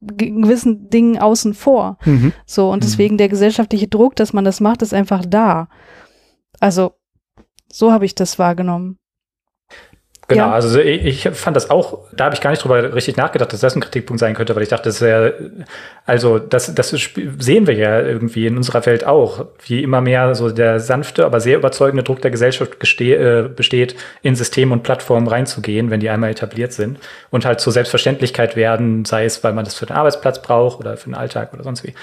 gewissen 0.01 0.91
Dingen 0.91 1.19
außen 1.19 1.55
vor. 1.55 1.99
Mhm. 2.05 2.33
So, 2.47 2.71
und 2.71 2.79
mhm. 2.79 2.83
deswegen 2.83 3.15
mhm. 3.15 3.19
der 3.19 3.29
gesellschaftliche 3.29 3.89
Druck, 3.89 4.17
dass 4.17 4.33
man 4.33 4.45
das 4.45 4.61
macht, 4.61 4.83
ist 4.83 4.95
einfach 4.95 5.25
da. 5.27 5.69
Also, 6.61 6.93
so 7.71 7.93
habe 7.93 8.05
ich 8.05 8.15
das 8.15 8.39
wahrgenommen. 8.39 8.99
Genau, 10.31 10.49
ja. 10.49 10.53
also 10.53 10.79
ich, 10.79 11.27
ich, 11.27 11.29
fand 11.33 11.57
das 11.57 11.71
auch, 11.71 12.01
da 12.13 12.27
habe 12.27 12.35
ich 12.35 12.43
gar 12.43 12.51
nicht 12.51 12.63
drüber 12.63 12.95
richtig 12.95 13.17
nachgedacht, 13.17 13.51
dass 13.51 13.61
das 13.61 13.75
ein 13.75 13.81
Kritikpunkt 13.81 14.21
sein 14.21 14.35
könnte, 14.35 14.55
weil 14.55 14.63
ich 14.63 14.69
dachte, 14.69 14.91
das 14.91 15.01
wäre, 15.01 15.33
also 16.05 16.39
das, 16.39 16.75
das 16.75 16.91
sehen 16.91 17.67
wir 17.67 17.75
ja 17.75 18.03
irgendwie 18.03 18.47
in 18.47 18.59
unserer 18.59 18.85
Welt 18.85 19.07
auch, 19.07 19.47
wie 19.67 19.83
immer 19.83 20.03
mehr 20.03 20.35
so 20.35 20.51
der 20.51 20.81
sanfte, 20.81 21.25
aber 21.25 21.41
sehr 21.41 21.57
überzeugende 21.57 22.03
Druck 22.03 22.21
der 22.21 22.31
Gesellschaft 22.31 22.79
geste, 22.79 23.05
äh, 23.05 23.49
besteht, 23.49 23.97
in 24.21 24.37
Systeme 24.37 24.75
und 24.75 24.83
Plattformen 24.83 25.29
reinzugehen, 25.29 25.91
wenn 25.91 26.01
die 26.01 26.11
einmal 26.11 26.31
etabliert 26.31 26.75
sind 26.75 26.99
und 27.31 27.47
halt 27.47 27.61
zur 27.61 27.73
Selbstverständlichkeit 27.73 28.55
werden, 28.55 29.07
sei 29.07 29.25
es, 29.25 29.43
weil 29.43 29.55
man 29.55 29.65
das 29.65 29.77
für 29.77 29.87
den 29.87 29.97
Arbeitsplatz 29.97 30.43
braucht 30.43 30.79
oder 30.79 30.99
für 30.99 31.09
den 31.09 31.15
Alltag 31.15 31.55
oder 31.55 31.65
sonst 31.65 31.85
wie. 31.85 31.95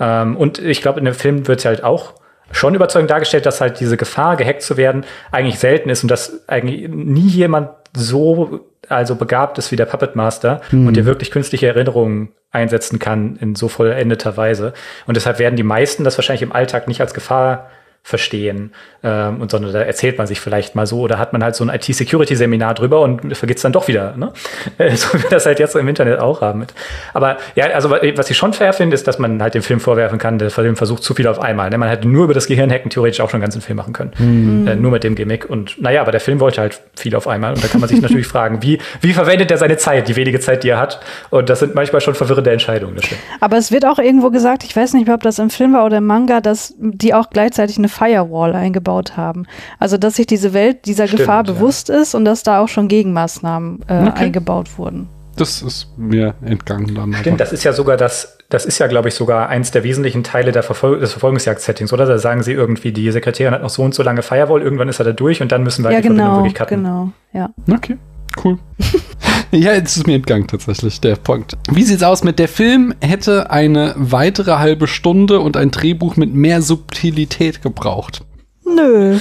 Ähm, 0.00 0.34
und 0.38 0.58
ich 0.60 0.80
glaube, 0.80 0.98
in 0.98 1.04
dem 1.04 1.14
Film 1.14 1.46
wird 1.46 1.58
es 1.58 1.66
halt 1.66 1.84
auch 1.84 2.14
schon 2.52 2.74
überzeugend 2.74 3.10
dargestellt, 3.10 3.46
dass 3.46 3.60
halt 3.60 3.80
diese 3.80 3.96
Gefahr, 3.96 4.36
gehackt 4.36 4.62
zu 4.62 4.76
werden, 4.76 5.04
eigentlich 5.32 5.58
selten 5.58 5.90
ist 5.90 6.02
und 6.02 6.10
dass 6.10 6.48
eigentlich 6.48 6.88
nie 6.88 7.28
jemand 7.28 7.70
so 7.94 8.66
also 8.88 9.16
begabt 9.16 9.58
ist 9.58 9.72
wie 9.72 9.76
der 9.76 9.86
Puppet 9.86 10.14
Master 10.16 10.60
mhm. 10.70 10.86
und 10.86 10.96
der 10.96 11.06
wirklich 11.06 11.30
künstliche 11.30 11.66
Erinnerungen 11.66 12.28
einsetzen 12.52 12.98
kann 12.98 13.36
in 13.36 13.54
so 13.54 13.68
vollendeter 13.68 14.36
Weise. 14.36 14.72
Und 15.06 15.16
deshalb 15.16 15.38
werden 15.38 15.56
die 15.56 15.62
meisten 15.62 16.04
das 16.04 16.16
wahrscheinlich 16.16 16.42
im 16.42 16.52
Alltag 16.52 16.88
nicht 16.88 17.00
als 17.00 17.14
Gefahr 17.14 17.68
verstehen 18.06 18.70
ähm, 19.02 19.40
und 19.40 19.50
sondern 19.50 19.72
da 19.72 19.80
erzählt 19.80 20.16
man 20.16 20.28
sich 20.28 20.38
vielleicht 20.38 20.76
mal 20.76 20.86
so 20.86 21.00
oder 21.00 21.18
hat 21.18 21.32
man 21.32 21.42
halt 21.42 21.56
so 21.56 21.64
ein 21.64 21.70
IT-Security-Seminar 21.70 22.74
drüber 22.74 23.00
und 23.00 23.36
vergisst 23.36 23.64
dann 23.64 23.72
doch 23.72 23.88
wieder, 23.88 24.16
ne? 24.16 24.32
so 24.94 25.12
wie 25.12 25.24
wir 25.24 25.30
das 25.30 25.44
halt 25.44 25.58
jetzt 25.58 25.74
im 25.74 25.88
Internet 25.88 26.20
auch 26.20 26.40
haben. 26.40 26.60
Mit. 26.60 26.72
Aber 27.14 27.38
ja, 27.56 27.66
also 27.66 27.90
was 27.90 28.30
ich 28.30 28.36
schon 28.36 28.52
fair 28.52 28.72
finde, 28.72 28.94
ist, 28.94 29.08
dass 29.08 29.18
man 29.18 29.42
halt 29.42 29.54
dem 29.54 29.62
Film 29.62 29.80
vorwerfen 29.80 30.20
kann, 30.20 30.38
der 30.38 30.50
Film 30.50 30.76
versucht 30.76 31.02
zu 31.02 31.14
viel 31.14 31.26
auf 31.26 31.40
einmal. 31.40 31.68
Ne? 31.68 31.78
Man 31.78 31.88
hätte 31.88 32.06
nur 32.06 32.22
über 32.22 32.34
das 32.34 32.46
Gehirn 32.46 32.70
hacken 32.70 32.90
theoretisch 32.90 33.20
auch 33.20 33.28
schon 33.28 33.38
einen 33.38 33.42
ganzen 33.42 33.60
Film 33.60 33.76
machen 33.76 33.92
können. 33.92 34.12
Mhm. 34.18 34.68
Äh, 34.68 34.76
nur 34.76 34.92
mit 34.92 35.02
dem 35.02 35.16
Gimmick. 35.16 35.50
Und 35.50 35.82
naja, 35.82 36.00
aber 36.00 36.12
der 36.12 36.20
Film 36.20 36.38
wollte 36.38 36.60
halt 36.60 36.80
viel 36.96 37.16
auf 37.16 37.26
einmal. 37.26 37.54
Und 37.54 37.64
da 37.64 37.66
kann 37.66 37.80
man 37.80 37.88
sich 37.88 38.00
natürlich 38.02 38.28
fragen, 38.28 38.62
wie, 38.62 38.78
wie 39.00 39.14
verwendet 39.14 39.50
er 39.50 39.58
seine 39.58 39.78
Zeit, 39.78 40.06
die 40.06 40.14
wenige 40.14 40.38
Zeit, 40.38 40.62
die 40.62 40.68
er 40.68 40.78
hat? 40.78 41.00
Und 41.30 41.48
das 41.50 41.58
sind 41.58 41.74
manchmal 41.74 42.00
schon 42.00 42.14
verwirrende 42.14 42.52
Entscheidungen. 42.52 43.00
Aber 43.40 43.56
es 43.56 43.72
wird 43.72 43.84
auch 43.84 43.98
irgendwo 43.98 44.30
gesagt, 44.30 44.62
ich 44.62 44.76
weiß 44.76 44.92
nicht 44.92 45.06
mehr, 45.06 45.16
ob 45.16 45.24
das 45.24 45.40
im 45.40 45.50
Film 45.50 45.74
war 45.74 45.84
oder 45.84 45.98
im 45.98 46.06
Manga, 46.06 46.40
dass 46.40 46.72
die 46.78 47.12
auch 47.12 47.30
gleichzeitig 47.30 47.78
eine 47.78 47.88
Firewall 47.96 48.54
eingebaut 48.54 49.16
haben. 49.16 49.46
Also, 49.78 49.96
dass 49.96 50.16
sich 50.16 50.26
diese 50.26 50.52
Welt 50.52 50.86
dieser 50.86 51.06
Stimmt, 51.06 51.20
Gefahr 51.20 51.44
bewusst 51.44 51.90
ist 51.90 52.14
und 52.14 52.24
dass 52.24 52.42
da 52.42 52.60
auch 52.60 52.68
schon 52.68 52.88
Gegenmaßnahmen 52.88 53.80
äh, 53.88 54.08
okay. 54.08 54.24
eingebaut 54.24 54.78
wurden. 54.78 55.08
Das 55.36 55.60
ist 55.60 55.88
mir 55.98 56.34
entgangen 56.42 56.94
dann. 56.94 57.12
Stimmt, 57.14 57.40
das 57.40 57.52
ist 57.52 57.62
ja 57.62 57.74
sogar 57.74 57.98
das, 57.98 58.38
das 58.48 58.64
ist 58.64 58.78
ja, 58.78 58.86
glaube 58.86 59.08
ich, 59.08 59.14
sogar 59.14 59.48
eins 59.50 59.70
der 59.70 59.84
wesentlichen 59.84 60.24
Teile 60.24 60.50
der 60.50 60.62
Verfol 60.62 60.98
des 60.98 61.12
Verfolgungsjagd-Settings, 61.12 61.92
oder? 61.92 62.06
Da 62.06 62.18
sagen 62.18 62.42
sie 62.42 62.52
irgendwie, 62.52 62.90
die 62.90 63.10
Sekretärin 63.10 63.52
hat 63.52 63.62
noch 63.62 63.68
so 63.68 63.82
und 63.82 63.94
so 63.94 64.02
lange 64.02 64.22
Firewall, 64.22 64.62
irgendwann 64.62 64.88
ist 64.88 64.98
er 64.98 65.04
da 65.04 65.12
durch 65.12 65.42
und 65.42 65.52
dann 65.52 65.62
müssen 65.62 65.84
wir 65.84 65.90
ja, 65.92 66.00
die 66.00 66.08
genau, 66.08 66.16
Verbindung 66.16 66.44
wirklich 66.44 66.54
cutten. 66.54 66.84
Genau, 66.84 67.10
ja. 67.34 67.50
Okay, 67.70 67.98
cool. 68.44 68.58
ja, 69.60 69.72
jetzt 69.72 69.96
ist 69.96 70.06
mir 70.06 70.14
entgangen 70.14 70.46
tatsächlich 70.46 71.00
der 71.00 71.16
Punkt. 71.16 71.56
Wie 71.70 71.82
sieht's 71.82 72.02
aus 72.02 72.24
mit 72.24 72.38
der 72.38 72.48
Film 72.48 72.94
hätte 73.00 73.50
eine 73.50 73.94
weitere 73.96 74.52
halbe 74.52 74.86
Stunde 74.86 75.40
und 75.40 75.56
ein 75.56 75.70
Drehbuch 75.70 76.16
mit 76.16 76.34
mehr 76.34 76.62
Subtilität 76.62 77.62
gebraucht. 77.62 78.24
Nö. 78.64 79.18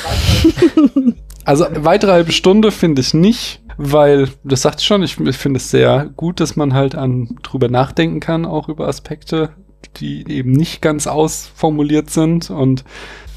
also 1.46 1.66
weitere 1.76 2.12
halbe 2.12 2.32
Stunde 2.32 2.72
finde 2.72 3.02
ich 3.02 3.14
nicht, 3.14 3.62
weil 3.78 4.30
das 4.44 4.64
sagt 4.64 4.82
schon, 4.82 5.04
ich, 5.04 5.20
ich 5.20 5.38
finde 5.38 5.58
es 5.58 5.70
sehr 5.70 6.10
gut, 6.16 6.40
dass 6.40 6.56
man 6.56 6.74
halt 6.74 6.96
an 6.96 7.38
drüber 7.44 7.70
nachdenken 7.70 8.20
kann, 8.20 8.46
auch 8.46 8.68
über 8.70 8.88
Aspekte, 8.88 9.52
die 9.98 10.30
eben 10.30 10.52
nicht 10.52 10.82
ganz 10.82 11.08
ausformuliert 11.08 12.10
sind 12.10 12.50
und 12.50 12.84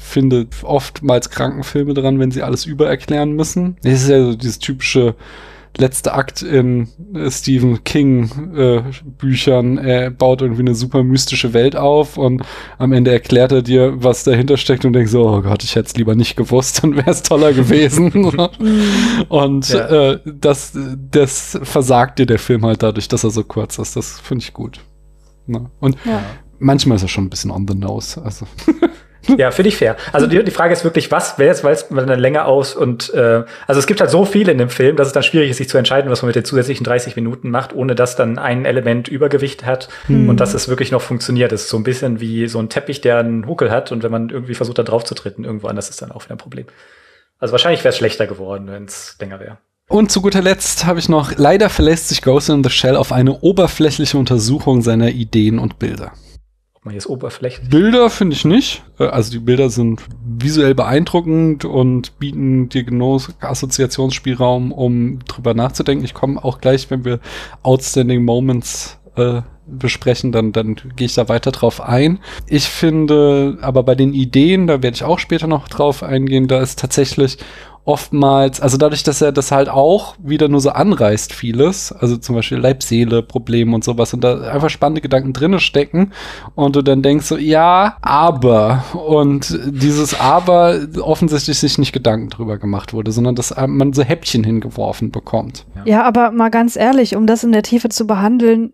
finde 0.01 0.47
oftmals 0.63 1.29
Krankenfilme 1.29 1.93
dran, 1.93 2.19
wenn 2.19 2.31
sie 2.31 2.41
alles 2.41 2.65
übererklären 2.65 3.33
müssen. 3.33 3.77
Es 3.83 4.03
ist 4.03 4.09
ja 4.09 4.23
so 4.23 4.35
dieses 4.35 4.57
typische 4.57 5.15
letzte 5.79 6.13
Akt 6.13 6.41
in 6.41 6.87
äh, 7.13 7.29
Stephen 7.31 7.83
King 7.83 8.53
äh, 8.55 8.83
Büchern. 9.17 9.77
Er 9.77 10.09
baut 10.11 10.41
irgendwie 10.41 10.61
eine 10.61 10.75
super 10.75 11.03
mystische 11.03 11.53
Welt 11.53 11.75
auf 11.75 12.17
und 12.17 12.43
am 12.77 12.91
Ende 12.91 13.11
erklärt 13.11 13.51
er 13.51 13.61
dir, 13.61 14.03
was 14.03 14.23
dahinter 14.23 14.57
steckt 14.57 14.85
und 14.85 14.93
denkst 14.93 15.11
so, 15.11 15.27
oh 15.27 15.41
Gott, 15.41 15.63
ich 15.63 15.75
hätte 15.75 15.87
es 15.87 15.95
lieber 15.95 16.15
nicht 16.15 16.35
gewusst, 16.35 16.83
dann 16.83 16.95
wäre 16.95 17.09
es 17.09 17.23
toller 17.23 17.53
gewesen. 17.53 18.11
und 19.29 19.69
ja. 19.69 20.11
äh, 20.11 20.19
das, 20.25 20.77
das 21.11 21.59
versagt 21.63 22.19
dir 22.19 22.25
der 22.25 22.39
Film 22.39 22.65
halt 22.65 22.83
dadurch, 22.83 23.07
dass 23.07 23.23
er 23.23 23.31
so 23.31 23.43
kurz 23.43 23.79
ist. 23.79 23.95
Das 23.95 24.19
finde 24.19 24.43
ich 24.43 24.53
gut. 24.53 24.81
Na? 25.47 25.59
Ne? 25.59 25.71
Und 25.79 25.97
ja. 26.05 26.21
manchmal 26.59 26.97
ist 26.97 27.03
er 27.03 27.07
schon 27.07 27.25
ein 27.25 27.29
bisschen 27.29 27.51
on 27.51 27.67
the 27.67 27.75
nose. 27.75 28.21
Also 28.21 28.45
Ja, 29.37 29.51
finde 29.51 29.69
ich 29.69 29.77
fair. 29.77 29.95
Also 30.13 30.27
die, 30.27 30.43
die 30.43 30.51
Frage 30.51 30.73
ist 30.73 30.83
wirklich, 30.83 31.11
was 31.11 31.37
wäre 31.37 31.51
es, 31.51 31.63
weil 31.63 31.73
es 31.73 31.89
man 31.89 32.07
dann 32.07 32.19
länger 32.19 32.45
aus 32.45 32.75
und 32.75 33.13
äh, 33.13 33.43
also 33.67 33.79
es 33.79 33.87
gibt 33.87 33.99
halt 33.99 34.09
so 34.09 34.25
viel 34.25 34.47
in 34.49 34.57
dem 34.57 34.69
Film, 34.69 34.95
dass 34.95 35.07
es 35.07 35.13
dann 35.13 35.23
schwierig 35.23 35.49
ist, 35.49 35.57
sich 35.57 35.69
zu 35.69 35.77
entscheiden, 35.77 36.09
was 36.09 36.21
man 36.21 36.27
mit 36.27 36.35
den 36.35 36.45
zusätzlichen 36.45 36.83
30 36.83 37.15
Minuten 37.15 37.49
macht, 37.49 37.73
ohne 37.73 37.95
dass 37.95 38.15
dann 38.15 38.37
ein 38.37 38.65
Element 38.65 39.07
Übergewicht 39.07 39.65
hat 39.65 39.89
hm. 40.07 40.29
und 40.29 40.39
dass 40.39 40.53
es 40.53 40.69
wirklich 40.69 40.91
noch 40.91 41.01
funktioniert. 41.01 41.51
Es 41.51 41.63
ist 41.63 41.69
so 41.69 41.77
ein 41.77 41.83
bisschen 41.83 42.19
wie 42.19 42.47
so 42.47 42.59
ein 42.59 42.69
Teppich, 42.69 43.01
der 43.01 43.17
einen 43.17 43.45
Huckel 43.47 43.71
hat 43.71 43.91
und 43.91 44.03
wenn 44.03 44.11
man 44.11 44.29
irgendwie 44.29 44.55
versucht, 44.55 44.77
da 44.77 44.83
drauf 44.83 45.03
zu 45.03 45.15
treten, 45.15 45.43
irgendwo 45.43 45.67
anders 45.67 45.89
ist 45.89 46.01
dann 46.01 46.11
auch 46.11 46.23
wieder 46.23 46.35
ein 46.35 46.39
Problem. 46.39 46.65
Also 47.39 47.51
wahrscheinlich 47.51 47.83
wäre 47.83 47.89
es 47.89 47.97
schlechter 47.97 48.27
geworden, 48.27 48.67
wenn 48.69 48.85
es 48.85 49.15
länger 49.19 49.39
wäre. 49.39 49.57
Und 49.87 50.11
zu 50.11 50.21
guter 50.21 50.41
Letzt 50.41 50.85
habe 50.85 50.99
ich 50.99 51.09
noch, 51.09 51.33
leider 51.35 51.69
verlässt 51.69 52.09
sich 52.09 52.21
Ghost 52.21 52.49
in 52.49 52.63
the 52.63 52.69
Shell 52.69 52.95
auf 52.95 53.11
eine 53.11 53.39
oberflächliche 53.39 54.17
Untersuchung 54.17 54.81
seiner 54.81 55.09
Ideen 55.09 55.57
und 55.57 55.79
Bilder 55.79 56.13
man 56.89 56.95
jetzt 56.95 57.07
oberflächlich. 57.07 57.69
Bilder 57.69 58.09
finde 58.09 58.35
ich 58.35 58.45
nicht. 58.45 58.83
Äh, 58.99 59.05
also 59.05 59.31
die 59.31 59.39
Bilder 59.39 59.69
sind 59.69 60.01
visuell 60.23 60.73
beeindruckend 60.75 61.65
und 61.65 62.19
bieten 62.19 62.69
dir 62.69 62.83
genug 62.83 63.29
Assoziationsspielraum, 63.39 64.71
um 64.71 65.19
drüber 65.25 65.53
nachzudenken. 65.53 66.03
Ich 66.03 66.13
komme 66.13 66.43
auch 66.43 66.59
gleich, 66.59 66.89
wenn 66.89 67.05
wir 67.05 67.19
Outstanding 67.63 68.23
Moments 68.25 68.99
äh, 69.15 69.41
besprechen, 69.67 70.31
dann, 70.31 70.51
dann 70.51 70.75
gehe 70.95 71.05
ich 71.05 71.13
da 71.13 71.29
weiter 71.29 71.51
drauf 71.51 71.79
ein. 71.79 72.19
Ich 72.47 72.65
finde 72.65 73.59
aber 73.61 73.83
bei 73.83 73.93
den 73.93 74.13
Ideen, 74.13 74.65
da 74.65 74.81
werde 74.81 74.95
ich 74.95 75.03
auch 75.03 75.19
später 75.19 75.45
noch 75.45 75.67
drauf 75.67 76.01
eingehen, 76.01 76.47
da 76.47 76.59
ist 76.59 76.79
tatsächlich 76.79 77.37
oftmals, 77.85 78.61
also 78.61 78.77
dadurch, 78.77 79.03
dass 79.03 79.21
er 79.21 79.31
das 79.31 79.51
halt 79.51 79.69
auch 79.69 80.15
wieder 80.21 80.47
nur 80.47 80.61
so 80.61 80.69
anreißt, 80.69 81.33
vieles, 81.33 81.91
also 81.91 82.17
zum 82.17 82.35
Beispiel 82.35 82.57
Leib-Seele-Probleme 82.57 83.73
und 83.73 83.83
sowas 83.83 84.13
und 84.13 84.23
da 84.23 84.41
einfach 84.41 84.69
spannende 84.69 85.01
Gedanken 85.01 85.33
drinne 85.33 85.59
stecken 85.59 86.11
und 86.55 86.75
du 86.75 86.81
dann 86.81 87.01
denkst 87.01 87.25
so, 87.25 87.37
ja, 87.37 87.97
aber 88.01 88.83
und 88.93 89.57
dieses 89.67 90.19
aber 90.19 90.79
offensichtlich 91.01 91.59
sich 91.59 91.77
nicht 91.77 91.93
Gedanken 91.93 92.29
drüber 92.29 92.57
gemacht 92.57 92.93
wurde, 92.93 93.11
sondern 93.11 93.35
dass 93.35 93.55
man 93.67 93.93
so 93.93 94.03
Häppchen 94.03 94.43
hingeworfen 94.43 95.11
bekommt. 95.11 95.65
Ja, 95.85 96.03
aber 96.03 96.31
mal 96.31 96.49
ganz 96.49 96.75
ehrlich, 96.75 97.15
um 97.15 97.25
das 97.25 97.43
in 97.43 97.51
der 97.51 97.63
Tiefe 97.63 97.89
zu 97.89 98.05
behandeln, 98.05 98.71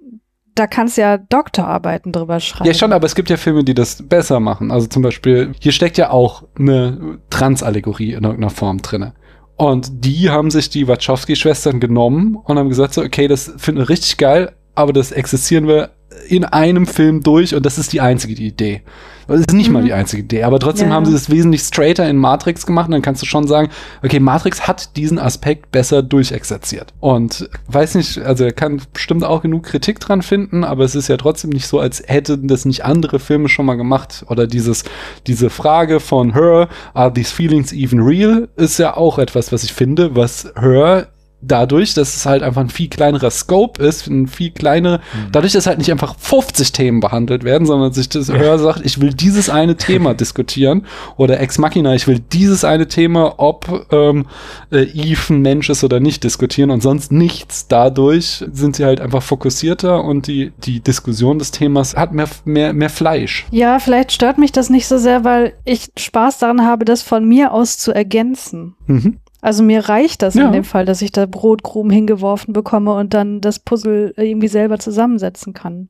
da 0.56 0.68
kannst 0.68 0.98
ja 0.98 1.18
Doktorarbeiten 1.18 2.12
drüber 2.12 2.40
schreiben. 2.40 2.68
Ja, 2.68 2.74
schon, 2.74 2.94
aber 2.94 3.06
es 3.06 3.14
gibt 3.14 3.30
ja 3.30 3.38
Filme, 3.38 3.64
die 3.64 3.74
das 3.74 4.02
besser 4.08 4.40
machen. 4.40 4.72
Also 4.72 4.88
zum 4.88 5.04
Beispiel, 5.04 5.52
hier 5.60 5.74
steckt 5.74 5.98
ja 5.98 6.10
auch 6.10 6.44
eine 6.58 7.20
Transallegorie 7.30 8.14
in 8.14 8.24
irgendeiner 8.24 8.50
Form 8.50 8.82
drinne. 8.82 9.14
Und 9.58 10.06
die 10.06 10.30
haben 10.30 10.52
sich 10.52 10.70
die 10.70 10.88
Wachowski-Schwestern 10.88 11.80
genommen 11.80 12.36
und 12.36 12.58
haben 12.58 12.70
gesagt 12.70 12.94
so, 12.94 13.02
okay, 13.02 13.28
das 13.28 13.54
finden 13.58 13.82
wir 13.82 13.90
richtig 13.90 14.18
geil, 14.18 14.54
aber 14.76 14.94
das 14.94 15.12
existieren 15.12 15.68
wir 15.68 15.92
in 16.28 16.46
einem 16.46 16.88
Film 16.88 17.22
durch 17.22 17.54
und 17.54 17.66
das 17.66 17.78
ist 17.78 17.94
die 17.94 18.02
einzige 18.02 18.42
Idee. 18.42 18.82
Das 19.28 19.40
ist 19.40 19.54
nicht 19.54 19.68
mhm. 19.68 19.74
mal 19.74 19.84
die 19.84 19.94
einzige 19.94 20.24
Idee, 20.24 20.44
aber 20.44 20.60
trotzdem 20.60 20.90
ja. 20.90 20.96
haben 20.96 21.06
sie 21.06 21.12
das 21.12 21.30
wesentlich 21.30 21.62
straighter 21.62 22.08
in 22.10 22.18
Matrix 22.18 22.66
gemacht 22.66 22.88
und 22.88 22.92
dann 22.92 23.02
kannst 23.02 23.22
du 23.22 23.26
schon 23.26 23.48
sagen, 23.48 23.70
okay, 24.04 24.20
Matrix 24.20 24.68
hat 24.68 24.96
diesen 24.96 25.20
Aspekt 25.20 25.72
besser 25.72 26.04
durchexerziert. 26.04 26.94
Und 27.00 27.50
weiß 27.68 27.96
nicht, 27.96 28.20
also 28.20 28.44
er 28.44 28.54
kann 28.54 28.82
bestimmt 28.94 29.24
auch 29.24 29.42
genug 29.42 29.64
Kritik 29.64 30.00
dran 30.00 30.22
finden, 30.22 30.64
aber 30.64 30.84
es 30.84 30.96
ist 30.96 31.08
ja 31.08 31.18
trotzdem 31.18 31.50
nicht 31.50 31.68
so, 31.68 31.80
als 31.80 32.04
hätten 32.06 32.48
das 32.48 32.66
nicht 32.66 32.86
andere 32.86 33.20
Filme 33.20 33.50
schon 33.50 33.66
mal 33.66 33.76
gemacht. 33.76 34.26
Oder 34.30 34.48
dieses, 34.48 34.84
diese 35.28 35.50
Frage 35.50 36.00
von 36.00 36.34
Her, 36.34 36.70
are 36.94 37.14
these 37.14 37.34
feelings 37.34 37.74
even 37.74 38.02
real, 38.02 38.48
ist 38.56 38.78
ja 38.80 38.96
auch 38.96 39.20
etwas, 39.20 39.52
was 39.52 39.64
ich 39.64 39.74
finde, 39.74 40.16
was 40.16 40.52
Her 40.60 41.08
dadurch, 41.48 41.94
dass 41.94 42.16
es 42.16 42.26
halt 42.26 42.44
einfach 42.44 42.62
ein 42.62 42.70
viel 42.70 42.90
kleinerer 42.90 43.32
Scope 43.32 43.84
ist, 43.84 44.08
ein 44.08 44.28
viel 44.28 44.52
kleinere, 44.52 44.98
mhm. 44.98 45.32
dadurch, 45.32 45.54
dass 45.54 45.68
halt 45.68 45.78
nicht 45.78 45.92
einfach 45.92 46.16
50 46.18 46.72
Themen 46.72 47.00
behandelt 47.00 47.44
werden, 47.44 47.66
sondern 47.66 47.94
sich 47.94 48.10
das 48.10 48.32
Hörer 48.32 48.60
sagt, 48.60 48.86
ich 48.86 49.02
will 49.02 49.14
dieses 49.14 49.50
eine 49.50 49.76
Thema 49.78 50.14
diskutieren 50.16 50.86
oder 51.18 51.40
Ex 51.40 51.58
Machina, 51.58 51.94
ich 51.96 52.08
will 52.08 52.20
dieses 52.20 52.64
eine 52.64 52.88
Thema, 52.88 53.36
ob 53.38 53.88
ähm, 53.92 54.26
äh, 54.72 54.84
Eve 54.84 55.34
ein 55.34 55.42
Mensch 55.42 55.70
ist 55.70 55.84
oder 55.84 56.00
nicht, 56.00 56.24
diskutieren 56.24 56.72
und 56.72 56.82
sonst 56.82 57.12
nichts. 57.12 57.68
Dadurch 57.68 58.44
sind 58.52 58.76
sie 58.76 58.86
halt 58.86 59.02
einfach 59.02 59.24
fokussierter 59.24 60.04
und 60.04 60.28
die, 60.28 60.52
die 60.64 60.80
Diskussion 60.80 61.40
des 61.40 61.52
Themas 61.52 61.96
hat 61.96 62.14
mehr, 62.14 62.28
mehr, 62.46 62.74
mehr 62.74 62.90
Fleisch. 62.90 63.46
Ja, 63.52 63.80
vielleicht 63.80 64.12
stört 64.12 64.38
mich 64.38 64.52
das 64.52 64.70
nicht 64.70 64.88
so 64.88 64.98
sehr, 64.98 65.24
weil 65.24 65.54
ich 65.64 65.90
Spaß 65.98 66.40
daran 66.40 66.66
habe, 66.66 66.86
das 66.86 67.02
von 67.02 67.28
mir 67.28 67.52
aus 67.52 67.78
zu 67.78 67.92
ergänzen. 67.92 68.76
Mhm. 68.88 69.20
Also 69.46 69.62
mir 69.62 69.88
reicht 69.88 70.24
das 70.24 70.34
ja. 70.34 70.48
in 70.48 70.54
dem 70.54 70.64
Fall, 70.64 70.86
dass 70.86 71.04
ich 71.04 71.12
da 71.12 71.28
Brotkrumen 71.28 71.92
hingeworfen 71.92 72.52
bekomme 72.52 72.96
und 72.96 73.14
dann 73.14 73.42
das 73.42 73.60
Puzzle 73.60 74.12
irgendwie 74.18 74.48
selber 74.48 74.80
zusammensetzen 74.80 75.54
kann. 75.54 75.88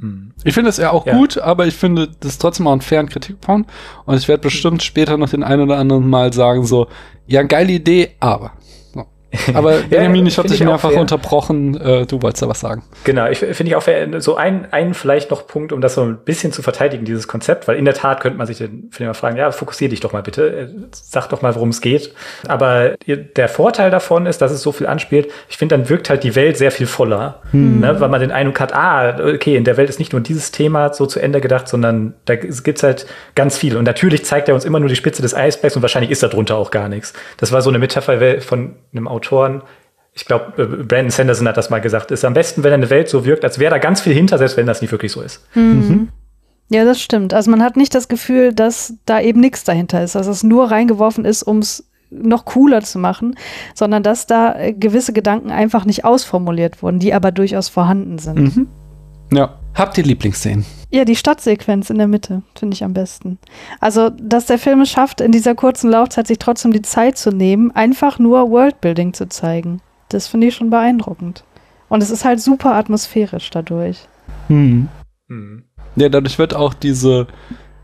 Hm. 0.00 0.32
Ich 0.42 0.52
finde 0.52 0.70
es 0.70 0.78
ja 0.78 0.90
auch 0.90 1.06
ja. 1.06 1.16
gut, 1.16 1.38
aber 1.38 1.68
ich 1.68 1.74
finde 1.74 2.08
das 2.18 2.38
trotzdem 2.38 2.66
auch 2.66 2.72
einen 2.72 2.80
fairen 2.80 3.08
Kritikpunkt. 3.08 3.70
Und 4.04 4.16
ich 4.16 4.26
werde 4.26 4.42
bestimmt 4.42 4.82
später 4.82 5.16
noch 5.16 5.30
den 5.30 5.44
einen 5.44 5.62
oder 5.62 5.78
anderen 5.78 6.10
Mal 6.10 6.32
sagen, 6.32 6.64
so, 6.64 6.88
ja, 7.24 7.44
geile 7.44 7.70
Idee, 7.70 8.16
aber. 8.18 8.50
Aber 9.54 9.78
Benjamin, 9.88 10.26
ich 10.26 10.36
habe 10.38 10.48
dich 10.48 10.62
mehrfach 10.62 10.92
unterbrochen. 10.92 11.80
Äh, 11.80 12.06
du 12.06 12.20
wolltest 12.22 12.42
da 12.42 12.48
was 12.48 12.60
sagen. 12.60 12.82
Genau, 13.04 13.28
ich 13.28 13.38
finde 13.38 13.64
ich 13.64 13.76
auch 13.76 13.82
fair. 13.82 14.20
So 14.20 14.36
ein, 14.36 14.68
ein 14.72 14.94
vielleicht 14.94 15.30
noch 15.30 15.46
Punkt, 15.46 15.72
um 15.72 15.80
das 15.80 15.94
so 15.94 16.02
ein 16.02 16.18
bisschen 16.18 16.52
zu 16.52 16.62
verteidigen, 16.62 17.04
dieses 17.04 17.28
Konzept, 17.28 17.66
weil 17.66 17.76
in 17.76 17.84
der 17.84 17.94
Tat 17.94 18.20
könnte 18.20 18.36
man 18.36 18.46
sich 18.46 18.58
den 18.58 18.90
Film 18.90 19.08
mal 19.08 19.14
fragen, 19.14 19.36
ja, 19.36 19.50
fokussier 19.50 19.88
dich 19.88 20.00
doch 20.00 20.12
mal 20.12 20.22
bitte, 20.22 20.46
äh, 20.48 20.68
sag 20.90 21.28
doch 21.28 21.40
mal, 21.40 21.54
worum 21.54 21.70
es 21.70 21.80
geht. 21.80 22.14
Aber 22.46 22.94
der 23.06 23.48
Vorteil 23.48 23.90
davon 23.90 24.26
ist, 24.26 24.42
dass 24.42 24.52
es 24.52 24.62
so 24.62 24.72
viel 24.72 24.86
anspielt. 24.86 25.30
Ich 25.48 25.56
finde, 25.56 25.76
dann 25.76 25.88
wirkt 25.88 26.10
halt 26.10 26.24
die 26.24 26.36
Welt 26.36 26.58
sehr 26.58 26.70
viel 26.70 26.86
voller, 26.86 27.40
hm. 27.52 27.80
ne, 27.80 28.00
weil 28.00 28.08
man 28.10 28.20
den 28.20 28.32
Eindruck 28.32 28.60
hat, 28.60 28.74
ah, 28.74 29.16
okay, 29.34 29.56
in 29.56 29.64
der 29.64 29.76
Welt 29.76 29.88
ist 29.88 29.98
nicht 29.98 30.12
nur 30.12 30.20
dieses 30.20 30.50
Thema 30.50 30.92
so 30.92 31.06
zu 31.06 31.20
Ende 31.20 31.40
gedacht, 31.40 31.68
sondern 31.68 32.14
da 32.26 32.36
gibt's 32.36 32.82
halt 32.82 33.06
ganz 33.34 33.56
viel. 33.56 33.76
Und 33.76 33.84
natürlich 33.84 34.24
zeigt 34.24 34.48
er 34.48 34.54
uns 34.54 34.64
immer 34.64 34.78
nur 34.78 34.90
die 34.90 34.96
Spitze 34.96 35.22
des 35.22 35.34
Eisbergs 35.34 35.74
und 35.74 35.82
wahrscheinlich 35.82 36.10
ist 36.10 36.22
da 36.22 36.28
drunter 36.28 36.56
auch 36.56 36.70
gar 36.70 36.88
nichts. 36.88 37.14
Das 37.38 37.50
war 37.50 37.62
so 37.62 37.70
eine 37.70 37.78
Metapher 37.78 38.40
von 38.42 38.74
einem 38.92 39.08
Autor 39.08 39.21
Autoren, 39.22 39.62
ich 40.14 40.26
glaube, 40.26 40.62
äh, 40.62 40.66
Brandon 40.66 41.10
Sanderson 41.10 41.48
hat 41.48 41.56
das 41.56 41.70
mal 41.70 41.80
gesagt, 41.80 42.10
ist 42.10 42.24
am 42.24 42.34
besten, 42.34 42.62
wenn 42.62 42.72
eine 42.72 42.90
Welt 42.90 43.08
so 43.08 43.24
wirkt, 43.24 43.44
als 43.44 43.58
wäre 43.58 43.70
da 43.70 43.78
ganz 43.78 44.00
viel 44.00 44.12
hinter, 44.12 44.38
selbst 44.38 44.56
wenn 44.56 44.66
das 44.66 44.82
nicht 44.82 44.92
wirklich 44.92 45.12
so 45.12 45.22
ist. 45.22 45.40
Mhm. 45.54 45.62
Mhm. 45.62 46.08
Ja, 46.68 46.84
das 46.84 47.00
stimmt. 47.00 47.34
Also 47.34 47.50
man 47.50 47.62
hat 47.62 47.76
nicht 47.76 47.94
das 47.94 48.08
Gefühl, 48.08 48.52
dass 48.52 48.94
da 49.04 49.20
eben 49.20 49.40
nichts 49.40 49.64
dahinter 49.64 50.02
ist, 50.02 50.14
dass 50.14 50.26
es 50.26 50.42
nur 50.42 50.70
reingeworfen 50.70 51.24
ist, 51.24 51.42
um 51.42 51.58
es 51.58 51.88
noch 52.10 52.44
cooler 52.44 52.82
zu 52.82 52.98
machen, 52.98 53.36
sondern 53.74 54.02
dass 54.02 54.26
da 54.26 54.54
äh, 54.58 54.72
gewisse 54.72 55.12
Gedanken 55.12 55.50
einfach 55.50 55.84
nicht 55.84 56.04
ausformuliert 56.04 56.82
wurden, 56.82 56.98
die 56.98 57.14
aber 57.14 57.30
durchaus 57.30 57.68
vorhanden 57.68 58.18
sind. 58.18 58.56
Mhm. 58.56 58.68
Ja. 59.32 59.58
Habt 59.74 59.96
ihr 59.96 60.04
Lieblingsszenen? 60.04 60.66
Ja, 60.90 61.06
die 61.06 61.16
Stadtsequenz 61.16 61.88
in 61.88 61.96
der 61.96 62.06
Mitte 62.06 62.42
finde 62.54 62.74
ich 62.74 62.84
am 62.84 62.92
besten. 62.92 63.38
Also, 63.80 64.10
dass 64.10 64.44
der 64.44 64.58
Film 64.58 64.82
es 64.82 64.90
schafft, 64.90 65.22
in 65.22 65.32
dieser 65.32 65.54
kurzen 65.54 65.90
Laufzeit 65.90 66.26
sich 66.26 66.38
trotzdem 66.38 66.72
die 66.72 66.82
Zeit 66.82 67.16
zu 67.16 67.30
nehmen, 67.30 67.70
einfach 67.70 68.18
nur 68.18 68.50
Worldbuilding 68.50 69.14
zu 69.14 69.28
zeigen. 69.28 69.80
Das 70.10 70.28
finde 70.28 70.48
ich 70.48 70.54
schon 70.54 70.68
beeindruckend. 70.68 71.44
Und 71.88 72.02
es 72.02 72.10
ist 72.10 72.26
halt 72.26 72.40
super 72.40 72.74
atmosphärisch 72.74 73.48
dadurch. 73.50 74.06
Hm. 74.48 74.88
hm. 75.28 75.64
Ja, 75.96 76.08
dadurch 76.10 76.38
wird 76.38 76.54
auch 76.54 76.74
diese 76.74 77.26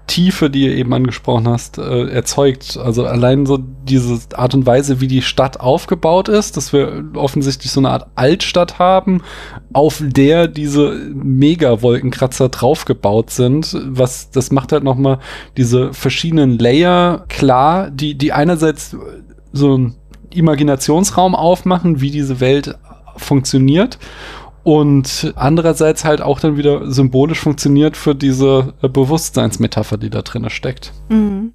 Tiefe, 0.09 0.51
die 0.51 0.65
ihr 0.65 0.75
eben 0.75 0.93
angesprochen 0.93 1.47
hast, 1.47 1.79
äh, 1.79 2.09
erzeugt. 2.09 2.77
Also 2.77 3.07
allein 3.07 3.47
so 3.47 3.59
diese 3.59 4.19
Art 4.37 4.55
und 4.55 4.67
Weise, 4.67 5.01
wie 5.01 5.07
die 5.07 5.23
Stadt 5.23 5.61
aufgebaut 5.61 6.29
ist, 6.29 6.57
dass 6.57 6.73
wir 6.73 7.05
offensichtlich 7.15 7.71
so 7.71 7.79
eine 7.79 7.91
Art 7.91 8.09
Altstadt 8.17 8.81
haben, 8.81 9.23
auf 9.73 10.03
der 10.05 10.49
diese 10.49 10.91
Mega-Wolkenkratzer 11.15 12.49
draufgebaut 12.49 13.31
sind. 13.31 13.77
Was, 13.87 14.31
das 14.31 14.51
macht 14.51 14.73
halt 14.73 14.83
nochmal 14.83 15.21
diese 15.57 15.93
verschiedenen 15.93 16.59
Layer 16.59 17.25
klar, 17.29 17.91
die, 17.91 18.17
die 18.17 18.33
einerseits 18.33 18.97
so 19.53 19.75
einen 19.75 19.95
Imaginationsraum 20.35 21.35
aufmachen, 21.35 22.01
wie 22.01 22.11
diese 22.11 22.41
Welt 22.41 22.77
funktioniert 23.17 23.99
und 24.63 25.33
andererseits 25.37 26.05
halt 26.05 26.21
auch 26.21 26.41
dann 26.41 26.57
wieder 26.57 26.91
symbolisch 26.91 27.41
funktioniert 27.41 27.97
für 27.97 28.15
diese 28.15 28.75
äh, 28.83 28.89
Bewusstseinsmetapher, 28.89 29.97
die 29.97 30.11
da 30.11 30.23
drin 30.23 30.49
steckt. 30.51 30.93
Mhm. 31.09 31.53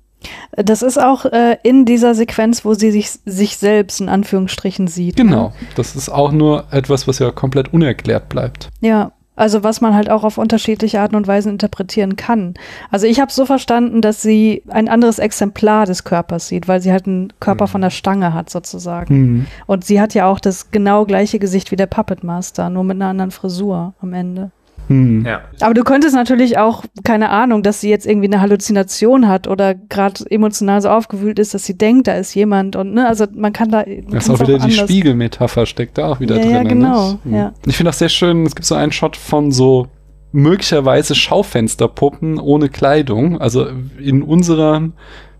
Das 0.56 0.82
ist 0.82 0.98
auch 0.98 1.26
äh, 1.26 1.58
in 1.64 1.86
dieser 1.86 2.16
Sequenz, 2.16 2.64
wo 2.64 2.74
sie 2.74 2.92
sich, 2.92 3.10
sich 3.26 3.58
selbst 3.58 4.00
in 4.00 4.10
Anführungsstrichen 4.10 4.88
sieht. 4.88 5.18
Ne? 5.18 5.26
Genau, 5.26 5.48
ne? 5.50 5.54
das 5.76 5.96
ist 5.96 6.10
auch 6.10 6.32
nur 6.32 6.66
etwas, 6.72 7.08
was 7.08 7.20
ja 7.20 7.32
komplett 7.32 7.74
unerklärt 7.74 8.30
bleibt. 8.30 8.70
Ja, 8.80 9.12
also 9.36 9.64
was 9.64 9.82
man 9.82 9.96
halt 9.96 10.10
auch 10.10 10.24
auf 10.24 10.38
unterschiedliche 10.38 11.02
Arten 11.02 11.16
und 11.16 11.28
Weisen 11.28 11.52
interpretieren 11.52 12.16
kann. 12.16 12.54
Also 12.92 13.08
ich 13.08 13.20
habe 13.20 13.32
so 13.32 13.46
verstanden, 13.46 14.02
dass 14.02 14.22
sie 14.22 14.64
ein 14.68 14.88
anderes 14.88 15.20
Exemplar 15.20 15.86
des 15.86 16.04
Körpers 16.04 16.48
sieht, 16.48 16.68
weil 16.68 16.82
sie 16.82 16.92
halt 16.92 17.08
einen 17.08 17.34
Körper 17.40 17.66
mhm. 17.66 17.70
von 17.70 17.82
der 17.82 17.90
Stange 17.90 18.34
hat 18.34 18.50
sozusagen. 18.50 19.16
Mhm. 19.16 19.46
Und 19.66 19.86
sie 19.86 20.00
hat 20.00 20.14
ja 20.14 20.28
auch 20.28 20.40
das 20.40 20.72
genau 20.72 21.06
gleiche 21.06 21.40
Gesicht 21.40 21.72
wie 21.72 21.76
der 21.76 21.88
Puppet 21.88 22.24
Master, 22.24 22.70
nur 22.70 22.84
mit 22.84 22.96
einer 22.96 23.08
anderen 23.08 23.32
Frisur 23.32 23.94
am 24.02 24.14
Ende. 24.14 24.52
Hm. 24.94 25.26
Ja. 25.26 25.42
Aber 25.62 25.74
du 25.74 25.84
könntest 25.84 26.16
natürlich 26.16 26.58
auch, 26.58 26.84
keine 27.04 27.30
Ahnung, 27.30 27.64
dass 27.64 27.82
sie 27.82 27.90
jetzt 27.90 28.06
irgendwie 28.06 28.28
eine 28.28 28.42
Halluzination 28.42 29.28
hat 29.28 29.48
oder 29.48 29.74
gerade 29.74 30.24
emotional 30.30 30.82
so 30.82 30.90
aufgewühlt 30.90 31.40
ist, 31.40 31.54
dass 31.54 31.66
sie 31.66 31.78
denkt, 31.78 32.08
da 32.08 32.16
ist 32.16 32.34
jemand 32.36 32.76
und 32.76 32.94
ne, 32.94 33.08
also 33.08 33.26
man 33.34 33.54
kann 33.54 33.70
da. 33.70 33.86
Man 33.88 34.12
das 34.12 34.26
ist 34.26 34.30
auch 34.30 34.40
wieder 34.40 34.58
auch 34.58 34.66
die 34.66 34.72
Spiegelmetapher 34.72 35.66
steckt 35.66 35.98
da 35.98 36.10
auch 36.10 36.20
wieder 36.20 36.36
ja, 36.38 36.42
drin. 36.42 36.54
Ja, 36.54 36.64
genau. 36.64 37.20
Ne? 37.24 37.38
Ja. 37.38 37.54
Ich 37.66 37.76
finde 37.76 37.90
das 37.90 38.00
sehr 38.00 38.10
schön. 38.10 38.46
Es 38.46 38.56
gibt 38.56 38.66
so 38.66 38.76
einen 38.76 38.92
Shot 38.92 39.18
von 39.18 39.52
so 39.52 39.88
möglicherweise 40.32 41.16
Schaufensterpuppen 41.16 42.40
ohne 42.40 42.70
Kleidung. 42.70 43.40
Also 43.40 43.68
in 44.00 44.22
unserem 44.22 44.94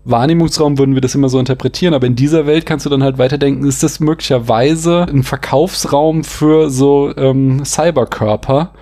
Wahrnehmungsraum 0.04 0.78
würden 0.78 0.94
wir 0.94 1.00
das 1.00 1.14
immer 1.14 1.28
so 1.28 1.38
interpretieren, 1.38 1.94
aber 1.94 2.06
in 2.06 2.14
dieser 2.14 2.46
Welt 2.46 2.66
kannst 2.66 2.84
du 2.84 2.90
dann 2.90 3.02
halt 3.02 3.18
weiterdenken, 3.18 3.66
ist 3.66 3.82
das 3.82 4.00
möglicherweise 4.00 5.06
ein 5.08 5.22
Verkaufsraum 5.22 6.24
für 6.24 6.68
so 6.70 7.14
ähm, 7.16 7.64
Cyberkörper, 7.64 8.72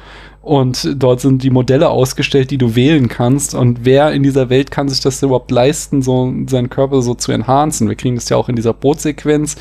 und 0.42 1.00
dort 1.00 1.20
sind 1.20 1.44
die 1.44 1.50
Modelle 1.50 1.88
ausgestellt, 1.88 2.50
die 2.50 2.58
du 2.58 2.74
wählen 2.74 3.08
kannst. 3.08 3.54
Und 3.54 3.84
wer 3.84 4.12
in 4.12 4.24
dieser 4.24 4.50
Welt 4.50 4.72
kann 4.72 4.88
sich 4.88 5.00
das 5.00 5.22
überhaupt 5.22 5.52
leisten, 5.52 6.02
so 6.02 6.34
seinen 6.48 6.68
Körper 6.68 7.00
so 7.00 7.14
zu 7.14 7.30
enhancen? 7.30 7.88
Wir 7.88 7.94
kriegen 7.94 8.16
das 8.16 8.28
ja 8.28 8.36
auch 8.36 8.48
in 8.48 8.56
dieser 8.56 8.74
Bootsequenz, 8.74 9.54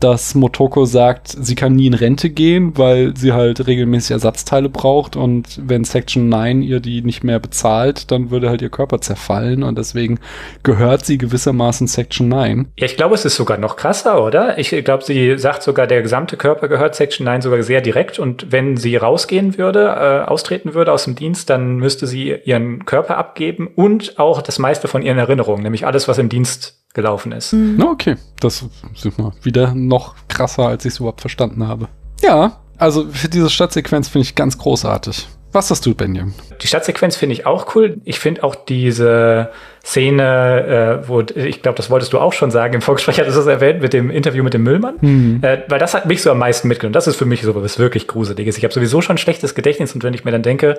dass 0.00 0.34
Motoko 0.34 0.86
sagt, 0.86 1.28
sie 1.28 1.54
kann 1.54 1.76
nie 1.76 1.86
in 1.86 1.94
Rente 1.94 2.30
gehen, 2.30 2.76
weil 2.76 3.16
sie 3.16 3.32
halt 3.32 3.66
regelmäßig 3.66 4.12
Ersatzteile 4.12 4.68
braucht 4.68 5.14
und 5.14 5.60
wenn 5.62 5.84
Section 5.84 6.28
9 6.28 6.62
ihr 6.62 6.80
die 6.80 7.02
nicht 7.02 7.22
mehr 7.22 7.38
bezahlt, 7.38 8.10
dann 8.10 8.30
würde 8.30 8.48
halt 8.48 8.62
ihr 8.62 8.70
Körper 8.70 9.00
zerfallen 9.00 9.62
und 9.62 9.76
deswegen 9.76 10.18
gehört 10.62 11.04
sie 11.04 11.18
gewissermaßen 11.18 11.86
Section 11.86 12.28
9. 12.28 12.72
Ja, 12.78 12.86
ich 12.86 12.96
glaube, 12.96 13.14
es 13.14 13.24
ist 13.24 13.36
sogar 13.36 13.58
noch 13.58 13.76
krasser, 13.76 14.24
oder? 14.24 14.58
Ich 14.58 14.70
glaube, 14.84 15.04
sie 15.04 15.38
sagt 15.38 15.62
sogar, 15.62 15.86
der 15.86 16.02
gesamte 16.02 16.36
Körper 16.36 16.68
gehört 16.68 16.94
Section 16.94 17.26
9 17.26 17.42
sogar 17.42 17.62
sehr 17.62 17.82
direkt 17.82 18.18
und 18.18 18.50
wenn 18.50 18.78
sie 18.78 18.96
rausgehen 18.96 19.58
würde, 19.58 19.86
äh, 19.86 20.28
austreten 20.28 20.74
würde 20.74 20.92
aus 20.92 21.04
dem 21.04 21.14
Dienst, 21.14 21.50
dann 21.50 21.76
müsste 21.76 22.06
sie 22.06 22.34
ihren 22.44 22.86
Körper 22.86 23.18
abgeben 23.18 23.68
und 23.68 24.18
auch 24.18 24.40
das 24.40 24.58
meiste 24.58 24.88
von 24.88 25.02
ihren 25.02 25.18
Erinnerungen, 25.18 25.62
nämlich 25.62 25.86
alles, 25.86 26.08
was 26.08 26.18
im 26.18 26.30
Dienst 26.30 26.79
gelaufen 26.94 27.32
ist. 27.32 27.52
Mhm. 27.52 27.82
Okay, 27.82 28.16
das 28.40 28.64
ist 28.94 29.18
mal 29.18 29.32
wieder 29.42 29.74
noch 29.74 30.14
krasser, 30.28 30.68
als 30.68 30.84
ich 30.84 30.94
es 30.94 30.98
überhaupt 30.98 31.20
verstanden 31.20 31.66
habe. 31.66 31.88
Ja, 32.22 32.60
also 32.78 33.06
für 33.10 33.28
diese 33.28 33.50
Stadtsequenz 33.50 34.08
finde 34.08 34.24
ich 34.24 34.34
ganz 34.34 34.58
großartig. 34.58 35.28
Was 35.52 35.70
hast 35.70 35.84
du, 35.84 35.94
Benjamin? 35.94 36.34
Die 36.62 36.66
Stadtsequenz 36.66 37.16
finde 37.16 37.34
ich 37.34 37.44
auch 37.44 37.74
cool. 37.74 38.00
Ich 38.04 38.20
finde 38.20 38.44
auch 38.44 38.54
diese 38.54 39.50
Szene, 39.84 41.00
äh, 41.02 41.08
wo 41.08 41.20
ich 41.20 41.62
glaube, 41.62 41.76
das 41.76 41.90
wolltest 41.90 42.12
du 42.12 42.18
auch 42.18 42.32
schon 42.32 42.50
sagen, 42.50 42.74
im 42.74 42.82
Vorgespräch 42.82 43.18
hattest 43.18 43.36
du 43.36 43.40
das 43.40 43.46
erwähnt 43.48 43.80
mit 43.80 43.92
dem 43.92 44.10
Interview 44.10 44.44
mit 44.44 44.52
dem 44.52 44.62
Müllmann, 44.62 44.96
mhm. 45.00 45.38
äh, 45.42 45.62
weil 45.68 45.78
das 45.78 45.94
hat 45.94 46.06
mich 46.06 46.22
so 46.22 46.30
am 46.30 46.38
meisten 46.38 46.68
mitgenommen. 46.68 46.92
Das 46.92 47.06
ist 47.06 47.16
für 47.16 47.24
mich 47.24 47.42
so 47.42 47.54
was 47.54 47.78
wirklich 47.78 48.06
Gruseliges. 48.06 48.58
Ich 48.58 48.64
habe 48.64 48.74
sowieso 48.74 49.00
schon 49.00 49.16
schlechtes 49.16 49.54
Gedächtnis 49.54 49.94
und 49.94 50.04
wenn 50.04 50.12
ich 50.12 50.24
mir 50.24 50.32
dann 50.32 50.42
denke, 50.42 50.78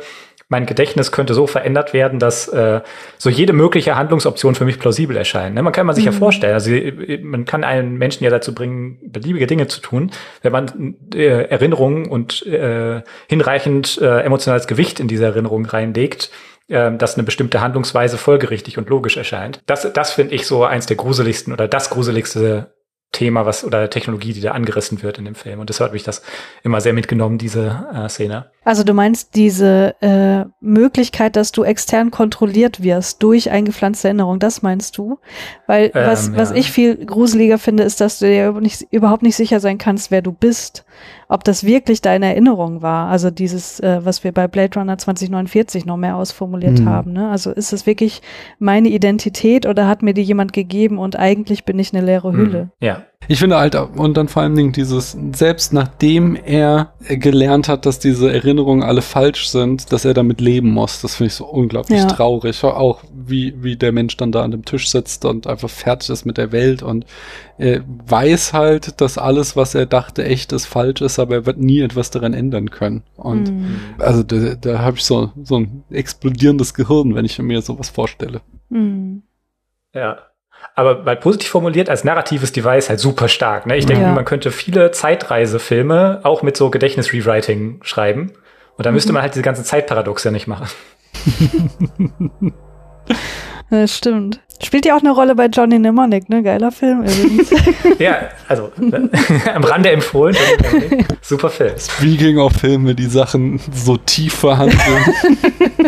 mein 0.50 0.66
Gedächtnis 0.66 1.12
könnte 1.12 1.34
so 1.34 1.48
verändert 1.48 1.94
werden, 1.94 2.20
dass 2.20 2.48
äh, 2.50 2.82
so 3.18 3.30
jede 3.30 3.54
mögliche 3.54 3.96
Handlungsoption 3.96 4.54
für 4.54 4.66
mich 4.66 4.80
plausibel 4.80 5.18
erscheint. 5.18 5.56
Ne? 5.56 5.64
Man 5.64 5.74
kann 5.74 5.86
man 5.86 5.96
sich 5.96 6.06
mhm. 6.06 6.12
ja 6.12 6.18
vorstellen, 6.18 6.54
also 6.54 6.72
man 7.24 7.46
kann 7.46 7.64
einen 7.64 7.98
Menschen 7.98 8.24
ja 8.24 8.30
dazu 8.30 8.54
bringen, 8.54 9.00
beliebige 9.02 9.48
Dinge 9.48 9.68
zu 9.68 9.82
tun, 9.82 10.12
wenn 10.42 10.52
man 10.52 10.96
äh, 11.16 11.46
Erinnerungen 11.46 12.08
und 12.08 12.46
äh, 12.46 13.02
hinreichend 13.28 14.00
äh, 14.02 14.22
emotionales 14.22 14.68
Gewicht 14.68 15.00
in 15.00 15.08
diese 15.08 15.26
Erinnerung 15.26 15.66
reinlegt, 15.66 16.30
äh, 16.72 16.96
dass 16.96 17.16
eine 17.16 17.24
bestimmte 17.24 17.62
Handlungsweise 17.62 18.18
folgerichtig 18.18 18.78
und 18.78 18.90
logisch 18.90 19.18
erscheint. 19.18 19.62
Das, 19.66 19.92
das 19.94 20.12
finde 20.12 20.34
ich 20.34 20.48
so 20.48 20.64
eins 20.64 20.86
der 20.86 20.98
gruseligsten 20.98 21.54
oder 21.54 21.68
das 21.68 21.90
gruseligste 21.90 22.74
Thema, 23.12 23.46
was 23.46 23.66
oder 23.66 23.90
Technologie, 23.90 24.32
die 24.32 24.40
da 24.40 24.52
angerissen 24.52 25.04
wird 25.04 25.18
in 25.18 25.26
dem 25.26 25.36
Film. 25.36 25.60
Und 25.60 25.70
deshalb 25.70 25.90
hat 25.90 25.94
mich 25.94 26.04
das 26.04 26.22
immer 26.64 26.80
sehr 26.80 26.94
mitgenommen, 26.94 27.38
diese 27.38 27.86
äh, 27.94 28.08
Szene. 28.08 28.52
Also 28.64 28.84
du 28.84 28.94
meinst 28.94 29.36
diese 29.36 29.96
äh, 30.02 30.46
Möglichkeit, 30.60 31.36
dass 31.36 31.52
du 31.52 31.64
extern 31.64 32.12
kontrolliert 32.12 32.84
wirst 32.84 33.24
durch 33.24 33.50
eingepflanzte 33.50 34.10
Erinnerung, 34.10 34.38
das 34.38 34.62
meinst 34.62 34.98
du? 35.00 35.18
Weil 35.66 35.86
Ähm, 35.96 36.06
was, 36.06 36.36
was 36.36 36.52
ja. 36.52 36.58
ich 36.58 36.72
viel 36.72 36.96
gruseliger 37.06 37.58
finde, 37.58 37.82
ist, 37.84 38.02
dass 38.02 38.20
du 38.20 38.26
dir 38.28 38.52
nicht, 38.62 38.86
überhaupt 38.92 39.24
nicht 39.24 39.36
sicher 39.36 39.60
sein 39.60 39.80
kannst, 39.80 40.12
wer 40.12 40.22
du 40.22 40.32
bist. 40.32 40.86
Ob 41.28 41.44
das 41.44 41.64
wirklich 41.64 42.02
deine 42.02 42.28
Erinnerung 42.28 42.84
war. 42.84 43.10
Also 43.10 43.32
dieses, 43.32 43.80
äh, 43.80 44.02
was 44.06 44.24
wir 44.24 44.32
bei 44.32 44.48
Blade 44.48 44.78
Runner 44.80 44.98
2049 44.98 45.86
noch 45.88 45.98
mehr 45.98 46.16
ausformuliert 46.16 46.82
Mhm. 46.82 46.86
haben. 46.90 47.14
Ne? 47.14 47.30
Also 47.30 47.50
ist 47.52 47.74
es 47.74 47.88
wirklich 47.88 48.22
meine 48.60 48.90
Identität 48.90 49.66
oder 49.66 49.88
hat 49.88 50.04
mir 50.04 50.14
die 50.14 50.22
jemand 50.24 50.54
gegeben 50.54 51.00
und 51.00 51.18
eigentlich 51.18 51.66
bin 51.66 51.80
ich 51.80 51.94
eine 51.96 52.06
leere 52.06 52.32
Hülle? 52.34 52.60
Hm. 52.60 52.70
Ja. 52.80 53.02
Ich 53.28 53.40
finde 53.40 53.58
halt, 53.60 53.76
und 53.76 54.18
dann 54.18 54.28
vor 54.28 54.42
allen 54.42 54.56
Dingen 54.56 54.72
dieses, 54.74 55.16
selbst 55.34 55.74
nachdem 55.74 56.36
er 56.36 56.92
gelernt 57.08 57.70
hat, 57.70 57.86
dass 57.86 58.00
diese 58.00 58.34
Erinnerungen 58.34 58.84
alle 58.84 59.02
falsch 59.04 59.48
sind, 59.50 59.94
dass 59.94 60.06
er 60.06 60.14
damit 60.16 60.42
leben 60.42 60.72
muss, 60.72 61.02
das 61.02 61.16
finde 61.16 61.28
ich 61.28 61.36
so 61.36 61.46
unglaublich 61.46 62.00
Ja. 62.00 62.08
traurig. 62.08 62.62
Auch 62.64 63.04
wie, 63.14 63.54
wie 63.64 63.76
der 63.78 63.92
Mensch 63.92 64.18
dann 64.18 64.32
da 64.32 64.44
an 64.44 64.52
dem 64.52 64.66
Tisch 64.66 64.90
sitzt 64.90 65.24
und 65.24 65.46
einfach 65.48 65.70
fertig 65.70 66.10
ist 66.10 66.26
mit 66.26 66.38
der 66.38 66.52
Welt 66.52 66.82
und 66.84 67.06
er 67.60 67.84
weiß 68.08 68.54
halt, 68.54 69.00
dass 69.00 69.20
alles, 69.20 69.56
was 69.56 69.76
er 69.76 69.86
dachte, 69.86 70.26
echt 70.26 70.52
ist, 70.52 70.66
falsch 70.66 71.02
ist, 71.02 71.20
aber 71.20 71.36
er 71.36 71.46
wird 71.46 71.58
nie 71.60 71.80
etwas 71.82 72.10
daran 72.10 72.34
ändern 72.34 72.72
können. 72.72 73.04
Und 73.16 73.50
Hm. 73.50 73.80
also 74.00 74.24
da, 74.24 74.56
da 74.56 74.80
habe 74.80 74.98
ich 74.98 75.04
so, 75.04 75.32
so 75.44 75.58
ein 75.60 75.84
explodierendes 75.92 76.74
Gehirn, 76.74 77.14
wenn 77.14 77.26
ich 77.26 77.38
mir 77.40 77.62
sowas 77.62 77.90
vorstelle. 77.92 78.42
Hm. 78.72 79.22
Ja. 79.94 80.18
Aber 80.76 81.06
weil 81.06 81.18
positiv 81.18 81.50
formuliert 81.50 81.90
als 81.90 82.04
narratives 82.04 82.52
Device 82.52 82.90
halt 82.90 83.00
super 83.00 83.28
stark. 83.28 83.66
Ne? 83.66 83.76
Ich 83.78 83.86
denke, 83.86 84.04
Ja. 84.04 84.12
man 84.14 84.26
könnte 84.26 84.52
viele 84.52 84.92
Zeitreisefilme 84.92 86.22
auch 86.24 86.44
mit 86.44 86.56
so 86.58 86.70
Gedächtnis-Rewriting 86.70 87.80
schreiben. 87.84 88.32
Und 88.78 88.86
dann 88.86 88.94
müsste 88.94 89.12
man 89.14 89.22
halt 89.22 89.34
diese 89.34 89.44
ganzen 89.44 89.66
Zeitparadoxe 89.66 90.32
nicht 90.32 90.48
machen. 90.48 90.68
Das 93.72 93.98
stimmt. 93.98 94.40
Spielt 94.64 94.86
ja 94.86 94.96
auch 94.96 95.00
eine 95.00 95.10
Rolle 95.12 95.34
bei 95.34 95.48
Johnny 95.48 95.80
Mnemonic, 95.80 96.30
ne? 96.30 96.44
Geiler 96.44 96.72
Film 96.72 97.02
übrigens. 97.02 97.50
ja, 98.00 98.30
also 98.48 98.72
ne? 98.78 99.10
am 99.56 99.64
Rande 99.64 99.90
empfohlen. 99.90 100.36
super 101.22 101.50
Film. 101.50 101.74
Speaking 101.80 102.38
of 102.38 102.54
Filme, 102.54 102.94
die 102.94 103.08
Sachen 103.08 103.60
so 103.74 103.98
tief 103.98 104.36
verhandeln. 104.36 104.80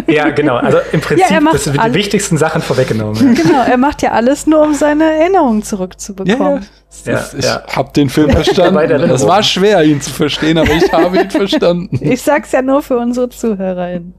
Ja, 0.07 0.29
genau. 0.29 0.55
Also 0.57 0.79
im 0.91 1.01
Prinzip, 1.01 1.29
er 1.29 1.39
macht 1.41 1.55
das 1.55 1.65
sind 1.65 1.79
die 1.84 1.93
wichtigsten 1.93 2.38
Sachen 2.38 2.61
vorweggenommen. 2.61 3.36
Ja. 3.36 3.43
genau, 3.43 3.63
er 3.63 3.77
macht 3.77 4.01
ja 4.01 4.11
alles 4.11 4.47
nur, 4.47 4.61
um 4.63 4.73
seine 4.73 5.03
Erinnerungen 5.03 5.61
zurückzubekommen. 5.63 6.65
Ja, 7.05 7.13
Das- 7.13 7.34
ich 7.36 7.45
ja. 7.45 7.63
habe 7.67 7.91
den 7.93 8.09
Film 8.09 8.29
verstanden. 8.31 8.77
Es 9.11 9.25
war 9.25 9.43
schwer, 9.43 9.84
ihn 9.84 10.01
zu 10.01 10.09
verstehen, 10.11 10.57
aber 10.57 10.71
ich 10.71 10.91
habe 10.91 11.17
ihn 11.19 11.29
verstanden. 11.29 11.99
Ich 12.01 12.21
sag's 12.21 12.51
ja 12.51 12.61
nur 12.61 12.81
für 12.81 12.97
unsere 12.97 13.29
ZuhörerInnen. 13.29 14.13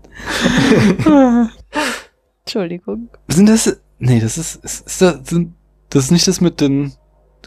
Entschuldigung. 2.44 3.08
Sind 3.28 3.48
das. 3.48 3.80
Nee, 3.98 4.20
das 4.20 4.36
ist. 4.38 4.62
ist, 4.64 4.86
ist 4.86 5.02
das, 5.02 5.28
sind, 5.28 5.54
das 5.90 6.04
ist 6.04 6.10
nicht 6.10 6.28
das 6.28 6.40
mit 6.40 6.60
den 6.60 6.92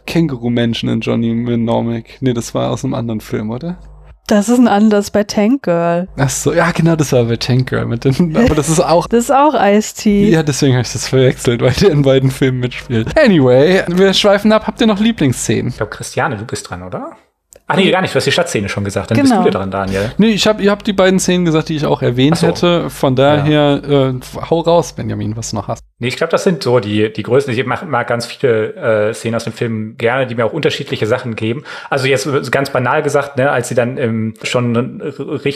Känguru-Menschen 0.06 0.88
in 0.88 1.00
Johnny 1.00 1.32
Mnemonic. 1.32 2.18
Nee, 2.20 2.32
das 2.32 2.54
war 2.54 2.70
aus 2.70 2.84
einem 2.84 2.94
anderen 2.94 3.20
Film, 3.20 3.50
oder? 3.50 3.78
Das 4.26 4.50
ist 4.50 4.58
ein 4.58 4.68
Anlass 4.68 5.10
bei 5.10 5.24
Tank 5.24 5.62
Girl. 5.62 6.06
Ach 6.18 6.28
so, 6.28 6.52
ja, 6.52 6.70
genau, 6.72 6.96
das 6.96 7.12
war 7.12 7.24
bei 7.24 7.36
Tank 7.36 7.70
Girl 7.70 7.86
mit 7.86 8.04
den. 8.04 8.36
Aber 8.36 8.54
das 8.54 8.68
ist 8.68 8.80
auch. 8.80 9.06
Das 9.08 9.24
ist 9.24 9.30
auch 9.30 9.54
Ice-T. 9.54 10.28
Ja, 10.28 10.42
deswegen 10.42 10.74
habe 10.74 10.82
ich 10.82 10.92
das 10.92 11.08
verwechselt, 11.08 11.62
weil 11.62 11.72
der 11.72 11.90
in 11.90 12.02
beiden 12.02 12.30
Filmen 12.30 12.60
mitspielt. 12.60 13.18
Anyway, 13.18 13.84
wir 13.88 14.12
schweifen 14.12 14.52
ab. 14.52 14.66
Habt 14.66 14.80
ihr 14.80 14.86
noch 14.86 15.00
Lieblingsszenen? 15.00 15.68
Ich 15.68 15.76
glaube, 15.78 15.90
Christiane, 15.90 16.36
du 16.36 16.44
bist 16.44 16.68
dran, 16.68 16.82
oder? 16.82 17.12
Ach 17.70 17.76
nee, 17.76 17.90
gar 17.90 18.00
nicht. 18.00 18.14
Du 18.14 18.16
hast 18.16 18.24
die 18.24 18.32
Stadtszene 18.32 18.68
schon 18.68 18.82
gesagt. 18.82 19.10
Dann 19.10 19.18
Genau. 19.18 19.28
bist 19.28 19.40
du 19.40 19.44
wieder 19.46 19.58
dran, 19.58 19.70
Daniel. 19.70 20.10
Nee, 20.16 20.28
ich 20.30 20.46
hab, 20.46 20.60
ihr 20.60 20.70
habt 20.70 20.86
die 20.86 20.92
beiden 20.94 21.20
Szenen 21.20 21.44
gesagt, 21.44 21.68
die 21.68 21.76
ich 21.76 21.84
auch 21.84 22.00
erwähnt 22.02 22.38
so. 22.38 22.46
hätte. 22.46 22.88
Von 22.90 23.14
daher, 23.14 23.82
äh, 23.86 24.14
hau 24.50 24.60
raus, 24.60 24.94
Benjamin, 24.94 25.36
was 25.36 25.50
du 25.50 25.56
noch 25.56 25.68
hast. 25.68 25.84
Nee, 25.98 26.08
ich 26.08 26.16
glaube, 26.16 26.30
das 26.30 26.44
sind 26.44 26.62
so 26.62 26.80
die, 26.80 27.12
die 27.12 27.22
größten. 27.22 27.52
Ich 27.52 27.66
mag, 27.66 27.86
mag 27.86 28.06
ganz 28.08 28.24
viele 28.26 28.74
äh, 29.08 29.14
Szenen 29.14 29.34
aus 29.34 29.44
dem 29.44 29.52
Film 29.52 29.96
gerne, 29.98 30.26
die 30.26 30.34
mir 30.34 30.46
auch 30.46 30.52
unterschiedliche 30.52 31.06
Sachen 31.06 31.36
geben. 31.36 31.64
Also 31.90 32.06
jetzt 32.06 32.50
ganz 32.50 32.70
banal 32.70 33.02
gesagt, 33.02 33.36
ne, 33.36 33.50
als 33.50 33.68
sie 33.68 33.74
dann 33.74 33.98
ähm, 33.98 34.34
schon 34.44 35.00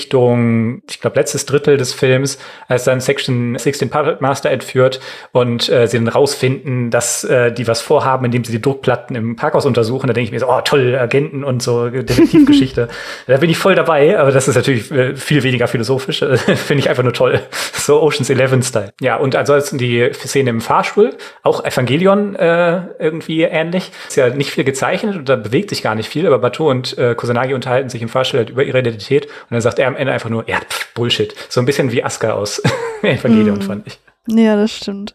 Richtung, 0.02 0.82
ich 0.90 1.00
glaube, 1.00 1.18
letztes 1.18 1.46
Drittel 1.46 1.76
des 1.76 1.92
Films, 1.92 2.38
als 2.68 2.84
dann 2.84 3.00
Section 3.00 3.56
16 3.58 3.88
Puppet 3.90 4.20
Master 4.20 4.50
entführt 4.50 5.00
und 5.32 5.68
äh, 5.68 5.86
sie 5.86 5.98
dann 5.98 6.08
rausfinden, 6.08 6.90
dass 6.90 7.24
äh, 7.24 7.52
die 7.52 7.66
was 7.68 7.80
vorhaben, 7.80 8.24
indem 8.24 8.44
sie 8.44 8.52
die 8.52 8.60
Druckplatten 8.62 9.14
im 9.16 9.36
Parkhaus 9.36 9.64
untersuchen, 9.66 10.06
da 10.08 10.12
denke 10.12 10.26
ich 10.26 10.32
mir 10.32 10.40
so, 10.40 10.48
oh 10.48 10.60
toll, 10.62 10.96
Agenten 11.00 11.44
und 11.44 11.62
so 11.62 11.90
Detektivgeschichte. 12.04 12.88
da 13.26 13.36
bin 13.38 13.50
ich 13.50 13.58
voll 13.58 13.74
dabei, 13.74 14.18
aber 14.18 14.30
das 14.32 14.48
ist 14.48 14.56
natürlich 14.56 14.90
äh, 14.90 15.14
viel 15.16 15.42
weniger 15.42 15.68
philosophisch. 15.68 16.18
Finde 16.56 16.78
ich 16.80 16.88
einfach 16.90 17.02
nur 17.02 17.12
toll. 17.12 17.40
So 17.74 18.00
Oceans 18.02 18.30
11-Style. 18.30 18.92
Ja, 19.00 19.16
und 19.16 19.36
ansonsten 19.36 19.78
die 19.78 20.10
Szene 20.12 20.50
im 20.50 20.60
Fahrstuhl, 20.60 21.14
auch 21.42 21.64
Evangelion 21.64 22.34
äh, 22.36 22.82
irgendwie 22.98 23.42
ähnlich. 23.42 23.90
Ist 24.08 24.16
ja 24.16 24.28
nicht 24.30 24.50
viel 24.50 24.64
gezeichnet 24.64 25.16
und 25.16 25.28
da 25.28 25.36
bewegt 25.36 25.70
sich 25.70 25.82
gar 25.82 25.94
nicht 25.94 26.08
viel, 26.08 26.26
aber 26.26 26.38
Bato 26.38 26.70
und 26.70 26.96
äh, 26.98 27.14
Kusanagi 27.14 27.54
unterhalten 27.54 27.88
sich 27.88 28.02
im 28.02 28.08
Fahrstuhl 28.08 28.38
halt 28.38 28.50
über 28.50 28.64
ihre 28.64 28.78
Identität 28.78 29.26
und 29.26 29.50
dann 29.50 29.60
sagt 29.60 29.78
er 29.78 29.88
am 29.88 29.96
Ende 29.96 30.12
einfach 30.12 30.30
nur, 30.30 30.48
ja, 30.48 30.58
pff, 30.58 30.92
Bullshit. 30.94 31.34
So 31.48 31.60
ein 31.60 31.66
bisschen 31.66 31.92
wie 31.92 32.02
Asuka 32.04 32.32
aus 32.32 32.62
Evangelion, 33.02 33.58
Mhm. 33.58 33.62
fand 33.62 33.86
ich. 33.86 33.98
Ja, 34.28 34.56
das 34.56 34.70
stimmt. 34.76 35.14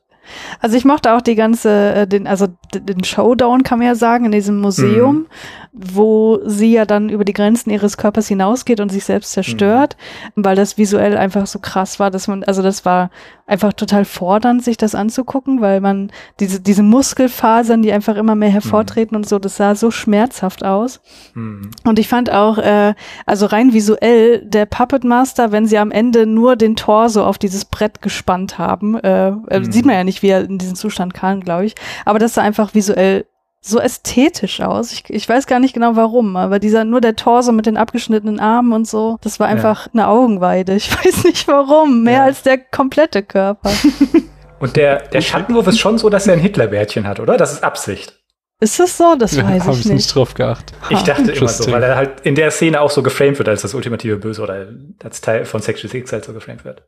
Also 0.59 0.77
ich 0.77 0.85
mochte 0.85 1.13
auch 1.13 1.21
die 1.21 1.35
ganze, 1.35 1.93
äh, 1.93 2.07
den, 2.07 2.27
also 2.27 2.47
den 2.73 3.03
Showdown 3.03 3.63
kann 3.63 3.79
man 3.79 3.87
ja 3.87 3.95
sagen, 3.95 4.25
in 4.25 4.31
diesem 4.31 4.59
Museum, 4.59 5.27
wo 5.73 6.39
sie 6.45 6.73
ja 6.73 6.85
dann 6.85 7.09
über 7.09 7.23
die 7.23 7.33
Grenzen 7.33 7.69
ihres 7.69 7.97
Körpers 7.97 8.27
hinausgeht 8.27 8.79
und 8.79 8.91
sich 8.91 9.05
selbst 9.05 9.31
zerstört, 9.31 9.95
weil 10.35 10.55
das 10.55 10.77
visuell 10.77 11.17
einfach 11.17 11.47
so 11.47 11.59
krass 11.59 11.99
war, 11.99 12.11
dass 12.11 12.27
man, 12.27 12.43
also 12.43 12.61
das 12.61 12.85
war 12.85 13.09
einfach 13.47 13.73
total 13.73 14.03
fordernd, 14.05 14.63
sich 14.63 14.75
das 14.77 14.93
anzugucken, 14.93 15.61
weil 15.61 15.79
man 15.79 16.11
diese, 16.39 16.59
diese 16.59 16.83
Muskelfasern, 16.83 17.81
die 17.81 17.91
einfach 17.93 18.17
immer 18.17 18.35
mehr 18.35 18.49
hervortreten 18.49 19.15
und 19.15 19.27
so, 19.27 19.39
das 19.39 19.55
sah 19.57 19.73
so 19.73 19.89
schmerzhaft 19.89 20.65
aus. 20.65 20.99
Hm. 21.33 21.71
Und 21.85 21.97
ich 21.97 22.09
fand 22.09 22.29
auch, 22.31 22.57
äh, 22.57 22.93
also 23.25 23.45
rein 23.45 23.71
visuell, 23.73 24.45
der 24.45 24.65
Puppet 24.65 25.05
Master, 25.05 25.51
wenn 25.53 25.65
sie 25.65 25.77
am 25.77 25.91
Ende 25.91 26.25
nur 26.25 26.57
den 26.57 26.75
Torso 26.75 27.23
auf 27.23 27.37
dieses 27.37 27.65
Brett 27.65 28.01
gespannt 28.01 28.57
haben, 28.59 28.95
äh, 28.99 29.29
äh, 29.29 29.59
Mhm. 29.59 29.71
sieht 29.71 29.85
man 29.85 29.95
ja 29.95 30.03
nicht, 30.03 30.21
wie 30.21 30.29
er 30.29 30.43
in 30.43 30.57
diesen 30.57 30.75
Zustand 30.75 31.13
kam, 31.13 31.39
glaube 31.39 31.65
ich. 31.65 31.75
Aber 32.05 32.19
das 32.19 32.33
sah 32.33 32.41
einfach 32.41 32.73
visuell 32.75 33.25
so 33.61 33.79
ästhetisch 33.79 34.61
aus. 34.61 34.91
Ich, 34.93 35.03
ich 35.09 35.27
weiß 35.27 35.47
gar 35.47 35.59
nicht 35.59 35.73
genau 35.73 35.95
warum, 35.95 36.35
aber 36.35 36.59
dieser 36.59 36.83
nur 36.83 37.01
der 37.01 37.15
Torso 37.15 37.51
mit 37.51 37.65
den 37.65 37.75
abgeschnittenen 37.77 38.39
Armen 38.39 38.71
und 38.73 38.87
so, 38.87 39.17
das 39.21 39.39
war 39.39 39.47
einfach 39.47 39.87
eine 39.93 40.07
Augenweide. 40.07 40.75
Ich 40.75 40.91
weiß 41.05 41.23
nicht 41.25 41.47
warum, 41.47 42.03
mehr 42.03 42.13
Ja. 42.19 42.23
als 42.25 42.43
der 42.43 42.57
komplette 42.59 43.23
Körper. 43.23 43.71
Und 44.59 44.75
der, 44.75 45.03
der 45.09 45.21
Schattenwurf 45.21 45.67
ist 45.67 45.77
schon 45.77 45.99
so, 45.99 46.09
dass 46.09 46.25
er 46.25 46.33
ein 46.33 46.39
Hitlerbärtchen 46.39 47.05
hat, 47.07 47.19
oder? 47.19 47.37
Das 47.37 47.53
ist 47.53 47.63
Absicht. 47.63 48.17
Ist 48.59 48.79
das 48.79 48.97
so? 48.97 49.13
Das 49.15 49.37
weiß 49.37 49.43
Hab 49.65 49.73
ich 49.73 49.81
ich 49.81 49.85
nicht. 49.85 49.93
nicht 49.93 50.15
drauf 50.15 50.33
geachtet. 50.33 50.75
Ich 50.89 51.03
dachte 51.03 51.31
immer 51.31 51.47
so, 51.47 51.71
weil 51.71 51.83
er 51.83 51.95
halt 51.95 52.21
in 52.21 52.33
der 52.33 52.49
Szene 52.49 52.81
auch 52.81 52.89
so 52.89 53.03
geframed 53.03 53.37
wird 53.37 53.49
als 53.49 53.61
das 53.61 53.75
ultimative 53.75 54.17
Böse 54.17 54.41
oder 54.41 54.65
als 55.03 55.21
Teil 55.21 55.45
von 55.45 55.61
Section 55.61 55.91
6 55.91 56.11
halt 56.11 56.25
so 56.25 56.33
geframed 56.33 56.65
wird. 56.65 56.81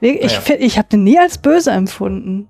Ich, 0.00 0.22
Naja. 0.22 0.56
ich 0.60 0.78
habe 0.78 0.86
den 0.92 1.02
nie 1.02 1.18
als 1.18 1.38
böse 1.38 1.72
empfunden. 1.72 2.48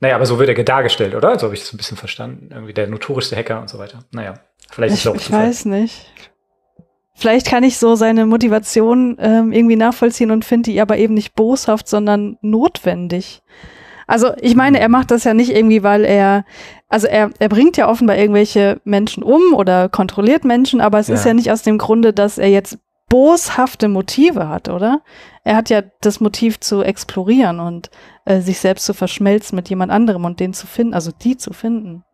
Naja, 0.00 0.14
aber 0.14 0.26
so 0.26 0.38
wird 0.38 0.48
er 0.48 0.64
dargestellt, 0.64 1.14
oder? 1.14 1.38
So 1.38 1.46
habe 1.46 1.54
ich 1.54 1.60
das 1.60 1.72
ein 1.72 1.76
bisschen 1.76 1.96
verstanden. 1.96 2.50
Irgendwie 2.52 2.72
der 2.72 2.86
notorischste 2.86 3.36
Hacker 3.36 3.60
und 3.60 3.68
so 3.68 3.78
weiter. 3.78 4.00
Naja, 4.12 4.34
vielleicht 4.70 4.94
ist 4.94 5.00
Ich, 5.00 5.06
es 5.06 5.12
auch 5.12 5.16
ich 5.16 5.32
weiß 5.32 5.64
nicht. 5.64 6.12
Vielleicht 7.14 7.48
kann 7.48 7.64
ich 7.64 7.78
so 7.78 7.96
seine 7.96 8.26
Motivation 8.26 9.16
ähm, 9.20 9.52
irgendwie 9.52 9.74
nachvollziehen 9.74 10.30
und 10.30 10.44
finde 10.44 10.70
die 10.70 10.80
aber 10.80 10.98
eben 10.98 11.14
nicht 11.14 11.34
boshaft, 11.34 11.88
sondern 11.88 12.38
notwendig. 12.42 13.42
Also 14.06 14.30
ich 14.40 14.54
meine, 14.54 14.78
er 14.78 14.88
macht 14.88 15.10
das 15.10 15.24
ja 15.24 15.34
nicht 15.34 15.50
irgendwie, 15.50 15.82
weil 15.82 16.04
er, 16.04 16.44
also 16.88 17.08
er, 17.08 17.30
er 17.40 17.48
bringt 17.48 17.76
ja 17.76 17.88
offenbar 17.90 18.16
irgendwelche 18.16 18.80
Menschen 18.84 19.24
um 19.24 19.52
oder 19.52 19.88
kontrolliert 19.88 20.44
Menschen, 20.44 20.80
aber 20.80 21.00
es 21.00 21.08
ist 21.08 21.24
Ja. 21.24 21.30
ja 21.30 21.34
nicht 21.34 21.50
aus 21.50 21.62
dem 21.62 21.76
Grunde, 21.76 22.12
dass 22.12 22.38
er 22.38 22.48
jetzt 22.48 22.78
boshafte 23.08 23.88
Motive 23.88 24.48
hat, 24.48 24.68
oder? 24.68 25.00
Er 25.48 25.56
hat 25.56 25.70
ja 25.70 25.82
das 26.02 26.20
Motiv 26.20 26.60
zu 26.60 26.82
explorieren 26.82 27.58
und 27.58 27.90
äh, 28.26 28.40
sich 28.42 28.58
selbst 28.58 28.84
zu 28.84 28.92
verschmelzen 28.92 29.56
mit 29.56 29.70
jemand 29.70 29.90
anderem 29.90 30.26
und 30.26 30.40
den 30.40 30.52
zu 30.52 30.66
finden, 30.66 30.92
also 30.92 31.10
die 31.10 31.38
zu 31.38 31.54
finden. 31.54 32.04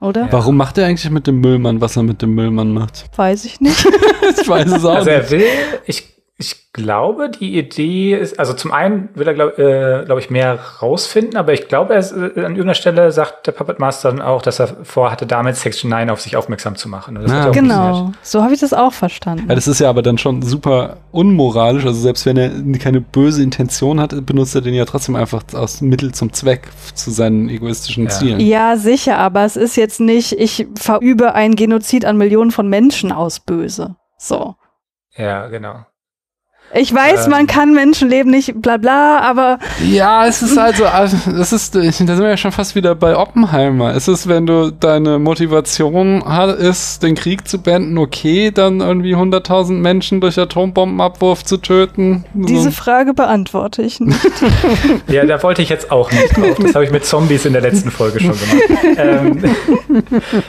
Oder? 0.00 0.26
Ja. 0.26 0.32
Warum 0.32 0.56
macht 0.56 0.78
er 0.78 0.86
eigentlich 0.86 1.10
mit 1.10 1.26
dem 1.26 1.40
Müllmann, 1.40 1.80
was 1.80 1.96
er 1.96 2.04
mit 2.04 2.22
dem 2.22 2.36
Müllmann 2.36 2.72
macht? 2.72 3.10
Weiß 3.16 3.44
ich 3.44 3.60
nicht. 3.60 3.84
ich 4.40 4.48
weiß 4.48 4.70
es 4.70 4.84
auch 4.84 4.94
Also 4.94 5.10
nicht. 5.10 5.18
er 5.20 5.30
will, 5.32 5.44
ich, 5.86 6.15
Ich 6.38 6.70
glaube, 6.74 7.30
die 7.30 7.58
Idee 7.58 8.14
ist, 8.14 8.38
also 8.38 8.52
zum 8.52 8.70
einen 8.70 9.08
will 9.14 9.26
er, 9.26 9.32
glaube 9.32 9.56
äh, 9.56 10.04
glaub 10.04 10.18
ich, 10.18 10.28
mehr 10.28 10.58
rausfinden, 10.82 11.38
aber 11.38 11.54
ich 11.54 11.66
glaube, 11.68 11.94
er 11.94 12.00
ist, 12.00 12.12
äh, 12.12 12.16
an 12.16 12.52
irgendeiner 12.52 12.74
Stelle 12.74 13.10
sagt 13.10 13.46
der 13.46 13.52
Puppet 13.52 13.78
Master 13.78 14.10
dann 14.10 14.20
auch, 14.20 14.42
dass 14.42 14.60
er 14.60 14.66
vorhatte, 14.84 15.24
damit 15.24 15.56
Section 15.56 15.88
9 15.90 16.10
auf 16.10 16.20
sich 16.20 16.36
aufmerksam 16.36 16.76
zu 16.76 16.90
machen. 16.90 17.16
Und 17.16 17.22
das 17.22 17.32
Ah. 17.32 17.48
Genau, 17.48 18.12
so 18.20 18.42
habe 18.42 18.52
ich 18.52 18.60
das 18.60 18.74
auch 18.74 18.92
verstanden. 18.92 19.46
Ja, 19.48 19.54
das 19.54 19.66
ist 19.66 19.78
ja 19.80 19.88
aber 19.88 20.02
dann 20.02 20.18
schon 20.18 20.42
super 20.42 20.98
unmoralisch. 21.10 21.86
Also 21.86 21.98
selbst 21.98 22.26
wenn 22.26 22.36
er 22.36 22.50
keine 22.78 23.00
böse 23.00 23.42
Intention 23.42 23.98
hat, 23.98 24.26
benutzt 24.26 24.54
er 24.54 24.60
den 24.60 24.74
ja 24.74 24.84
trotzdem 24.84 25.16
einfach 25.16 25.42
aus 25.54 25.80
Mittel 25.80 26.12
zum 26.12 26.34
Zweck 26.34 26.68
zu 26.94 27.10
seinen 27.10 27.48
egoistischen 27.48 28.04
Ja. 28.04 28.10
Zielen. 28.10 28.40
Ja, 28.40 28.76
sicher, 28.76 29.16
aber 29.16 29.46
es 29.46 29.56
ist 29.56 29.76
jetzt 29.76 30.00
nicht, 30.00 30.32
ich 30.32 30.66
verübe 30.78 31.32
ein 31.32 31.56
Genozid 31.56 32.04
an 32.04 32.18
Millionen 32.18 32.50
von 32.50 32.68
Menschen 32.68 33.10
aus 33.10 33.40
böse. 33.40 33.96
So. 34.18 34.56
Ja, 35.16 35.46
genau. 35.48 35.86
Ich 36.74 36.92
weiß, 36.92 37.26
Ähm. 37.26 37.30
man 37.30 37.46
kann 37.46 37.72
Menschenleben 37.74 38.30
nicht 38.30 38.60
bla 38.60 38.76
bla, 38.76 39.20
aber 39.20 39.58
Ja, 39.88 40.26
es 40.26 40.42
ist 40.42 40.58
also, 40.58 40.84
also, 40.84 41.16
es 41.40 41.52
ist, 41.52 41.74
da 41.74 41.80
sind 41.92 42.08
wir 42.08 42.28
ja 42.28 42.36
schon 42.36 42.52
fast 42.52 42.74
wieder 42.74 42.94
bei 42.94 43.16
Oppenheimer. 43.16 43.94
Es 43.94 44.08
ist, 44.08 44.28
wenn 44.28 44.46
du 44.46 44.70
deine 44.72 45.18
Motivation 45.18 46.22
ha- 46.26 46.50
ist, 46.50 47.02
den 47.02 47.14
Krieg 47.14 47.46
zu 47.48 47.58
beenden, 47.62 47.96
okay, 47.98 48.50
dann 48.50 48.80
irgendwie 48.80 49.14
100.000 49.14 49.72
Menschen 49.74 50.20
durch 50.20 50.38
Atombombenabwurf 50.38 51.44
zu 51.44 51.56
töten. 51.58 52.24
diese 52.34 52.64
So. 52.64 52.70
Frage 52.72 53.14
beantworte 53.14 53.82
ich 53.82 54.00
nicht. 54.00 54.18
Ja, 55.08 55.24
da 55.24 55.42
wollte 55.42 55.62
ich 55.62 55.68
jetzt 55.68 55.90
auch 55.92 56.10
nicht 56.10 56.36
drauf. 56.36 56.56
Das 56.60 56.74
habe 56.74 56.84
ich 56.84 56.90
mit 56.90 57.04
Zombies 57.06 57.44
in 57.46 57.52
der 57.52 57.62
letzten 57.62 57.90
Folge 57.90 58.18
schon 58.20 58.32
gemacht. 58.32 58.98
ähm, 58.98 59.42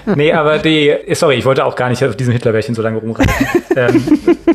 nee, 0.15 0.33
aber 0.33 0.57
die, 0.57 0.93
sorry, 1.13 1.35
ich 1.35 1.45
wollte 1.45 1.63
auch 1.65 1.75
gar 1.75 1.89
nicht 1.89 2.03
auf 2.03 2.15
diesem 2.15 2.33
Hitlerbärchen 2.33 2.73
so 2.75 2.81
lange 2.81 2.97
rumreiten. 2.97 3.31
ähm, 3.75 4.03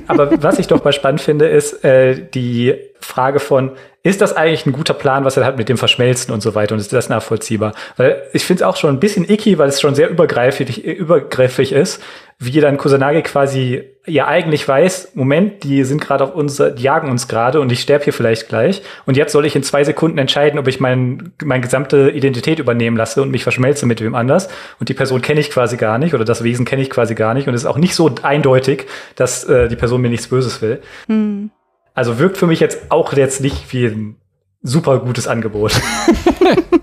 aber 0.09 0.43
was 0.43 0.59
ich 0.59 0.67
doch 0.67 0.83
mal 0.85 0.93
spannend 0.93 1.21
finde, 1.21 1.49
ist 1.53 1.85
äh, 1.85 2.29
die 2.33 2.75
Frage 3.01 3.41
von, 3.41 3.73
ist 4.03 4.21
das 4.21 4.35
eigentlich 4.35 4.67
ein 4.67 4.73
guter 4.73 4.95
Plan, 4.95 5.25
was 5.25 5.37
er 5.37 5.45
hat 5.45 5.57
mit 5.57 5.69
dem 5.69 5.79
Verschmelzen 5.79 6.33
und 6.33 6.41
so 6.43 6.55
weiter 6.55 6.75
und 6.75 6.81
ist 6.81 6.93
das 6.93 7.09
nachvollziehbar? 7.09 7.73
Weil 7.97 8.23
ich 8.33 8.45
finde 8.45 8.65
es 8.65 8.69
auch 8.69 8.77
schon 8.77 8.91
ein 8.91 9.01
bisschen 9.01 9.29
icky, 9.29 9.59
weil 9.59 9.69
es 9.69 9.81
schon 9.81 9.95
sehr 9.95 10.11
übergreifig, 10.11 10.85
übergriffig 10.85 11.73
ist, 11.73 12.03
wie 12.45 12.61
dann 12.61 12.77
Kusanagi 12.77 13.23
quasi 13.23 13.85
ja 14.05 14.27
eigentlich 14.27 14.67
weiß, 14.67 15.13
Moment, 15.15 15.63
die 15.63 15.85
sind 15.85 16.01
gerade 16.01 16.25
auf 16.25 16.35
uns, 16.35 16.57
die 16.57 16.83
jagen 16.83 17.09
uns 17.09 17.29
gerade 17.29 17.61
und 17.61 17.71
ich 17.71 17.81
sterbe 17.81 18.05
hier 18.05 18.13
vielleicht 18.13 18.49
gleich. 18.49 18.83
Und 19.07 19.17
jetzt 19.17 19.33
soll 19.33 19.47
ich 19.47 19.55
in 19.55 19.63
zwei 19.63 19.85
Sekunden 19.85 20.19
entscheiden, 20.19 20.59
ob 20.59 20.67
ich 20.67 20.81
mein, 20.81 21.33
meine 21.45 21.61
gesamte 21.61 22.11
Identität 22.11 22.59
übernehmen 22.59 22.97
lasse 22.97 23.23
und 23.23 23.31
mich 23.31 23.45
verschmelze 23.45 23.87
mit 23.87 24.01
wem 24.01 24.17
anders. 24.17 24.49
Und 24.81 24.89
die 24.89 24.95
Person 24.95 25.23
kenne 25.23 25.39
ich 25.39 25.51
quasi 25.51 25.77
gar 25.77 25.99
nicht 25.99 26.15
oder 26.15 26.25
das 26.25 26.43
Wesen 26.43 26.65
kenne 26.65 26.83
ich 26.83 26.91
quasi 26.91 27.15
gar 27.15 27.33
nicht. 27.35 27.47
Und 27.47 27.55
es 27.55 27.63
ist 27.63 27.69
auch 27.69 27.79
nicht 27.79 27.95
so 27.95 28.13
eindeutig, 28.23 28.87
dass 29.15 29.45
äh, 29.45 29.69
die 29.69 29.77
Person 29.77 30.01
mir 30.01 30.11
nichts 30.11 30.27
Böses 30.27 30.61
will. 30.63 30.81
Hm. 31.07 31.51
Also 31.95 32.19
wirkt 32.19 32.39
für 32.39 32.47
mich 32.47 32.59
jetzt 32.59 32.91
auch 32.91 33.13
jetzt 33.13 33.41
nicht 33.41 33.73
wie 33.73 33.87
ein 33.87 34.17
super 34.63 34.99
gutes 35.01 35.27
Angebot. 35.27 35.73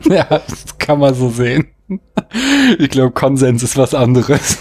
Ja, 0.09 0.23
das 0.25 0.77
kann 0.79 0.97
man 0.99 1.13
so 1.13 1.29
sehen. 1.29 1.67
Ich 2.79 2.89
glaube, 2.89 3.11
Konsens 3.11 3.61
ist 3.61 3.77
was 3.77 3.93
anderes. 3.93 4.57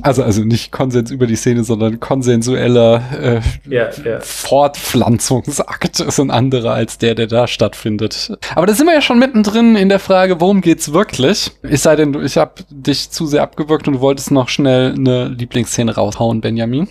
Also, 0.00 0.22
also 0.22 0.42
nicht 0.44 0.70
Konsens 0.72 1.10
über 1.10 1.26
die 1.26 1.36
Szene, 1.36 1.64
sondern 1.64 1.98
konsensueller 2.00 3.02
äh, 3.20 3.40
Ja, 3.68 3.88
ja. 4.04 4.20
Fortpflanzungsakt 4.20 6.00
ist 6.00 6.20
ein 6.20 6.30
anderer 6.30 6.72
als 6.72 6.98
der, 6.98 7.14
der 7.14 7.26
da 7.26 7.46
stattfindet. 7.46 8.38
Aber 8.54 8.66
da 8.66 8.74
sind 8.74 8.86
wir 8.86 8.94
ja 8.94 9.02
schon 9.02 9.18
mittendrin 9.18 9.74
in 9.76 9.88
der 9.88 9.98
Frage, 9.98 10.40
worum 10.40 10.60
geht's 10.60 10.92
wirklich? 10.92 11.50
Es 11.62 11.82
sei 11.82 11.96
denn, 11.96 12.12
du- 12.12 12.20
ich 12.20 12.36
habe 12.36 12.52
dich 12.70 13.10
zu 13.10 13.26
sehr 13.26 13.42
abgewürgt 13.42 13.88
und 13.88 13.94
du 13.94 14.00
wolltest 14.00 14.30
noch 14.30 14.48
schnell 14.48 14.92
eine 14.94 15.28
Lieblingsszene 15.28 15.94
raushauen, 15.94 16.40
Benjamin. 16.40 16.88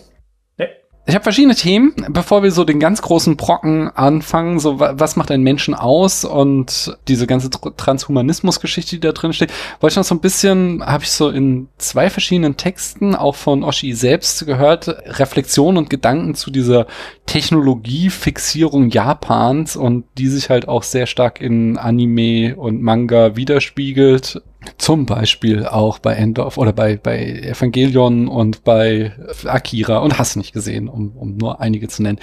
Ich 1.07 1.13
habe 1.13 1.21
verschiedene 1.21 1.53
Themen, 1.53 1.93
bevor 2.09 2.41
wir 2.41 2.49
so 2.51 2.63
den 2.63 2.79
ganz 2.79 2.99
großen 3.03 3.37
Brocken 3.37 3.89
anfangen. 3.89 4.59
So, 4.59 4.79
wa- 4.79 4.95
was 4.97 5.15
macht 5.15 5.29
einen 5.29 5.43
Menschen 5.43 5.75
aus 5.75 6.25
und 6.25 6.97
diese 7.07 7.27
ganze 7.27 7.49
Tr- 7.49 7.75
Transhumanismus-Geschichte, 7.77 8.95
die 8.95 9.01
da 9.01 9.11
drin 9.11 9.31
steht, 9.31 9.53
wollte 9.81 9.93
ich 9.93 9.97
noch 9.97 10.03
so 10.03 10.15
ein 10.15 10.19
bisschen, 10.19 10.83
habe 10.83 11.03
ich 11.03 11.11
so 11.11 11.29
in 11.29 11.67
zwei 11.77 12.09
verschiedenen 12.09 12.57
Texten, 12.57 13.13
auch 13.13 13.35
von 13.35 13.63
Oshi 13.63 13.93
selbst 13.93 14.47
gehört, 14.47 14.87
Reflexionen 15.19 15.77
und 15.77 15.91
Gedanken 15.91 16.33
zu 16.33 16.49
dieser 16.49 16.87
Technologiefixierung 17.27 18.89
Japans 18.89 19.75
und 19.75 20.05
die 20.17 20.27
sich 20.27 20.49
halt 20.49 20.67
auch 20.67 20.81
sehr 20.81 21.05
stark 21.05 21.39
in 21.39 21.77
Anime 21.77 22.55
und 22.55 22.81
Manga 22.81 23.35
widerspiegelt. 23.35 24.41
Zum 24.77 25.05
Beispiel 25.05 25.65
auch 25.65 25.99
bei 25.99 26.13
End 26.13 26.39
of 26.39 26.57
oder 26.57 26.73
bei, 26.73 26.97
bei 26.97 27.23
Evangelion 27.25 28.27
und 28.27 28.63
bei 28.63 29.13
Akira 29.45 29.97
und 29.99 30.17
hast 30.17 30.35
nicht 30.35 30.53
gesehen, 30.53 30.87
um, 30.87 31.11
um 31.15 31.37
nur 31.37 31.61
einige 31.61 31.87
zu 31.87 32.03
nennen. 32.03 32.19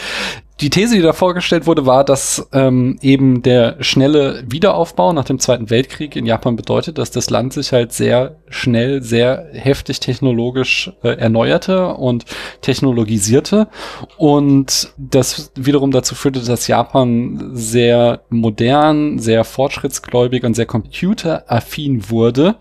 Die 0.62 0.70
These, 0.70 0.94
die 0.94 1.02
da 1.02 1.12
vorgestellt 1.12 1.66
wurde, 1.66 1.86
war, 1.86 2.04
dass 2.04 2.48
ähm, 2.52 2.96
eben 3.02 3.42
der 3.42 3.82
schnelle 3.82 4.44
Wiederaufbau 4.46 5.12
nach 5.12 5.24
dem 5.24 5.40
Zweiten 5.40 5.70
Weltkrieg 5.70 6.14
in 6.14 6.24
Japan 6.24 6.54
bedeutet, 6.54 6.98
dass 6.98 7.10
das 7.10 7.30
Land 7.30 7.52
sich 7.52 7.72
halt 7.72 7.92
sehr 7.92 8.36
schnell, 8.48 9.02
sehr 9.02 9.48
heftig 9.54 9.98
technologisch 9.98 10.92
äh, 11.02 11.08
erneuerte 11.08 11.94
und 11.94 12.26
technologisierte. 12.60 13.66
Und 14.18 14.92
das 14.96 15.50
wiederum 15.56 15.90
dazu 15.90 16.14
führte, 16.14 16.38
dass 16.38 16.68
Japan 16.68 17.50
sehr 17.54 18.22
modern, 18.28 19.18
sehr 19.18 19.42
fortschrittsgläubig 19.42 20.44
und 20.44 20.54
sehr 20.54 20.66
computeraffin 20.66 22.08
wurde 22.08 22.54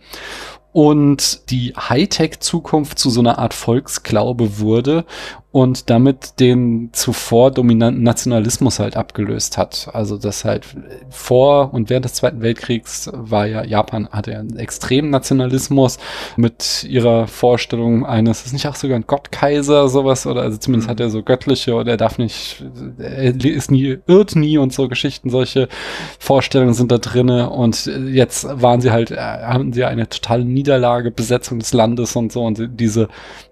und 0.74 1.52
die 1.52 1.74
Hightech-Zukunft 1.78 2.98
zu 2.98 3.10
so 3.10 3.20
einer 3.20 3.40
Art 3.40 3.54
Volksglaube 3.54 4.60
wurde 4.60 5.06
und 5.52 5.90
damit 5.90 6.40
den 6.40 6.90
zuvor 6.94 7.52
dominanten 7.52 8.04
Nationalismus 8.04 8.80
halt 8.80 8.96
abgelöst 8.96 9.58
hat. 9.58 9.90
Also 9.94 10.18
das 10.18 10.46
halt 10.46 10.66
vor 11.10 11.74
und 11.74 11.90
während 11.90 12.06
des 12.06 12.14
Zweiten 12.14 12.42
Weltkriegs 12.42 13.10
war 13.14 13.46
ja 13.46 13.64
Japan 13.64 14.08
hatte 14.12 14.32
ja 14.32 14.40
einen 14.40 14.58
extremen 14.58 15.10
Nationalismus 15.10 15.98
mit 16.38 16.86
ihrer 16.86 17.28
Vorstellung 17.28 18.06
eines, 18.06 18.46
ist 18.46 18.54
nicht 18.54 18.68
auch 18.68 18.76
sogar 18.76 18.98
ein 18.98 19.08
Gottkaiser 19.08 19.90
sowas 19.90 20.26
oder 20.26 20.42
also 20.42 20.58
zumindest 20.58 20.88
Mhm. 20.88 20.92
hat 20.92 21.00
er 21.00 21.10
so 21.10 21.22
göttliche 21.22 21.74
oder 21.74 21.92
er 21.92 21.98
darf 21.98 22.18
nicht, 22.18 22.64
er 22.98 23.44
ist 23.44 23.72
nie, 23.72 23.98
irrt 24.08 24.36
nie 24.36 24.58
und 24.58 24.74
so 24.74 24.88
Geschichten, 24.88 25.30
solche 25.30 25.68
Vorstellungen 26.20 26.74
sind 26.74 26.92
da 26.92 26.98
drinne 26.98 27.50
und 27.50 27.86
jetzt 27.86 28.48
waren 28.50 28.82
sie 28.82 28.92
halt, 28.92 29.12
äh, 29.12 29.18
haben 29.18 29.74
sie 29.74 29.84
eine 29.84 30.08
totale 30.08 30.46
Niederlage, 30.46 31.12
Besetzung 31.12 31.60
des 31.60 31.74
Landes 31.74 32.16
und 32.16 32.32
so 32.32 32.44
und 32.44 32.70
diese 32.80 33.10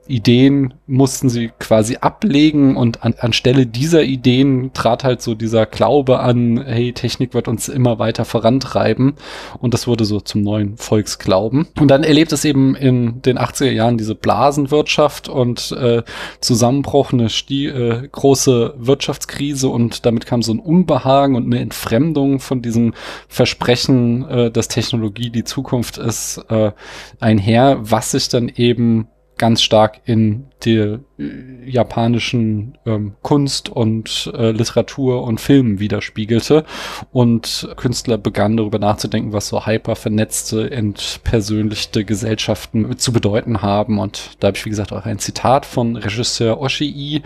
Ideen 0.10 0.74
mussten 0.88 1.30
sie 1.30 1.52
quasi 1.60 1.98
ablegen 1.98 2.76
und 2.76 3.04
an, 3.04 3.16
anstelle 3.20 3.66
dieser 3.66 4.04
Ideen 4.04 4.72
trat 4.74 5.04
halt 5.04 5.22
so 5.22 5.36
dieser 5.36 5.66
Glaube 5.66 6.20
an, 6.20 6.64
hey, 6.66 6.94
Technik 6.94 7.34
wird 7.34 7.48
uns 7.48 7.70
immer 7.70 8.00
weiter 8.00 8.26
vorantreiben 8.26 9.14
und 9.60 9.74
das 9.74 9.88
wurde 9.88 10.06
so 10.06 10.20
zum 10.20 10.42
neuen 10.42 10.78
Volksglauben. 10.78 11.68
Und 11.80 11.90
dann 11.90 12.04
erlebt 12.04 12.32
es 12.32 12.44
eben 12.44 12.76
in 12.76 13.22
den 13.22 13.38
80er 13.38 13.72
Jahren 13.72 13.98
diese 13.98 14.16
Blasenwirtschaft 14.16 15.30
und 15.30 15.72
äh, 15.74 16.04
Zusammenbruch, 16.42 17.14
eine 17.14 17.30
sti 17.30 17.68
äh, 17.68 18.08
große 18.12 18.74
Wirtschaftskrise 18.78 19.70
und 19.70 20.06
damit 20.06 20.26
kam 20.26 20.42
so 20.42 20.54
ein 20.54 20.60
Unbehagen 20.60 21.36
und 21.36 21.46
eine 21.46 21.60
Entfremdung 21.60 22.40
von 22.40 22.62
diesem 22.62 22.94
Versprechen, 23.28 24.28
äh, 24.28 24.52
dass 24.52 24.68
Technologie 24.68 25.30
die 25.30 25.44
Zukunft 25.44 25.98
ist, 25.98 26.44
äh, 26.50 26.72
einher, 27.20 27.78
was 27.82 28.12
sich 28.12 28.30
dann 28.30 28.50
eben 28.50 29.08
ganz 29.40 29.64
stark 29.64 30.02
in 30.06 30.46
der 30.64 31.00
äh, 31.18 31.24
japanischen 31.66 32.78
ähm, 32.86 33.16
Kunst 33.24 33.70
und 33.70 34.32
äh, 34.36 34.52
Literatur 34.52 35.24
und 35.24 35.42
Filmen 35.42 35.80
widerspiegelte. 35.80 36.66
Und 37.12 37.68
Künstler 37.78 38.20
begannen 38.20 38.58
darüber 38.58 38.78
nachzudenken, 38.78 39.34
was 39.34 39.48
so 39.48 39.66
hyper 39.66 39.96
vernetzte, 39.96 40.70
entpersönlichte 40.70 42.06
Gesellschaften 42.06 42.98
zu 43.00 43.12
bedeuten 43.12 43.64
haben. 43.64 43.98
Und 43.98 44.32
da 44.40 44.50
habe 44.50 44.58
ich 44.58 44.66
wie 44.66 44.70
gesagt 44.70 44.94
auch 44.94 45.06
ein 45.06 45.18
Zitat 45.18 45.66
von 45.66 45.96
Regisseur 45.96 46.60
Oshii, 46.60 47.24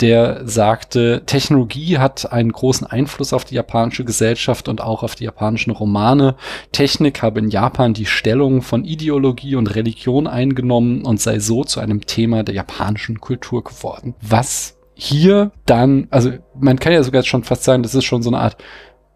der 0.00 0.46
sagte, 0.46 1.22
Technologie 1.24 1.98
hat 1.98 2.32
einen 2.32 2.52
großen 2.52 2.86
Einfluss 2.86 3.32
auf 3.32 3.44
die 3.44 3.54
japanische 3.54 4.04
Gesellschaft 4.04 4.68
und 4.68 4.80
auch 4.80 5.02
auf 5.02 5.14
die 5.14 5.24
japanischen 5.24 5.70
Romane. 5.70 6.34
Technik 6.72 7.22
habe 7.22 7.40
in 7.40 7.48
Japan 7.48 7.94
die 7.94 8.06
Stellung 8.06 8.62
von 8.62 8.84
Ideologie 8.84 9.54
und 9.54 9.74
Religion 9.74 10.26
eingenommen 10.26 11.04
und 11.04 11.20
sei 11.20 11.38
so 11.38 11.64
zu 11.64 11.80
einem 11.80 12.06
Thema 12.06 12.42
der 12.42 12.54
japanischen 12.54 13.20
Kultur 13.20 13.62
geworden. 13.62 14.14
Was 14.20 14.76
hier 14.94 15.52
dann, 15.66 16.06
also 16.10 16.32
man 16.58 16.78
kann 16.78 16.92
ja 16.92 17.02
sogar 17.02 17.22
schon 17.22 17.44
fast 17.44 17.64
sagen, 17.64 17.82
das 17.82 17.94
ist 17.94 18.04
schon 18.04 18.22
so 18.22 18.30
eine 18.30 18.38
Art 18.38 18.56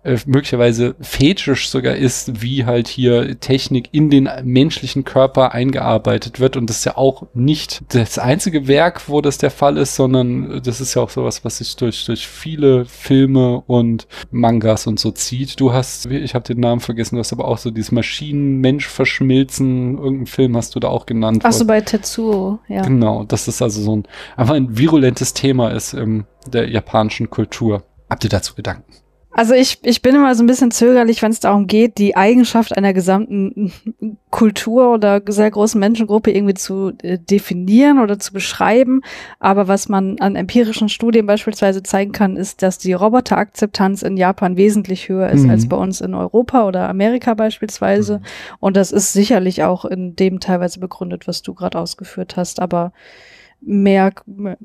äh, 0.04 0.16
möglicherweise 0.26 0.94
fetisch 1.00 1.68
sogar 1.68 1.96
ist, 1.96 2.40
wie 2.40 2.64
halt 2.64 2.86
hier 2.86 3.40
Technik 3.40 3.88
in 3.90 4.10
den 4.10 4.28
menschlichen 4.44 5.04
Körper 5.04 5.52
eingearbeitet 5.52 6.38
wird. 6.38 6.56
Und 6.56 6.70
das 6.70 6.78
ist 6.78 6.84
ja 6.84 6.96
auch 6.96 7.26
nicht 7.34 7.82
das 7.88 8.18
einzige 8.18 8.68
Werk, 8.68 9.08
wo 9.08 9.20
das 9.20 9.38
der 9.38 9.50
Fall 9.50 9.76
ist, 9.76 9.96
sondern 9.96 10.62
das 10.62 10.80
ist 10.80 10.94
ja 10.94 11.02
auch 11.02 11.10
sowas, 11.10 11.44
was 11.44 11.58
sich 11.58 11.74
durch, 11.74 12.06
durch 12.06 12.28
viele 12.28 12.84
Filme 12.84 13.60
und 13.66 14.06
Mangas 14.30 14.86
und 14.86 15.00
so 15.00 15.10
zieht. 15.10 15.58
Du 15.58 15.72
hast, 15.72 16.06
ich 16.06 16.34
habe 16.34 16.44
den 16.44 16.60
Namen 16.60 16.80
vergessen, 16.80 17.16
du 17.16 17.20
hast 17.20 17.32
aber 17.32 17.48
auch 17.48 17.58
so 17.58 17.72
dieses 17.72 17.90
Maschinen-Mensch-Verschmilzen, 17.90 19.96
irgendeinen 19.96 20.26
Film 20.26 20.56
hast 20.56 20.76
du 20.76 20.80
da 20.80 20.88
auch 20.88 21.06
genannt. 21.06 21.42
Ach 21.44 21.52
so, 21.52 21.64
bei 21.64 21.80
Tetsuo, 21.80 22.60
ja. 22.68 22.82
Genau, 22.82 23.24
das 23.24 23.48
ist 23.48 23.62
also 23.62 23.82
so 23.82 23.96
ein, 23.96 24.06
einfach 24.36 24.54
ein 24.54 24.78
virulentes 24.78 25.34
Thema 25.34 25.70
ist 25.70 25.92
in 25.92 26.24
der 26.46 26.68
japanischen 26.68 27.30
Kultur. 27.30 27.82
Habt 28.08 28.22
ihr 28.22 28.30
dazu 28.30 28.54
Gedanken? 28.54 28.92
Also 29.30 29.52
ich, 29.52 29.78
ich 29.82 30.00
bin 30.00 30.14
immer 30.14 30.34
so 30.34 30.42
ein 30.42 30.46
bisschen 30.46 30.70
zögerlich, 30.70 31.20
wenn 31.20 31.30
es 31.30 31.40
darum 31.40 31.66
geht, 31.66 31.98
die 31.98 32.16
Eigenschaft 32.16 32.76
einer 32.76 32.94
gesamten 32.94 33.72
Kultur 34.30 34.92
oder 34.94 35.20
sehr 35.28 35.50
großen 35.50 35.78
Menschengruppe 35.78 36.30
irgendwie 36.30 36.54
zu 36.54 36.92
äh, 37.02 37.18
definieren 37.18 37.98
oder 37.98 38.18
zu 38.18 38.32
beschreiben. 38.32 39.02
Aber 39.38 39.68
was 39.68 39.88
man 39.88 40.18
an 40.20 40.34
empirischen 40.34 40.88
Studien 40.88 41.26
beispielsweise 41.26 41.82
zeigen 41.82 42.12
kann, 42.12 42.36
ist, 42.36 42.62
dass 42.62 42.78
die 42.78 42.94
Roboterakzeptanz 42.94 44.02
in 44.02 44.16
Japan 44.16 44.56
wesentlich 44.56 45.08
höher 45.10 45.28
ist 45.28 45.44
mhm. 45.44 45.50
als 45.50 45.68
bei 45.68 45.76
uns 45.76 46.00
in 46.00 46.14
Europa 46.14 46.66
oder 46.66 46.88
Amerika 46.88 47.34
beispielsweise. 47.34 48.18
Mhm. 48.18 48.24
Und 48.60 48.76
das 48.76 48.92
ist 48.92 49.12
sicherlich 49.12 49.62
auch 49.62 49.84
in 49.84 50.16
dem 50.16 50.40
teilweise 50.40 50.80
begründet, 50.80 51.28
was 51.28 51.42
du 51.42 51.52
gerade 51.52 51.78
ausgeführt 51.78 52.36
hast. 52.36 52.60
Aber 52.60 52.92
mehr 53.60 54.12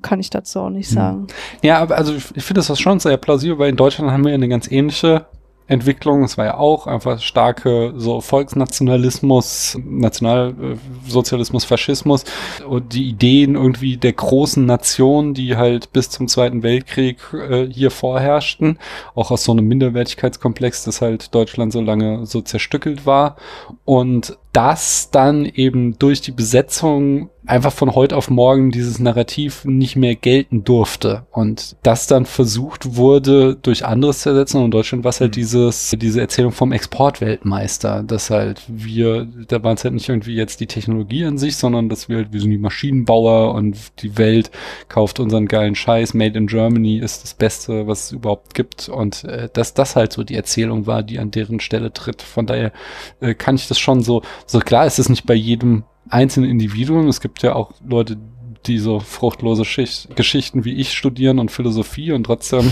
kann 0.01 0.19
ich 0.19 0.29
dazu 0.29 0.61
auch 0.61 0.69
nicht 0.69 0.89
hm. 0.89 0.95
sagen. 0.95 1.27
Ja, 1.61 1.79
aber 1.79 1.97
also 1.97 2.13
ich 2.13 2.43
finde 2.43 2.61
das 2.61 2.79
schon 2.79 2.99
sehr 2.99 3.17
plausibel, 3.17 3.59
weil 3.59 3.69
in 3.69 3.75
Deutschland 3.75 4.11
haben 4.11 4.23
wir 4.23 4.29
ja 4.29 4.35
eine 4.35 4.49
ganz 4.49 4.69
ähnliche 4.71 5.25
Entwicklung. 5.67 6.23
Es 6.23 6.37
war 6.37 6.45
ja 6.45 6.57
auch 6.57 6.87
einfach 6.87 7.19
starke 7.21 7.93
so 7.95 8.21
Volksnationalismus, 8.21 9.77
Nationalsozialismus, 9.83 11.63
Faschismus 11.63 12.25
und 12.67 12.93
die 12.93 13.09
Ideen 13.09 13.55
irgendwie 13.55 13.97
der 13.97 14.13
großen 14.13 14.65
Nation, 14.65 15.33
die 15.33 15.55
halt 15.55 15.93
bis 15.93 16.09
zum 16.09 16.27
Zweiten 16.27 16.63
Weltkrieg 16.63 17.17
äh, 17.33 17.67
hier 17.67 17.91
vorherrschten, 17.91 18.77
auch 19.15 19.31
aus 19.31 19.45
so 19.45 19.53
einem 19.53 19.67
Minderwertigkeitskomplex, 19.67 20.83
das 20.83 21.01
halt 21.01 21.33
Deutschland 21.33 21.71
so 21.71 21.81
lange 21.81 22.25
so 22.25 22.41
zerstückelt 22.41 23.05
war 23.05 23.37
und 23.85 24.37
das 24.53 25.09
dann 25.11 25.45
eben 25.45 25.97
durch 25.99 26.21
die 26.21 26.31
Besetzung 26.31 27.29
einfach 27.45 27.73
von 27.73 27.93
heute 27.93 28.15
auf 28.15 28.29
morgen 28.29 28.71
dieses 28.71 28.99
Narrativ 28.99 29.65
nicht 29.65 29.95
mehr 29.95 30.15
gelten 30.15 30.63
durfte 30.63 31.25
und 31.31 31.75
das 31.83 32.07
dann 32.07 32.25
versucht 32.25 32.95
wurde 32.95 33.55
durch 33.55 33.85
anderes 33.85 34.21
zu 34.21 34.29
ersetzen 34.29 34.57
und 34.57 34.65
in 34.65 34.71
Deutschland 34.71 35.03
war 35.03 35.09
es 35.09 35.19
halt 35.19 35.31
mhm. 35.31 35.41
dieses 35.41 35.91
diese 35.97 36.21
Erzählung 36.21 36.51
vom 36.53 36.71
Exportweltmeister, 36.71 38.03
dass 38.03 38.29
halt 38.29 38.61
wir 38.67 39.27
da 39.47 39.61
waren 39.63 39.75
es 39.75 39.83
halt 39.83 39.93
nicht 39.93 40.07
irgendwie 40.07 40.35
jetzt 40.35 40.61
die 40.61 40.67
Technologie 40.67 41.25
an 41.25 41.37
sich, 41.37 41.57
sondern 41.57 41.89
dass 41.89 42.07
wir 42.07 42.17
halt 42.17 42.31
wir 42.31 42.39
sind 42.39 42.51
die 42.51 42.57
Maschinenbauer 42.57 43.53
und 43.53 43.75
die 44.01 44.17
Welt 44.17 44.49
kauft 44.87 45.19
unseren 45.19 45.47
geilen 45.47 45.75
Scheiß, 45.75 46.13
Made 46.13 46.37
in 46.37 46.47
Germany 46.47 46.99
ist 46.99 47.23
das 47.23 47.33
Beste, 47.33 47.87
was 47.87 48.05
es 48.05 48.11
überhaupt 48.13 48.53
gibt 48.53 48.87
und 48.87 49.25
äh, 49.25 49.49
dass 49.51 49.73
das 49.73 49.97
halt 49.97 50.13
so 50.13 50.23
die 50.23 50.35
Erzählung 50.35 50.87
war, 50.87 51.03
die 51.03 51.19
an 51.19 51.31
deren 51.31 51.59
Stelle 51.59 51.91
tritt. 51.91 52.21
Von 52.21 52.45
daher 52.45 52.71
äh, 53.19 53.33
kann 53.33 53.55
ich 53.55 53.67
das 53.67 53.79
schon 53.79 54.01
so 54.01 54.21
so 54.45 54.59
klar 54.59 54.85
ist 54.85 54.99
es 54.99 55.09
nicht 55.09 55.25
bei 55.25 55.33
jedem 55.33 55.83
einzelnen 56.09 56.49
Individuum. 56.49 57.07
Es 57.07 57.21
gibt 57.21 57.41
ja 57.43 57.55
auch 57.55 57.71
Leute, 57.87 58.17
die 58.65 58.77
so 58.77 58.99
fruchtlose 58.99 59.65
Schicht, 59.65 60.15
Geschichten 60.15 60.65
wie 60.65 60.73
ich 60.73 60.93
studieren 60.93 61.39
und 61.39 61.51
Philosophie 61.51 62.11
und 62.11 62.23
trotzdem 62.23 62.71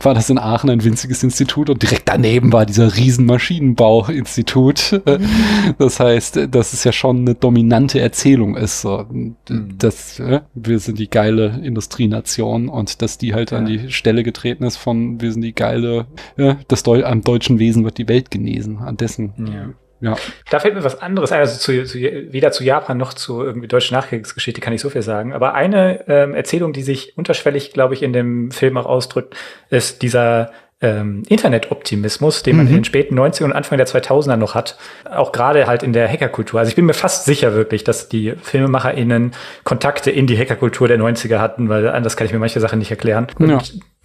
war 0.00 0.14
das 0.14 0.28
in 0.28 0.38
Aachen 0.38 0.68
ein 0.68 0.84
winziges 0.84 1.22
Institut 1.22 1.70
und 1.70 1.82
direkt 1.82 2.08
daneben 2.08 2.52
war 2.52 2.66
dieser 2.66 2.96
riesen 2.96 3.26
Maschinenbauinstitut. 3.26 5.02
Das 5.78 5.98
heißt, 5.98 6.48
dass 6.50 6.72
es 6.72 6.84
ja 6.84 6.92
schon 6.92 7.20
eine 7.20 7.34
dominante 7.34 8.00
Erzählung 8.00 8.56
ist, 8.56 8.82
so, 8.82 9.06
mhm. 9.10 9.36
dass 9.78 10.18
äh, 10.20 10.40
wir 10.54 10.78
sind 10.78 10.98
die 10.98 11.08
geile 11.08 11.60
Industrienation 11.62 12.68
und 12.68 13.00
dass 13.00 13.18
die 13.18 13.34
halt 13.34 13.50
ja. 13.50 13.58
an 13.58 13.66
die 13.66 13.90
Stelle 13.90 14.22
getreten 14.22 14.64
ist 14.64 14.76
von 14.76 15.20
wir 15.20 15.32
sind 15.32 15.42
die 15.42 15.54
geile, 15.54 16.06
äh, 16.36 16.56
das 16.68 16.82
Deu 16.82 17.04
am 17.04 17.22
deutschen 17.22 17.58
Wesen 17.58 17.84
wird 17.84 17.98
die 17.98 18.08
Welt 18.08 18.30
genesen. 18.30 18.78
An 18.78 18.96
dessen 18.96 19.32
ja. 19.46 19.68
Ja. 20.00 20.16
Da 20.50 20.60
fällt 20.60 20.74
mir 20.74 20.84
was 20.84 21.00
anderes 21.00 21.32
ein, 21.32 21.40
also 21.40 21.58
zu, 21.58 21.84
zu, 21.84 21.98
weder 21.98 22.52
zu 22.52 22.64
Japan 22.64 22.98
noch 22.98 23.14
zu 23.14 23.42
irgendwie 23.42 23.68
deutschen 23.68 23.94
Nachkriegsgeschichte 23.94 24.60
kann 24.60 24.72
ich 24.72 24.80
so 24.80 24.90
viel 24.90 25.02
sagen. 25.02 25.32
Aber 25.32 25.54
eine 25.54 26.06
ähm, 26.08 26.34
Erzählung, 26.34 26.72
die 26.72 26.82
sich 26.82 27.16
unterschwellig, 27.16 27.72
glaube 27.72 27.94
ich, 27.94 28.02
in 28.02 28.12
dem 28.12 28.50
Film 28.50 28.76
auch 28.76 28.86
ausdrückt, 28.86 29.34
ist 29.70 30.02
dieser 30.02 30.50
ähm, 30.80 31.22
Internetoptimismus, 31.28 32.42
den 32.42 32.56
man 32.56 32.66
mhm. 32.66 32.70
in 32.70 32.76
den 32.78 32.84
späten 32.84 33.18
90ern 33.18 33.44
und 33.44 33.52
Anfang 33.52 33.78
der 33.78 33.86
2000er 33.86 34.36
noch 34.36 34.54
hat, 34.54 34.76
auch 35.10 35.32
gerade 35.32 35.66
halt 35.66 35.82
in 35.82 35.92
der 35.92 36.08
Hackerkultur. 36.08 36.60
Also 36.60 36.68
ich 36.68 36.76
bin 36.76 36.84
mir 36.84 36.94
fast 36.94 37.24
sicher 37.24 37.54
wirklich, 37.54 37.84
dass 37.84 38.08
die 38.08 38.34
FilmemacherInnen 38.42 39.32
Kontakte 39.62 40.10
in 40.10 40.26
die 40.26 40.38
Hackerkultur 40.38 40.88
der 40.88 40.98
90er 40.98 41.38
hatten, 41.38 41.68
weil 41.68 41.88
anders 41.88 42.16
kann 42.16 42.26
ich 42.26 42.32
mir 42.32 42.38
manche 42.38 42.60
Sachen 42.60 42.78
nicht 42.78 42.90
erklären. 42.90 43.28
Ja 43.38 43.60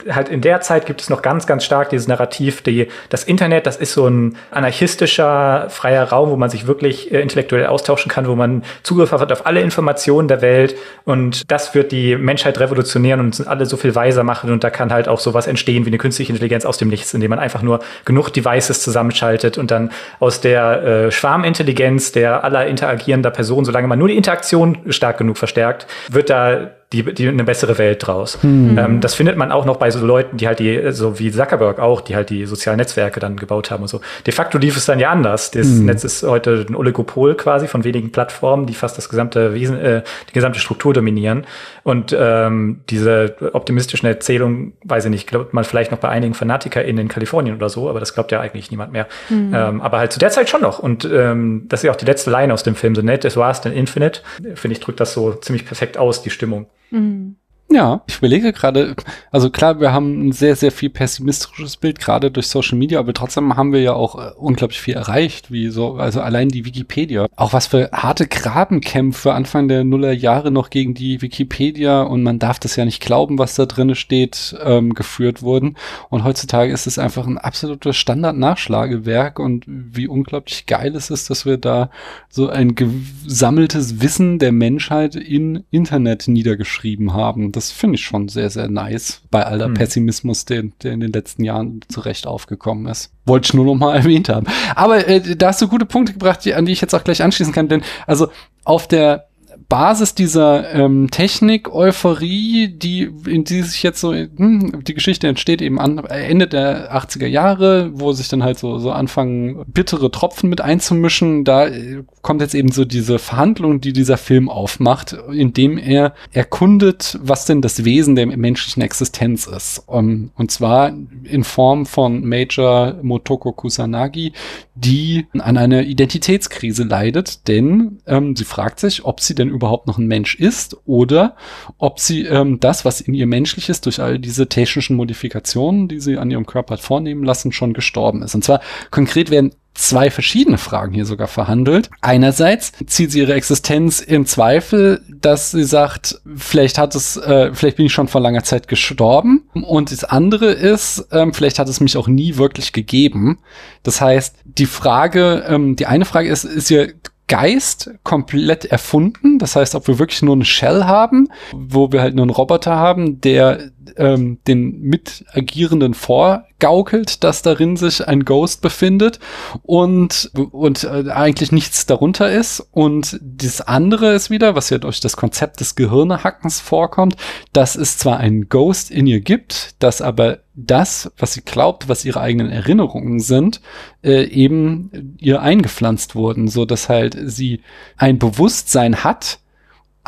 halt 0.07 0.29
in 0.29 0.41
der 0.41 0.61
Zeit 0.61 0.85
gibt 0.85 1.01
es 1.01 1.09
noch 1.09 1.21
ganz, 1.21 1.45
ganz 1.45 1.63
stark 1.65 1.89
dieses 1.89 2.07
Narrativ, 2.07 2.61
die, 2.61 2.87
das 3.09 3.23
Internet, 3.23 3.65
das 3.65 3.75
ist 3.77 3.93
so 3.93 4.07
ein 4.07 4.37
anarchistischer, 4.51 5.67
freier 5.69 6.05
Raum, 6.05 6.29
wo 6.29 6.37
man 6.37 6.49
sich 6.49 6.67
wirklich 6.67 7.11
äh, 7.11 7.21
intellektuell 7.21 7.67
austauschen 7.67 8.09
kann, 8.09 8.27
wo 8.27 8.35
man 8.35 8.63
Zugriff 8.83 9.11
hat 9.11 9.31
auf 9.31 9.45
alle 9.45 9.61
Informationen 9.61 10.27
der 10.27 10.41
Welt. 10.41 10.75
Und 11.03 11.51
das 11.51 11.75
wird 11.75 11.91
die 11.91 12.15
Menschheit 12.15 12.59
revolutionieren 12.59 13.19
und 13.19 13.35
sind 13.35 13.47
alle 13.47 13.65
so 13.65 13.75
viel 13.75 13.93
weiser 13.95 14.23
machen. 14.23 14.51
Und 14.51 14.63
da 14.63 14.69
kann 14.69 14.93
halt 14.93 15.07
auch 15.07 15.19
sowas 15.19 15.47
entstehen 15.47 15.85
wie 15.85 15.89
eine 15.89 15.97
künstliche 15.97 16.31
Intelligenz 16.31 16.65
aus 16.65 16.77
dem 16.77 16.87
Nichts, 16.87 17.13
indem 17.13 17.31
man 17.31 17.39
einfach 17.39 17.61
nur 17.61 17.81
genug 18.05 18.29
Devices 18.29 18.81
zusammenschaltet 18.81 19.57
und 19.57 19.71
dann 19.71 19.91
aus 20.19 20.39
der 20.39 20.83
äh, 20.83 21.11
Schwarmintelligenz 21.11 22.11
der 22.13 22.43
aller 22.43 22.67
interagierender 22.67 23.31
Personen, 23.31 23.65
solange 23.65 23.87
man 23.87 23.99
nur 23.99 24.07
die 24.07 24.17
Interaktion 24.17 24.77
stark 24.87 25.17
genug 25.17 25.37
verstärkt, 25.37 25.87
wird 26.09 26.29
da 26.29 26.71
die, 26.91 27.03
die 27.13 27.27
eine 27.27 27.43
bessere 27.43 27.77
Welt 27.77 28.07
draus. 28.07 28.41
Hm. 28.41 28.75
Ähm, 28.77 28.99
das 28.99 29.13
findet 29.13 29.37
man 29.37 29.51
auch 29.51 29.65
noch 29.65 29.77
bei 29.77 29.91
so 29.91 30.03
Leuten, 30.03 30.37
die 30.37 30.47
halt 30.47 30.57
die, 30.57 30.91
so 30.91 31.19
wie 31.19 31.31
Zuckerberg 31.31 31.77
auch, 31.77 32.01
die 32.01 32.15
halt 32.15 32.31
die 32.31 32.47
sozialen 32.47 32.77
Netzwerke 32.77 33.19
dann 33.19 33.37
gebaut 33.37 33.69
haben 33.69 33.83
und 33.83 33.89
so. 33.89 34.01
De 34.25 34.33
facto 34.33 34.57
lief 34.57 34.75
es 34.75 34.87
dann 34.87 34.97
ja 34.97 35.11
anders. 35.11 35.51
Das 35.51 35.67
hm. 35.67 35.85
Netz 35.85 36.03
ist 36.03 36.23
heute 36.23 36.65
ein 36.67 36.75
Oligopol 36.75 37.35
quasi 37.35 37.67
von 37.67 37.83
wenigen 37.83 38.11
Plattformen, 38.11 38.65
die 38.65 38.73
fast 38.73 38.97
das 38.97 39.07
gesamte 39.07 39.53
Wesen, 39.53 39.77
äh, 39.79 40.01
die 40.29 40.33
gesamte 40.33 40.59
Struktur 40.59 40.91
dominieren. 40.91 41.45
Und 41.83 42.15
ähm, 42.17 42.81
diese 42.89 43.35
optimistischen 43.53 44.07
Erzählungen, 44.07 44.73
weiß 44.83 45.05
ich 45.05 45.11
nicht, 45.11 45.27
glaubt 45.27 45.53
man 45.53 45.65
vielleicht 45.65 45.91
noch 45.91 45.99
bei 45.99 46.09
einigen 46.09 46.33
FanatikerInnen 46.33 47.03
in 47.03 47.07
Kalifornien 47.07 47.55
oder 47.55 47.69
so, 47.69 47.87
aber 47.87 47.99
das 47.99 48.15
glaubt 48.15 48.31
ja 48.31 48.39
eigentlich 48.39 48.71
niemand 48.71 48.93
mehr. 48.93 49.07
Hm. 49.27 49.53
Ähm, 49.53 49.81
aber 49.81 49.99
halt 49.99 50.11
zu 50.11 50.17
der 50.17 50.31
Zeit 50.31 50.49
schon 50.49 50.61
noch. 50.61 50.79
Und 50.79 51.05
ähm, 51.05 51.65
das 51.69 51.81
ist 51.81 51.83
ja 51.83 51.91
auch 51.91 51.97
die 51.97 52.05
letzte 52.05 52.31
Line 52.31 52.51
aus 52.51 52.63
dem 52.63 52.73
Film, 52.73 52.95
The 52.95 53.03
Net 53.03 53.25
is 53.25 53.37
Vast 53.37 53.67
and 53.67 53.75
Infinite. 53.75 54.21
Finde 54.55 54.73
ich, 54.73 54.79
drückt 54.79 54.99
das 54.99 55.13
so 55.13 55.33
ziemlich 55.33 55.67
perfekt 55.67 55.99
aus, 55.99 56.23
die 56.23 56.31
Stimmung. 56.31 56.65
Mhm. 56.91 57.38
Ja, 57.71 58.01
ich 58.07 58.17
überlege 58.17 58.51
gerade, 58.51 58.95
also 59.29 59.51
klar, 59.51 59.79
wir 59.79 59.93
haben 59.93 60.29
ein 60.29 60.31
sehr, 60.31 60.55
sehr 60.55 60.71
viel 60.71 60.89
pessimistisches 60.89 61.77
Bild, 61.77 61.99
gerade 61.99 62.31
durch 62.31 62.47
Social 62.47 62.79
Media, 62.79 62.97
aber 62.97 63.13
trotzdem 63.13 63.55
haben 63.57 63.73
wir 63.73 63.81
ja 63.81 63.93
auch 63.93 64.15
äh, 64.15 64.31
unglaublich 64.37 64.81
viel 64.81 64.95
erreicht, 64.95 65.51
wie 65.51 65.69
so, 65.69 65.93
also 65.93 66.19
allein 66.19 66.49
die 66.49 66.65
Wikipedia. 66.65 67.27
Auch 67.35 67.53
was 67.53 67.67
für 67.67 67.91
harte 67.93 68.25
Grabenkämpfe 68.25 69.33
Anfang 69.33 69.67
der 69.67 69.83
Nullerjahre 69.83 70.49
noch 70.49 70.71
gegen 70.71 70.95
die 70.95 71.21
Wikipedia 71.21 72.01
und 72.01 72.23
man 72.23 72.39
darf 72.39 72.57
das 72.57 72.75
ja 72.75 72.85
nicht 72.85 73.03
glauben, 73.03 73.37
was 73.37 73.53
da 73.53 73.67
drin 73.67 73.93
steht, 73.93 74.55
ähm, 74.63 74.95
geführt 74.95 75.43
wurden. 75.43 75.77
Und 76.09 76.23
heutzutage 76.23 76.73
ist 76.73 76.87
es 76.87 76.97
einfach 76.97 77.27
ein 77.27 77.37
absolutes 77.37 77.95
Standard-Nachschlagewerk 77.97 79.37
und 79.37 79.65
wie 79.67 80.07
unglaublich 80.07 80.65
geil 80.65 80.95
es 80.95 81.11
ist, 81.11 81.29
dass 81.29 81.45
wir 81.45 81.57
da 81.57 81.91
so 82.29 82.49
ein 82.49 82.73
gesammeltes 82.73 84.01
Wissen 84.01 84.39
der 84.39 84.53
Menschheit 84.53 85.15
in 85.15 85.65
Internet 85.69 86.27
niedergeschrieben 86.27 87.13
haben 87.13 87.51
das 87.58 87.58
finde 87.67 87.95
ich 87.95 88.03
schon 88.03 88.27
sehr, 88.27 88.49
sehr 88.49 88.69
nice 88.69 89.21
bei 89.31 89.45
all 89.45 89.57
der 89.57 89.67
hm. 89.67 89.73
Pessimismus, 89.73 90.45
der, 90.45 90.63
der 90.81 90.93
in 90.93 90.99
den 90.99 91.11
letzten 91.11 91.43
Jahren 91.43 91.81
zurecht 91.89 92.27
aufgekommen 92.27 92.85
ist. 92.87 93.11
Wollte 93.25 93.47
ich 93.47 93.53
nur 93.53 93.65
noch 93.65 93.75
mal 93.75 93.95
erwähnt 93.97 94.29
haben. 94.29 94.47
Aber 94.75 95.07
äh, 95.07 95.35
da 95.35 95.47
hast 95.47 95.61
du 95.61 95.67
gute 95.67 95.85
Punkte 95.85 96.13
gebracht, 96.13 96.43
die, 96.45 96.53
an 96.53 96.65
die 96.65 96.71
ich 96.71 96.81
jetzt 96.81 96.93
auch 96.93 97.03
gleich 97.03 97.21
anschließen 97.21 97.53
kann, 97.53 97.67
denn 97.67 97.83
also 98.07 98.29
auf 98.63 98.87
der 98.87 99.28
Basis 99.67 100.15
dieser 100.15 100.73
ähm, 100.73 101.09
Technik-Euphorie, 101.11 102.69
die, 102.69 103.09
in 103.27 103.43
die 103.43 103.61
sich 103.61 103.83
jetzt 103.83 103.99
so, 103.99 104.13
hm, 104.13 104.83
die 104.83 104.93
Geschichte 104.93 105.27
entsteht 105.27 105.61
eben 105.61 105.79
an 105.79 105.97
Ende 105.99 106.47
der 106.47 106.95
80er 106.95 107.27
Jahre, 107.27 107.91
wo 107.93 108.11
sich 108.11 108.29
dann 108.29 108.43
halt 108.43 108.57
so, 108.57 108.79
so 108.79 108.91
anfangen, 108.91 109.63
bittere 109.67 110.11
Tropfen 110.11 110.49
mit 110.49 110.61
einzumischen. 110.61 111.43
Da 111.43 111.67
äh, 111.67 112.03
kommt 112.21 112.41
jetzt 112.41 112.55
eben 112.55 112.71
so 112.71 112.85
diese 112.85 113.19
Verhandlung, 113.19 113.81
die 113.81 113.93
dieser 113.93 114.17
Film 114.17 114.49
aufmacht, 114.49 115.17
indem 115.31 115.77
er 115.77 116.13
erkundet, 116.31 117.19
was 117.21 117.45
denn 117.45 117.61
das 117.61 117.83
Wesen 117.83 118.15
der 118.15 118.27
menschlichen 118.27 118.81
Existenz 118.81 119.45
ist. 119.47 119.83
Um, 119.87 120.31
und 120.35 120.51
zwar 120.51 120.93
in 121.23 121.43
Form 121.43 121.85
von 121.85 122.25
Major 122.25 122.95
Motoko 123.01 123.51
Kusanagi, 123.51 124.33
die 124.75 125.27
an 125.33 125.57
einer 125.57 125.83
Identitätskrise 125.83 126.83
leidet, 126.83 127.47
denn 127.47 127.99
ähm, 128.07 128.35
sie 128.35 128.45
fragt 128.45 128.79
sich, 128.79 129.05
ob 129.05 129.19
sie 129.19 129.35
denn 129.35 129.48
überhaupt 129.49 129.87
noch 129.87 129.97
ein 129.97 130.07
Mensch 130.07 130.35
ist 130.35 130.77
oder 130.85 131.35
ob 131.77 131.99
sie 131.99 132.25
ähm, 132.25 132.59
das, 132.59 132.85
was 132.85 133.01
in 133.01 133.13
ihr 133.13 133.27
menschlich 133.27 133.69
ist, 133.69 133.85
durch 133.85 134.01
all 134.01 134.19
diese 134.19 134.47
technischen 134.47 134.95
Modifikationen, 134.95 135.87
die 135.87 135.99
sie 135.99 136.17
an 136.17 136.31
ihrem 136.31 136.45
Körper 136.45 136.73
hat 136.73 136.81
vornehmen 136.81 137.23
lassen, 137.23 137.51
schon 137.51 137.73
gestorben 137.73 138.21
ist. 138.23 138.35
Und 138.35 138.43
zwar 138.43 138.61
konkret 138.91 139.29
werden 139.31 139.51
zwei 139.79 140.11
verschiedene 140.11 140.57
Fragen 140.57 140.93
hier 140.93 141.05
sogar 141.05 141.27
verhandelt. 141.27 141.89
Einerseits 142.01 142.73
zieht 142.85 143.11
sie 143.11 143.19
ihre 143.19 143.33
Existenz 143.33 144.01
in 144.01 144.25
Zweifel, 144.25 145.01
dass 145.09 145.51
sie 145.51 145.63
sagt, 145.63 146.21
vielleicht 146.35 146.77
hat 146.77 146.95
es, 146.95 147.15
äh, 147.17 147.51
vielleicht 147.53 147.77
bin 147.77 147.85
ich 147.85 147.93
schon 147.93 148.09
vor 148.09 148.21
langer 148.21 148.43
Zeit 148.43 148.67
gestorben. 148.67 149.43
Und 149.53 149.91
das 149.91 150.03
andere 150.03 150.51
ist, 150.51 151.07
ähm, 151.11 151.33
vielleicht 151.33 151.59
hat 151.59 151.69
es 151.69 151.79
mich 151.79 151.95
auch 151.95 152.07
nie 152.07 152.35
wirklich 152.35 152.73
gegeben. 152.73 153.39
Das 153.83 154.01
heißt, 154.01 154.35
die 154.43 154.65
Frage, 154.65 155.45
ähm, 155.47 155.75
die 155.75 155.85
eine 155.85 156.05
Frage 156.05 156.29
ist, 156.29 156.43
ist 156.43 156.69
ihr 156.69 156.93
Geist 157.29 157.91
komplett 158.03 158.65
erfunden. 158.65 159.39
Das 159.39 159.55
heißt, 159.55 159.75
ob 159.75 159.87
wir 159.87 159.99
wirklich 159.99 160.21
nur 160.21 160.35
eine 160.35 160.45
Shell 160.45 160.83
haben, 160.83 161.29
wo 161.53 161.91
wir 161.91 162.01
halt 162.01 162.15
nur 162.15 162.23
einen 162.23 162.31
Roboter 162.31 162.75
haben, 162.75 163.21
der 163.21 163.71
ähm, 163.97 164.39
den 164.47 164.81
Mitagierenden 164.81 165.93
vorgaukelt, 165.93 167.23
dass 167.23 167.41
darin 167.41 167.77
sich 167.77 168.07
ein 168.07 168.25
Ghost 168.25 168.61
befindet 168.61 169.19
und, 169.63 170.31
und 170.51 170.83
äh, 170.83 171.09
eigentlich 171.11 171.51
nichts 171.51 171.85
darunter 171.85 172.31
ist. 172.31 172.67
Und 172.71 173.19
das 173.21 173.61
andere 173.61 174.13
ist 174.13 174.29
wieder, 174.29 174.55
was 174.55 174.69
ja 174.69 174.77
durch 174.77 174.99
das 174.99 175.17
Konzept 175.17 175.59
des 175.59 175.75
Gehirnehackens 175.75 176.59
vorkommt, 176.59 177.15
dass 177.53 177.75
es 177.75 177.97
zwar 177.97 178.17
ein 178.17 178.49
Ghost 178.49 178.91
in 178.91 179.07
ihr 179.07 179.21
gibt, 179.21 179.75
dass 179.79 180.01
aber 180.01 180.39
das, 180.55 181.11
was 181.17 181.33
sie 181.33 181.41
glaubt, 181.41 181.87
was 181.87 182.05
ihre 182.05 182.19
eigenen 182.19 182.49
Erinnerungen 182.49 183.19
sind, 183.19 183.61
äh, 184.03 184.23
eben 184.25 185.17
ihr 185.19 185.41
eingepflanzt 185.41 186.15
wurden, 186.15 186.47
so 186.47 186.65
dass 186.65 186.89
halt 186.89 187.17
sie 187.25 187.61
ein 187.97 188.19
Bewusstsein 188.19 189.03
hat, 189.03 189.39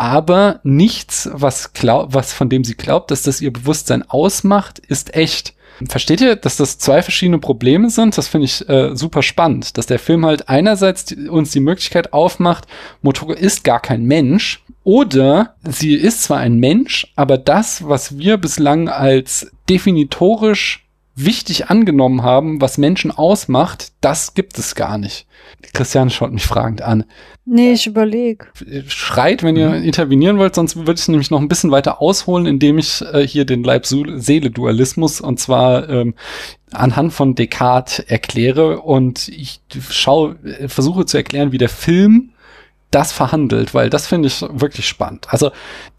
aber 0.01 0.61
nichts, 0.63 1.29
was, 1.31 1.73
glaub, 1.73 2.15
was 2.15 2.33
von 2.33 2.49
dem 2.49 2.63
sie 2.63 2.73
glaubt, 2.73 3.11
dass 3.11 3.21
das 3.21 3.39
ihr 3.39 3.53
Bewusstsein 3.53 4.01
ausmacht, 4.01 4.79
ist 4.79 5.13
echt. 5.13 5.53
Versteht 5.87 6.21
ihr, 6.21 6.35
dass 6.35 6.57
das 6.57 6.79
zwei 6.79 7.03
verschiedene 7.03 7.37
Probleme 7.37 7.91
sind? 7.91 8.17
Das 8.17 8.27
finde 8.27 8.45
ich 8.45 8.67
äh, 8.67 8.95
super 8.95 9.21
spannend, 9.21 9.77
dass 9.77 9.85
der 9.85 9.99
Film 9.99 10.25
halt 10.25 10.49
einerseits 10.49 11.05
die, 11.05 11.29
uns 11.29 11.51
die 11.51 11.59
Möglichkeit 11.59 12.13
aufmacht, 12.13 12.65
Motoko 13.03 13.33
ist 13.33 13.63
gar 13.63 13.79
kein 13.79 14.03
Mensch, 14.05 14.63
oder 14.83 15.53
sie 15.69 15.93
ist 15.93 16.23
zwar 16.23 16.39
ein 16.39 16.57
Mensch, 16.57 17.05
aber 17.15 17.37
das, 17.37 17.87
was 17.87 18.17
wir 18.17 18.37
bislang 18.37 18.89
als 18.89 19.51
definitorisch 19.69 20.83
wichtig 21.15 21.69
angenommen 21.69 22.23
haben, 22.23 22.61
was 22.61 22.77
Menschen 22.77 23.11
ausmacht, 23.11 23.91
das 24.01 24.33
gibt 24.33 24.57
es 24.57 24.75
gar 24.75 24.97
nicht. 24.97 25.27
Christian 25.73 26.09
schaut 26.09 26.31
mich 26.31 26.45
fragend 26.45 26.81
an. 26.81 27.05
Nee, 27.45 27.73
ich 27.73 27.87
überlege. 27.87 28.47
Schreit, 28.87 29.43
wenn 29.43 29.55
ihr 29.55 29.69
mhm. 29.69 29.83
intervenieren 29.83 30.37
wollt, 30.37 30.55
sonst 30.55 30.75
würde 30.75 30.93
ich 30.93 31.07
nämlich 31.07 31.31
noch 31.31 31.41
ein 31.41 31.47
bisschen 31.47 31.71
weiter 31.71 32.01
ausholen, 32.01 32.45
indem 32.45 32.77
ich 32.77 33.01
äh, 33.01 33.27
hier 33.27 33.45
den 33.45 33.63
Leib-Seele-Dualismus 33.63 35.21
und 35.21 35.39
zwar 35.39 35.89
ähm, 35.89 36.13
anhand 36.71 37.13
von 37.13 37.35
Descartes 37.35 37.99
erkläre 37.99 38.79
und 38.79 39.27
ich 39.27 39.61
schaue, 39.89 40.37
äh, 40.43 40.67
versuche 40.67 41.05
zu 41.05 41.17
erklären, 41.17 41.51
wie 41.51 41.57
der 41.57 41.69
Film 41.69 42.31
das 42.91 43.11
verhandelt, 43.11 43.73
weil 43.73 43.89
das 43.89 44.07
finde 44.07 44.27
ich 44.27 44.41
wirklich 44.41 44.87
spannend. 44.87 45.27
Also 45.29 45.51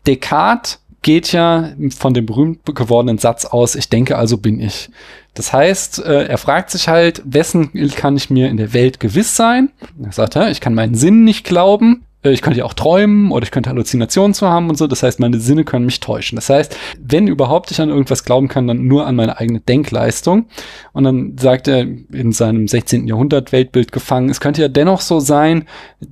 Descartes 0.07 0.82
geht 1.03 1.33
ja 1.33 1.73
von 1.97 2.15
dem 2.15 2.27
berühmt 2.27 2.61
gewordenen 2.65 3.19
Satz 3.19 3.45
aus, 3.45 3.75
ich 3.75 3.89
denke, 3.89 4.17
also 4.17 4.39
bin 4.39 4.61
ich. 4.61 4.89
Das 5.35 5.53
heißt, 5.53 6.05
äh, 6.05 6.27
er 6.27 6.39
fragt 6.39 6.71
sich 6.71 6.89
halt, 6.89 7.23
wessen 7.25 7.71
kann 7.97 8.17
ich 8.17 8.31
mir 8.31 8.49
in 8.49 8.57
der 8.57 8.73
Welt 8.73 9.01
gewiss 9.01 9.37
sein? 9.37 9.71
Er 10.03 10.13
sagt, 10.13 10.37
ich 10.37 10.61
kann 10.61 10.75
meinen 10.75 10.95
Sinn 10.95 11.25
nicht 11.25 11.45
glauben. 11.45 12.05
Äh, 12.23 12.31
ich 12.31 12.43
könnte 12.43 12.59
ja 12.59 12.65
auch 12.65 12.75
träumen 12.75 13.31
oder 13.33 13.45
ich 13.45 13.51
könnte 13.51 13.71
Halluzinationen 13.71 14.35
zu 14.35 14.49
haben 14.49 14.69
und 14.69 14.77
so. 14.77 14.87
Das 14.87 15.03
heißt, 15.03 15.21
meine 15.21 15.41
Sinne 15.41 15.65
können 15.65 15.87
mich 15.87 16.01
täuschen. 16.01 16.37
Das 16.37 16.49
heißt, 16.49 16.77
wenn 17.01 17.27
überhaupt 17.27 17.71
ich 17.71 17.81
an 17.81 17.89
irgendwas 17.89 18.25
glauben 18.25 18.49
kann, 18.49 18.67
dann 18.67 18.87
nur 18.87 19.07
an 19.07 19.17
meine 19.17 19.39
eigene 19.39 19.61
Denkleistung. 19.61 20.47
Und 20.93 21.05
dann 21.05 21.37
sagt 21.39 21.69
er 21.69 21.81
in 21.81 22.33
seinem 22.33 22.69
16. 22.69 23.07
Jahrhundert 23.07 23.53
Weltbild 23.53 23.93
gefangen, 23.93 24.31
es 24.31 24.41
könnte 24.41 24.63
ja 24.63 24.69
dennoch 24.69 25.01
so 25.01 25.21
sein, 25.21 25.65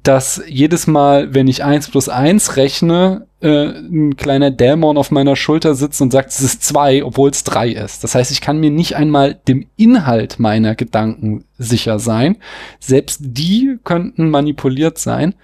dass 0.03 0.43
jedes 0.47 0.87
Mal, 0.87 1.35
wenn 1.35 1.49
ich 1.49 1.65
eins 1.65 1.91
plus 1.91 2.09
eins 2.09 2.57
rechne, 2.57 3.27
äh, 3.41 3.67
ein 3.67 4.17
kleiner 4.17 4.51
Dämon 4.51 4.99
auf 4.99 5.11
meiner 5.11 5.37
Schulter 5.37 5.75
sitzt 5.75 6.01
und 6.01 6.13
sagt, 6.13 6.31
es 6.31 6.41
ist 6.41 6.63
zwei, 6.63 7.05
obwohl 7.05 7.31
es 7.31 7.45
drei 7.45 7.71
ist. 7.71 8.05
Das 8.05 8.15
heißt, 8.15 8.31
ich 8.31 8.41
kann 8.41 8.59
mir 8.59 8.71
nicht 8.71 8.97
einmal 8.97 9.35
dem 9.49 9.67
Inhalt 9.77 10.39
meiner 10.39 10.75
Gedanken 10.75 11.45
sicher 11.59 11.99
sein. 11.99 12.37
Selbst 12.79 13.21
die 13.23 13.79
könnten 13.85 14.31
manipuliert 14.31 14.99
sein. 14.99 15.35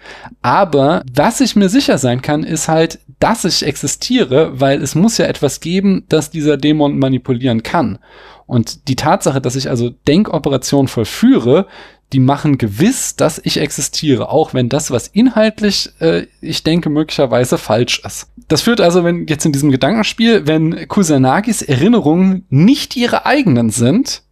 Aber 0.42 1.02
was 1.14 1.40
ich 1.40 1.56
mir 1.56 1.68
sicher 1.68 1.98
sein 1.98 2.22
kann, 2.22 2.44
ist 2.44 2.68
halt, 2.68 2.98
dass 3.18 3.44
ich 3.44 3.64
existiere, 3.64 4.60
weil 4.60 4.82
es 4.82 4.94
muss 4.94 5.18
ja 5.18 5.26
etwas 5.26 5.60
geben, 5.60 6.04
das 6.08 6.30
dieser 6.30 6.56
Dämon 6.56 6.98
manipulieren 6.98 7.62
kann. 7.62 7.98
Und 8.46 8.88
die 8.88 8.96
Tatsache, 8.96 9.40
dass 9.40 9.56
ich 9.56 9.68
also 9.68 9.90
Denkoperationen 9.90 10.88
vollführe, 10.88 11.66
die 12.12 12.20
machen 12.20 12.56
gewiss, 12.56 13.16
dass 13.16 13.40
ich 13.42 13.58
existiere, 13.58 14.28
auch 14.28 14.54
wenn 14.54 14.68
das, 14.68 14.92
was 14.92 15.08
inhaltlich 15.08 15.90
äh, 16.00 16.26
ich 16.40 16.62
denke, 16.62 16.88
möglicherweise 16.88 17.58
falsch 17.58 18.00
ist. 18.04 18.28
Das 18.48 18.62
führt 18.62 18.80
also, 18.80 19.02
wenn 19.02 19.26
jetzt 19.26 19.44
in 19.44 19.52
diesem 19.52 19.72
Gedankenspiel, 19.72 20.46
wenn 20.46 20.86
Kusanagis 20.86 21.62
Erinnerungen 21.62 22.46
nicht 22.48 22.96
ihre 22.96 23.26
eigenen 23.26 23.70
sind, 23.70 24.22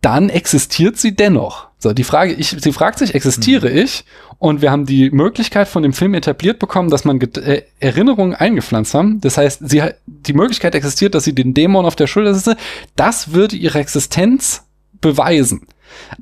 dann 0.00 0.28
existiert 0.28 0.96
sie 0.96 1.14
dennoch. 1.14 1.68
So, 1.78 1.92
die 1.92 2.04
Frage, 2.04 2.32
ich, 2.34 2.48
sie 2.48 2.72
fragt 2.72 2.98
sich, 2.98 3.14
existiere 3.14 3.70
mhm. 3.70 3.76
ich? 3.76 4.04
Und 4.38 4.62
wir 4.62 4.70
haben 4.70 4.86
die 4.86 5.10
Möglichkeit 5.10 5.68
von 5.68 5.82
dem 5.82 5.92
Film 5.92 6.14
etabliert 6.14 6.58
bekommen, 6.58 6.90
dass 6.90 7.04
man 7.04 7.20
äh, 7.20 7.62
Erinnerungen 7.78 8.34
eingepflanzt 8.34 8.94
haben. 8.94 9.20
Das 9.20 9.36
heißt, 9.36 9.68
sie, 9.68 9.82
die 10.06 10.32
Möglichkeit 10.32 10.74
existiert, 10.74 11.14
dass 11.14 11.24
sie 11.24 11.34
den 11.34 11.54
Dämon 11.54 11.84
auf 11.86 11.96
der 11.96 12.06
Schulter 12.06 12.34
sitze. 12.34 12.56
Das 12.96 13.32
würde 13.32 13.56
ihre 13.56 13.78
Existenz 13.78 14.64
beweisen. 15.00 15.66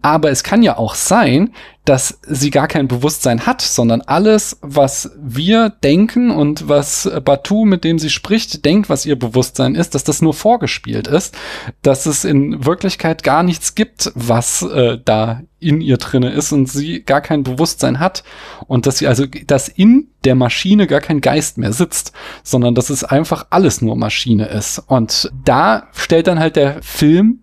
Aber 0.03 0.31
es 0.31 0.43
kann 0.43 0.63
ja 0.63 0.77
auch 0.77 0.95
sein, 0.95 1.55
dass 1.89 2.19
sie 2.23 2.51
gar 2.51 2.69
kein 2.69 2.87
Bewusstsein 2.87 3.47
hat, 3.47 3.63
sondern 3.63 4.03
alles, 4.03 4.59
was 4.61 5.11
wir 5.19 5.71
denken 5.71 6.31
und 6.31 6.69
was 6.69 7.11
Batu, 7.25 7.65
mit 7.65 7.83
dem 7.83 7.99
sie 7.99 8.11
spricht, 8.11 8.67
denkt, 8.67 8.91
was 8.91 9.07
ihr 9.07 9.19
Bewusstsein 9.19 9.75
ist, 9.75 9.95
dass 9.95 10.05
das 10.05 10.21
nur 10.21 10.35
vorgespielt 10.35 11.09
ist, 11.09 11.35
dass 11.81 12.05
es 12.05 12.25
in 12.25 12.67
Wirklichkeit 12.67 13.23
gar 13.23 13.43
nichts 13.43 13.75
gibt, 13.75 14.13
was 14.15 14.61
äh, 14.63 14.99
da 15.03 15.41
in 15.61 15.81
ihr 15.81 15.97
drinne 15.97 16.31
ist 16.31 16.53
und 16.53 16.69
sie 16.69 17.03
gar 17.03 17.23
kein 17.23 17.43
Bewusstsein 17.43 18.01
hat 18.01 18.23
und 18.67 18.87
dass 18.87 18.99
sie 18.99 19.07
also, 19.07 19.25
dass 19.47 19.69
in 19.69 20.09
der 20.25 20.35
Maschine 20.35 20.87
gar 20.87 21.01
kein 21.01 21.23
Geist 21.23 21.57
mehr 21.57 21.73
sitzt, 21.73 22.13
sondern 22.43 22.75
dass 22.75 22.91
es 22.91 23.03
einfach 23.03 23.47
alles 23.49 23.81
nur 23.81 23.97
Maschine 23.97 24.47
ist. 24.47 24.79
Und 24.79 25.31
da 25.45 25.89
stellt 25.95 26.27
dann 26.27 26.39
halt 26.39 26.57
der 26.57 26.83
Film 26.83 27.41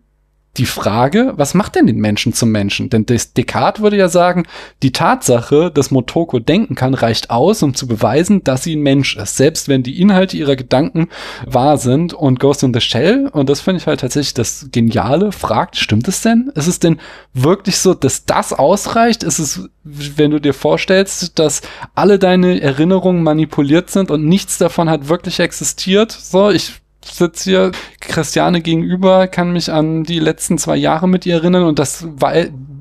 die 0.58 0.66
Frage, 0.66 1.34
was 1.36 1.54
macht 1.54 1.76
denn 1.76 1.88
den 1.88 2.00
Menschen 2.00 2.34
zum 2.34 2.52
Menschen? 2.52 2.90
Denn 2.90 3.06
Descartes 3.06 3.82
würde 3.82 3.98
ja 3.98 4.10
sagen, 4.10 4.44
die 4.84 4.92
Tatsache, 4.92 5.72
dass 5.72 5.92
Motoko 5.92 6.40
denken 6.40 6.76
kann, 6.76 6.94
reicht 6.94 7.30
aus, 7.30 7.62
um 7.64 7.74
zu 7.74 7.88
beweisen, 7.88 8.44
dass 8.44 8.64
sie 8.64 8.76
ein 8.76 8.82
Mensch 8.82 9.18
ist. 9.18 9.38
Selbst 9.38 9.68
wenn 9.68 9.84
die 9.84 10.00
Inhalte 10.00 10.38
ihrer 10.38 10.56
Gedanken 10.56 11.10
wahr 11.46 11.78
sind 11.78 12.14
und 12.14 12.40
Ghost 12.40 12.64
in 12.64 12.74
the 12.74 12.82
Shell, 12.82 13.28
und 13.32 13.50
das 13.50 13.62
finde 13.62 13.82
ich 13.82 13.88
halt 13.88 14.00
tatsächlich 14.00 14.34
das 14.34 14.68
Geniale, 14.72 15.32
fragt, 15.32 15.78
stimmt 15.78 16.08
es 16.08 16.22
denn? 16.22 16.52
Ist 16.56 16.68
es 16.68 16.80
denn 16.80 17.00
wirklich 17.34 17.78
so, 17.78 17.94
dass 17.94 18.26
das 18.26 18.54
ausreicht? 18.54 19.24
Ist 19.24 19.40
es, 19.40 19.70
wenn 19.84 20.32
du 20.32 20.40
dir 20.40 20.54
vorstellst, 20.54 21.38
dass 21.40 21.62
alle 21.94 22.20
deine 22.20 22.62
Erinnerungen 22.62 23.24
manipuliert 23.24 23.90
sind 23.90 24.12
und 24.12 24.26
nichts 24.26 24.58
davon 24.58 24.90
hat 24.90 25.10
wirklich 25.10 25.40
existiert? 25.40 26.12
So, 26.12 26.50
ich 26.50 26.82
sitze 27.14 27.50
hier 27.50 27.72
Christiane 28.00 28.62
gegenüber, 28.62 29.28
kann 29.28 29.54
mich 29.54 29.72
an 29.72 30.04
die 30.04 30.20
letzten 30.20 30.58
zwei 30.58 30.76
Jahre 30.76 31.08
mit 31.08 31.26
ihr 31.26 31.36
erinnern 31.36 31.64
und 31.64 31.80
das 31.80 32.06
war, 32.18 32.34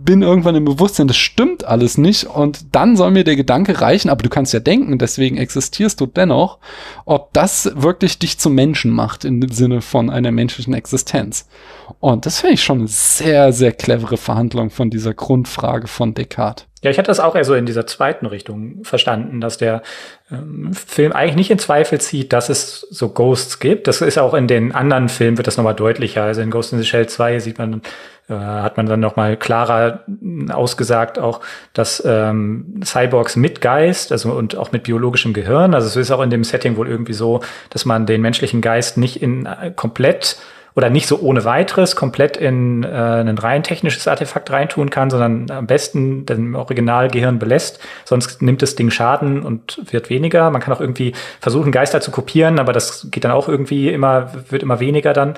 bin 0.04 0.22
irgendwann 0.22 0.54
im 0.54 0.66
Bewusstsein, 0.66 1.08
das 1.08 1.16
stimmt 1.16 1.64
alles 1.64 1.96
nicht 1.96 2.24
und 2.24 2.74
dann 2.74 2.96
soll 2.96 3.10
mir 3.10 3.24
der 3.24 3.36
Gedanke 3.36 3.80
reichen, 3.80 4.10
aber 4.10 4.22
du 4.22 4.28
kannst 4.28 4.52
ja 4.52 4.60
denken, 4.60 4.98
deswegen 4.98 5.38
existierst 5.38 6.00
du 6.00 6.06
dennoch, 6.06 6.58
ob 7.06 7.32
das 7.32 7.72
wirklich 7.74 8.18
dich 8.18 8.38
zum 8.38 8.54
Menschen 8.54 8.90
macht 8.90 9.24
im 9.24 9.48
Sinne 9.50 9.80
von 9.80 10.10
einer 10.10 10.30
menschlichen 10.30 10.74
Existenz. 10.74 11.48
Und 12.00 12.26
das 12.26 12.40
finde 12.40 12.54
ich 12.54 12.62
schon 12.62 12.80
eine 12.80 12.88
sehr, 12.88 13.52
sehr 13.52 13.72
clevere 13.72 14.18
Verhandlung 14.18 14.70
von 14.70 14.90
dieser 14.90 15.14
Grundfrage 15.14 15.86
von 15.86 16.12
Descartes. 16.12 16.66
Ja, 16.84 16.90
ich 16.90 16.98
hatte 16.98 17.06
das 17.06 17.18
auch 17.18 17.34
eher 17.34 17.46
so 17.46 17.54
in 17.54 17.64
dieser 17.64 17.86
zweiten 17.86 18.26
Richtung 18.26 18.84
verstanden, 18.84 19.40
dass 19.40 19.56
der 19.56 19.82
ähm, 20.30 20.74
Film 20.74 21.12
eigentlich 21.12 21.34
nicht 21.34 21.50
in 21.50 21.58
Zweifel 21.58 21.98
zieht, 21.98 22.34
dass 22.34 22.50
es 22.50 22.82
so 22.90 23.08
Ghosts 23.08 23.58
gibt. 23.58 23.86
Das 23.88 24.02
ist 24.02 24.18
auch 24.18 24.34
in 24.34 24.46
den 24.46 24.72
anderen 24.72 25.08
Filmen 25.08 25.38
wird 25.38 25.46
das 25.46 25.56
nochmal 25.56 25.74
deutlicher. 25.74 26.24
Also 26.24 26.42
in 26.42 26.50
Ghost 26.50 26.74
in 26.74 26.78
the 26.78 26.84
Shell 26.84 27.06
2 27.06 27.38
sieht 27.38 27.56
man, 27.56 27.80
äh, 28.28 28.34
hat 28.34 28.76
man 28.76 28.84
dann 28.84 29.00
nochmal 29.00 29.38
klarer 29.38 30.04
ausgesagt 30.52 31.18
auch, 31.18 31.40
dass 31.72 32.02
ähm, 32.04 32.82
Cyborgs 32.84 33.36
mit 33.36 33.62
Geist, 33.62 34.12
also 34.12 34.32
und 34.32 34.54
auch 34.58 34.70
mit 34.72 34.82
biologischem 34.82 35.32
Gehirn, 35.32 35.72
also 35.72 35.86
es 35.88 35.96
ist 35.96 36.10
auch 36.10 36.20
in 36.20 36.28
dem 36.28 36.44
Setting 36.44 36.76
wohl 36.76 36.86
irgendwie 36.86 37.14
so, 37.14 37.40
dass 37.70 37.86
man 37.86 38.04
den 38.04 38.20
menschlichen 38.20 38.60
Geist 38.60 38.98
nicht 38.98 39.22
in 39.22 39.46
äh, 39.46 39.72
komplett 39.74 40.36
oder 40.76 40.90
nicht 40.90 41.06
so 41.06 41.20
ohne 41.20 41.44
weiteres 41.44 41.94
komplett 41.94 42.36
in 42.36 42.82
äh, 42.82 42.88
ein 42.88 43.38
rein 43.38 43.62
technisches 43.62 44.08
Artefakt 44.08 44.50
reintun 44.50 44.90
kann, 44.90 45.08
sondern 45.08 45.50
am 45.50 45.66
besten 45.66 46.26
dem 46.26 46.54
Originalgehirn 46.56 47.38
belässt. 47.38 47.78
Sonst 48.04 48.42
nimmt 48.42 48.60
das 48.60 48.74
Ding 48.74 48.90
Schaden 48.90 49.42
und 49.42 49.80
wird 49.92 50.10
weniger. 50.10 50.50
Man 50.50 50.60
kann 50.60 50.74
auch 50.74 50.80
irgendwie 50.80 51.14
versuchen, 51.40 51.70
Geister 51.70 52.00
zu 52.00 52.10
kopieren, 52.10 52.58
aber 52.58 52.72
das 52.72 53.08
geht 53.10 53.24
dann 53.24 53.32
auch 53.32 53.48
irgendwie 53.48 53.88
immer, 53.88 54.32
wird 54.50 54.62
immer 54.62 54.80
weniger 54.80 55.12
dann 55.12 55.34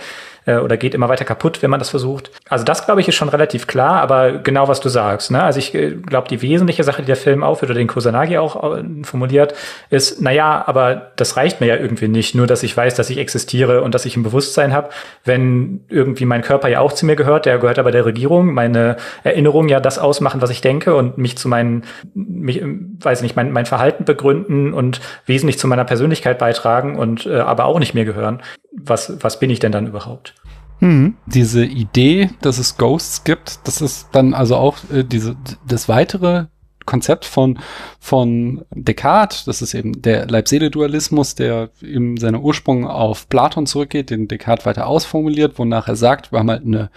äh, 0.47 0.57
oder 0.57 0.77
geht 0.77 0.95
immer 0.95 1.09
weiter 1.09 1.25
kaputt, 1.25 1.63
wenn 1.63 1.71
man 1.71 1.81
das 1.81 1.91
versucht. 1.91 2.31
Also 2.49 2.65
das, 2.65 2.87
glaube 2.87 3.01
ich, 3.01 3.09
ist 3.09 3.17
schon 3.17 3.29
relativ 3.29 3.67
klar, 3.67 4.01
aber 4.01 4.39
genau, 4.39 4.69
was 4.69 4.81
du 4.81 4.89
sagst. 4.89 5.31
Ne? 5.31 5.43
Also 5.43 5.59
ich 5.59 5.75
äh, 5.75 5.91
glaube, 5.93 6.29
die 6.29 6.41
wesentliche 6.41 6.85
Sache, 6.85 7.03
die 7.03 7.07
der 7.07 7.17
Film 7.17 7.43
aufführt 7.43 7.71
oder 7.71 7.79
den 7.79 7.89
Kusanagi 7.89 8.39
auch 8.39 8.77
äh, 8.77 8.85
formuliert, 9.03 9.55
ist, 9.91 10.23
naja, 10.23 10.65
aber 10.67 11.13
das 11.17 11.37
reicht 11.37 11.61
mir 11.61 11.67
ja 11.67 11.77
irgendwie 11.77 12.09
nicht, 12.09 12.35
nur 12.35 12.47
dass 12.47 12.63
ich 12.63 12.77
weiß, 12.77 12.95
dass 12.95 13.11
ich 13.11 13.19
existiere 13.19 13.83
und 13.83 13.95
dass 13.95 14.07
ich 14.07 14.17
ein 14.17 14.23
Bewusstsein 14.23 14.73
habe, 14.73 14.91
wenn 15.25 15.85
irgendwie 15.89 16.25
mein 16.25 16.43
Körper 16.43 16.69
ja 16.69 16.81
auch 16.81 16.93
zu 16.93 17.07
mir 17.07 17.17
gehört, 17.17 17.47
der 17.47 17.59
gehört 17.59 17.79
aber 17.79 17.91
der 17.91 18.07
Regierung, 18.07 18.55
meine 18.55 18.97
Erinnerungen 19.25 19.69
ja 19.69 19.81
das 19.81 19.99
ausmachen, 19.99 20.41
was 20.41 20.51
ich 20.51 20.61
denke 20.61 20.95
und 20.95 21.19
mich 21.19 21.37
zu 21.37 21.49
meinen, 21.49 21.85
mich, 22.15 22.63
weiß 23.01 23.23
nicht, 23.23 23.37
mein, 23.37 23.53
mein 23.53 23.67
Verhalten 23.67 24.05
begründen 24.05 24.73
und 24.73 25.01
wesentlich 25.27 25.59
zu 25.59 25.67
meiner 25.67 25.85
Persönlichkeit 25.85 26.39
beitragen 26.39 26.97
und 26.97 27.27
äh, 27.27 27.39
aber 27.39 27.65
auch 27.65 27.79
nicht 27.79 27.95
mir 27.95 28.05
gehören. 28.05 28.41
Was, 28.77 29.13
was 29.21 29.41
bin 29.41 29.51
ich 29.51 29.59
denn 29.59 29.73
dann 29.73 29.87
überhaupt? 29.87 30.35
Mhm. 30.81 31.17
Diese 31.27 31.65
Idee, 31.65 32.31
dass 32.43 32.59
es 32.59 32.77
Ghosts 32.77 33.25
gibt, 33.25 33.61
das 33.65 33.81
ist 33.81 34.09
dann 34.13 34.35
also 34.35 34.57
auch 34.57 34.77
äh, 34.93 35.05
diese, 35.05 35.37
das 35.67 35.89
weitere 35.89 36.47
Konzept 36.85 37.25
von, 37.25 37.59
von 37.99 38.65
Descartes, 38.71 39.45
das 39.45 39.61
ist 39.61 39.75
eben 39.75 40.01
der 40.01 40.27
Leib-Seele-Dualismus, 40.29 41.35
der 41.35 41.71
in 41.81 42.17
seiner 42.17 42.41
Ursprung 42.41 42.87
auf 42.87 43.29
Platon 43.29 43.67
zurückgeht, 43.67 44.11
den 44.11 44.29
Descartes 44.29 44.65
weiter 44.65 44.87
ausformuliert, 44.87 45.59
wonach 45.59 45.89
er 45.89 45.97
sagt, 45.97 46.33
wir 46.33 46.39
haben 46.39 46.51
halt 46.51 46.65
eine 46.65 46.91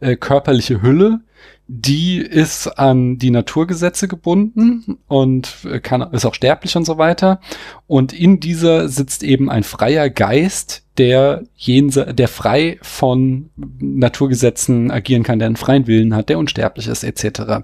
äh, 0.00 0.16
körperliche 0.16 0.82
Hülle, 0.82 1.20
die 1.68 2.18
ist 2.18 2.68
an 2.78 3.18
die 3.18 3.30
Naturgesetze 3.30 4.06
gebunden 4.06 4.98
und 5.08 5.66
kann, 5.82 6.02
ist 6.12 6.24
auch 6.24 6.34
sterblich 6.34 6.76
und 6.76 6.84
so 6.84 6.96
weiter. 6.98 7.40
Und 7.86 8.12
in 8.12 8.38
dieser 8.38 8.88
sitzt 8.88 9.22
eben 9.22 9.50
ein 9.50 9.64
freier 9.64 10.08
Geist, 10.08 10.84
der 10.96 11.42
jense, 11.56 12.14
der 12.14 12.28
frei 12.28 12.78
von 12.82 13.50
Naturgesetzen 13.56 14.90
agieren 14.90 15.24
kann, 15.24 15.38
der 15.38 15.46
einen 15.46 15.56
freien 15.56 15.86
Willen 15.86 16.14
hat, 16.14 16.28
der 16.28 16.38
unsterblich 16.38 16.86
ist, 16.86 17.04
etc. 17.04 17.62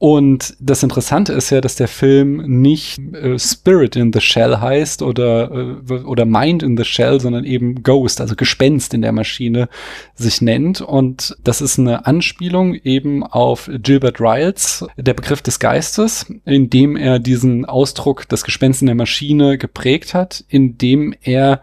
Und 0.00 0.56
das 0.60 0.82
Interessante 0.82 1.34
ist 1.34 1.50
ja, 1.50 1.60
dass 1.60 1.76
der 1.76 1.86
Film 1.86 2.62
nicht 2.62 2.98
äh, 3.12 3.38
Spirit 3.38 3.96
in 3.96 4.14
the 4.14 4.20
Shell 4.22 4.58
heißt 4.58 5.02
oder, 5.02 5.50
äh, 5.90 5.92
oder 5.92 6.24
Mind 6.24 6.62
in 6.62 6.78
the 6.78 6.86
Shell, 6.86 7.20
sondern 7.20 7.44
eben 7.44 7.82
Ghost, 7.82 8.22
also 8.22 8.34
Gespenst 8.34 8.94
in 8.94 9.02
der 9.02 9.12
Maschine 9.12 9.68
sich 10.14 10.40
nennt. 10.40 10.80
Und 10.80 11.36
das 11.44 11.60
ist 11.60 11.78
eine 11.78 12.06
Anspielung 12.06 12.76
eben 12.76 13.24
auf 13.30 13.70
Gilbert 13.72 14.20
Riles, 14.20 14.86
der 14.96 15.14
Begriff 15.14 15.42
des 15.42 15.58
Geistes, 15.58 16.26
indem 16.44 16.96
er 16.96 17.18
diesen 17.18 17.64
Ausdruck 17.64 18.28
des 18.28 18.44
Gespenst 18.44 18.82
in 18.82 18.86
der 18.86 18.94
Maschine 18.94 19.58
geprägt 19.58 20.14
hat, 20.14 20.44
indem 20.48 21.14
er 21.22 21.62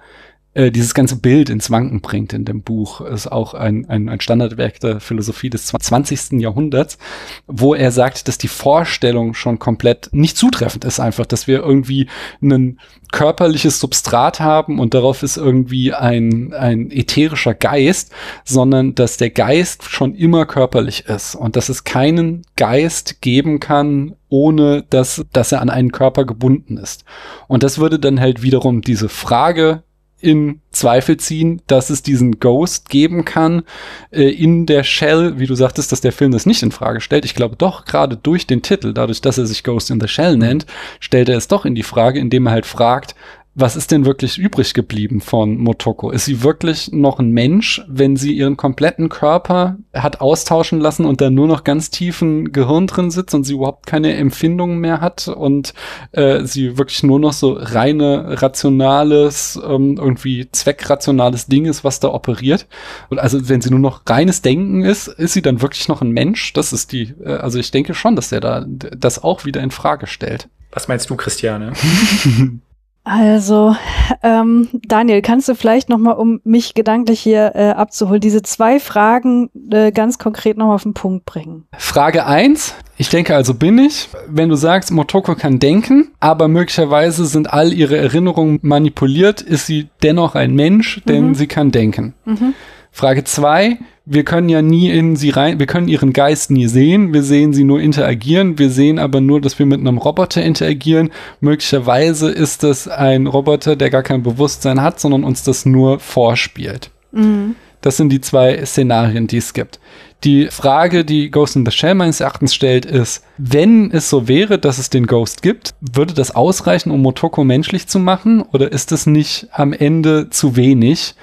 äh, 0.58 0.72
dieses 0.72 0.96
ganze 0.96 1.18
Bild 1.18 1.50
ins 1.52 1.70
Wanken 1.70 2.02
bringt 2.02 2.34
in 2.34 2.44
dem 2.44 2.64
Buch. 2.64 3.02
Ist 3.02 3.32
auch 3.32 3.54
ein, 3.54 3.88
ein, 3.90 4.10
ein 4.10 4.20
Standardwerk 4.20 4.80
der 4.80 5.00
Philosophie 5.00 5.52
des 5.52 5.68
20. 5.68 6.42
Jahrhunderts, 6.42 6.98
wo 7.46 7.76
er 7.76 7.92
sagt, 7.92 8.28
dass 8.28 8.40
die 8.40 8.48
Vorstellung 8.48 9.36
schon 9.36 9.60
komplett 9.60 10.10
nicht 10.14 10.36
zutreffend 10.36 10.84
ist 10.84 11.00
einfach, 11.00 11.28
dass 11.28 11.46
wir 11.46 11.60
irgendwie 11.60 12.08
ein 12.42 12.80
körperliches 13.12 13.80
Substrat 13.80 14.40
haben 14.40 14.80
und 14.80 14.96
darauf 14.96 15.22
ist 15.22 15.38
irgendwie 15.38 15.94
ein, 15.94 16.54
ein 16.54 16.90
ätherischer 16.90 17.54
Geist, 17.54 18.12
sondern 18.44 18.96
dass 18.96 19.18
der 19.18 19.30
Geist 19.30 19.84
schon 19.84 20.16
immer 20.16 20.48
körperlich 20.48 21.06
ist 21.06 21.36
und 21.36 21.56
dass 21.56 21.70
es 21.70 21.84
keinen 21.84 22.42
Geist 22.56 23.22
geben 23.22 23.60
kann, 23.60 24.16
ohne 24.30 24.84
dass, 24.90 25.24
dass 25.32 25.52
er 25.52 25.62
an 25.62 25.70
einen 25.70 25.92
Körper 25.92 26.26
gebunden 26.26 26.78
ist. 26.78 27.06
Und 27.48 27.62
das 27.62 27.78
würde 27.78 28.00
dann 28.00 28.20
halt 28.20 28.42
wiederum 28.42 28.82
diese 28.82 29.08
Frage 29.08 29.84
in 30.19 30.61
Zweifel 30.72 31.18
ziehen, 31.18 31.61
dass 31.68 31.89
es 31.89 32.02
diesen 32.02 32.39
Ghost 32.39 32.89
geben 32.89 33.23
kann 33.23 33.64
äh, 34.11 34.30
in 34.30 34.65
der 34.65 34.84
Shell, 34.84 35.39
wie 35.39 35.45
du 35.45 35.56
sagtest, 35.56 35.91
dass 35.91 36.02
der 36.02 36.11
Film 36.11 36.31
das 36.31 36.45
nicht 36.45 36.64
in 36.64 36.72
Frage 36.72 37.02
stellt. 37.02 37.26
Ich 37.26 37.35
glaube 37.35 37.56
doch, 37.56 37.85
gerade 37.85 38.18
durch 38.18 38.48
den 38.48 38.61
Titel, 38.61 38.94
dadurch, 38.94 39.22
dass 39.22 39.38
er 39.38 39.45
sich 39.45 39.64
Ghost 39.64 39.91
in 39.91 39.99
the 39.99 40.07
Shell 40.07 40.38
nennt, 40.38 40.65
stellt 40.99 41.30
er 41.30 41.38
es 41.38 41.48
doch 41.48 41.65
in 41.65 41.76
die 41.76 41.84
Frage, 41.84 42.19
indem 42.19 42.48
er 42.48 42.53
halt 42.53 42.65
fragt, 42.65 43.15
was 43.60 43.76
ist 43.76 43.90
denn 43.90 44.06
wirklich 44.06 44.38
übrig 44.38 44.76
geblieben 44.76 45.20
von 45.20 45.58
Motoko? 45.58 46.12
Ist 46.12 46.26
sie 46.26 46.44
wirklich 46.44 46.92
noch 46.92 47.18
ein 47.18 47.32
Mensch, 47.32 47.82
wenn 47.88 48.16
sie 48.16 48.32
ihren 48.34 48.56
kompletten 48.56 49.10
Körper 49.10 49.78
hat 49.96 50.22
austauschen 50.22 50.80
lassen 50.80 51.06
und 51.06 51.22
da 51.22 51.32
nur 51.32 51.48
noch 51.48 51.64
ganz 51.64 51.90
tiefen 51.90 52.52
Gehirn 52.52 52.86
drin 52.86 53.10
sitzt 53.10 53.34
und 53.34 53.46
sie 53.46 53.54
überhaupt 53.54 53.88
keine 53.88 54.14
Empfindungen 54.14 54.78
mehr 54.78 55.02
hat 55.02 55.28
und 55.28 55.74
äh, 56.12 56.46
sie 56.46 56.78
wirklich 56.78 57.02
nur 57.02 57.20
noch 57.20 57.34
so 57.34 57.54
reine 57.60 58.44
rationales, 58.44 59.60
ähm, 59.68 59.98
irgendwie 59.98 60.50
zweckrationales 60.52 61.48
Ding 61.48 61.66
ist, 61.66 61.84
was 61.84 62.00
da 62.00 62.10
operiert? 62.10 62.68
Und 63.10 63.18
also 63.18 63.50
wenn 63.50 63.62
sie 63.62 63.72
nur 63.72 63.80
noch 63.80 64.04
reines 64.06 64.44
Denken 64.44 64.84
ist, 64.84 65.08
ist 65.08 65.34
sie 65.34 65.42
dann 65.42 65.64
wirklich 65.64 65.88
noch 65.88 66.04
ein 66.04 66.12
Mensch? 66.12 66.54
Das 66.54 66.74
ist 66.74 66.92
die, 66.92 67.16
äh, 67.26 67.38
also 67.38 67.58
ich 67.58 67.72
denke 67.72 67.96
schon, 67.96 68.16
dass 68.16 68.30
der 68.30 68.40
da 68.40 68.64
das 68.68 69.24
auch 69.24 69.46
wieder 69.46 69.62
in 69.62 69.72
Frage 69.72 70.06
stellt. 70.06 70.48
Was 70.70 70.88
meinst 70.88 71.10
du, 71.10 71.16
Christiane? 71.16 71.74
Also, 73.10 73.74
ähm, 74.22 74.68
Daniel, 74.86 75.22
kannst 75.22 75.48
du 75.48 75.56
vielleicht 75.56 75.88
noch 75.88 75.98
mal, 75.98 76.12
um 76.12 76.42
mich 76.44 76.74
gedanklich 76.74 77.22
hier 77.22 77.54
äh, 77.56 77.70
abzuholen, 77.70 78.20
diese 78.20 78.42
zwei 78.42 78.82
Fragen 78.82 79.50
äh, 79.72 79.94
ganz 79.94 80.18
konkret 80.18 80.58
noch 80.58 80.68
mal 80.68 80.76
auf 80.76 80.84
den 80.84 80.94
Punkt 80.94 81.24
bringen? 81.24 81.68
Frage 81.78 82.26
eins: 82.26 82.76
Ich 82.98 83.08
denke 83.08 83.34
also 83.34 83.54
bin 83.54 83.78
ich. 83.78 84.10
Wenn 84.28 84.50
du 84.50 84.56
sagst, 84.56 84.92
Motoko 84.92 85.36
kann 85.36 85.60
denken, 85.60 86.10
aber 86.20 86.50
möglicherweise 86.50 87.26
sind 87.26 87.54
all 87.54 87.72
ihre 87.72 87.96
Erinnerungen 87.96 88.60
manipuliert, 88.62 89.40
ist 89.40 89.68
sie 89.68 89.88
dennoch 90.04 90.36
ein 90.36 90.54
Mensch, 90.54 91.02
denn 91.08 91.30
mhm. 91.30 91.36
sie 91.36 91.48
kann 91.48 91.72
denken. 91.72 92.14
Mhm. 92.26 92.56
Frage 92.92 93.24
zwei: 93.24 93.78
wir 94.10 94.24
können 94.24 94.48
ja 94.48 94.62
nie 94.62 94.90
in 94.90 95.18
sie 95.18 95.32
rein, 95.32 95.60
wir 95.60 95.66
können 95.66 95.90
ihren 95.90 96.14
Geist 96.14 96.50
nie 96.50 96.68
sehen, 96.68 97.14
wir 97.14 97.24
sehen 97.24 97.52
sie 97.52 97.66
nur 97.66 97.82
interagieren, 97.82 98.58
wir 98.58 98.70
sehen 98.70 99.00
aber 99.00 99.20
nur, 99.20 99.42
dass 99.42 99.60
wir 99.60 99.66
mit 99.66 99.82
einem 99.82 99.98
Roboter 99.98 100.42
interagieren. 100.42 101.12
Möglicherweise 101.42 102.32
ist 102.32 102.64
es 102.64 102.88
ein 102.88 103.28
Roboter, 103.28 103.76
der 103.76 103.90
gar 103.90 104.04
kein 104.04 104.24
Bewusstsein 104.24 104.82
hat, 104.82 105.02
sondern 105.02 105.26
uns 105.26 105.44
das 105.44 105.66
nur 105.66 106.00
vorspielt. 106.00 106.90
Mhm. 107.12 107.56
Das 107.82 107.98
sind 107.98 108.10
die 108.10 108.22
zwei 108.22 108.66
Szenarien, 108.66 109.28
die 109.28 109.38
es 109.38 109.54
gibt. 109.54 109.80
Die 110.24 110.48
Frage, 110.48 111.04
die 111.04 111.30
Ghost 111.30 111.58
in 111.58 111.66
the 111.66 111.72
Shell 111.72 111.94
meines 111.94 112.22
Erachtens 112.22 112.56
stellt, 112.56 112.86
ist, 112.86 113.24
wenn 113.38 113.92
es 113.92 114.10
so 114.10 114.28
wäre, 114.30 114.58
dass 114.58 114.78
es 114.78 114.90
den 114.90 115.06
Ghost 115.06 115.42
gibt, 115.42 115.76
würde 115.82 116.14
das 116.14 116.34
ausreichen, 116.34 116.92
um 116.92 117.02
Motoko 117.02 117.44
menschlich 117.44 117.88
zu 117.88 118.00
machen? 118.00 118.42
Oder 118.42 118.72
ist 118.72 118.94
es 118.94 119.06
nicht 119.06 119.48
am 119.52 119.74
Ende 119.74 120.30
zu 120.30 120.56
wenig? 120.56 121.14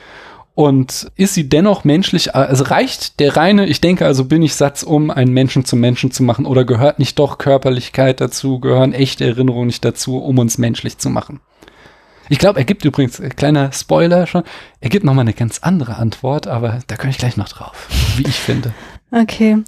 Und 0.55 1.10
ist 1.16 1.35
sie 1.35 1.48
dennoch 1.48 1.82
menschlich, 1.82 2.36
also 2.36 2.64
reicht 2.64 3.18
der 3.18 3.36
reine, 3.36 3.66
ich 3.66 3.81
denke 3.81 4.06
also 4.06 4.24
bin 4.24 4.40
ich 4.43 4.55
Satz, 4.55 4.85
um 4.85 5.10
einen 5.10 5.32
Menschen 5.32 5.64
zum 5.64 5.81
Menschen 5.81 6.12
zu 6.12 6.22
machen 6.22 6.47
oder 6.47 6.64
gehört 6.64 7.01
nicht 7.01 7.18
doch 7.18 7.39
Körperlichkeit 7.39 8.20
dazu, 8.20 8.60
gehören 8.60 8.93
echte 8.93 9.24
Erinnerungen 9.24 9.66
nicht 9.66 9.85
dazu, 9.85 10.18
um 10.18 10.39
uns 10.39 10.56
menschlich 10.56 10.98
zu 10.98 11.10
machen? 11.10 11.40
Ich 12.28 12.39
glaube, 12.39 12.60
er 12.60 12.64
gibt 12.64 12.85
übrigens, 12.85 13.18
äh, 13.18 13.28
kleiner 13.31 13.72
Spoiler 13.72 14.28
schon, 14.28 14.44
er 14.81 14.90
gibt 14.90 15.05
nochmal 15.05 15.22
eine 15.22 15.35
ganz 15.35 15.59
andere 15.59 15.97
Antwort, 15.97 16.47
aber 16.47 16.78
da 16.86 16.97
komme 16.97 17.10
ich 17.10 17.18
gleich 17.18 17.36
noch 17.36 17.48
drauf, 17.48 17.89
wie 18.16 18.26
ich 18.26 18.36
finde. 18.36 18.72
Okay. 19.14 19.62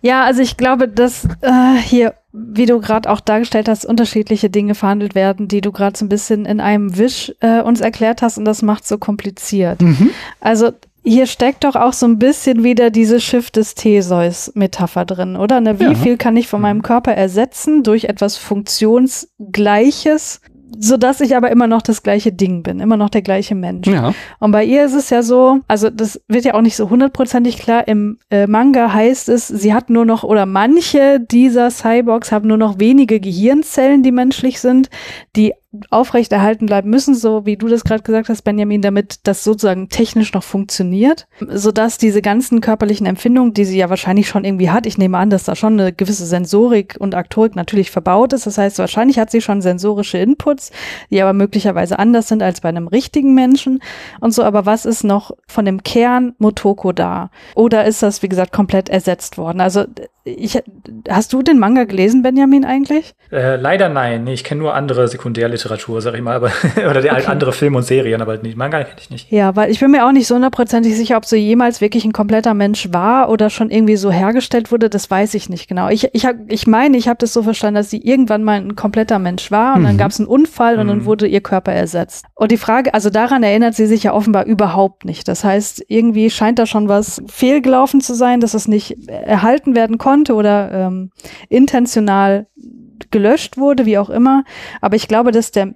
Ja, 0.00 0.24
also 0.24 0.40
ich 0.40 0.56
glaube, 0.56 0.88
dass 0.88 1.26
äh, 1.42 1.74
hier, 1.82 2.14
wie 2.32 2.64
du 2.64 2.80
gerade 2.80 3.10
auch 3.10 3.20
dargestellt 3.20 3.68
hast, 3.68 3.84
unterschiedliche 3.84 4.48
Dinge 4.48 4.74
verhandelt 4.74 5.14
werden, 5.14 5.48
die 5.48 5.60
du 5.60 5.70
gerade 5.70 5.98
so 5.98 6.04
ein 6.04 6.08
bisschen 6.08 6.46
in 6.46 6.60
einem 6.60 6.96
Wisch 6.96 7.34
äh, 7.40 7.60
uns 7.60 7.82
erklärt 7.82 8.22
hast 8.22 8.38
und 8.38 8.46
das 8.46 8.62
macht 8.62 8.86
so 8.86 8.96
kompliziert. 8.96 9.82
Mhm. 9.82 10.12
Also 10.40 10.70
hier 11.02 11.26
steckt 11.26 11.64
doch 11.64 11.76
auch 11.76 11.92
so 11.92 12.06
ein 12.06 12.18
bisschen 12.18 12.64
wieder 12.64 12.88
diese 12.90 13.20
Schiff 13.20 13.50
des 13.50 13.74
Theseus-Metapher 13.74 15.04
drin, 15.04 15.36
oder? 15.36 15.60
Ne, 15.60 15.78
wie 15.78 15.84
ja. 15.84 15.94
viel 15.94 16.16
kann 16.16 16.36
ich 16.36 16.48
von 16.48 16.62
meinem 16.62 16.82
Körper 16.82 17.12
ersetzen 17.12 17.84
durch 17.84 18.06
etwas 18.06 18.38
Funktionsgleiches, 18.38 20.40
so 20.78 20.96
dass 20.96 21.20
ich 21.20 21.36
aber 21.36 21.50
immer 21.50 21.66
noch 21.66 21.82
das 21.82 22.02
gleiche 22.02 22.32
Ding 22.32 22.62
bin, 22.62 22.80
immer 22.80 22.96
noch 22.96 23.10
der 23.10 23.22
gleiche 23.22 23.54
Mensch. 23.54 23.86
Ja. 23.86 24.14
Und 24.38 24.52
bei 24.52 24.64
ihr 24.64 24.84
ist 24.84 24.94
es 24.94 25.10
ja 25.10 25.22
so, 25.22 25.60
also 25.68 25.90
das 25.90 26.20
wird 26.28 26.44
ja 26.44 26.54
auch 26.54 26.60
nicht 26.60 26.76
so 26.76 26.90
hundertprozentig 26.90 27.58
klar. 27.58 27.86
Im 27.88 28.18
äh, 28.30 28.46
Manga 28.46 28.92
heißt 28.92 29.28
es, 29.28 29.48
sie 29.48 29.72
hat 29.72 29.90
nur 29.90 30.04
noch 30.04 30.24
oder 30.24 30.46
manche 30.46 31.20
dieser 31.20 31.70
Cyborgs 31.70 32.32
haben 32.32 32.48
nur 32.48 32.56
noch 32.56 32.78
wenige 32.78 33.20
Gehirnzellen, 33.20 34.02
die 34.02 34.12
menschlich 34.12 34.60
sind. 34.60 34.90
Die 35.36 35.54
aufrechterhalten 35.90 36.66
bleiben 36.66 36.90
müssen, 36.90 37.14
so 37.14 37.46
wie 37.46 37.56
du 37.56 37.68
das 37.68 37.84
gerade 37.84 38.02
gesagt 38.02 38.28
hast, 38.28 38.42
Benjamin, 38.42 38.82
damit 38.82 39.20
das 39.26 39.44
sozusagen 39.44 39.88
technisch 39.88 40.32
noch 40.32 40.42
funktioniert, 40.42 41.26
sodass 41.48 41.98
diese 41.98 42.22
ganzen 42.22 42.60
körperlichen 42.60 43.06
Empfindungen, 43.06 43.54
die 43.54 43.64
sie 43.64 43.78
ja 43.78 43.90
wahrscheinlich 43.90 44.28
schon 44.28 44.44
irgendwie 44.44 44.70
hat, 44.70 44.86
ich 44.86 44.98
nehme 44.98 45.18
an, 45.18 45.30
dass 45.30 45.44
da 45.44 45.54
schon 45.54 45.78
eine 45.78 45.92
gewisse 45.92 46.26
Sensorik 46.26 46.96
und 46.98 47.14
Aktorik 47.14 47.56
natürlich 47.56 47.90
verbaut 47.90 48.32
ist. 48.32 48.46
Das 48.46 48.58
heißt, 48.58 48.78
wahrscheinlich 48.78 49.18
hat 49.18 49.30
sie 49.30 49.40
schon 49.40 49.62
sensorische 49.62 50.18
Inputs, 50.18 50.70
die 51.10 51.20
aber 51.20 51.32
möglicherweise 51.32 51.98
anders 51.98 52.28
sind 52.28 52.42
als 52.42 52.60
bei 52.60 52.68
einem 52.68 52.88
richtigen 52.88 53.34
Menschen 53.34 53.80
und 54.20 54.32
so. 54.32 54.42
Aber 54.42 54.66
was 54.66 54.84
ist 54.84 55.04
noch 55.04 55.32
von 55.46 55.64
dem 55.64 55.82
Kern 55.82 56.34
Motoko 56.38 56.92
da? 56.92 57.30
Oder 57.54 57.84
ist 57.84 58.02
das, 58.02 58.22
wie 58.22 58.28
gesagt, 58.28 58.52
komplett 58.52 58.88
ersetzt 58.88 59.38
worden? 59.38 59.60
Also 59.60 59.84
ich, 60.26 60.60
hast 61.08 61.32
du 61.32 61.42
den 61.42 61.58
Manga 61.58 61.84
gelesen, 61.84 62.22
Benjamin, 62.22 62.64
eigentlich? 62.64 63.14
Äh, 63.30 63.56
leider 63.56 63.88
nein. 63.88 64.26
Ich 64.26 64.42
kenne 64.42 64.60
nur 64.60 64.74
andere 64.74 65.06
Sekundärliteratur, 65.06 65.65
sag 65.68 66.14
ich 66.14 66.22
mal, 66.22 66.36
aber 66.36 66.50
oder 66.90 67.00
die 67.00 67.10
okay. 67.10 67.26
andere 67.26 67.52
Filme 67.52 67.78
und 67.78 67.84
Serien, 67.84 68.20
aber 68.20 68.38
nicht. 68.38 68.56
Manga 68.56 68.82
kenne 68.82 68.96
ich 68.98 69.10
nicht. 69.10 69.30
Ja, 69.30 69.54
weil 69.54 69.70
ich 69.70 69.80
bin 69.80 69.90
mir 69.90 70.06
auch 70.06 70.12
nicht 70.12 70.26
so 70.26 70.34
hundertprozentig 70.34 70.96
sicher, 70.96 71.16
ob 71.16 71.24
so 71.24 71.36
jemals 71.36 71.80
wirklich 71.80 72.04
ein 72.04 72.12
kompletter 72.12 72.54
Mensch 72.54 72.88
war 72.92 73.28
oder 73.28 73.50
schon 73.50 73.70
irgendwie 73.70 73.96
so 73.96 74.10
hergestellt 74.10 74.72
wurde. 74.72 74.90
Das 74.90 75.10
weiß 75.10 75.34
ich 75.34 75.48
nicht 75.48 75.68
genau. 75.68 75.88
Ich, 75.88 76.08
ich, 76.12 76.26
hab, 76.26 76.36
ich 76.48 76.66
meine, 76.66 76.96
ich 76.96 77.08
habe 77.08 77.18
das 77.18 77.32
so 77.32 77.42
verstanden, 77.42 77.76
dass 77.76 77.90
sie 77.90 78.00
irgendwann 78.02 78.42
mal 78.42 78.60
ein 78.60 78.74
kompletter 78.74 79.18
Mensch 79.18 79.50
war 79.50 79.74
und 79.74 79.82
mhm. 79.82 79.86
dann 79.86 79.98
gab 79.98 80.10
es 80.10 80.18
einen 80.18 80.28
Unfall 80.28 80.78
und 80.78 80.86
mhm. 80.86 80.90
dann 80.90 81.04
wurde 81.04 81.26
ihr 81.26 81.40
Körper 81.40 81.72
ersetzt. 81.72 82.26
Und 82.34 82.50
die 82.50 82.56
Frage, 82.56 82.94
also 82.94 83.10
daran 83.10 83.42
erinnert 83.42 83.74
sie 83.74 83.86
sich 83.86 84.02
ja 84.02 84.12
offenbar 84.12 84.46
überhaupt 84.46 85.04
nicht. 85.04 85.28
Das 85.28 85.44
heißt, 85.44 85.84
irgendwie 85.88 86.30
scheint 86.30 86.58
da 86.58 86.66
schon 86.66 86.88
was 86.88 87.22
fehlgelaufen 87.26 88.00
zu 88.00 88.14
sein, 88.14 88.40
dass 88.40 88.54
es 88.54 88.66
nicht 88.66 89.08
erhalten 89.08 89.74
werden 89.74 89.98
konnte 89.98 90.06
konnte 90.06 90.34
oder 90.34 90.70
ähm, 90.72 91.10
intentional 91.48 92.46
gelöscht 93.10 93.56
wurde, 93.56 93.86
wie 93.86 93.98
auch 93.98 94.10
immer. 94.10 94.44
Aber 94.80 94.96
ich 94.96 95.08
glaube, 95.08 95.32
dass 95.32 95.50
der 95.50 95.74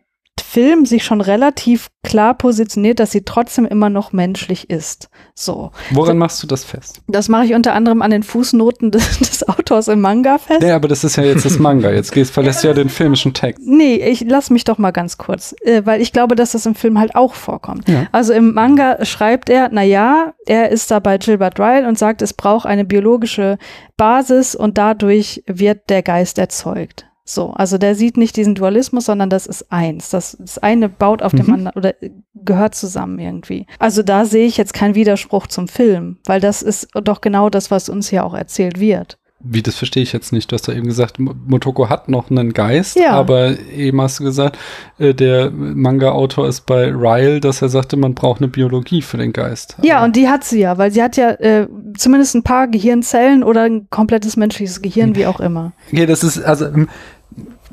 Film 0.51 0.85
sich 0.85 1.05
schon 1.05 1.21
relativ 1.21 1.91
klar 2.03 2.35
positioniert, 2.35 2.99
dass 2.99 3.13
sie 3.13 3.23
trotzdem 3.23 3.67
immer 3.67 3.89
noch 3.89 4.13
menschlich 4.13 4.69
ist. 4.69 5.09
So. 5.33 5.71
Woran 5.93 6.19
machst 6.19 6.43
du 6.43 6.49
das 6.49 6.65
fest? 6.65 7.03
Das 7.07 7.29
mache 7.29 7.45
ich 7.45 7.55
unter 7.55 7.73
anderem 7.73 8.03
an 8.03 8.11
den 8.11 8.25
Fußnoten 8.25 8.91
des, 8.91 9.19
des 9.21 9.49
Autors 9.49 9.87
im 9.87 10.01
Manga 10.01 10.39
fest. 10.39 10.63
Ja, 10.63 10.75
aber 10.75 10.89
das 10.89 11.05
ist 11.05 11.15
ja 11.15 11.23
jetzt 11.23 11.45
das 11.45 11.61
Manga. 11.61 11.93
Jetzt 11.93 12.11
gehst, 12.11 12.33
verlässt 12.33 12.65
ja, 12.65 12.71
ja 12.71 12.75
den 12.75 12.89
filmischen 12.89 13.33
Text. 13.33 13.63
Nee, 13.65 13.97
ich 13.97 14.25
lass 14.27 14.51
mich 14.51 14.65
doch 14.65 14.79
mal 14.79 14.91
ganz 14.91 15.19
kurz, 15.19 15.55
äh, 15.61 15.83
weil 15.85 16.01
ich 16.01 16.13
glaube, 16.13 16.35
dass 16.35 16.51
das 16.51 16.67
im 16.67 16.75
Film 16.75 16.99
halt 16.99 17.15
auch 17.15 17.35
vorkommt. 17.35 17.89
Ja. 17.89 18.09
Also 18.11 18.33
im 18.33 18.53
Manga 18.53 19.05
schreibt 19.05 19.51
er, 19.51 19.69
na 19.71 19.85
ja, 19.85 20.35
er 20.47 20.71
ist 20.71 20.91
da 20.91 20.99
bei 20.99 21.19
Gilbert 21.19 21.61
Ryle 21.61 21.87
und 21.87 21.97
sagt, 21.97 22.23
es 22.23 22.35
braucht 22.35 22.67
eine 22.67 22.85
biologische 22.85 23.57
Basis 23.97 24.57
und 24.57 24.79
dadurch 24.79 25.45
wird 25.47 25.91
der 25.91 26.03
Geist 26.03 26.39
erzeugt. 26.39 27.07
So, 27.35 27.51
also 27.51 27.79
der 27.79 27.95
sieht 27.95 28.17
nicht 28.17 28.37
diesen 28.37 28.55
Dualismus, 28.55 29.07
sondern 29.07 29.31
das 29.31 29.47
ist 29.47 29.71
eins. 29.71 30.11
Das, 30.11 30.37
das 30.39 30.59
eine 30.59 30.89
baut 30.89 31.23
auf 31.23 31.33
mhm. 31.33 31.37
dem 31.39 31.55
anderen 31.55 31.77
oder 31.77 31.95
gehört 32.35 32.75
zusammen 32.75 33.19
irgendwie. 33.19 33.67
Also 33.79 34.03
da 34.03 34.25
sehe 34.25 34.47
ich 34.47 34.57
jetzt 34.57 34.75
keinen 34.75 34.95
Widerspruch 34.95 35.47
zum 35.47 35.69
Film, 35.69 36.19
weil 36.27 36.41
das 36.41 36.63
ist 36.63 36.89
doch 36.95 37.21
genau 37.21 37.51
das, 37.51 37.71
was 37.71 37.89
uns 37.89 38.09
hier 38.09 38.25
auch 38.25 38.35
erzählt 38.35 38.81
wird. 38.81 39.19
Wie, 39.43 39.63
das 39.63 39.77
verstehe 39.77 40.03
ich 40.03 40.13
jetzt 40.13 40.35
nicht. 40.35 40.53
Du 40.53 40.55
hast 40.55 40.69
ja 40.69 40.75
eben 40.75 40.87
gesagt, 40.87 41.19
Motoko 41.19 41.89
hat 41.89 42.11
noch 42.11 42.31
einen 42.31 42.53
Geist, 42.53 42.99
ja. 42.99 43.13
aber 43.13 43.59
eben 43.71 43.99
hast 44.03 44.21
du 44.21 44.25
gesagt, 44.25 44.59
äh, 44.99 45.15
der 45.15 45.51
Manga-Autor 45.51 46.47
ist 46.47 46.67
bei 46.67 46.93
Ryle, 46.93 47.41
dass 47.41 47.63
er 47.63 47.71
sagte, 47.71 47.97
man 47.97 48.15
braucht 48.15 48.43
eine 48.43 48.49
Biologie 48.49 49.01
für 49.01 49.17
den 49.17 49.33
Geist. 49.33 49.77
Ja, 49.83 49.97
aber 49.97 50.05
und 50.07 50.17
die 50.17 50.29
hat 50.29 50.45
sie 50.45 50.61
ja, 50.61 50.77
weil 50.77 50.91
sie 50.91 51.03
hat 51.03 51.17
ja 51.17 51.31
äh, 51.31 51.67
zumindest 51.97 52.35
ein 52.35 52.43
paar 52.43 52.69
Gehirnzellen 52.69 53.43
oder 53.43 53.63
ein 53.63 53.89
komplettes 53.89 54.37
menschliches 54.37 54.83
Gehirn, 54.83 55.17
wie 55.17 55.27
auch 55.27 55.41
immer. 55.41 55.73
Okay, 55.91 56.05
das 56.05 56.23
ist, 56.23 56.43
also 56.43 56.67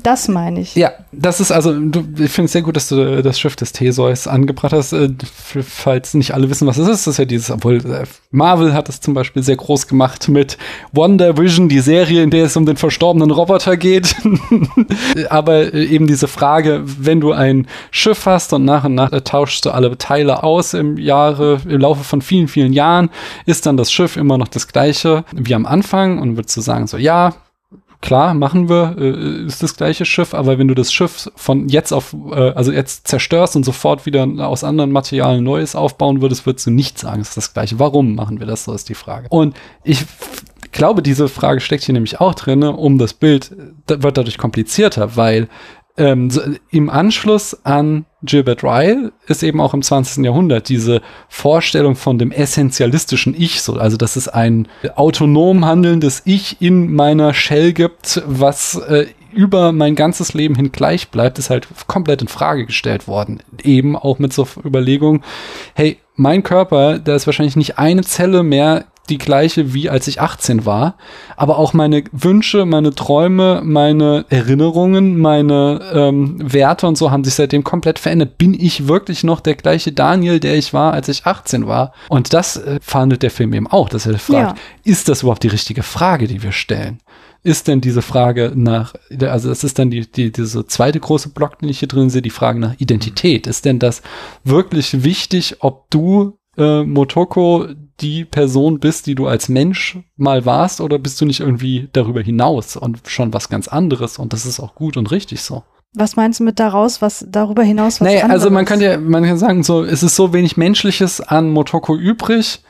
das 0.08 0.26
meine 0.26 0.60
ich. 0.60 0.74
Ja, 0.74 0.92
das 1.12 1.38
ist 1.38 1.52
also, 1.52 1.78
du, 1.78 2.00
ich 2.18 2.30
finde 2.30 2.46
es 2.46 2.52
sehr 2.52 2.62
gut, 2.62 2.76
dass 2.76 2.88
du 2.88 2.96
äh, 2.96 3.22
das 3.22 3.38
Schiff 3.38 3.56
des 3.56 3.72
Theseus 3.72 4.26
angebracht 4.26 4.72
hast. 4.72 4.94
Äh, 4.94 5.10
falls 5.34 6.14
nicht 6.14 6.32
alle 6.32 6.48
wissen, 6.48 6.66
was 6.66 6.78
es 6.78 6.88
ist, 6.88 7.06
das 7.06 7.14
ist 7.14 7.18
ja 7.18 7.24
dieses, 7.26 7.50
obwohl 7.50 7.76
äh, 7.76 8.04
Marvel 8.30 8.72
hat 8.72 8.88
es 8.88 9.02
zum 9.02 9.12
Beispiel 9.12 9.42
sehr 9.42 9.56
groß 9.56 9.86
gemacht 9.86 10.30
mit 10.30 10.56
Wonder 10.92 11.36
Vision, 11.36 11.68
die 11.68 11.80
Serie, 11.80 12.22
in 12.22 12.30
der 12.30 12.46
es 12.46 12.56
um 12.56 12.64
den 12.64 12.78
verstorbenen 12.78 13.30
Roboter 13.30 13.76
geht. 13.76 14.16
Aber 15.28 15.74
eben 15.74 16.06
diese 16.06 16.26
Frage, 16.26 16.82
wenn 16.84 17.20
du 17.20 17.32
ein 17.32 17.66
Schiff 17.90 18.24
hast 18.24 18.54
und 18.54 18.64
nach 18.64 18.84
und 18.84 18.94
nach 18.94 19.10
tauschst 19.10 19.66
du 19.66 19.72
alle 19.72 19.98
Teile 19.98 20.42
aus 20.42 20.72
im 20.72 20.96
Jahre, 20.96 21.60
im 21.68 21.82
Laufe 21.82 22.02
von 22.02 22.22
vielen, 22.22 22.48
vielen 22.48 22.72
Jahren, 22.72 23.10
ist 23.44 23.66
dann 23.66 23.76
das 23.76 23.92
Schiff 23.92 24.16
immer 24.16 24.38
noch 24.38 24.48
das 24.48 24.68
gleiche 24.68 25.24
wie 25.34 25.54
am 25.54 25.66
Anfang 25.66 26.18
und 26.18 26.36
würdest 26.38 26.56
du 26.56 26.62
sagen, 26.62 26.86
so 26.86 26.96
ja, 26.96 27.34
klar, 28.00 28.34
machen 28.34 28.68
wir, 28.68 28.96
äh, 28.98 29.46
ist 29.46 29.62
das 29.62 29.76
gleiche 29.76 30.04
Schiff, 30.04 30.34
aber 30.34 30.58
wenn 30.58 30.68
du 30.68 30.74
das 30.74 30.92
Schiff 30.92 31.30
von 31.34 31.68
jetzt 31.68 31.92
auf, 31.92 32.14
äh, 32.30 32.50
also 32.50 32.72
jetzt 32.72 33.08
zerstörst 33.08 33.56
und 33.56 33.64
sofort 33.64 34.06
wieder 34.06 34.26
aus 34.38 34.64
anderen 34.64 34.92
Materialien 34.92 35.44
Neues 35.44 35.74
aufbauen 35.74 36.20
würdest, 36.20 36.46
würdest 36.46 36.66
du 36.66 36.70
nicht 36.70 36.98
sagen, 36.98 37.20
es 37.20 37.28
ist 37.28 37.36
das 37.36 37.54
gleiche. 37.54 37.78
Warum 37.78 38.14
machen 38.14 38.40
wir 38.40 38.46
das? 38.46 38.64
So 38.64 38.72
ist 38.72 38.88
die 38.88 38.94
Frage. 38.94 39.26
Und 39.30 39.56
ich 39.82 40.04
glaube, 40.72 41.02
diese 41.02 41.28
Frage 41.28 41.60
steckt 41.60 41.84
hier 41.84 41.92
nämlich 41.92 42.20
auch 42.20 42.34
drin, 42.34 42.62
um 42.62 42.98
das 42.98 43.14
Bild 43.14 43.52
wird 43.86 44.16
dadurch 44.16 44.38
komplizierter, 44.38 45.16
weil 45.16 45.48
ähm, 45.98 46.30
so, 46.30 46.40
im 46.70 46.88
Anschluss 46.88 47.64
an 47.64 48.06
Gilbert 48.22 48.62
Ryle 48.62 49.12
ist 49.26 49.42
eben 49.42 49.60
auch 49.60 49.74
im 49.74 49.82
20. 49.82 50.24
Jahrhundert 50.24 50.68
diese 50.68 51.02
Vorstellung 51.28 51.96
von 51.96 52.18
dem 52.18 52.30
essentialistischen 52.30 53.34
Ich, 53.36 53.62
so, 53.62 53.74
also 53.74 53.96
dass 53.96 54.16
es 54.16 54.28
ein 54.28 54.68
autonom 54.96 55.64
handelndes 55.64 56.22
Ich 56.24 56.62
in 56.62 56.94
meiner 56.94 57.34
Shell 57.34 57.72
gibt, 57.72 58.22
was 58.26 58.76
äh, 58.76 59.06
über 59.32 59.72
mein 59.72 59.94
ganzes 59.94 60.34
Leben 60.34 60.54
hin 60.54 60.72
gleich 60.72 61.10
bleibt, 61.10 61.38
ist 61.38 61.50
halt 61.50 61.68
komplett 61.86 62.22
in 62.22 62.28
Frage 62.28 62.66
gestellt 62.66 63.06
worden. 63.06 63.40
Eben 63.62 63.96
auch 63.96 64.18
mit 64.18 64.32
so 64.32 64.46
Überlegungen, 64.64 65.22
hey, 65.74 65.98
mein 66.16 66.42
Körper, 66.42 66.98
da 66.98 67.14
ist 67.14 67.26
wahrscheinlich 67.26 67.56
nicht 67.56 67.78
eine 67.78 68.02
Zelle 68.02 68.42
mehr 68.42 68.86
die 69.08 69.18
gleiche 69.18 69.74
wie 69.74 69.90
als 69.90 70.08
ich 70.08 70.20
18 70.20 70.66
war. 70.66 70.96
Aber 71.36 71.58
auch 71.58 71.72
meine 71.72 72.04
Wünsche, 72.12 72.64
meine 72.64 72.94
Träume, 72.94 73.62
meine 73.64 74.24
Erinnerungen, 74.28 75.18
meine 75.18 75.80
ähm, 75.92 76.36
Werte 76.40 76.86
und 76.86 76.98
so 76.98 77.10
haben 77.10 77.24
sich 77.24 77.34
seitdem 77.34 77.64
komplett 77.64 77.98
verändert. 77.98 78.38
Bin 78.38 78.54
ich 78.54 78.88
wirklich 78.88 79.24
noch 79.24 79.40
der 79.40 79.54
gleiche 79.54 79.92
Daniel, 79.92 80.40
der 80.40 80.56
ich 80.56 80.72
war, 80.72 80.92
als 80.92 81.08
ich 81.08 81.26
18 81.26 81.66
war? 81.66 81.92
Und 82.08 82.32
das 82.32 82.56
äh, 82.56 82.78
verhandelt 82.82 83.22
der 83.22 83.30
Film 83.30 83.52
eben 83.54 83.66
auch, 83.66 83.88
dass 83.88 84.06
er 84.06 84.18
fragt, 84.18 84.58
ja. 84.58 84.64
ist 84.84 85.08
das 85.08 85.22
überhaupt 85.22 85.42
die 85.42 85.48
richtige 85.48 85.82
Frage, 85.82 86.26
die 86.26 86.42
wir 86.42 86.52
stellen? 86.52 86.98
Ist 87.44 87.68
denn 87.68 87.80
diese 87.80 88.02
Frage 88.02 88.52
nach, 88.54 88.94
also 89.20 89.48
das 89.48 89.62
ist 89.62 89.78
dann 89.78 89.90
die, 89.90 90.10
die, 90.10 90.32
diese 90.32 90.66
zweite 90.66 90.98
große 90.98 91.30
Block, 91.30 91.58
den 91.60 91.68
ich 91.68 91.78
hier 91.78 91.88
drin 91.88 92.10
sehe, 92.10 92.20
die 92.20 92.30
Frage 92.30 92.58
nach 92.58 92.74
Identität. 92.78 93.46
Ist 93.46 93.64
denn 93.64 93.78
das 93.78 94.02
wirklich 94.42 95.04
wichtig, 95.04 95.56
ob 95.60 95.88
du 95.90 96.36
äh, 96.56 96.82
Motoko 96.82 97.68
die 98.00 98.24
Person 98.24 98.78
bist, 98.78 99.06
die 99.06 99.14
du 99.14 99.26
als 99.26 99.48
Mensch 99.48 99.98
mal 100.16 100.44
warst, 100.44 100.80
oder 100.80 100.98
bist 100.98 101.20
du 101.20 101.24
nicht 101.24 101.40
irgendwie 101.40 101.88
darüber 101.92 102.22
hinaus 102.22 102.76
und 102.76 103.00
schon 103.06 103.32
was 103.32 103.48
ganz 103.48 103.68
anderes? 103.68 104.18
Und 104.18 104.32
das 104.32 104.46
ist 104.46 104.60
auch 104.60 104.74
gut 104.74 104.96
und 104.96 105.10
richtig 105.10 105.42
so. 105.42 105.64
Was 105.94 106.16
meinst 106.16 106.40
du 106.40 106.44
mit 106.44 106.58
daraus, 106.60 107.00
was 107.00 107.26
darüber 107.28 107.62
hinaus 107.62 108.00
was 108.00 108.08
nee, 108.08 108.20
anderes? 108.20 108.42
Also 108.42 108.50
man 108.50 108.64
kann 108.66 108.80
ja, 108.80 108.98
man 108.98 109.24
kann 109.24 109.38
sagen, 109.38 109.62
so, 109.62 109.82
es 109.82 110.02
ist 110.02 110.16
so 110.16 110.32
wenig 110.32 110.56
Menschliches 110.56 111.20
an 111.20 111.50
Motoko 111.50 111.96
übrig, 111.96 112.60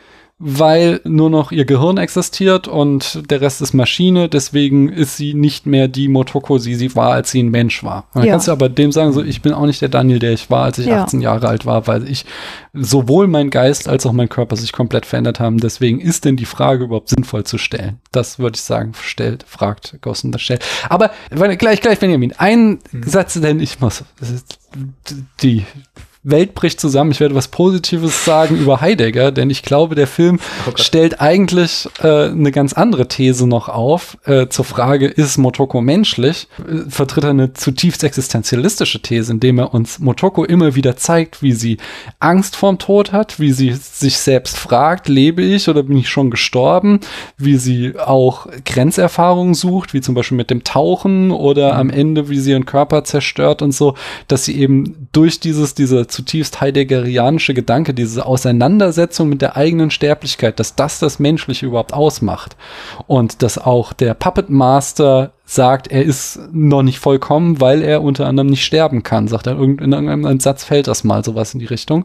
weil 0.40 1.00
nur 1.02 1.30
noch 1.30 1.50
ihr 1.50 1.64
Gehirn 1.64 1.96
existiert 1.96 2.68
und 2.68 3.28
der 3.28 3.40
Rest 3.40 3.60
ist 3.60 3.74
Maschine. 3.74 4.28
Deswegen 4.28 4.88
ist 4.88 5.16
sie 5.16 5.34
nicht 5.34 5.66
mehr 5.66 5.88
die 5.88 6.06
Motoko, 6.06 6.58
die 6.58 6.76
sie 6.76 6.94
war, 6.94 7.12
als 7.12 7.32
sie 7.32 7.42
ein 7.42 7.48
Mensch 7.48 7.82
war. 7.82 8.04
Und 8.14 8.20
dann 8.20 8.24
ja. 8.24 8.32
kannst 8.32 8.46
du 8.46 8.52
aber 8.52 8.68
dem 8.68 8.92
sagen, 8.92 9.12
so, 9.12 9.22
ich 9.22 9.42
bin 9.42 9.52
auch 9.52 9.66
nicht 9.66 9.82
der 9.82 9.88
Daniel, 9.88 10.20
der 10.20 10.32
ich 10.32 10.48
war, 10.48 10.64
als 10.64 10.78
ich 10.78 10.86
ja. 10.86 11.02
18 11.02 11.20
Jahre 11.20 11.48
alt 11.48 11.66
war, 11.66 11.88
weil 11.88 12.08
ich 12.08 12.24
sowohl 12.72 13.26
mein 13.26 13.50
Geist 13.50 13.88
als 13.88 14.06
auch 14.06 14.12
mein 14.12 14.28
Körper 14.28 14.54
sich 14.54 14.72
komplett 14.72 15.06
verändert 15.06 15.40
haben. 15.40 15.58
Deswegen 15.58 16.00
ist 16.00 16.24
denn 16.24 16.36
die 16.36 16.44
Frage 16.44 16.84
überhaupt 16.84 17.08
sinnvoll 17.08 17.42
zu 17.42 17.58
stellen? 17.58 17.98
Das 18.12 18.38
würde 18.38 18.54
ich 18.54 18.62
sagen, 18.62 18.92
stellt, 19.00 19.42
fragt 19.42 19.98
Ghost 20.02 20.22
in 20.22 20.32
the 20.32 20.38
Shell. 20.38 20.60
Aber 20.88 21.10
gleich, 21.56 21.80
gleich, 21.80 21.98
Benjamin, 21.98 22.32
ein 22.38 22.78
mhm. 22.92 23.02
Satz, 23.02 23.34
denn 23.34 23.58
ich 23.58 23.80
muss, 23.80 24.04
die 25.42 25.64
Welt 26.30 26.54
bricht 26.54 26.80
zusammen. 26.80 27.10
Ich 27.10 27.20
werde 27.20 27.34
was 27.34 27.48
Positives 27.48 28.24
sagen 28.24 28.56
über 28.56 28.80
Heidegger, 28.80 29.32
denn 29.32 29.50
ich 29.50 29.62
glaube, 29.62 29.94
der 29.94 30.06
Film 30.06 30.38
oh 30.66 30.72
stellt 30.76 31.20
eigentlich 31.20 31.88
äh, 32.02 32.26
eine 32.26 32.52
ganz 32.52 32.72
andere 32.72 33.08
These 33.08 33.46
noch 33.46 33.68
auf 33.68 34.18
äh, 34.24 34.48
zur 34.48 34.64
Frage, 34.64 35.06
ist 35.06 35.38
Motoko 35.38 35.80
menschlich? 35.80 36.48
Äh, 36.58 36.90
vertritt 36.90 37.24
er 37.24 37.30
eine 37.30 37.52
zutiefst 37.52 38.04
existenzialistische 38.04 39.00
These, 39.00 39.32
indem 39.32 39.58
er 39.58 39.74
uns 39.74 39.98
Motoko 39.98 40.44
immer 40.44 40.74
wieder 40.74 40.96
zeigt, 40.96 41.42
wie 41.42 41.52
sie 41.52 41.78
Angst 42.20 42.56
vorm 42.56 42.78
Tod 42.78 43.12
hat, 43.12 43.40
wie 43.40 43.52
sie 43.52 43.72
sich 43.72 44.18
selbst 44.18 44.56
fragt, 44.56 45.08
lebe 45.08 45.42
ich 45.42 45.68
oder 45.68 45.82
bin 45.82 45.96
ich 45.96 46.08
schon 46.08 46.30
gestorben, 46.30 47.00
wie 47.36 47.56
sie 47.56 47.98
auch 47.98 48.46
Grenzerfahrungen 48.64 49.54
sucht, 49.54 49.94
wie 49.94 50.00
zum 50.00 50.14
Beispiel 50.14 50.36
mit 50.36 50.50
dem 50.50 50.64
Tauchen 50.64 51.30
oder 51.30 51.74
mhm. 51.74 51.80
am 51.80 51.90
Ende, 51.90 52.28
wie 52.28 52.38
sie 52.38 52.50
ihren 52.50 52.66
Körper 52.66 53.04
zerstört 53.04 53.62
und 53.62 53.72
so, 53.72 53.94
dass 54.26 54.44
sie 54.44 54.58
eben 54.58 55.08
durch 55.12 55.40
dieses, 55.40 55.74
diese 55.74 56.06
zutiefst 56.18 56.60
heideggerianische 56.60 57.54
Gedanke, 57.54 57.94
diese 57.94 58.26
Auseinandersetzung 58.26 59.28
mit 59.28 59.40
der 59.40 59.56
eigenen 59.56 59.92
Sterblichkeit, 59.92 60.58
dass 60.58 60.74
das 60.74 60.98
das 60.98 61.20
Menschliche 61.20 61.66
überhaupt 61.66 61.92
ausmacht. 61.94 62.56
Und 63.06 63.42
dass 63.44 63.56
auch 63.56 63.92
der 63.92 64.14
Puppet 64.14 64.50
Master 64.50 65.32
sagt, 65.44 65.86
er 65.86 66.02
ist 66.02 66.40
noch 66.52 66.82
nicht 66.82 66.98
vollkommen, 66.98 67.60
weil 67.60 67.82
er 67.82 68.02
unter 68.02 68.26
anderem 68.26 68.48
nicht 68.48 68.64
sterben 68.64 69.04
kann, 69.04 69.28
sagt 69.28 69.46
er. 69.46 69.60
In 69.60 69.92
irgendeinem 69.92 70.40
Satz 70.40 70.64
fällt 70.64 70.88
das 70.88 71.04
mal 71.04 71.24
sowas 71.24 71.54
in 71.54 71.60
die 71.60 71.66
Richtung. 71.66 72.04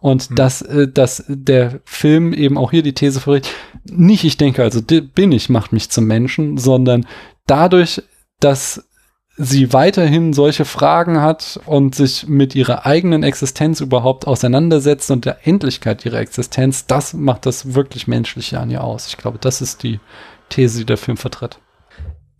Und 0.00 0.30
mhm. 0.30 0.34
dass, 0.34 0.60
äh, 0.60 0.86
dass 0.86 1.24
der 1.26 1.80
Film 1.86 2.34
eben 2.34 2.58
auch 2.58 2.70
hier 2.70 2.82
die 2.82 2.92
These 2.92 3.20
verricht, 3.20 3.48
nicht 3.90 4.24
ich 4.24 4.36
denke, 4.36 4.62
also 4.62 4.82
bin 4.82 5.32
ich, 5.32 5.48
macht 5.48 5.72
mich 5.72 5.88
zum 5.88 6.04
Menschen, 6.04 6.58
sondern 6.58 7.06
dadurch, 7.46 8.02
dass 8.40 8.84
sie 9.36 9.72
weiterhin 9.72 10.32
solche 10.32 10.64
Fragen 10.64 11.20
hat 11.20 11.60
und 11.66 11.94
sich 11.94 12.28
mit 12.28 12.54
ihrer 12.54 12.86
eigenen 12.86 13.22
Existenz 13.22 13.80
überhaupt 13.80 14.26
auseinandersetzt 14.26 15.10
und 15.10 15.24
der 15.24 15.46
Endlichkeit 15.46 16.04
ihrer 16.04 16.20
Existenz, 16.20 16.86
das 16.86 17.14
macht 17.14 17.46
das 17.46 17.74
wirklich 17.74 18.06
Menschliche 18.06 18.60
an 18.60 18.70
ihr 18.70 18.84
aus. 18.84 19.08
Ich 19.08 19.16
glaube, 19.16 19.38
das 19.40 19.60
ist 19.60 19.82
die 19.82 19.98
These, 20.50 20.80
die 20.80 20.86
der 20.86 20.96
Film 20.98 21.16
vertritt. 21.16 21.58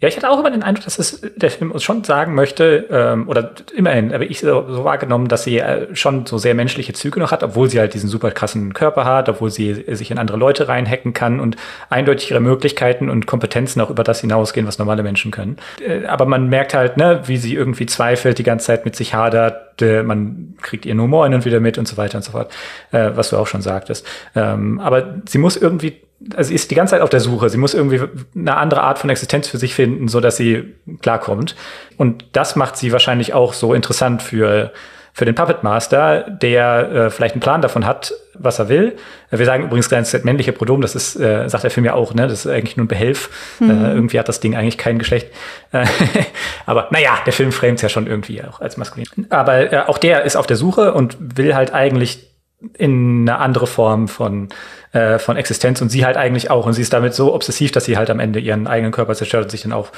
Ja, 0.05 0.09
ich 0.09 0.19
hatte 0.19 0.29
auch 0.29 0.39
immer 0.39 0.51
den 0.51 0.63
Eindruck, 0.63 0.85
dass 0.85 0.99
es 0.99 1.23
der 1.35 1.51
Film 1.51 1.71
uns 1.71 1.83
schon 1.83 2.05
sagen 2.05 2.35
möchte, 2.35 2.87
ähm, 2.91 3.27
oder 3.27 3.53
immerhin, 3.75 4.13
aber 4.13 4.25
ich 4.25 4.41
so, 4.41 4.71
so 4.71 4.85
wahrgenommen, 4.85 5.29
dass 5.29 5.45
sie 5.45 5.61
äh, 5.61 5.97
schon 5.97 6.27
so 6.27 6.37
sehr 6.37 6.55
menschliche 6.55 6.93
Züge 6.93 7.19
noch 7.19 7.33
hat, 7.33 7.43
obwohl 7.43 7.71
sie 7.71 7.79
halt 7.81 7.95
diesen 7.95 8.11
super 8.11 8.31
krassen 8.31 8.75
Körper 8.75 9.07
hat, 9.07 9.31
obwohl 9.31 9.51
sie 9.51 9.73
sich 9.95 10.11
in 10.11 10.19
andere 10.19 10.37
Leute 10.37 10.69
reinhacken 10.69 11.15
kann 11.15 11.41
und 11.41 11.57
eindeutig 11.89 12.31
ihre 12.31 12.41
Möglichkeiten 12.41 13.09
und 13.09 13.25
Kompetenzen 13.25 13.81
auch 13.81 13.89
über 13.89 14.05
das 14.05 14.21
hinausgehen, 14.21 14.67
was 14.67 14.79
normale 14.79 15.03
Menschen 15.03 15.31
können. 15.31 15.57
Äh, 15.81 16.05
aber 16.05 16.27
man 16.27 16.51
merkt 16.51 16.75
halt, 16.75 16.99
ne, 16.99 17.23
wie 17.25 17.39
sie 17.39 17.55
irgendwie 17.55 17.87
zweifelt, 17.87 18.37
die 18.37 18.43
ganze 18.43 18.67
Zeit 18.67 18.85
mit 18.85 18.97
sich 18.97 19.15
hadert, 19.15 19.81
äh, 19.81 20.03
man 20.03 20.55
kriegt 20.61 20.85
ihren 20.85 21.01
Humor 21.01 21.25
hin 21.25 21.33
und 21.33 21.47
wieder 21.47 21.61
mit 21.61 21.79
und 21.79 21.89
so 21.89 21.97
weiter 21.97 22.19
und 22.19 22.25
so 22.25 22.33
fort, 22.33 22.53
äh, 22.93 23.13
was 23.15 23.31
du 23.31 23.39
auch 23.39 23.47
schon 23.47 23.63
sagtest. 23.63 24.07
Ähm, 24.37 24.81
aber 24.81 25.15
sie 25.27 25.39
muss 25.39 25.57
irgendwie 25.57 26.04
also 26.37 26.49
sie 26.49 26.55
ist 26.55 26.71
die 26.71 26.75
ganze 26.75 26.93
Zeit 26.93 27.03
auf 27.03 27.11
der 27.11 27.21
Suche. 27.21 27.51
Sie 27.51 27.59
muss 27.59 27.75
irgendwie 27.75 28.01
eine 28.35 28.57
andere 28.57 28.83
Art 28.83 28.99
von 28.99 29.11
Existenz 29.11 29.49
für 29.49 29.59
sich 29.59 29.75
finden, 29.75 30.09
so 30.09 30.21
dass 30.21 30.37
sie 30.37 30.75
klarkommt. 31.03 31.55
Und 31.97 32.25
das 32.33 32.57
macht 32.57 32.77
sie 32.77 32.93
wahrscheinlich 32.93 33.35
auch 33.35 33.53
so 33.53 33.75
interessant 33.75 34.23
für 34.23 34.73
für 35.17 35.25
den 35.25 35.37
Puppet 35.37 35.63
Master, 35.63 36.23
der 36.23 36.91
äh, 36.91 37.11
vielleicht 37.11 37.37
einen 37.37 37.41
Plan 37.41 37.63
davon 37.63 37.87
hat, 37.87 38.13
was 38.35 38.59
er 38.59 38.69
will. 38.69 38.97
Wir 39.31 39.47
sagen 39.47 39.63
übrigens 39.63 39.89
ganz 39.89 40.13
männliche 40.25 40.53
Pronomen, 40.53 40.83
das 40.83 40.97
ist, 40.97 41.15
äh, 41.15 41.49
sagt 41.49 41.63
der 41.63 41.71
Film 41.71 41.87
ja 41.87 41.95
auch, 41.95 42.15
ne? 42.15 42.23
Das 42.27 42.45
ist 42.45 42.51
eigentlich 42.51 42.77
nur 42.77 42.87
ein 42.87 42.89
Behelf. 42.89 43.31
Mhm. 43.61 43.71
Äh, 43.71 43.93
irgendwie 43.93 44.19
hat 44.19 44.29
das 44.29 44.41
Ding 44.41 44.57
eigentlich 44.57 44.77
kein 44.77 44.99
Geschlecht. 44.99 45.29
Äh, 45.71 45.87
aber 46.67 46.89
naja, 46.91 47.17
der 47.25 47.33
Film 47.33 47.53
framet 47.53 47.81
ja 47.81 47.89
schon 47.89 48.09
irgendwie 48.09 48.43
auch 48.43 48.61
als 48.61 48.77
maskulin. 48.77 49.07
Aber 49.31 49.73
äh, 49.73 49.85
auch 49.87 49.99
der 49.99 50.25
ist 50.25 50.35
auf 50.35 50.49
der 50.49 50.57
Suche 50.57 50.93
und 50.95 51.17
will 51.21 51.55
halt 51.55 51.73
eigentlich 51.73 52.35
in 52.77 53.29
eine 53.29 53.39
andere 53.39 53.69
Form 53.69 54.09
von, 54.09 54.49
äh, 54.95 55.19
von 55.19 55.37
Existenz 55.37 55.83
und 55.83 55.89
sie 55.91 56.07
halt 56.07 56.17
eigentlich 56.17 56.51
auch. 56.51 56.67
Und 56.67 56.73
sie 56.73 56.83
ist 56.83 56.93
damit 56.93 57.15
so 57.15 57.35
obsessiv, 57.35 57.73
dass 57.73 57.85
sie 57.85 57.97
halt 57.97 58.11
am 58.11 58.21
Ende 58.21 58.39
ihren 58.39 58.67
eigenen 58.69 58.93
Körper 58.93 59.15
zerstört 59.15 59.45
und 59.45 59.51
sich 59.51 59.63
dann 59.63 59.73
auch, 59.73 59.89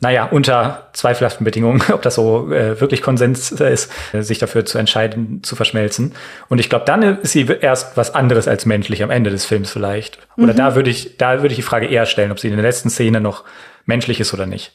naja, 0.00 0.26
unter 0.26 0.88
zweifelhaften 0.92 1.44
Bedingungen, 1.44 1.82
ob 1.92 2.02
das 2.02 2.16
so 2.16 2.52
äh, 2.52 2.78
wirklich 2.78 3.00
Konsens 3.00 3.50
ist, 3.50 3.90
äh, 4.12 4.22
sich 4.22 4.38
dafür 4.38 4.66
zu 4.66 4.76
entscheiden, 4.76 5.42
zu 5.42 5.56
verschmelzen. 5.56 6.14
Und 6.48 6.58
ich 6.58 6.68
glaube, 6.68 6.84
dann 6.84 7.02
ist 7.02 7.32
sie 7.32 7.46
erst 7.46 7.96
was 7.96 8.14
anderes 8.14 8.46
als 8.46 8.66
menschlich 8.66 9.02
am 9.02 9.10
Ende 9.10 9.30
des 9.30 9.46
Films 9.46 9.70
vielleicht. 9.70 10.18
Oder 10.36 10.52
mhm. 10.52 10.58
da 10.58 10.74
würde 10.74 10.90
ich, 10.90 11.16
da 11.16 11.40
würde 11.40 11.48
ich 11.48 11.56
die 11.56 11.62
Frage 11.62 11.86
eher 11.86 12.04
stellen, 12.04 12.30
ob 12.30 12.38
sie 12.38 12.48
in 12.48 12.54
der 12.54 12.62
letzten 12.62 12.90
Szene 12.90 13.20
noch 13.20 13.44
menschlich 13.86 14.20
ist 14.20 14.34
oder 14.34 14.46
nicht. 14.46 14.72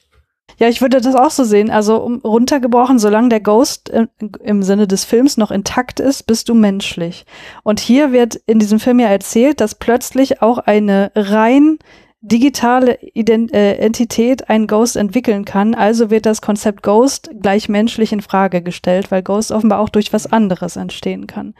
Ja, 0.59 0.67
ich 0.67 0.81
würde 0.81 1.01
das 1.01 1.15
auch 1.15 1.31
so 1.31 1.43
sehen. 1.43 1.69
Also 1.69 1.97
um, 1.97 2.19
runtergebrochen, 2.19 2.99
solange 2.99 3.29
der 3.29 3.39
Ghost 3.39 3.89
im, 3.89 4.07
im 4.43 4.63
Sinne 4.63 4.87
des 4.87 5.03
Films 5.03 5.37
noch 5.37 5.51
intakt 5.51 5.99
ist, 5.99 6.23
bist 6.23 6.49
du 6.49 6.53
menschlich. 6.53 7.25
Und 7.63 7.79
hier 7.79 8.11
wird 8.11 8.35
in 8.45 8.59
diesem 8.59 8.79
Film 8.79 8.99
ja 8.99 9.07
erzählt, 9.07 9.61
dass 9.61 9.75
plötzlich 9.75 10.41
auch 10.41 10.59
eine 10.59 11.11
rein 11.15 11.79
digitale 12.25 12.99
Ident 13.13 13.53
äh, 13.53 13.75
Entität 13.75 14.49
einen 14.49 14.67
Ghost 14.67 14.95
entwickeln 14.95 15.43
kann. 15.43 15.75
Also 15.75 16.09
wird 16.09 16.25
das 16.25 16.41
Konzept 16.41 16.81
Ghost 16.81 17.29
gleich 17.41 17.67
menschlich 17.67 18.13
in 18.13 18.21
Frage 18.21 18.61
gestellt, 18.61 19.11
weil 19.11 19.21
Ghost 19.21 19.51
offenbar 19.51 19.79
auch 19.79 19.89
durch 19.89 20.13
was 20.13 20.31
anderes 20.31 20.77
entstehen 20.77 21.27
kann. 21.27 21.53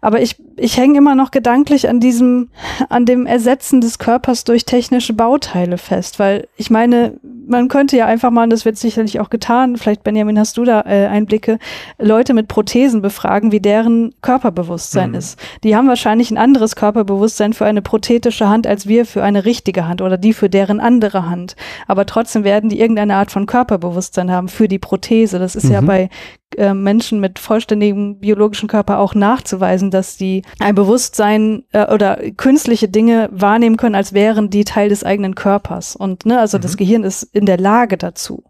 Aber 0.00 0.22
ich, 0.22 0.36
ich 0.56 0.76
hänge 0.76 0.98
immer 0.98 1.16
noch 1.16 1.32
gedanklich 1.32 1.88
an 1.88 1.98
diesem, 1.98 2.50
an 2.88 3.06
dem 3.06 3.26
Ersetzen 3.26 3.80
des 3.80 3.98
Körpers 3.98 4.44
durch 4.44 4.64
technische 4.64 5.14
Bauteile 5.14 5.78
fest, 5.78 6.20
weil 6.20 6.46
ich 6.56 6.70
meine, 6.70 7.18
man 7.48 7.68
könnte 7.68 7.96
ja 7.96 8.06
einfach 8.06 8.30
mal, 8.30 8.44
und 8.44 8.50
das 8.50 8.64
wird 8.64 8.76
sicherlich 8.76 9.20
auch 9.20 9.30
getan, 9.30 9.76
vielleicht 9.76 10.04
Benjamin, 10.04 10.38
hast 10.38 10.56
du 10.56 10.64
da 10.64 10.82
äh, 10.82 11.06
Einblicke, 11.06 11.58
Leute 11.98 12.34
mit 12.34 12.48
Prothesen 12.48 13.02
befragen, 13.02 13.52
wie 13.52 13.60
deren 13.60 14.14
Körperbewusstsein 14.22 15.10
mhm. 15.10 15.16
ist. 15.16 15.38
Die 15.64 15.74
haben 15.74 15.88
wahrscheinlich 15.88 16.30
ein 16.30 16.38
anderes 16.38 16.76
Körperbewusstsein 16.76 17.52
für 17.52 17.66
eine 17.66 17.82
prothetische 17.82 18.48
Hand 18.48 18.66
als 18.66 18.86
wir 18.86 19.06
für 19.06 19.22
eine 19.22 19.44
richtige 19.44 19.88
Hand 19.88 20.02
oder 20.02 20.18
die 20.18 20.32
für 20.32 20.50
deren 20.50 20.80
andere 20.80 21.28
Hand. 21.28 21.56
Aber 21.86 22.06
trotzdem 22.06 22.44
werden 22.44 22.70
die 22.70 22.80
irgendeine 22.80 23.16
Art 23.16 23.30
von 23.30 23.46
Körperbewusstsein 23.46 24.30
haben 24.30 24.48
für 24.48 24.68
die 24.68 24.78
Prothese. 24.78 25.38
Das 25.38 25.56
ist 25.56 25.64
mhm. 25.64 25.72
ja 25.72 25.80
bei 25.80 26.10
äh, 26.58 26.74
Menschen 26.74 27.20
mit 27.20 27.38
vollständigem 27.38 28.18
biologischen 28.18 28.68
Körper 28.68 28.98
auch 28.98 29.14
nachzuweisen, 29.14 29.90
dass 29.90 30.16
die 30.16 30.42
ein 30.58 30.74
Bewusstsein 30.74 31.64
äh, 31.72 31.92
oder 31.92 32.18
künstliche 32.36 32.88
Dinge 32.88 33.28
wahrnehmen 33.32 33.76
können, 33.76 33.94
als 33.94 34.12
wären 34.12 34.50
die 34.50 34.64
Teil 34.64 34.88
des 34.88 35.04
eigenen 35.04 35.34
Körpers. 35.34 35.96
Und 35.96 36.26
ne, 36.26 36.38
also 36.38 36.58
mhm. 36.58 36.62
das 36.62 36.76
Gehirn 36.76 37.04
ist 37.04 37.22
in 37.22 37.46
der 37.46 37.58
Lage 37.58 37.96
dazu. 37.96 38.44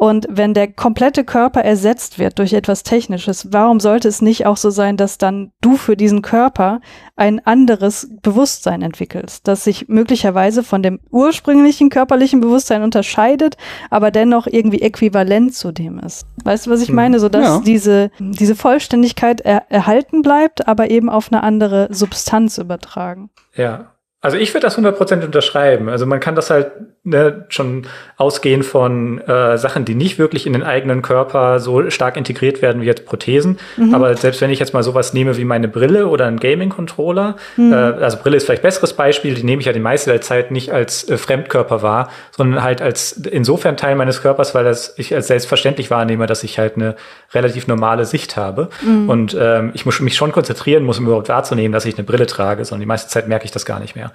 Und 0.00 0.26
wenn 0.30 0.54
der 0.54 0.72
komplette 0.72 1.24
Körper 1.24 1.60
ersetzt 1.60 2.18
wird 2.18 2.38
durch 2.38 2.54
etwas 2.54 2.84
Technisches, 2.84 3.52
warum 3.52 3.80
sollte 3.80 4.08
es 4.08 4.22
nicht 4.22 4.46
auch 4.46 4.56
so 4.56 4.70
sein, 4.70 4.96
dass 4.96 5.18
dann 5.18 5.52
du 5.60 5.76
für 5.76 5.94
diesen 5.94 6.22
Körper 6.22 6.80
ein 7.16 7.44
anderes 7.44 8.08
Bewusstsein 8.22 8.80
entwickelst, 8.80 9.46
das 9.46 9.62
sich 9.62 9.88
möglicherweise 9.88 10.62
von 10.62 10.82
dem 10.82 11.00
ursprünglichen 11.10 11.90
körperlichen 11.90 12.40
Bewusstsein 12.40 12.82
unterscheidet, 12.82 13.58
aber 13.90 14.10
dennoch 14.10 14.46
irgendwie 14.46 14.80
äquivalent 14.80 15.54
zu 15.54 15.70
dem 15.70 15.98
ist? 15.98 16.24
Weißt 16.44 16.64
du, 16.64 16.70
was 16.70 16.80
ich 16.80 16.88
hm. 16.88 16.94
meine? 16.94 17.20
So 17.20 17.28
dass 17.28 17.44
ja. 17.44 17.60
diese, 17.60 18.10
diese 18.18 18.56
Vollständigkeit 18.56 19.42
er 19.42 19.70
erhalten 19.70 20.22
bleibt, 20.22 20.66
aber 20.66 20.90
eben 20.90 21.10
auf 21.10 21.30
eine 21.30 21.42
andere 21.42 21.88
Substanz 21.90 22.56
übertragen. 22.56 23.28
Ja, 23.54 23.92
also 24.22 24.36
ich 24.36 24.52
würde 24.52 24.66
das 24.66 24.78
100% 24.78 25.24
unterschreiben. 25.24 25.88
Also 25.88 26.04
man 26.04 26.20
kann 26.20 26.34
das 26.34 26.50
halt 26.50 26.72
ne, 27.04 27.46
schon 27.48 27.86
ausgehen 28.18 28.62
von 28.62 29.18
äh, 29.22 29.56
Sachen, 29.56 29.86
die 29.86 29.94
nicht 29.94 30.18
wirklich 30.18 30.46
in 30.46 30.52
den 30.52 30.62
eigenen 30.62 31.00
Körper 31.00 31.58
so 31.58 31.88
stark 31.88 32.18
integriert 32.18 32.60
werden 32.60 32.82
wie 32.82 32.86
jetzt 32.86 33.06
Prothesen. 33.06 33.58
Mhm. 33.78 33.94
Aber 33.94 34.14
selbst 34.16 34.42
wenn 34.42 34.50
ich 34.50 34.58
jetzt 34.58 34.74
mal 34.74 34.82
sowas 34.82 35.14
nehme 35.14 35.38
wie 35.38 35.46
meine 35.46 35.68
Brille 35.68 36.06
oder 36.06 36.26
einen 36.26 36.38
Gaming-Controller, 36.38 37.36
mhm. 37.56 37.72
äh, 37.72 37.76
also 37.76 38.18
Brille 38.18 38.36
ist 38.36 38.44
vielleicht 38.44 38.60
besseres 38.60 38.92
Beispiel, 38.92 39.32
die 39.32 39.42
nehme 39.42 39.60
ich 39.60 39.66
ja 39.66 39.72
die 39.72 39.80
meiste 39.80 40.10
der 40.10 40.20
Zeit 40.20 40.50
nicht 40.50 40.70
als 40.70 41.08
äh, 41.08 41.16
Fremdkörper 41.16 41.80
wahr, 41.80 42.10
sondern 42.30 42.62
halt 42.62 42.82
als 42.82 43.12
insofern 43.12 43.78
Teil 43.78 43.94
meines 43.94 44.20
Körpers, 44.20 44.54
weil 44.54 44.64
das 44.64 44.92
ich 44.98 45.14
als 45.14 45.28
selbstverständlich 45.28 45.90
wahrnehme, 45.90 46.26
dass 46.26 46.44
ich 46.44 46.58
halt 46.58 46.76
eine 46.76 46.94
relativ 47.32 47.68
normale 47.68 48.04
Sicht 48.04 48.36
habe. 48.36 48.68
Mhm. 48.82 49.08
Und 49.08 49.36
ähm, 49.40 49.70
ich 49.72 49.86
muss 49.86 49.98
mich 50.00 50.14
schon 50.14 50.32
konzentrieren 50.32 50.84
muss, 50.84 50.98
um 50.98 51.06
überhaupt 51.06 51.30
wahrzunehmen, 51.30 51.72
dass 51.72 51.86
ich 51.86 51.96
eine 51.96 52.04
Brille 52.04 52.26
trage, 52.26 52.66
sondern 52.66 52.80
die 52.80 52.86
meiste 52.86 53.08
Zeit 53.08 53.26
merke 53.26 53.46
ich 53.46 53.50
das 53.50 53.64
gar 53.64 53.80
nicht 53.80 53.96
mehr. 53.96 54.09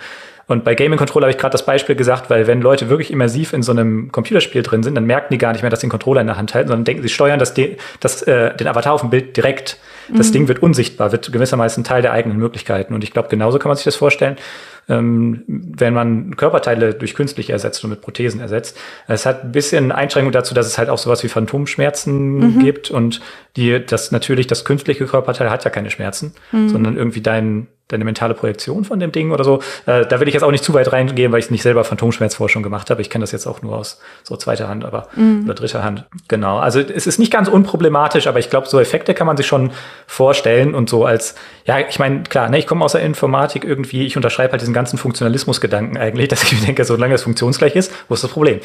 Und 0.48 0.64
bei 0.64 0.76
Gaming 0.76 1.00
Controller 1.00 1.26
habe 1.26 1.32
ich 1.32 1.40
gerade 1.40 1.54
das 1.54 1.66
Beispiel 1.66 1.96
gesagt, 1.96 2.30
weil 2.30 2.46
wenn 2.46 2.62
Leute 2.62 2.88
wirklich 2.88 3.12
immersiv 3.12 3.52
in 3.52 3.64
so 3.64 3.72
einem 3.72 4.12
Computerspiel 4.12 4.62
drin 4.62 4.84
sind, 4.84 4.94
dann 4.94 5.06
merken 5.06 5.28
die 5.32 5.40
gar 5.40 5.54
nicht 5.54 5.64
mehr, 5.64 5.72
dass 5.72 5.82
sie 5.82 5.88
den 5.88 5.92
Controller 5.92 6.22
in 6.22 6.28
der 6.28 6.38
Hand 6.38 6.54
halten, 6.54 6.68
sondern 6.68 6.86
denken, 6.86 7.02
sie 7.02 7.10
steuern 7.10 7.40
das, 7.40 7.56
das, 8.00 8.22
äh, 8.24 8.56
den 8.56 8.68
Avatar 8.68 8.94
auf 8.94 9.02
dem 9.02 9.10
Bild 9.10 9.36
direkt. 9.36 9.80
Das 10.14 10.28
mhm. 10.28 10.34
Ding 10.34 10.48
wird 10.48 10.62
unsichtbar, 10.62 11.12
wird 11.12 11.32
gewissermaßen 11.32 11.84
Teil 11.84 12.04
der 12.04 12.12
eigenen 12.12 12.38
Möglichkeiten. 12.38 12.94
Und 12.94 13.04
ich 13.04 13.12
glaube, 13.12 13.30
genauso 13.30 13.58
kann 13.58 13.70
man 13.70 13.76
sich 13.76 13.86
das 13.86 13.96
vorstellen 13.96 14.38
ähm, 14.88 15.44
wenn 15.48 15.94
man 15.94 16.36
Körperteile 16.36 16.94
durch 16.94 17.16
künstlich 17.16 17.50
ersetzt 17.50 17.84
und 17.84 17.90
mit 17.90 18.02
Prothesen 18.02 18.40
ersetzt. 18.40 18.78
Es 19.08 19.26
hat 19.26 19.44
ein 19.44 19.52
bisschen 19.52 19.92
Einschränkung 19.92 20.32
dazu, 20.32 20.54
dass 20.54 20.68
es 20.68 20.78
halt 20.78 20.90
auch 20.90 20.98
sowas 20.98 21.24
wie 21.24 21.28
Phantomschmerzen 21.28 22.56
mhm. 22.56 22.60
gibt 22.60 22.92
und 22.92 23.22
die, 23.56 23.84
das 23.84 24.12
natürlich, 24.12 24.48
das 24.48 24.66
künstliche 24.66 25.06
Körperteil 25.06 25.50
hat 25.50 25.64
ja 25.64 25.72
keine 25.72 25.90
Schmerzen, 25.90 26.34
mhm. 26.52 26.70
sondern 26.70 26.98
irgendwie 26.98 27.22
dein, 27.22 27.68
deine 27.88 28.04
mentale 28.04 28.34
Projektion 28.34 28.84
von 28.84 29.00
dem 29.00 29.12
Ding 29.12 29.32
oder 29.32 29.44
so. 29.44 29.60
Äh, 29.86 30.06
da 30.08 30.20
will 30.20 30.28
ich 30.28 30.34
jetzt 30.34 30.44
auch 30.44 30.52
nicht 30.52 30.64
zu 30.64 30.74
weit 30.74 30.92
reingehen, 30.92 31.32
weil 31.32 31.40
ich 31.40 31.52
nicht 31.52 31.62
selber 31.62 31.84
Phantomschmerzforschung 31.84 32.64
gemacht 32.64 32.90
habe. 32.90 33.02
Ich 33.02 33.10
kenne 33.10 33.24
das 33.24 33.32
jetzt 33.32 33.46
auch 33.46 33.62
nur 33.62 33.78
aus 33.78 34.00
so 34.24 34.36
zweiter 34.38 34.68
Hand, 34.68 34.86
aber 34.86 35.08
mhm. 35.16 35.44
oder 35.46 35.54
dritter 35.54 35.84
Hand. 35.84 36.06
Genau. 36.28 36.58
Also 36.58 36.80
es 36.80 37.06
ist 37.06 37.20
nicht 37.20 37.32
ganz 37.32 37.48
unproblematisch, 37.48 38.28
aber 38.28 38.40
ich 38.40 38.50
glaube, 38.50 38.68
so 38.68 38.80
Effekte 38.80 39.14
kann 39.14 39.28
man 39.28 39.38
sich 39.38 39.46
schon 39.46 39.72
vorstellen 40.08 40.74
und 40.74 40.90
so 40.90 41.06
als, 41.06 41.36
ja, 41.66 41.80
ich 41.80 42.00
meine, 42.00 42.24
klar, 42.24 42.50
ne, 42.50 42.58
ich 42.58 42.66
komme 42.66 42.84
aus 42.84 42.94
der 42.94 43.02
Informatik 43.02 43.64
irgendwie, 43.64 44.06
ich 44.06 44.16
unterschreibe 44.16 44.54
halt 44.54 44.62
diesen 44.62 44.74
ganzen 44.74 44.98
Funktionalismusgedanken 44.98 45.98
eigentlich, 45.98 46.28
dass 46.30 46.44
ich 46.44 46.66
denke, 46.66 46.86
solange 46.86 47.14
es 47.14 47.24
funktionsgleich 47.24 47.76
ist, 47.76 47.92
wo 48.08 48.16
ist 48.16 48.24
das 48.24 48.32
Problem? 48.32 48.60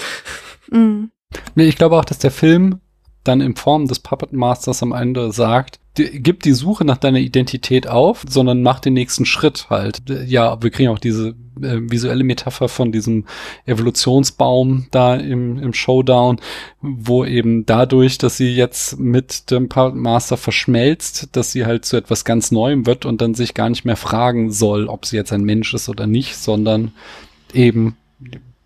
Mhm. 0.71 1.11
Nee, 1.55 1.69
ich 1.69 1.77
glaube 1.77 1.97
auch, 1.97 2.05
dass 2.05 2.19
der 2.19 2.31
Film 2.31 2.81
dann 3.25 3.41
in 3.41 3.57
Form 3.57 3.87
des 3.87 3.99
Puppet 3.99 4.33
Masters 4.33 4.83
am 4.83 4.93
Ende 4.93 5.33
sagt, 5.33 5.79
gib 5.95 6.43
die 6.43 6.53
Suche 6.53 6.85
nach 6.85 6.97
deiner 6.97 7.19
Identität 7.19 7.87
auf, 7.87 8.25
sondern 8.29 8.63
mach 8.63 8.81
den 8.81 8.95
nächsten 8.95 9.27
Schritt 9.27 9.67
halt. 9.71 10.03
Ja, 10.27 10.63
wir 10.63 10.71
kriegen 10.71 10.89
auch 10.89 10.99
diese 10.99 11.35
äh, 11.61 11.81
visuelle 11.83 12.25
Metapher 12.25 12.69
von 12.69 12.93
diesem 12.93 13.27
Evolutionsbaum 13.67 14.87
da 14.91 15.17
im, 15.17 15.59
im 15.59 15.73
Showdown, 15.75 16.41
wo 16.81 17.25
eben 17.25 17.67
dadurch, 17.67 18.19
dass 18.19 18.37
sie 18.37 18.55
jetzt 18.55 18.99
mit 18.99 19.51
dem 19.51 19.69
Puppet 19.69 19.97
Master 19.97 20.37
verschmelzt, 20.37 21.29
dass 21.33 21.53
sie 21.53 21.67
halt 21.67 21.85
zu 21.85 21.97
etwas 21.97 22.25
ganz 22.25 22.51
Neuem 22.51 22.87
wird 22.87 23.05
und 23.05 23.21
dann 23.21 23.35
sich 23.35 23.55
gar 23.55 23.69
nicht 23.69 23.85
mehr 23.85 23.97
fragen 23.97 24.53
soll, 24.53 24.87
ob 24.87 25.07
sie 25.07 25.17
jetzt 25.17 25.33
ein 25.33 25.45
Mensch 25.45 25.75
ist 25.75 25.89
oder 25.89 26.07
nicht, 26.07 26.37
sondern 26.37 26.93
eben 27.53 27.97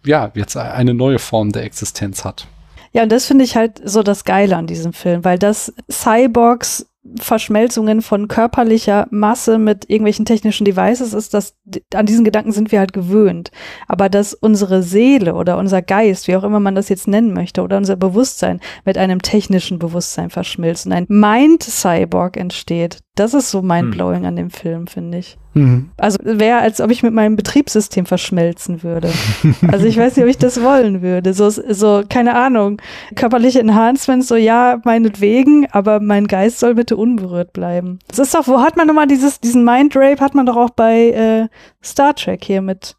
ja, 0.05 0.31
jetzt 0.35 0.57
eine 0.57 0.93
neue 0.93 1.19
Form 1.19 1.53
der 1.53 1.65
Existenz 1.65 2.25
hat. 2.25 2.47
Ja, 2.95 3.03
und 3.03 3.13
das 3.13 3.27
finde 3.27 3.45
ich 3.45 3.57
halt 3.57 3.81
so 3.85 4.03
das 4.03 4.25
Geile 4.25 4.57
an 4.57 4.69
diesem 4.69 4.93
Film, 4.93 5.25
weil 5.25 5.39
das 5.39 5.75
Cyborgs 5.91 6.87
Verschmelzungen 7.21 8.01
von 8.01 8.29
körperlicher 8.29 9.07
Masse 9.11 9.59
mit 9.59 9.91
irgendwelchen 9.91 10.25
technischen 10.25 10.65
Devices 10.65 11.13
ist, 11.13 11.35
dass 11.35 11.55
an 11.93 12.07
diesen 12.07 12.25
Gedanken 12.25 12.53
sind 12.53 12.73
wir 12.73 12.79
halt 12.79 12.95
gewöhnt. 12.95 13.51
Aber 13.89 14.09
dass 14.09 14.33
unsere 14.33 14.83
Seele 14.83 15.35
oder 15.35 15.59
unser 15.59 15.83
Geist, 15.83 16.29
wie 16.29 16.37
auch 16.37 16.45
immer 16.45 16.61
man 16.61 16.75
das 16.75 16.89
jetzt 16.89 17.07
nennen 17.07 17.35
möchte, 17.35 17.63
oder 17.63 17.77
unser 17.77 17.97
Bewusstsein 17.97 18.61
mit 18.87 18.97
einem 18.97 19.21
technischen 19.21 19.79
Bewusstsein 19.79 20.31
verschmilzt 20.31 20.87
und 20.87 20.93
ein 20.93 21.07
Mind-Cyborg 21.09 22.39
entsteht, 22.39 23.01
das 23.15 23.33
ist 23.33 23.51
so 23.51 23.63
mindblowing 23.63 24.21
hm. 24.21 24.27
an 24.27 24.37
dem 24.37 24.51
Film, 24.51 24.89
finde 24.89 25.19
ich. 25.19 25.39
Mhm. 25.55 25.91
Also 25.97 26.19
wäre, 26.25 26.59
als 26.59 26.81
ob 26.81 26.91
ich 26.91 27.05
mit 27.05 27.15
meinem 27.15 27.37
Betriebssystem 27.37 28.07
verschmelzen 28.07 28.83
würde. 28.83 29.09
also 29.71 29.87
ich 29.87 29.97
weiß 29.97 30.17
nicht, 30.17 30.25
ob 30.25 30.31
ich 30.31 30.39
das 30.39 30.61
wollen 30.61 31.01
würde. 31.01 31.33
So, 31.33 31.49
so 31.49 32.03
keine 32.09 32.35
Ahnung, 32.35 32.83
körperliche 33.15 33.61
Enhancements, 33.61 34.27
so 34.27 34.35
ja, 34.35 34.81
meinetwegen, 34.85 35.69
aber 35.71 36.01
mein 36.01 36.27
Geist 36.27 36.59
soll 36.59 36.75
bitte 36.75 36.97
unberührt 36.97 37.53
bleiben. 37.53 38.01
Das 38.09 38.19
ist 38.19 38.35
doch, 38.35 38.49
wo 38.49 38.61
hat 38.61 38.77
man 38.77 38.89
nochmal 38.89 39.07
dieses, 39.07 39.41
diesen 39.41 39.65
Mindrape 39.65 40.21
hat 40.21 40.35
man 40.35 40.47
doch 40.47 40.57
auch 40.57 40.71
bei 40.71 41.11
äh, 41.11 41.49
Star 41.85 42.17
Trek 42.17 42.45
hier 42.45 42.63
mit 42.63 42.97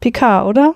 Picard, 0.00 0.46
oder? 0.46 0.74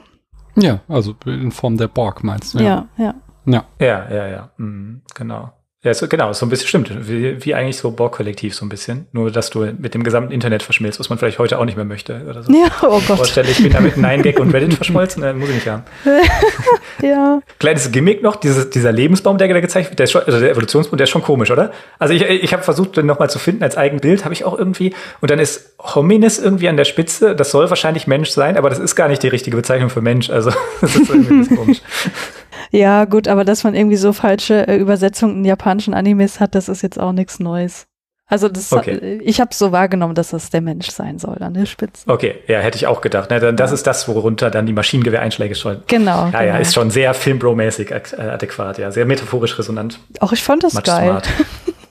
Ja, 0.55 0.80
also 0.88 1.14
in 1.26 1.50
Form 1.50 1.76
der 1.76 1.88
Borg 1.88 2.22
meinst 2.22 2.55
du? 2.55 2.62
Ja, 2.62 2.86
ja. 2.96 3.14
Ja, 3.44 3.64
ja, 3.80 3.86
ja, 3.86 4.09
ja. 4.10 4.28
ja. 4.28 4.50
Mhm, 4.59 5.02
genau. 5.14 5.52
Ja, 5.84 5.94
so, 5.94 6.09
genau, 6.09 6.32
so 6.32 6.44
ein 6.44 6.48
bisschen 6.48 6.66
stimmt. 6.66 7.09
Wie, 7.09 7.44
wie 7.44 7.55
eigentlich 7.55 7.76
so 7.76 7.92
Borg-Kollektiv 7.92 8.52
so 8.52 8.66
ein 8.66 8.68
bisschen. 8.68 9.06
Nur, 9.12 9.30
dass 9.30 9.50
du 9.50 9.60
mit 9.78 9.94
dem 9.94 10.02
gesamten 10.02 10.32
Internet 10.32 10.64
verschmilzt, 10.64 10.98
was 10.98 11.09
man 11.09 11.20
vielleicht 11.20 11.38
heute 11.38 11.56
auch 11.56 11.64
nicht 11.64 11.76
mehr 11.76 11.84
möchte. 11.84 12.20
Oder 12.28 12.42
so. 12.42 12.52
Ja, 12.52 12.66
oh 12.82 13.00
Gott. 13.06 13.18
Vorstelle, 13.18 13.48
ich 13.48 13.62
bin 13.62 13.70
da 13.70 13.78
mit 13.78 13.94
9gag 13.94 14.40
und 14.40 14.52
Reddit 14.52 14.74
verschmolzen, 14.74 15.22
dann 15.22 15.38
muss 15.38 15.50
ich 15.50 15.55
nicht 15.55 15.68
haben. 15.68 15.84
ja. 17.02 17.40
Kleines 17.60 17.92
Gimmick 17.92 18.24
noch, 18.24 18.34
dieses, 18.34 18.70
dieser 18.70 18.90
Lebensbaum, 18.90 19.38
der 19.38 19.46
da 19.46 19.60
gezeigt 19.60 19.90
wird, 19.90 20.00
der 20.00 20.05
ist 20.05 20.10
schon, 20.10 20.22
also 20.22 20.40
der 20.40 20.50
Evolutionsbaum, 20.50 20.96
der 20.96 21.05
ist 21.05 21.10
schon 21.10 21.22
komisch, 21.22 21.52
oder? 21.52 21.70
Also 22.00 22.12
ich, 22.12 22.22
ich 22.22 22.52
habe 22.52 22.64
versucht, 22.64 22.96
den 22.96 23.06
nochmal 23.06 23.30
zu 23.30 23.38
finden 23.38 23.62
als 23.62 23.76
Eigenbild, 23.76 24.24
habe 24.24 24.34
ich 24.34 24.44
auch 24.44 24.59
irgendwie. 24.59 24.94
Und 25.20 25.30
dann 25.30 25.38
ist 25.38 25.76
Hominis 25.80 26.40
irgendwie 26.40 26.68
an 26.68 26.76
der 26.76 26.86
Spitze. 26.86 27.36
Das 27.36 27.52
soll 27.52 27.70
wahrscheinlich 27.70 28.09
Mensch 28.09 28.30
sein, 28.30 28.56
aber 28.56 28.68
das 28.68 28.80
ist 28.80 28.96
gar 28.96 29.06
nicht 29.06 29.22
die 29.22 29.28
richtige 29.28 29.56
Bezeichnung 29.56 29.90
für 29.90 30.00
Mensch. 30.00 30.28
Also 30.28 30.50
das 30.80 30.96
ist 30.96 31.09
irgendwie 31.09 31.55
komisch. 31.55 31.82
Ja, 32.70 33.06
gut, 33.06 33.28
aber 33.28 33.44
dass 33.44 33.64
man 33.64 33.74
irgendwie 33.74 33.96
so 33.96 34.12
falsche 34.12 34.68
äh, 34.68 34.76
Übersetzungen 34.76 35.38
in 35.38 35.44
japanischen 35.68 35.94
Animes 35.94 36.40
hat, 36.40 36.54
das 36.54 36.68
ist 36.68 36.82
jetzt 36.82 36.98
auch 36.98 37.12
nichts 37.12 37.40
Neues. 37.40 37.86
Also 38.30 38.48
das, 38.48 38.72
okay. 38.72 39.20
ich 39.24 39.40
habe 39.40 39.54
so 39.54 39.72
wahrgenommen, 39.72 40.14
dass 40.14 40.30
das 40.30 40.50
der 40.50 40.60
Mensch 40.60 40.90
sein 40.90 41.18
soll 41.18 41.38
an 41.40 41.54
der 41.54 41.64
Spitze. 41.64 42.08
Okay, 42.08 42.36
ja, 42.46 42.58
hätte 42.58 42.76
ich 42.76 42.86
auch 42.86 43.00
gedacht. 43.00 43.30
Ne? 43.30 43.40
Dann, 43.40 43.56
das 43.56 43.70
ja. 43.70 43.74
ist 43.74 43.86
das, 43.86 44.06
worunter 44.06 44.50
dann 44.50 44.66
die 44.66 44.74
Maschinengewehreinschläge 44.74 45.54
steuern. 45.54 45.82
Genau. 45.86 46.24
Ja, 46.26 46.30
genau. 46.30 46.42
ja, 46.42 46.56
ist 46.58 46.74
schon 46.74 46.90
sehr 46.90 47.14
filmbro-mäßig 47.14 47.90
äh, 47.90 48.20
adäquat, 48.20 48.78
ja, 48.78 48.90
sehr 48.90 49.06
metaphorisch 49.06 49.58
resonant. 49.58 49.98
Auch 50.20 50.32
ich 50.32 50.42
fand 50.42 50.62
das 50.62 50.74
Much 50.74 50.84
geil. 50.84 51.08
Smart. 51.08 51.28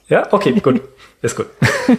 Ja, 0.08 0.32
okay, 0.32 0.52
gut, 0.52 0.80
ist 1.22 1.36
gut. 1.36 1.46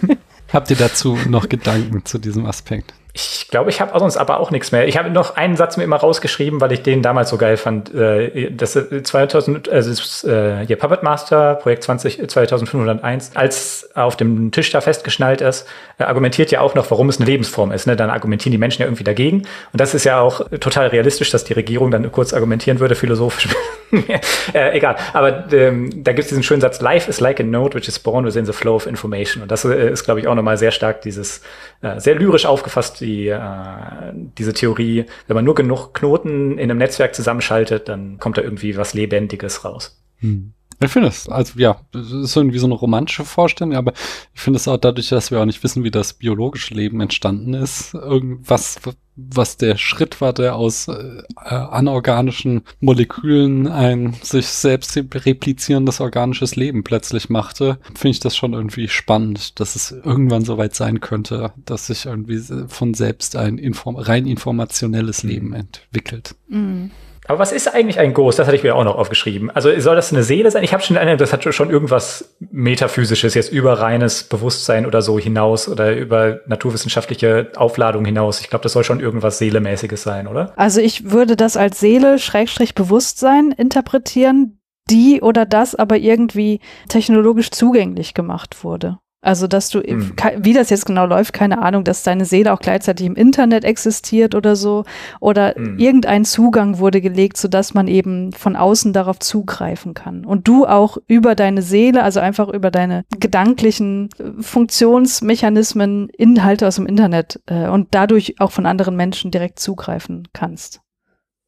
Habt 0.52 0.70
ihr 0.70 0.76
dazu 0.76 1.18
noch 1.28 1.48
Gedanken 1.48 2.04
zu 2.06 2.18
diesem 2.18 2.46
Aspekt? 2.46 2.94
Ich 3.12 3.48
glaube, 3.50 3.70
ich 3.70 3.80
habe 3.80 3.98
sonst 3.98 4.16
aber 4.16 4.38
auch 4.38 4.52
nichts 4.52 4.70
mehr. 4.70 4.86
Ich 4.86 4.96
habe 4.96 5.10
noch 5.10 5.36
einen 5.36 5.56
Satz 5.56 5.76
mir 5.76 5.82
immer 5.82 5.96
rausgeschrieben, 5.96 6.60
weil 6.60 6.70
ich 6.70 6.82
den 6.82 7.02
damals 7.02 7.30
so 7.30 7.36
geil 7.36 7.56
fand. 7.56 7.92
Äh, 7.92 8.52
das 8.52 8.78
2000, 9.02 9.68
also 9.68 9.90
das, 9.90 10.22
äh, 10.22 10.64
hier 10.66 10.76
Puppet 10.76 11.02
Master, 11.02 11.56
Projekt 11.56 11.82
20, 11.82 12.28
2501, 12.30 13.32
als 13.34 13.90
auf 13.94 14.16
dem 14.16 14.52
Tisch 14.52 14.70
da 14.70 14.80
festgeschnallt 14.80 15.40
ist, 15.40 15.66
äh, 15.98 16.04
argumentiert 16.04 16.52
ja 16.52 16.60
auch 16.60 16.76
noch, 16.76 16.88
warum 16.92 17.08
es 17.08 17.18
eine 17.18 17.26
Lebensform 17.26 17.72
ist. 17.72 17.86
Ne? 17.86 17.96
Dann 17.96 18.10
argumentieren 18.10 18.52
die 18.52 18.58
Menschen 18.58 18.82
ja 18.82 18.86
irgendwie 18.86 19.04
dagegen. 19.04 19.38
Und 19.38 19.80
das 19.80 19.94
ist 19.94 20.04
ja 20.04 20.20
auch 20.20 20.48
total 20.60 20.88
realistisch, 20.88 21.30
dass 21.30 21.42
die 21.42 21.54
Regierung 21.54 21.90
dann 21.90 22.12
kurz 22.12 22.32
argumentieren 22.32 22.78
würde, 22.78 22.94
philosophisch. 22.94 23.48
äh, 24.54 24.76
egal. 24.76 24.94
Aber 25.12 25.52
ähm, 25.52 26.04
da 26.04 26.12
gibt 26.12 26.24
es 26.24 26.28
diesen 26.28 26.44
schönen 26.44 26.60
Satz, 26.60 26.80
Life 26.80 27.10
is 27.10 27.18
like 27.18 27.40
a 27.40 27.42
note 27.42 27.76
which 27.76 27.88
is 27.88 27.98
born 27.98 28.24
within 28.24 28.46
the 28.46 28.52
flow 28.52 28.76
of 28.76 28.86
information. 28.86 29.42
Und 29.42 29.50
das 29.50 29.64
äh, 29.64 29.90
ist, 29.90 30.04
glaube 30.04 30.20
ich, 30.20 30.28
auch 30.28 30.36
nochmal 30.36 30.56
sehr 30.56 30.70
stark 30.70 31.02
dieses, 31.02 31.42
äh, 31.82 31.98
sehr 31.98 32.14
lyrisch 32.14 32.46
aufgefasst 32.46 32.99
die, 33.00 33.28
äh, 33.28 34.12
diese 34.38 34.52
Theorie, 34.52 35.06
wenn 35.26 35.34
man 35.34 35.44
nur 35.44 35.54
genug 35.54 35.94
Knoten 35.94 36.58
in 36.58 36.70
einem 36.70 36.78
Netzwerk 36.78 37.14
zusammenschaltet, 37.14 37.88
dann 37.88 38.18
kommt 38.18 38.38
da 38.38 38.42
irgendwie 38.42 38.76
was 38.76 38.94
Lebendiges 38.94 39.64
raus. 39.64 40.02
Hm. 40.18 40.52
Ich 40.82 40.90
finde 40.90 41.08
es, 41.08 41.28
also 41.28 41.58
ja, 41.58 41.78
das 41.92 42.10
ist 42.10 42.36
irgendwie 42.36 42.58
so 42.58 42.66
eine 42.66 42.74
romantische 42.74 43.26
Vorstellung, 43.26 43.74
aber 43.74 43.92
ich 44.34 44.40
finde 44.40 44.56
es 44.56 44.66
auch 44.66 44.78
dadurch, 44.78 45.10
dass 45.10 45.30
wir 45.30 45.40
auch 45.40 45.44
nicht 45.44 45.62
wissen, 45.62 45.84
wie 45.84 45.90
das 45.90 46.14
biologische 46.14 46.72
Leben 46.72 47.00
entstanden 47.02 47.52
ist, 47.52 47.92
irgendwas, 47.92 48.80
was 49.14 49.58
der 49.58 49.76
Schritt 49.76 50.22
war, 50.22 50.32
der 50.32 50.56
aus 50.56 50.88
äh, 50.88 51.22
anorganischen 51.44 52.62
Molekülen 52.80 53.68
ein 53.68 54.14
sich 54.22 54.46
selbst 54.46 54.96
replizierendes 54.96 56.00
organisches 56.00 56.56
Leben 56.56 56.82
plötzlich 56.82 57.28
machte, 57.28 57.78
finde 57.94 58.10
ich 58.10 58.20
das 58.20 58.34
schon 58.34 58.54
irgendwie 58.54 58.88
spannend, 58.88 59.60
dass 59.60 59.76
es 59.76 59.92
irgendwann 59.92 60.46
so 60.46 60.56
weit 60.56 60.74
sein 60.74 61.00
könnte, 61.00 61.52
dass 61.66 61.88
sich 61.88 62.06
irgendwie 62.06 62.40
von 62.68 62.94
selbst 62.94 63.36
ein 63.36 63.58
inform 63.58 63.96
rein 63.96 64.26
informationelles 64.26 65.24
Leben 65.24 65.48
mhm. 65.48 65.54
entwickelt. 65.54 66.36
Mhm. 66.48 66.90
Aber 67.30 67.38
was 67.38 67.52
ist 67.52 67.72
eigentlich 67.72 68.00
ein 68.00 68.12
Ghost? 68.12 68.40
Das 68.40 68.48
hatte 68.48 68.56
ich 68.56 68.64
mir 68.64 68.74
auch 68.74 68.82
noch 68.82 68.96
aufgeschrieben. 68.96 69.52
Also 69.52 69.70
soll 69.78 69.94
das 69.94 70.12
eine 70.12 70.24
Seele 70.24 70.50
sein? 70.50 70.64
Ich 70.64 70.72
habe 70.72 70.82
schon 70.82 70.96
eine, 70.96 71.16
das 71.16 71.32
hat 71.32 71.44
schon 71.54 71.70
irgendwas 71.70 72.34
metaphysisches 72.40 73.34
jetzt 73.34 73.52
über 73.52 73.74
reines 73.74 74.24
Bewusstsein 74.24 74.84
oder 74.84 75.00
so 75.00 75.16
hinaus 75.16 75.68
oder 75.68 75.94
über 75.94 76.40
naturwissenschaftliche 76.46 77.52
Aufladung 77.54 78.04
hinaus. 78.04 78.40
Ich 78.40 78.50
glaube, 78.50 78.64
das 78.64 78.72
soll 78.72 78.82
schon 78.82 78.98
irgendwas 78.98 79.38
Seelemäßiges 79.38 80.02
sein, 80.02 80.26
oder? 80.26 80.52
Also 80.56 80.80
ich 80.80 81.12
würde 81.12 81.36
das 81.36 81.56
als 81.56 81.78
Seele 81.78 82.18
Schrägstrich 82.18 82.74
Bewusstsein 82.74 83.52
interpretieren, 83.52 84.58
die 84.90 85.20
oder 85.20 85.46
das 85.46 85.76
aber 85.76 85.98
irgendwie 85.98 86.58
technologisch 86.88 87.52
zugänglich 87.52 88.12
gemacht 88.12 88.64
wurde. 88.64 88.98
Also, 89.22 89.46
dass 89.46 89.68
du, 89.68 89.80
hm. 89.80 90.12
wie 90.38 90.54
das 90.54 90.70
jetzt 90.70 90.86
genau 90.86 91.04
läuft, 91.04 91.34
keine 91.34 91.60
Ahnung, 91.60 91.84
dass 91.84 92.02
deine 92.02 92.24
Seele 92.24 92.54
auch 92.54 92.60
gleichzeitig 92.60 93.04
im 93.04 93.16
Internet 93.16 93.64
existiert 93.64 94.34
oder 94.34 94.56
so. 94.56 94.84
Oder 95.20 95.54
hm. 95.54 95.78
irgendein 95.78 96.24
Zugang 96.24 96.78
wurde 96.78 97.02
gelegt, 97.02 97.36
sodass 97.36 97.74
man 97.74 97.86
eben 97.86 98.32
von 98.32 98.56
außen 98.56 98.94
darauf 98.94 99.18
zugreifen 99.18 99.92
kann. 99.92 100.24
Und 100.24 100.48
du 100.48 100.66
auch 100.66 100.96
über 101.06 101.34
deine 101.34 101.60
Seele, 101.60 102.02
also 102.02 102.18
einfach 102.18 102.48
über 102.48 102.70
deine 102.70 103.04
gedanklichen 103.18 104.08
äh, 104.18 104.42
Funktionsmechanismen, 104.42 106.08
Inhalte 106.16 106.66
aus 106.66 106.76
dem 106.76 106.86
Internet 106.86 107.40
äh, 107.44 107.68
und 107.68 107.88
dadurch 107.90 108.40
auch 108.40 108.52
von 108.52 108.64
anderen 108.64 108.96
Menschen 108.96 109.30
direkt 109.30 109.58
zugreifen 109.58 110.28
kannst. 110.32 110.80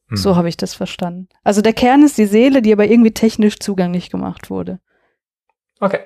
Hm. 0.09 0.19
So 0.19 0.37
habe 0.37 0.51
ich 0.51 0.59
das 0.59 0.75
verstanden. 0.75 1.31
Also 1.43 1.63
der 1.63 1.73
Kern 1.73 2.03
ist 2.03 2.19
die 2.19 2.27
Seele, 2.27 2.61
die 2.61 2.73
aber 2.75 2.87
irgendwie 2.87 3.13
technisch 3.13 3.59
zugänglich 3.61 4.11
gemacht 4.11 4.51
wurde. 4.51 4.79
Okay. 5.81 6.01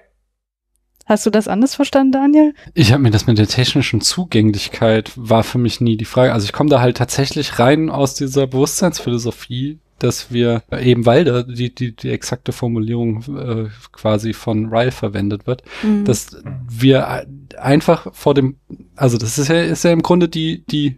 Hast 1.06 1.24
du 1.24 1.30
das 1.30 1.46
anders 1.46 1.76
verstanden, 1.76 2.12
Daniel? 2.12 2.54
Ich 2.74 2.92
habe 2.92 3.02
mir 3.02 3.12
das 3.12 3.28
mit 3.28 3.38
der 3.38 3.46
technischen 3.46 4.00
Zugänglichkeit 4.00 5.12
war 5.14 5.44
für 5.44 5.58
mich 5.58 5.80
nie 5.80 5.96
die 5.96 6.04
Frage. 6.04 6.32
Also 6.32 6.46
ich 6.46 6.52
komme 6.52 6.68
da 6.68 6.80
halt 6.80 6.96
tatsächlich 6.96 7.60
rein 7.60 7.90
aus 7.90 8.14
dieser 8.14 8.48
Bewusstseinsphilosophie, 8.48 9.78
dass 10.00 10.32
wir 10.32 10.64
eben, 10.78 11.06
weil 11.06 11.24
da 11.24 11.44
die, 11.44 11.72
die, 11.72 11.94
die 11.94 12.10
exakte 12.10 12.50
Formulierung 12.52 13.22
äh, 13.38 13.68
quasi 13.92 14.32
von 14.32 14.66
Ryle 14.66 14.90
verwendet 14.90 15.46
wird, 15.46 15.62
mhm. 15.84 16.04
dass 16.04 16.36
wir 16.68 17.24
einfach 17.56 18.12
vor 18.12 18.34
dem, 18.34 18.56
also 18.96 19.16
das 19.16 19.38
ist 19.38 19.48
ja, 19.48 19.62
ist 19.62 19.84
ja 19.84 19.92
im 19.92 20.02
Grunde 20.02 20.28
die, 20.28 20.64
die 20.66 20.96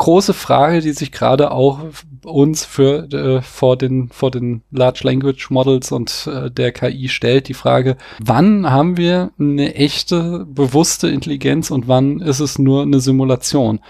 große 0.00 0.32
Frage, 0.32 0.80
die 0.80 0.92
sich 0.92 1.12
gerade 1.12 1.50
auch 1.50 1.80
uns 2.24 2.64
für 2.64 3.12
äh, 3.12 3.42
vor 3.42 3.76
den 3.76 4.08
vor 4.08 4.30
den 4.30 4.62
Large 4.70 5.00
Language 5.04 5.50
Models 5.50 5.92
und 5.92 6.26
äh, 6.26 6.50
der 6.50 6.72
KI 6.72 7.08
stellt, 7.08 7.48
die 7.48 7.54
Frage, 7.54 7.98
wann 8.18 8.70
haben 8.70 8.96
wir 8.96 9.30
eine 9.38 9.74
echte 9.74 10.46
bewusste 10.46 11.08
Intelligenz 11.08 11.70
und 11.70 11.86
wann 11.86 12.20
ist 12.20 12.40
es 12.40 12.58
nur 12.58 12.82
eine 12.82 13.00
Simulation? 13.00 13.80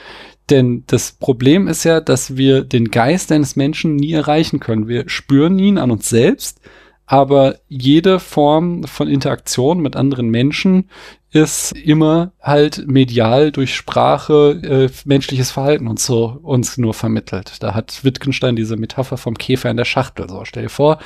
Denn 0.51 0.83
das 0.89 1.13
Problem 1.13 1.69
ist 1.69 1.85
ja, 1.85 2.01
dass 2.01 2.37
wir 2.37 2.65
den 2.65 2.91
Geist 2.91 3.31
eines 3.31 3.55
Menschen 3.55 3.95
nie 3.95 4.13
erreichen 4.13 4.59
können. 4.59 4.89
Wir 4.89 5.09
spüren 5.09 5.61
ihn 5.61 5.79
an 5.79 5.93
uns 5.93 6.09
selbst, 6.09 6.61
aber 7.07 7.55
jede 7.69 8.19
Form 8.19 8.83
von 8.83 9.07
Interaktion 9.07 9.79
mit 9.79 9.95
anderen 9.95 10.29
Menschen 10.29 10.91
ist 11.33 11.73
immer 11.73 12.33
halt 12.41 12.87
medial 12.89 13.53
durch 13.53 13.75
Sprache 13.75 14.61
äh, 14.63 14.91
menschliches 15.05 15.51
Verhalten 15.51 15.87
und 15.87 16.01
so 16.01 16.39
uns 16.43 16.77
nur 16.77 16.93
vermittelt. 16.93 17.63
Da 17.63 17.75
hat 17.75 18.03
Wittgenstein 18.03 18.57
diese 18.57 18.77
Metapher 18.77 19.17
vom 19.17 19.39
Käfer 19.39 19.71
in 19.71 19.77
der 19.77 19.85
Schachtel. 19.85 20.29
So, 20.29 20.45
stell 20.45 20.65
dir 20.65 20.69
vor, 20.69 20.99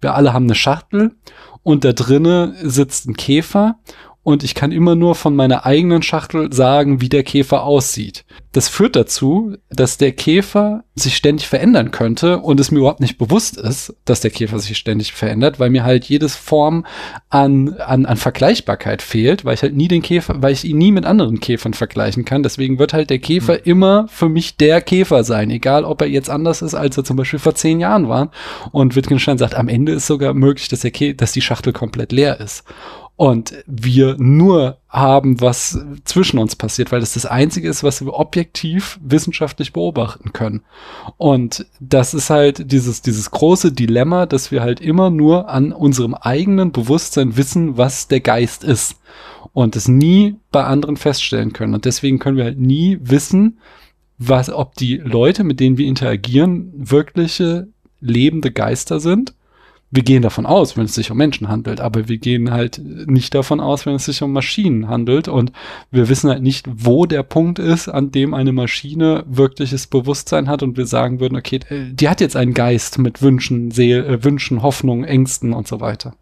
wir 0.00 0.14
alle 0.14 0.32
haben 0.32 0.44
eine 0.44 0.54
Schachtel 0.54 1.12
und 1.64 1.84
da 1.84 1.92
drinnen 1.92 2.54
sitzt 2.62 3.08
ein 3.08 3.16
Käfer 3.16 3.76
und 4.24 4.44
ich 4.44 4.54
kann 4.54 4.70
immer 4.70 4.94
nur 4.94 5.14
von 5.16 5.34
meiner 5.34 5.66
eigenen 5.66 6.02
Schachtel 6.02 6.52
sagen, 6.52 7.00
wie 7.00 7.08
der 7.08 7.24
Käfer 7.24 7.64
aussieht. 7.64 8.24
Das 8.52 8.68
führt 8.68 8.94
dazu, 8.94 9.56
dass 9.70 9.96
der 9.96 10.12
Käfer 10.12 10.84
sich 10.94 11.16
ständig 11.16 11.48
verändern 11.48 11.90
könnte 11.90 12.38
und 12.38 12.60
es 12.60 12.70
mir 12.70 12.80
überhaupt 12.80 13.00
nicht 13.00 13.18
bewusst 13.18 13.56
ist, 13.56 13.96
dass 14.04 14.20
der 14.20 14.30
Käfer 14.30 14.58
sich 14.58 14.76
ständig 14.76 15.12
verändert, 15.12 15.58
weil 15.58 15.70
mir 15.70 15.84
halt 15.84 16.04
jedes 16.04 16.36
Form 16.36 16.86
an, 17.30 17.74
an, 17.78 18.06
an 18.06 18.16
Vergleichbarkeit 18.16 19.02
fehlt, 19.02 19.44
weil 19.44 19.54
ich 19.54 19.62
halt 19.62 19.74
nie 19.74 19.88
den 19.88 20.02
Käfer, 20.02 20.40
weil 20.40 20.52
ich 20.52 20.64
ihn 20.64 20.78
nie 20.78 20.92
mit 20.92 21.06
anderen 21.06 21.40
Käfern 21.40 21.74
vergleichen 21.74 22.24
kann. 22.24 22.42
Deswegen 22.42 22.78
wird 22.78 22.92
halt 22.92 23.10
der 23.10 23.18
Käfer 23.18 23.54
mhm. 23.54 23.60
immer 23.64 24.08
für 24.08 24.28
mich 24.28 24.56
der 24.56 24.82
Käfer 24.82 25.24
sein, 25.24 25.50
egal 25.50 25.84
ob 25.84 26.02
er 26.02 26.08
jetzt 26.08 26.30
anders 26.30 26.62
ist, 26.62 26.74
als 26.74 26.96
er 26.96 27.04
zum 27.04 27.16
Beispiel 27.16 27.40
vor 27.40 27.54
zehn 27.54 27.80
Jahren 27.80 28.08
war. 28.08 28.30
Und 28.70 28.94
Wittgenstein 28.94 29.38
sagt, 29.38 29.54
am 29.54 29.68
Ende 29.68 29.92
ist 29.92 30.06
sogar 30.06 30.34
möglich, 30.34 30.68
dass, 30.68 30.80
der 30.80 30.92
Kä 30.92 31.14
dass 31.14 31.32
die 31.32 31.40
Schachtel 31.40 31.72
komplett 31.72 32.12
leer 32.12 32.38
ist 32.38 32.64
und 33.16 33.54
wir 33.66 34.16
nur 34.18 34.78
haben, 34.88 35.40
was 35.40 35.78
zwischen 36.04 36.38
uns 36.38 36.56
passiert, 36.56 36.92
weil 36.92 37.00
das 37.00 37.14
das 37.14 37.26
Einzige 37.26 37.68
ist, 37.68 37.84
was 37.84 38.04
wir 38.04 38.14
objektiv 38.14 38.98
wissenschaftlich 39.02 39.72
beobachten 39.72 40.32
können. 40.32 40.62
Und 41.18 41.66
das 41.78 42.14
ist 42.14 42.30
halt 42.30 42.72
dieses, 42.72 43.02
dieses 43.02 43.30
große 43.30 43.72
Dilemma, 43.72 44.26
dass 44.26 44.50
wir 44.50 44.62
halt 44.62 44.80
immer 44.80 45.10
nur 45.10 45.48
an 45.48 45.72
unserem 45.72 46.14
eigenen 46.14 46.72
Bewusstsein 46.72 47.36
wissen, 47.36 47.76
was 47.76 48.08
der 48.08 48.20
Geist 48.20 48.64
ist 48.64 48.96
und 49.52 49.76
es 49.76 49.88
nie 49.88 50.36
bei 50.50 50.64
anderen 50.64 50.96
feststellen 50.96 51.52
können. 51.52 51.74
Und 51.74 51.84
deswegen 51.84 52.18
können 52.18 52.38
wir 52.38 52.44
halt 52.44 52.58
nie 52.58 52.98
wissen, 53.02 53.58
was, 54.18 54.50
ob 54.50 54.74
die 54.76 54.96
Leute, 54.96 55.44
mit 55.44 55.60
denen 55.60 55.78
wir 55.78 55.86
interagieren, 55.86 56.72
wirkliche 56.74 57.68
lebende 58.00 58.52
Geister 58.52 59.00
sind 59.00 59.34
wir 59.94 60.02
gehen 60.02 60.22
davon 60.22 60.46
aus, 60.46 60.76
wenn 60.78 60.86
es 60.86 60.94
sich 60.94 61.10
um 61.10 61.18
Menschen 61.18 61.48
handelt, 61.48 61.82
aber 61.82 62.08
wir 62.08 62.16
gehen 62.16 62.50
halt 62.50 62.80
nicht 62.82 63.34
davon 63.34 63.60
aus, 63.60 63.84
wenn 63.84 63.94
es 63.94 64.06
sich 64.06 64.22
um 64.22 64.32
Maschinen 64.32 64.88
handelt 64.88 65.28
und 65.28 65.52
wir 65.90 66.08
wissen 66.08 66.30
halt 66.30 66.42
nicht, 66.42 66.66
wo 66.74 67.04
der 67.04 67.22
Punkt 67.22 67.58
ist, 67.58 67.88
an 67.88 68.10
dem 68.10 68.32
eine 68.32 68.52
Maschine 68.52 69.22
wirkliches 69.28 69.86
Bewusstsein 69.86 70.48
hat 70.48 70.62
und 70.62 70.78
wir 70.78 70.86
sagen 70.86 71.20
würden, 71.20 71.36
okay, 71.36 71.60
die 71.70 72.08
hat 72.08 72.22
jetzt 72.22 72.36
einen 72.36 72.54
Geist 72.54 72.98
mit 72.98 73.20
Wünschen, 73.20 73.70
Seel, 73.70 74.02
äh, 74.06 74.24
Wünschen, 74.24 74.62
Hoffnungen, 74.62 75.04
Ängsten 75.04 75.52
und 75.52 75.68
so 75.68 75.80
weiter. 75.80 76.14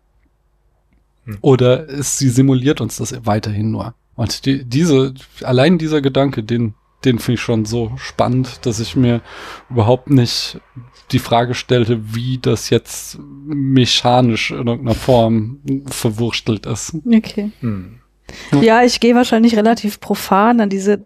Hm. 1.26 1.38
Oder 1.40 1.86
ist, 1.86 2.18
sie 2.18 2.28
simuliert 2.28 2.80
uns 2.80 2.96
das 2.96 3.14
weiterhin 3.24 3.70
nur. 3.70 3.94
Und 4.16 4.46
die, 4.46 4.64
diese, 4.64 5.14
allein 5.44 5.78
dieser 5.78 6.00
Gedanke, 6.00 6.42
den, 6.42 6.74
den 7.04 7.18
finde 7.18 7.34
ich 7.34 7.40
schon 7.40 7.64
so 7.64 7.92
spannend, 7.96 8.66
dass 8.66 8.80
ich 8.80 8.96
mir 8.96 9.20
überhaupt 9.70 10.10
nicht 10.10 10.60
die 11.12 11.18
Frage 11.18 11.54
stellte, 11.54 12.14
wie 12.14 12.38
das 12.38 12.70
jetzt 12.70 13.18
mechanisch 13.20 14.50
in 14.50 14.66
irgendeiner 14.66 14.94
Form 14.94 15.60
verwurstelt 15.86 16.66
ist. 16.66 16.94
Okay. 17.06 17.50
Hm. 17.60 18.00
Ja, 18.60 18.82
ich 18.82 19.00
gehe 19.00 19.14
wahrscheinlich 19.14 19.56
relativ 19.56 20.00
profan 20.00 20.60
an 20.60 20.68
diese 20.68 21.04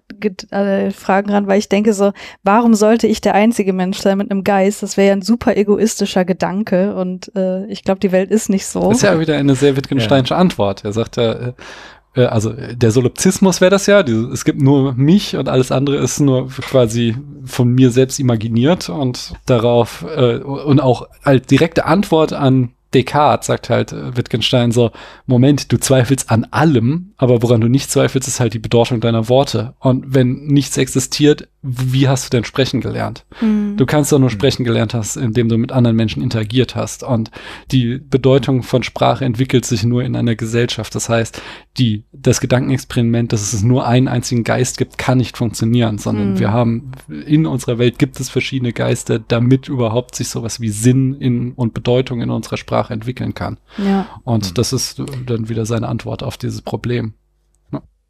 äh, 0.51 0.91
Fragen 0.91 1.31
ran, 1.31 1.47
weil 1.47 1.59
ich 1.59 1.69
denke 1.69 1.93
so, 1.93 2.12
warum 2.43 2.75
sollte 2.75 3.07
ich 3.07 3.21
der 3.21 3.35
einzige 3.35 3.73
Mensch 3.73 3.99
sein 3.99 4.19
mit 4.19 4.31
einem 4.31 4.45
Geist? 4.45 4.83
Das 4.83 4.97
wäre 4.97 5.09
ja 5.09 5.12
ein 5.15 5.23
super 5.23 5.57
egoistischer 5.57 6.25
Gedanke 6.25 6.95
und 6.95 7.35
äh, 7.35 7.66
ich 7.66 7.85
glaube, 7.85 8.01
die 8.01 8.12
Welt 8.12 8.31
ist 8.31 8.49
nicht 8.49 8.66
so. 8.66 8.89
Das 8.89 8.99
ist 8.99 9.03
ja 9.03 9.19
wieder 9.19 9.37
eine 9.37 9.55
sehr 9.55 9.77
Wittgensteinische 9.77 10.35
ja. 10.35 10.41
Antwort. 10.41 10.85
Er 10.85 10.93
sagt 10.93 11.16
ja, 11.16 11.55
äh, 12.15 12.24
also 12.24 12.53
der 12.53 12.91
Solipsismus 12.91 13.61
wäre 13.61 13.70
das 13.70 13.86
ja, 13.86 14.01
es 14.01 14.45
gibt 14.45 14.61
nur 14.61 14.95
mich 14.95 15.36
und 15.36 15.49
alles 15.49 15.73
andere 15.73 15.97
ist 15.97 16.20
nur 16.20 16.49
quasi 16.49 17.16
von 17.45 17.73
mir 17.73 17.91
selbst 17.91 18.19
imaginiert 18.19 18.89
und 18.89 19.35
darauf 19.47 20.05
äh, 20.16 20.36
und 20.39 20.81
auch 20.81 21.09
als 21.23 21.47
direkte 21.47 21.85
Antwort 21.86 22.32
an 22.32 22.70
Descartes 22.95 23.47
sagt 23.47 23.70
halt 23.70 23.93
äh, 23.93 24.16
Wittgenstein 24.16 24.70
so, 24.70 24.93
Moment, 25.27 25.73
du 25.73 25.78
zweifelst 25.78 26.31
an 26.31 26.47
allem, 26.51 27.12
aber 27.16 27.43
woran 27.43 27.61
du 27.61 27.69
nicht 27.69 27.91
zweifelst, 27.91 28.28
ist 28.28 28.41
halt 28.41 28.55
die 28.55 28.61
Bedeutung 28.61 29.01
deiner 29.01 29.28
Worte. 29.28 29.74
Und 29.81 30.15
wenn 30.15 30.47
nichts 30.47 30.77
existiert, 30.77 31.49
wie 31.66 32.09
hast 32.09 32.27
du 32.27 32.31
denn 32.36 32.45
sprechen 32.45 32.82
gelernt? 32.82 33.24
Mhm. 33.41 33.78
Du 33.78 33.86
kannst 33.86 34.12
doch 34.12 34.19
nur 34.19 34.28
sprechen 34.28 34.65
gelernt 34.65 34.93
hast, 34.93 35.16
indem 35.16 35.49
du 35.49 35.57
mit 35.57 35.73
anderen 35.73 35.97
Menschen 35.97 36.23
interagiert 36.23 36.77
hast. 36.77 37.03
Und 37.03 37.31
die 37.73 37.99
Bedeutung 37.99 38.62
von 38.62 38.82
Sprache 38.82 39.24
entwickelt 39.24 39.65
sich 39.65 39.82
nur 39.82 40.05
in 40.05 40.15
einer 40.15 40.36
Gesellschaft. 40.36 40.95
Das 40.95 41.09
heißt, 41.09 41.41
die, 41.78 42.05
das 42.12 42.43
Gedankenexperiment, 42.43 43.32
dass 43.32 43.55
es 43.55 43.62
nur 43.62 43.86
einen 43.86 44.09
einzigen 44.09 44.45
Geist 44.45 44.77
gibt, 44.77 44.99
kann 44.99 45.16
nicht 45.16 45.39
funktionieren, 45.39 45.97
sondern 45.97 46.35
mhm. 46.35 46.39
wir 46.39 46.53
haben 46.53 46.93
in 47.09 47.47
unserer 47.47 47.78
Welt 47.78 47.99
gibt 47.99 48.20
es 48.20 48.28
verschiedene 48.28 48.74
Geister, 48.74 49.19
damit 49.19 49.66
überhaupt 49.69 50.16
sich 50.16 50.28
sowas 50.28 50.61
wie 50.61 50.69
Sinn 50.69 51.15
in, 51.15 51.53
und 51.53 51.73
Bedeutung 51.73 52.20
in 52.20 52.28
unserer 52.28 52.59
Sprache 52.59 52.93
entwickeln 52.93 53.32
kann. 53.32 53.59
Ja. 53.78 54.07
Und 54.24 54.51
mhm. 54.51 54.55
das 54.55 54.74
ist 54.74 55.03
dann 55.24 55.49
wieder 55.49 55.65
seine 55.65 55.89
Antwort 55.89 56.23
auf 56.23 56.36
dieses 56.36 56.61
Problem. 56.61 57.15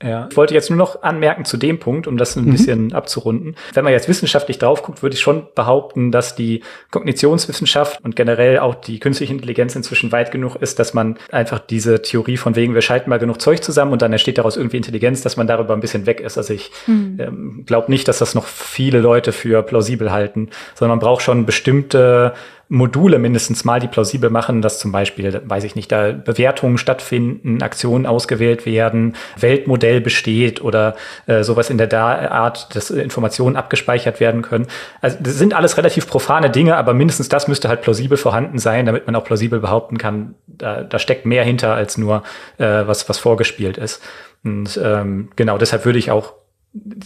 Ja, 0.04 0.28
ich 0.30 0.36
wollte 0.36 0.52
jetzt 0.52 0.68
nur 0.68 0.76
noch 0.76 1.02
anmerken 1.02 1.46
zu 1.46 1.56
dem 1.56 1.78
Punkt, 1.78 2.06
um 2.06 2.18
das 2.18 2.36
ein 2.36 2.44
mhm. 2.44 2.50
bisschen 2.52 2.92
abzurunden. 2.92 3.56
Wenn 3.72 3.84
man 3.84 3.92
jetzt 3.92 4.06
wissenschaftlich 4.06 4.58
drauf 4.58 4.82
guckt, 4.82 5.02
würde 5.02 5.14
ich 5.14 5.22
schon 5.22 5.46
behaupten, 5.54 6.12
dass 6.12 6.34
die 6.34 6.62
Kognitionswissenschaft 6.90 8.04
und 8.04 8.14
generell 8.14 8.58
auch 8.58 8.74
die 8.74 9.00
künstliche 9.00 9.32
Intelligenz 9.32 9.74
inzwischen 9.74 10.12
weit 10.12 10.30
genug 10.30 10.56
ist, 10.56 10.78
dass 10.78 10.92
man 10.92 11.16
einfach 11.32 11.58
diese 11.58 12.02
Theorie 12.02 12.36
von 12.36 12.54
wegen, 12.54 12.74
wir 12.74 12.82
schalten 12.82 13.08
mal 13.08 13.18
genug 13.18 13.40
Zeug 13.40 13.64
zusammen 13.64 13.92
und 13.92 14.02
dann 14.02 14.12
entsteht 14.12 14.36
daraus 14.36 14.58
irgendwie 14.58 14.76
Intelligenz, 14.76 15.22
dass 15.22 15.38
man 15.38 15.46
darüber 15.46 15.72
ein 15.72 15.80
bisschen 15.80 16.04
weg 16.04 16.20
ist. 16.20 16.36
Also 16.36 16.52
ich 16.52 16.70
mhm. 16.86 17.16
ähm, 17.18 17.62
glaube 17.66 17.90
nicht, 17.90 18.06
dass 18.06 18.18
das 18.18 18.34
noch 18.34 18.44
viele 18.46 18.98
Leute 18.98 19.32
für 19.32 19.62
plausibel 19.62 20.12
halten, 20.12 20.50
sondern 20.74 20.98
man 20.98 21.04
braucht 21.06 21.22
schon 21.22 21.46
bestimmte 21.46 22.34
Module 22.68 23.18
mindestens 23.18 23.64
mal, 23.64 23.80
die 23.80 23.88
plausibel 23.88 24.30
machen, 24.30 24.62
dass 24.62 24.78
zum 24.78 24.92
Beispiel, 24.92 25.42
weiß 25.44 25.64
ich 25.64 25.74
nicht, 25.74 25.92
da 25.92 26.12
Bewertungen 26.12 26.78
stattfinden, 26.78 27.62
Aktionen 27.62 28.06
ausgewählt 28.06 28.66
werden, 28.66 29.16
Weltmodell 29.38 30.00
besteht 30.00 30.62
oder 30.62 30.96
äh, 31.26 31.42
sowas 31.42 31.70
in 31.70 31.78
der 31.78 31.92
Art, 31.92 32.74
dass 32.74 32.90
Informationen 32.90 33.56
abgespeichert 33.56 34.20
werden 34.20 34.42
können. 34.42 34.66
Also 35.00 35.18
das 35.20 35.34
sind 35.34 35.54
alles 35.54 35.76
relativ 35.76 36.08
profane 36.08 36.50
Dinge, 36.50 36.76
aber 36.76 36.94
mindestens 36.94 37.28
das 37.28 37.48
müsste 37.48 37.68
halt 37.68 37.82
plausibel 37.82 38.16
vorhanden 38.16 38.58
sein, 38.58 38.86
damit 38.86 39.06
man 39.06 39.16
auch 39.16 39.24
plausibel 39.24 39.60
behaupten 39.60 39.98
kann, 39.98 40.34
da, 40.46 40.82
da 40.82 40.98
steckt 40.98 41.26
mehr 41.26 41.44
hinter 41.44 41.74
als 41.74 41.98
nur 41.98 42.22
äh, 42.58 42.64
was, 42.64 43.08
was 43.08 43.18
vorgespielt 43.18 43.78
ist. 43.78 44.02
Und 44.44 44.78
ähm, 44.82 45.30
genau, 45.36 45.58
deshalb 45.58 45.84
würde 45.84 45.98
ich 45.98 46.10
auch 46.10 46.34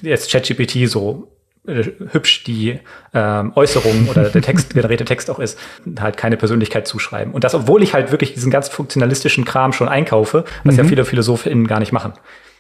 jetzt 0.03 0.31
ChatGPT 0.31 0.89
so 0.89 1.29
hübsch 1.69 2.45
die 2.45 2.81
ähm, 3.15 3.53
Äußerung 3.55 4.09
oder 4.09 4.31
der 4.31 4.43
Text, 4.43 4.71
generierte 4.75 5.05
Text 5.05 5.31
auch 5.31 5.39
ist, 5.39 5.59
halt 6.01 6.17
keine 6.17 6.37
Persönlichkeit 6.37 6.87
zuschreiben. 6.87 7.33
Und 7.33 7.45
das, 7.45 7.55
obwohl 7.55 7.83
ich 7.83 7.95
halt 7.95 8.11
wirklich 8.11 8.35
diesen 8.35 8.51
ganz 8.51 8.69
funktionalistischen 8.69 9.45
Kram 9.45 9.73
schon 9.73 9.89
einkaufe, 9.89 10.45
was 10.65 10.75
mhm. 10.75 10.83
ja 10.83 10.89
viele 10.89 11.05
PhilosophInnen 11.05 11.67
gar 11.67 11.81
nicht 11.81 11.93
machen. 11.93 12.15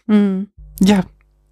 Mhm. 0.06 0.48
Ja, 0.80 1.02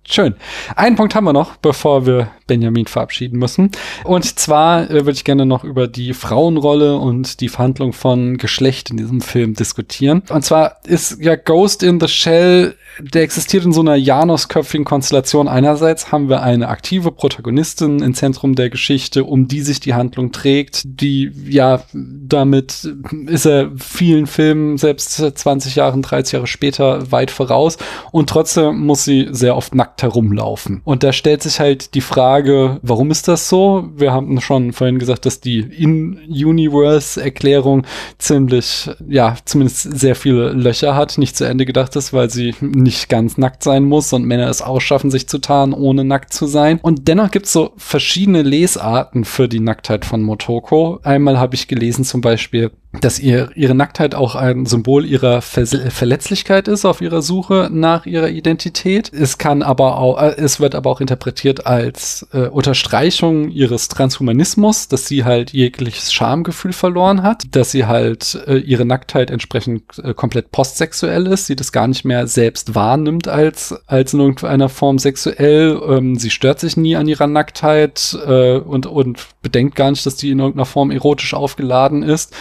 Schön. 0.08 0.36
Einen 0.76 0.94
Punkt 0.94 1.14
haben 1.14 1.24
wir 1.24 1.32
noch, 1.32 1.56
bevor 1.56 2.06
wir 2.06 2.28
Benjamin 2.46 2.86
verabschieden 2.86 3.38
müssen. 3.38 3.72
Und 4.04 4.38
zwar 4.38 4.88
äh, 4.88 5.04
würde 5.04 5.12
ich 5.12 5.24
gerne 5.24 5.46
noch 5.46 5.64
über 5.64 5.88
die 5.88 6.14
Frauenrolle 6.14 6.96
und 6.96 7.40
die 7.40 7.48
Verhandlung 7.48 7.92
von 7.92 8.38
Geschlecht 8.38 8.90
in 8.90 8.98
diesem 8.98 9.20
Film 9.20 9.54
diskutieren. 9.54 10.22
Und 10.28 10.44
zwar 10.44 10.76
ist 10.84 11.20
ja 11.20 11.34
Ghost 11.34 11.82
in 11.82 11.98
the 11.98 12.06
Shell 12.06 12.76
der 12.98 13.22
existiert 13.22 13.64
in 13.64 13.72
so 13.72 13.80
einer 13.80 13.96
Janosköpfigen 13.96 14.84
Konstellation. 14.84 15.48
Einerseits 15.48 16.12
haben 16.12 16.28
wir 16.28 16.42
eine 16.42 16.68
aktive 16.68 17.12
Protagonistin 17.12 18.00
im 18.00 18.14
Zentrum 18.14 18.54
der 18.54 18.70
Geschichte, 18.70 19.24
um 19.24 19.48
die 19.48 19.60
sich 19.60 19.80
die 19.80 19.94
Handlung 19.94 20.32
trägt, 20.32 20.82
die, 20.84 21.30
ja, 21.46 21.82
damit 21.92 22.88
ist 23.26 23.46
er 23.46 23.70
vielen 23.76 24.26
Filmen, 24.26 24.78
selbst 24.78 25.16
20 25.16 25.76
Jahre, 25.76 26.00
30 26.00 26.32
Jahre 26.32 26.46
später, 26.46 27.10
weit 27.12 27.30
voraus. 27.30 27.76
Und 28.12 28.30
trotzdem 28.30 28.78
muss 28.86 29.04
sie 29.04 29.28
sehr 29.30 29.56
oft 29.56 29.74
nackt 29.74 29.95
herumlaufen. 30.02 30.80
Und 30.84 31.02
da 31.02 31.12
stellt 31.12 31.42
sich 31.42 31.60
halt 31.60 31.94
die 31.94 32.00
Frage, 32.00 32.78
warum 32.82 33.10
ist 33.10 33.28
das 33.28 33.48
so? 33.48 33.88
Wir 33.96 34.12
haben 34.12 34.40
schon 34.40 34.72
vorhin 34.72 34.98
gesagt, 34.98 35.26
dass 35.26 35.40
die 35.40 35.60
In-Universe-Erklärung 35.60 37.84
ziemlich, 38.18 38.90
ja, 39.08 39.36
zumindest 39.44 39.98
sehr 39.98 40.14
viele 40.14 40.52
Löcher 40.52 40.94
hat, 40.94 41.18
nicht 41.18 41.36
zu 41.36 41.44
Ende 41.44 41.66
gedacht 41.66 41.96
ist, 41.96 42.12
weil 42.12 42.30
sie 42.30 42.54
nicht 42.60 43.08
ganz 43.08 43.38
nackt 43.38 43.62
sein 43.62 43.84
muss 43.84 44.12
und 44.12 44.24
Männer 44.24 44.48
es 44.48 44.62
auch 44.62 44.80
schaffen, 44.80 45.10
sich 45.10 45.28
zu 45.28 45.38
tarnen, 45.38 45.74
ohne 45.74 46.04
nackt 46.04 46.32
zu 46.32 46.46
sein. 46.46 46.78
Und 46.82 47.08
dennoch 47.08 47.30
gibt 47.30 47.46
es 47.46 47.52
so 47.52 47.72
verschiedene 47.76 48.42
Lesarten 48.42 49.24
für 49.24 49.48
die 49.48 49.60
Nacktheit 49.60 50.04
von 50.04 50.22
Motoko. 50.22 51.00
Einmal 51.02 51.38
habe 51.38 51.54
ich 51.54 51.68
gelesen 51.68 52.04
zum 52.04 52.20
Beispiel, 52.20 52.70
dass 53.00 53.18
ihr, 53.18 53.50
ihre 53.54 53.74
Nacktheit 53.74 54.14
auch 54.14 54.34
ein 54.34 54.66
Symbol 54.66 55.04
ihrer 55.04 55.42
Ver 55.42 55.66
Verletzlichkeit 55.66 56.68
ist 56.68 56.84
auf 56.84 57.00
ihrer 57.00 57.22
Suche 57.22 57.68
nach 57.72 58.06
ihrer 58.06 58.28
Identität. 58.28 59.12
Es 59.12 59.38
kann 59.38 59.62
aber 59.62 59.98
auch, 59.98 60.20
äh, 60.20 60.34
es 60.36 60.60
wird 60.60 60.74
aber 60.74 60.90
auch 60.90 61.00
interpretiert 61.00 61.66
als 61.66 62.26
äh, 62.32 62.46
Unterstreichung 62.48 63.50
ihres 63.50 63.88
Transhumanismus, 63.88 64.88
dass 64.88 65.06
sie 65.06 65.24
halt 65.24 65.52
jegliches 65.52 66.12
Schamgefühl 66.12 66.72
verloren 66.72 67.22
hat, 67.22 67.44
dass 67.50 67.70
sie 67.70 67.86
halt 67.86 68.38
äh, 68.46 68.58
ihre 68.58 68.84
Nacktheit 68.84 69.30
entsprechend 69.30 69.82
äh, 70.02 70.14
komplett 70.14 70.50
postsexuell 70.52 71.26
ist, 71.26 71.46
sie 71.46 71.56
das 71.56 71.72
gar 71.72 71.88
nicht 71.88 72.04
mehr 72.04 72.26
selbst 72.26 72.74
wahrnimmt 72.74 73.28
als, 73.28 73.74
als 73.86 74.14
in 74.14 74.20
irgendeiner 74.20 74.68
Form 74.68 74.98
sexuell. 74.98 75.80
Ähm, 75.88 76.16
sie 76.16 76.30
stört 76.30 76.60
sich 76.60 76.76
nie 76.76 76.96
an 76.96 77.08
ihrer 77.08 77.26
Nacktheit 77.26 78.16
äh, 78.26 78.58
und, 78.58 78.86
und 78.86 79.26
bedenkt 79.42 79.76
gar 79.76 79.90
nicht, 79.90 80.04
dass 80.06 80.16
die 80.16 80.30
in 80.30 80.38
irgendeiner 80.38 80.66
Form 80.66 80.90
erotisch 80.90 81.34
aufgeladen 81.34 82.02
ist. 82.02 82.34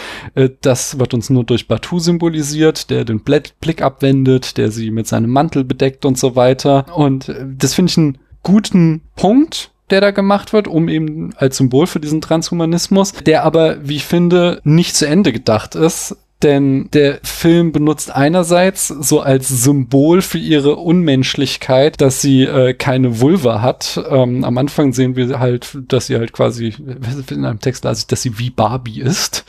Äh, 0.46 0.56
das 0.60 0.98
wird 0.98 1.14
uns 1.14 1.30
nur 1.30 1.44
durch 1.44 1.68
Batu 1.68 1.98
symbolisiert, 1.98 2.90
der 2.90 3.04
den 3.04 3.20
Blick 3.20 3.82
abwendet, 3.82 4.56
der 4.56 4.70
sie 4.70 4.90
mit 4.90 5.06
seinem 5.06 5.30
Mantel 5.30 5.64
bedeckt 5.64 6.04
und 6.04 6.18
so 6.18 6.36
weiter. 6.36 6.86
Und 6.94 7.28
äh, 7.28 7.44
das 7.56 7.74
finde 7.74 7.90
ich 7.90 7.98
einen 7.98 8.18
guten 8.42 9.02
Punkt, 9.16 9.70
der 9.90 10.00
da 10.00 10.10
gemacht 10.10 10.52
wird, 10.52 10.68
um 10.68 10.88
eben 10.88 11.32
als 11.36 11.58
Symbol 11.58 11.86
für 11.86 12.00
diesen 12.00 12.20
Transhumanismus, 12.20 13.12
der 13.12 13.44
aber, 13.44 13.88
wie 13.88 13.96
ich 13.96 14.04
finde, 14.04 14.60
nicht 14.64 14.96
zu 14.96 15.06
Ende 15.06 15.32
gedacht 15.32 15.74
ist. 15.74 16.16
Denn 16.42 16.90
der 16.92 17.18
Film 17.22 17.72
benutzt 17.72 18.14
einerseits 18.14 18.88
so 18.88 19.20
als 19.20 19.48
Symbol 19.48 20.20
für 20.20 20.36
ihre 20.36 20.76
Unmenschlichkeit, 20.76 21.98
dass 21.98 22.20
sie 22.20 22.42
äh, 22.42 22.74
keine 22.74 23.20
Vulva 23.20 23.62
hat. 23.62 23.98
Ähm, 24.10 24.44
am 24.44 24.58
Anfang 24.58 24.92
sehen 24.92 25.16
wir 25.16 25.40
halt, 25.40 25.78
dass 25.88 26.08
sie 26.08 26.16
halt 26.16 26.34
quasi, 26.34 26.74
in 27.30 27.44
einem 27.46 27.60
Text 27.60 27.84
las 27.84 28.00
ich, 28.00 28.06
dass 28.06 28.20
sie 28.20 28.38
wie 28.38 28.50
Barbie 28.50 29.00
ist. 29.00 29.46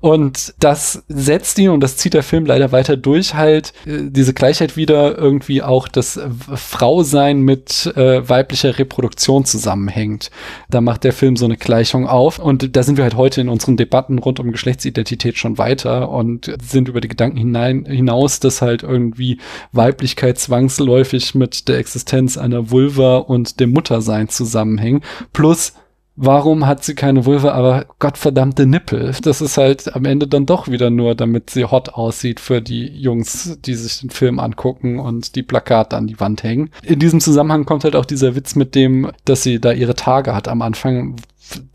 Und 0.00 0.54
das 0.58 1.04
setzt 1.08 1.58
ihn, 1.58 1.70
und 1.70 1.80
das 1.80 1.96
zieht 1.96 2.14
der 2.14 2.22
Film 2.22 2.46
leider 2.46 2.72
weiter 2.72 2.96
durch, 2.96 3.34
halt 3.34 3.72
äh, 3.86 4.10
diese 4.10 4.34
Gleichheit 4.34 4.76
wieder 4.76 5.16
irgendwie 5.16 5.62
auch 5.62 5.88
das 5.88 6.20
Frausein 6.54 7.40
mit 7.40 7.92
äh, 7.96 8.28
weiblicher 8.28 8.78
Reproduktion 8.78 9.44
zusammenhängt. 9.44 10.30
Da 10.70 10.80
macht 10.80 11.04
der 11.04 11.12
Film 11.12 11.36
so 11.36 11.44
eine 11.44 11.56
Gleichung 11.56 12.06
auf. 12.06 12.38
Und 12.38 12.76
da 12.76 12.82
sind 12.82 12.96
wir 12.96 13.04
halt 13.04 13.16
heute 13.16 13.40
in 13.40 13.48
unseren 13.48 13.76
Debatten 13.76 14.18
rund 14.18 14.40
um 14.40 14.52
Geschlechtsidentität 14.52 15.38
schon 15.38 15.58
weiter 15.58 16.10
und 16.10 16.54
sind 16.62 16.88
über 16.88 17.00
die 17.00 17.08
Gedanken 17.08 17.36
hinein, 17.36 17.84
hinaus, 17.84 18.40
dass 18.40 18.62
halt 18.62 18.82
irgendwie 18.82 19.38
Weiblichkeit 19.72 20.38
zwangsläufig 20.38 21.34
mit 21.34 21.68
der 21.68 21.78
Existenz 21.78 22.36
einer 22.36 22.70
Vulva 22.70 23.18
und 23.18 23.60
dem 23.60 23.70
Muttersein 23.70 24.28
zusammenhängen. 24.28 25.02
Plus 25.32 25.74
warum 26.16 26.66
hat 26.66 26.84
sie 26.84 26.94
keine 26.94 27.24
Vulva, 27.24 27.52
aber 27.52 27.86
gottverdammte 27.98 28.66
Nippel? 28.66 29.14
Das 29.22 29.40
ist 29.40 29.56
halt 29.56 29.94
am 29.94 30.04
Ende 30.04 30.28
dann 30.28 30.46
doch 30.46 30.68
wieder 30.68 30.90
nur, 30.90 31.14
damit 31.14 31.50
sie 31.50 31.64
hot 31.64 31.90
aussieht 31.90 32.40
für 32.40 32.60
die 32.60 32.86
Jungs, 32.86 33.58
die 33.64 33.74
sich 33.74 34.00
den 34.00 34.10
Film 34.10 34.38
angucken 34.38 34.98
und 34.98 35.34
die 35.36 35.42
Plakate 35.42 35.96
an 35.96 36.06
die 36.06 36.20
Wand 36.20 36.42
hängen. 36.42 36.70
In 36.82 36.98
diesem 36.98 37.20
Zusammenhang 37.20 37.64
kommt 37.64 37.84
halt 37.84 37.96
auch 37.96 38.04
dieser 38.04 38.34
Witz 38.34 38.54
mit 38.54 38.74
dem, 38.74 39.10
dass 39.24 39.42
sie 39.42 39.60
da 39.60 39.72
ihre 39.72 39.94
Tage 39.94 40.34
hat 40.34 40.48
am 40.48 40.62
Anfang, 40.62 41.16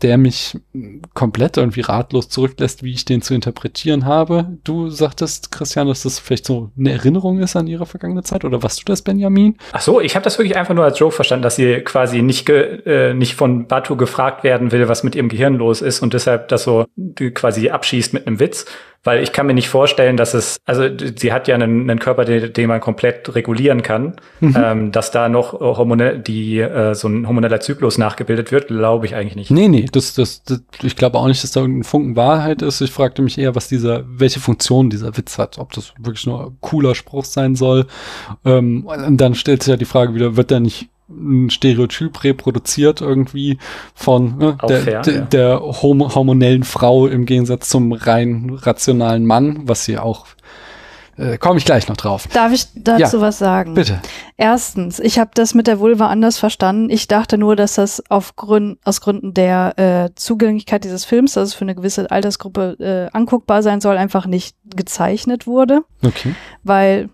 der 0.02 0.18
mich 0.18 0.58
komplett 1.14 1.56
irgendwie 1.56 1.80
ratlos 1.80 2.28
zurücklässt, 2.28 2.82
wie 2.82 2.92
ich 2.92 3.04
den 3.04 3.22
zu 3.22 3.34
interpretieren 3.34 4.04
habe. 4.04 4.58
Du 4.64 4.90
sagtest, 4.90 5.50
Christian, 5.50 5.88
dass 5.88 6.02
das 6.02 6.18
vielleicht 6.18 6.46
so 6.46 6.70
eine 6.78 6.92
Erinnerung 6.92 7.38
ist 7.40 7.56
an 7.56 7.66
ihre 7.66 7.86
vergangene 7.86 8.22
Zeit 8.22 8.44
oder 8.44 8.62
was 8.62 8.76
du 8.76 8.84
das, 8.84 9.02
Benjamin? 9.02 9.56
Ach 9.72 9.80
so, 9.80 10.00
ich 10.00 10.14
habe 10.14 10.24
das 10.24 10.38
wirklich 10.38 10.56
einfach 10.56 10.74
nur 10.74 10.84
als 10.84 10.98
Joke 10.98 11.14
verstanden, 11.14 11.42
dass 11.42 11.56
sie 11.56 11.80
quasi 11.80 12.22
nicht, 12.22 12.48
äh, 12.48 13.14
nicht 13.14 13.34
von 13.34 13.66
Batu 13.66 13.96
gefragt 13.96 14.44
werden 14.44 14.72
will, 14.72 14.88
was 14.88 15.02
mit 15.02 15.14
ihrem 15.14 15.28
Gehirn 15.28 15.54
los 15.54 15.82
ist 15.82 16.00
und 16.00 16.14
deshalb 16.14 16.48
das 16.48 16.64
so 16.64 16.86
quasi 17.34 17.70
abschießt 17.70 18.14
mit 18.14 18.26
einem 18.26 18.40
Witz. 18.40 18.66
Weil 19.04 19.22
ich 19.22 19.32
kann 19.32 19.46
mir 19.46 19.54
nicht 19.54 19.68
vorstellen, 19.68 20.16
dass 20.16 20.34
es, 20.34 20.58
also 20.64 20.84
sie 21.16 21.32
hat 21.32 21.46
ja 21.46 21.54
einen, 21.54 21.88
einen 21.88 22.00
Körper, 22.00 22.24
den, 22.24 22.52
den 22.52 22.68
man 22.68 22.80
komplett 22.80 23.34
regulieren 23.34 23.82
kann, 23.82 24.16
mhm. 24.40 24.56
ähm, 24.58 24.92
dass 24.92 25.10
da 25.12 25.28
noch 25.28 25.52
hormonell, 25.52 26.18
die, 26.18 26.58
äh, 26.58 26.94
so 26.94 27.08
ein 27.08 27.26
hormoneller 27.26 27.60
Zyklus 27.60 27.96
nachgebildet 27.96 28.50
wird, 28.50 28.68
glaube 28.68 29.06
ich 29.06 29.14
eigentlich 29.14 29.36
nicht. 29.36 29.50
Nee, 29.50 29.68
nee, 29.68 29.86
das, 29.90 30.14
das, 30.14 30.42
das, 30.42 30.62
ich 30.82 30.96
glaube 30.96 31.16
auch 31.16 31.28
nicht, 31.28 31.42
dass 31.44 31.52
da 31.52 31.60
irgendein 31.60 31.84
Funken 31.84 32.16
Wahrheit 32.16 32.60
ist. 32.60 32.80
Ich 32.80 32.90
fragte 32.90 33.22
mich 33.22 33.38
eher, 33.38 33.54
was 33.54 33.68
dieser, 33.68 34.04
welche 34.08 34.40
Funktion 34.40 34.90
dieser 34.90 35.16
Witz 35.16 35.38
hat, 35.38 35.58
ob 35.58 35.72
das 35.72 35.94
wirklich 35.98 36.26
nur 36.26 36.46
ein 36.46 36.56
cooler 36.60 36.94
Spruch 36.94 37.24
sein 37.24 37.54
soll. 37.54 37.86
Ähm, 38.44 38.84
und 38.84 39.16
dann 39.16 39.34
stellt 39.36 39.62
sich 39.62 39.70
ja 39.70 39.76
die 39.76 39.84
Frage 39.84 40.14
wieder, 40.14 40.36
wird 40.36 40.50
der 40.50 40.60
nicht 40.60 40.88
ein 41.08 41.50
Stereotyp 41.50 42.22
reproduziert 42.24 43.00
irgendwie 43.00 43.58
von 43.94 44.36
ne, 44.36 44.58
der, 44.68 44.80
fair, 44.80 45.02
der, 45.02 45.14
ja. 45.14 45.20
der 45.22 45.60
hormonellen 45.60 46.64
Frau 46.64 47.06
im 47.06 47.24
Gegensatz 47.24 47.68
zum 47.68 47.92
rein 47.92 48.50
rationalen 48.54 49.24
Mann, 49.24 49.60
was 49.64 49.84
sie 49.84 49.98
auch 49.98 50.26
äh, 51.18 51.36
komme 51.36 51.58
ich 51.58 51.64
gleich 51.64 51.88
noch 51.88 51.96
drauf. 51.96 52.28
Darf 52.32 52.52
ich 52.52 52.66
dazu 52.74 53.16
ja, 53.16 53.20
was 53.20 53.38
sagen? 53.38 53.74
Bitte. 53.74 54.00
Erstens, 54.36 55.00
ich 55.00 55.18
habe 55.18 55.30
das 55.34 55.52
mit 55.52 55.66
der 55.66 55.80
Vulva 55.80 56.06
anders 56.06 56.38
verstanden. 56.38 56.90
Ich 56.90 57.08
dachte 57.08 57.38
nur, 57.38 57.56
dass 57.56 57.74
das 57.74 58.02
auf 58.08 58.36
Grund, 58.36 58.78
aus 58.84 59.00
Gründen 59.00 59.34
der 59.34 59.78
äh, 59.78 60.14
Zugänglichkeit 60.14 60.84
dieses 60.84 61.04
Films, 61.04 61.32
dass 61.32 61.48
es 61.48 61.54
für 61.54 61.62
eine 61.62 61.74
gewisse 61.74 62.10
Altersgruppe 62.10 62.76
äh, 62.78 63.16
anguckbar 63.16 63.62
sein 63.64 63.80
soll, 63.80 63.96
einfach 63.96 64.26
nicht 64.26 64.56
gezeichnet 64.64 65.46
wurde. 65.46 65.82
Okay. 66.04 66.34
Weil 66.62 67.10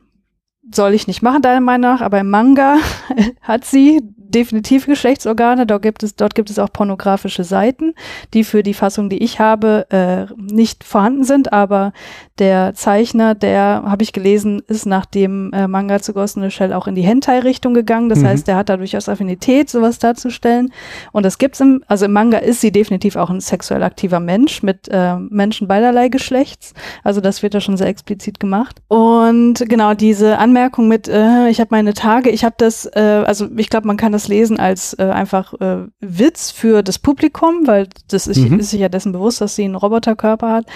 soll 0.72 0.94
ich 0.94 1.06
nicht 1.06 1.22
machen, 1.22 1.42
deiner 1.42 1.60
Meinung 1.60 1.92
nach, 1.92 2.00
aber 2.00 2.20
im 2.20 2.30
Manga 2.30 2.76
hat 3.40 3.64
sie 3.64 4.00
definitiv 4.34 4.86
Geschlechtsorgane. 4.86 5.66
Dort 5.66 5.82
gibt 5.82 6.02
es, 6.02 6.16
dort 6.16 6.34
gibt 6.34 6.50
es 6.50 6.58
auch 6.58 6.72
pornografische 6.72 7.44
Seiten, 7.44 7.94
die 8.32 8.44
für 8.44 8.62
die 8.62 8.74
Fassung, 8.74 9.08
die 9.08 9.22
ich 9.22 9.38
habe, 9.38 9.86
äh, 9.90 10.32
nicht 10.36 10.84
vorhanden 10.84 11.24
sind. 11.24 11.52
Aber 11.52 11.92
der 12.38 12.74
Zeichner, 12.74 13.34
der, 13.34 13.84
habe 13.86 14.02
ich 14.02 14.12
gelesen, 14.12 14.62
ist 14.66 14.86
nach 14.86 15.06
dem 15.06 15.52
äh, 15.52 15.68
Manga 15.68 16.00
zu 16.00 16.12
Ghost 16.12 16.36
in 16.36 16.42
the 16.42 16.50
Shell 16.50 16.72
auch 16.72 16.86
in 16.86 16.94
die 16.94 17.02
Hentai-Richtung 17.02 17.74
gegangen. 17.74 18.08
Das 18.08 18.20
mhm. 18.20 18.26
heißt, 18.26 18.48
der 18.48 18.56
hat 18.56 18.68
da 18.68 18.76
durchaus 18.76 19.08
Affinität, 19.08 19.70
sowas 19.70 19.98
darzustellen. 19.98 20.72
Und 21.12 21.24
das 21.24 21.38
gibt's 21.38 21.60
im, 21.60 21.84
also 21.86 22.06
im 22.06 22.12
Manga 22.12 22.38
ist 22.38 22.60
sie 22.60 22.72
definitiv 22.72 23.16
auch 23.16 23.30
ein 23.30 23.40
sexuell 23.40 23.82
aktiver 23.82 24.20
Mensch 24.20 24.62
mit 24.62 24.88
äh, 24.90 25.16
Menschen 25.16 25.68
beiderlei 25.68 26.08
Geschlechts. 26.08 26.74
Also 27.04 27.20
das 27.20 27.42
wird 27.42 27.54
da 27.54 27.60
schon 27.60 27.76
sehr 27.76 27.86
explizit 27.86 28.40
gemacht. 28.40 28.82
Und 28.88 29.64
genau 29.68 29.94
diese 29.94 30.38
Anmerkung 30.38 30.88
mit, 30.88 31.06
äh, 31.08 31.48
ich 31.48 31.60
habe 31.60 31.68
meine 31.70 31.94
Tage, 31.94 32.30
ich 32.30 32.44
habe 32.44 32.56
das, 32.58 32.86
äh, 32.86 33.22
also 33.26 33.48
ich 33.56 33.70
glaube, 33.70 33.86
man 33.86 33.96
kann 33.96 34.12
das 34.12 34.23
lesen 34.28 34.58
als 34.58 34.94
äh, 34.98 35.04
einfach 35.04 35.54
äh, 35.60 35.86
Witz 36.00 36.50
für 36.50 36.82
das 36.82 36.98
Publikum, 36.98 37.66
weil 37.66 37.88
das 38.08 38.26
ist, 38.26 38.38
mhm. 38.38 38.60
ist 38.60 38.70
sich 38.70 38.80
ja 38.80 38.88
dessen 38.88 39.12
bewusst, 39.12 39.40
dass 39.40 39.56
sie 39.56 39.64
einen 39.64 39.74
Roboterkörper 39.74 40.50
hat 40.52 40.66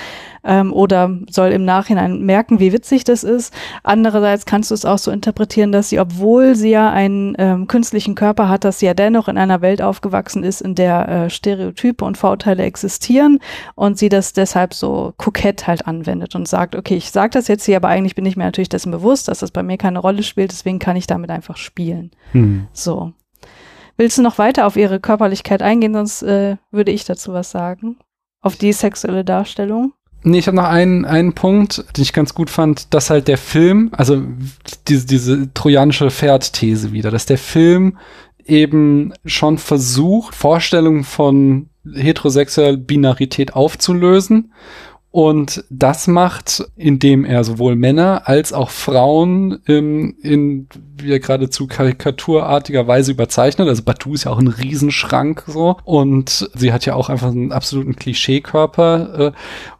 ähm, 0.49 0.73
oder 0.73 1.16
soll 1.31 1.51
im 1.51 1.65
Nachhinein 1.65 2.23
merken, 2.23 2.59
wie 2.59 2.73
witzig 2.73 3.05
das 3.05 3.23
ist. 3.23 3.55
Andererseits 3.85 4.47
kannst 4.47 4.70
du 4.70 4.75
es 4.75 4.85
auch 4.85 4.99
so 4.99 5.11
interpretieren, 5.11 5.70
dass 5.70 5.91
sie, 5.91 6.01
obwohl 6.01 6.57
sie 6.57 6.70
ja 6.70 6.91
einen 6.91 7.37
ähm, 7.39 7.69
künstlichen 7.69 8.15
Körper 8.15 8.49
hat, 8.49 8.65
dass 8.65 8.81
sie 8.81 8.87
ja 8.87 8.95
dennoch 8.95 9.29
in 9.29 9.39
einer 9.39 9.61
Welt 9.61 9.83
aufgewachsen 9.83 10.43
ist, 10.43 10.62
in 10.62 10.75
der 10.75 11.09
äh, 11.09 11.31
Stereotype 11.31 12.05
und 12.05 12.16
Vorurteile 12.19 12.65
existieren 12.65 13.39
und 13.75 13.99
sie 13.99 14.09
das 14.09 14.33
deshalb 14.33 14.75
so 14.75 15.12
kokett 15.19 15.66
halt 15.66 15.87
anwendet 15.87 16.35
und 16.35 16.49
sagt, 16.49 16.75
okay, 16.75 16.97
ich 16.97 17.11
sage 17.11 17.31
das 17.31 17.47
jetzt 17.47 17.66
hier, 17.66 17.77
aber 17.77 17.89
eigentlich 17.89 18.15
bin 18.15 18.27
ich 18.27 18.37
mir 18.37 18.45
natürlich 18.45 18.70
dessen 18.70 18.91
bewusst, 18.91 19.29
dass 19.29 19.41
das 19.41 19.51
bei 19.51 19.62
mir 19.62 19.77
keine 19.77 19.99
Rolle 19.99 20.23
spielt, 20.23 20.51
deswegen 20.51 20.79
kann 20.79 20.97
ich 20.97 21.07
damit 21.07 21.31
einfach 21.31 21.57
spielen. 21.57 22.11
Mhm. 22.33 22.69
So. 22.73 23.12
Willst 23.99 24.16
du 24.16 24.23
noch 24.23 24.39
weiter 24.39 24.66
auf 24.66 24.77
ihre 24.77 25.01
Körperlichkeit 25.01 25.61
eingehen, 25.61 25.93
sonst 25.93 26.23
äh, 26.23 26.57
würde 26.70 26.93
ich 26.93 27.05
dazu 27.05 27.33
was 27.33 27.51
sagen. 27.51 27.97
Auf 28.41 28.55
die 28.55 28.73
sexuelle 28.73 29.25
Darstellung. 29.25 29.93
Nee, 30.29 30.39
ich 30.39 30.47
habe 30.47 30.57
noch 30.57 30.65
einen, 30.65 31.07
einen 31.07 31.33
Punkt, 31.33 31.85
den 31.97 32.03
ich 32.03 32.13
ganz 32.13 32.35
gut 32.35 32.51
fand, 32.51 32.93
dass 32.93 33.09
halt 33.09 33.29
der 33.29 33.39
Film, 33.39 33.91
also 33.93 34.23
diese, 34.87 35.07
diese 35.07 35.55
trojanische 35.55 36.11
Pferd-These 36.11 36.93
wieder, 36.93 37.11
dass 37.11 37.25
der 37.25 37.39
Film 37.39 37.97
eben 38.45 39.15
schon 39.25 39.57
versucht, 39.57 40.35
Vorstellungen 40.35 41.05
von 41.05 41.71
heterosexueller 41.95 42.77
Binarität 42.77 43.55
aufzulösen 43.55 44.53
und 45.11 45.65
das 45.71 46.07
macht, 46.07 46.65
indem 46.77 47.25
er 47.25 47.43
sowohl 47.43 47.77
Männer 47.77 48.23
als 48.27 48.53
auch 48.53 48.69
Frauen 48.69 49.61
in, 49.65 50.11
in 50.21 50.69
wie 50.99 51.13
er 51.13 51.19
geradezu 51.19 51.67
karikaturartiger 51.67 52.87
Weise 52.87 53.13
überzeichnet. 53.13 53.69
Also 53.69 53.83
Batu 53.83 54.13
ist 54.13 54.25
ja 54.25 54.33
auch 54.33 54.39
ein 54.39 54.49
Riesenschrank 54.49 55.45
so. 55.47 55.79
Und 55.85 56.51
sie 56.55 56.73
hat 56.75 56.85
ja 56.85 56.95
auch 56.95 57.09
einfach 57.09 57.29
einen 57.29 57.53
absoluten 57.53 57.97
Klischeekörper. 57.97 59.19
Äh, 59.19 59.33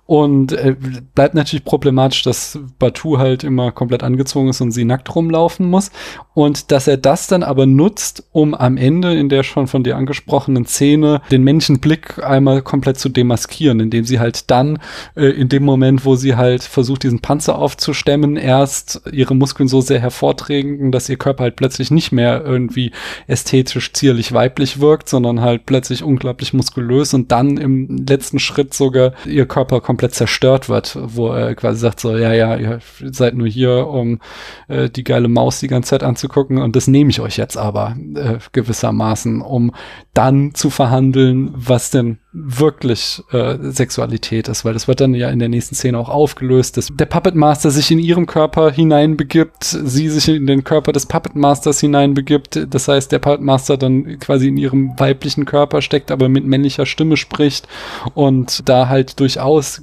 und 0.09 0.52
äh, 0.52 0.74
bleibt 1.14 1.35
natürlich 1.35 1.66
problematisch, 1.66 2.22
dass 2.22 2.59
Batu 2.78 3.18
halt 3.18 3.44
immer 3.44 3.72
komplett 3.72 4.02
angezogen 4.02 4.48
ist 4.48 4.62
und 4.62 4.70
sie 4.70 4.86
nackt 4.86 5.14
rumlaufen 5.14 5.68
muss. 5.68 5.90
Und 6.32 6.70
dass 6.70 6.86
er 6.86 6.97
das 6.97 7.26
dann 7.26 7.43
aber 7.43 7.66
nutzt, 7.66 8.24
um 8.32 8.55
am 8.55 8.78
Ende 8.78 9.14
in 9.14 9.28
der 9.28 9.43
schon 9.43 9.66
von 9.66 9.85
dir 9.85 9.98
angesprochenen 9.98 10.64
Szene 10.64 11.20
den 11.30 11.43
Menschenblick 11.43 12.24
einmal 12.24 12.62
komplett 12.62 12.98
zu 12.98 13.10
demaskieren, 13.10 13.80
indem 13.80 14.06
sie 14.06 14.18
halt 14.18 14.51
dann 14.51 14.78
äh, 15.14 15.26
in 15.26 15.51
dem 15.51 15.64
Moment, 15.64 16.06
wo 16.06 16.16
sie 16.16 16.36
halt 16.36 16.62
versucht, 16.62 17.02
diesen 17.02 17.20
Panzer 17.20 17.59
aufzustemmen, 17.59 18.36
erst 18.36 19.02
ihre 19.12 19.35
Muskeln 19.35 19.68
so 19.68 19.82
sehr 19.82 20.01
hervorträgen, 20.01 20.90
dass 20.90 21.10
ihr 21.10 21.18
Körper 21.18 21.43
halt 21.43 21.56
plötzlich 21.56 21.90
nicht 21.90 22.12
mehr 22.12 22.43
irgendwie 22.47 22.93
ästhetisch 23.26 23.93
zierlich 23.93 24.32
weiblich 24.32 24.80
wirkt, 24.80 25.10
sondern 25.10 25.43
halt 25.43 25.66
plötzlich 25.66 26.02
unglaublich 26.02 26.55
muskulös 26.55 27.12
und 27.12 27.30
dann 27.30 27.59
im 27.59 28.06
letzten 28.09 28.39
Schritt 28.39 28.72
sogar 28.72 29.12
ihr 29.26 29.44
Körper 29.44 29.82
komplett 29.82 29.98
komplett 29.99 30.15
zerstört 30.15 30.69
wird, 30.69 30.97
wo 31.01 31.33
er 31.33 31.57
quasi 31.57 31.81
sagt 31.81 31.99
so, 31.99 32.16
ja, 32.16 32.33
ja, 32.33 32.55
ihr 32.55 32.79
seid 33.11 33.35
nur 33.35 33.49
hier, 33.49 33.89
um 33.89 34.20
äh, 34.69 34.89
die 34.89 35.03
geile 35.03 35.27
Maus 35.27 35.59
die 35.59 35.66
ganze 35.66 35.91
Zeit 35.91 36.05
anzugucken 36.05 36.59
und 36.59 36.77
das 36.77 36.87
nehme 36.87 37.11
ich 37.11 37.20
euch 37.20 37.37
jetzt 37.37 37.57
aber 37.57 37.97
äh, 38.15 38.39
gewissermaßen, 38.53 39.43
um 39.43 39.73
dann 40.15 40.55
zu 40.55 40.70
verhandeln, 40.70 41.51
was 41.53 41.91
denn 41.91 42.19
wirklich 42.40 43.23
äh, 43.32 43.56
Sexualität 43.60 44.48
ist, 44.48 44.65
weil 44.65 44.73
das 44.73 44.89
wird 44.89 45.01
dann 45.01 45.15
ja 45.15 45.31
in 45.31 45.39
der 45.39 45.48
nächsten 45.48 45.74
Szene 45.74 45.98
auch 45.98 46.09
aufgelöst, 46.09 46.77
dass 46.77 46.89
der 46.93 47.06
Puppet 47.06 47.35
Master 47.35 47.70
sich 47.70 47.90
in 47.90 47.98
ihrem 47.98 48.27
Körper 48.27 48.70
hineinbegibt, 48.70 49.65
sie 49.65 50.09
sich 50.09 50.28
in 50.28 50.47
den 50.47 50.65
Körper 50.65 50.93
des 50.93 51.06
Puppet 51.06 51.35
Masters 51.35 51.81
hineinbegibt. 51.81 52.66
Das 52.70 52.89
heißt, 52.89 53.12
der 53.12 53.19
Puppet 53.19 53.40
Master 53.40 53.77
dann 53.77 54.19
quasi 54.19 54.48
in 54.48 54.56
ihrem 54.56 54.98
weiblichen 54.98 55.44
Körper 55.44 55.82
steckt, 55.82 56.10
aber 56.10 56.28
mit 56.28 56.44
männlicher 56.44 56.86
Stimme 56.86 57.16
spricht 57.16 57.69
und 58.15 58.69
da 58.69 58.89
halt 58.89 59.20
durchaus 59.20 59.82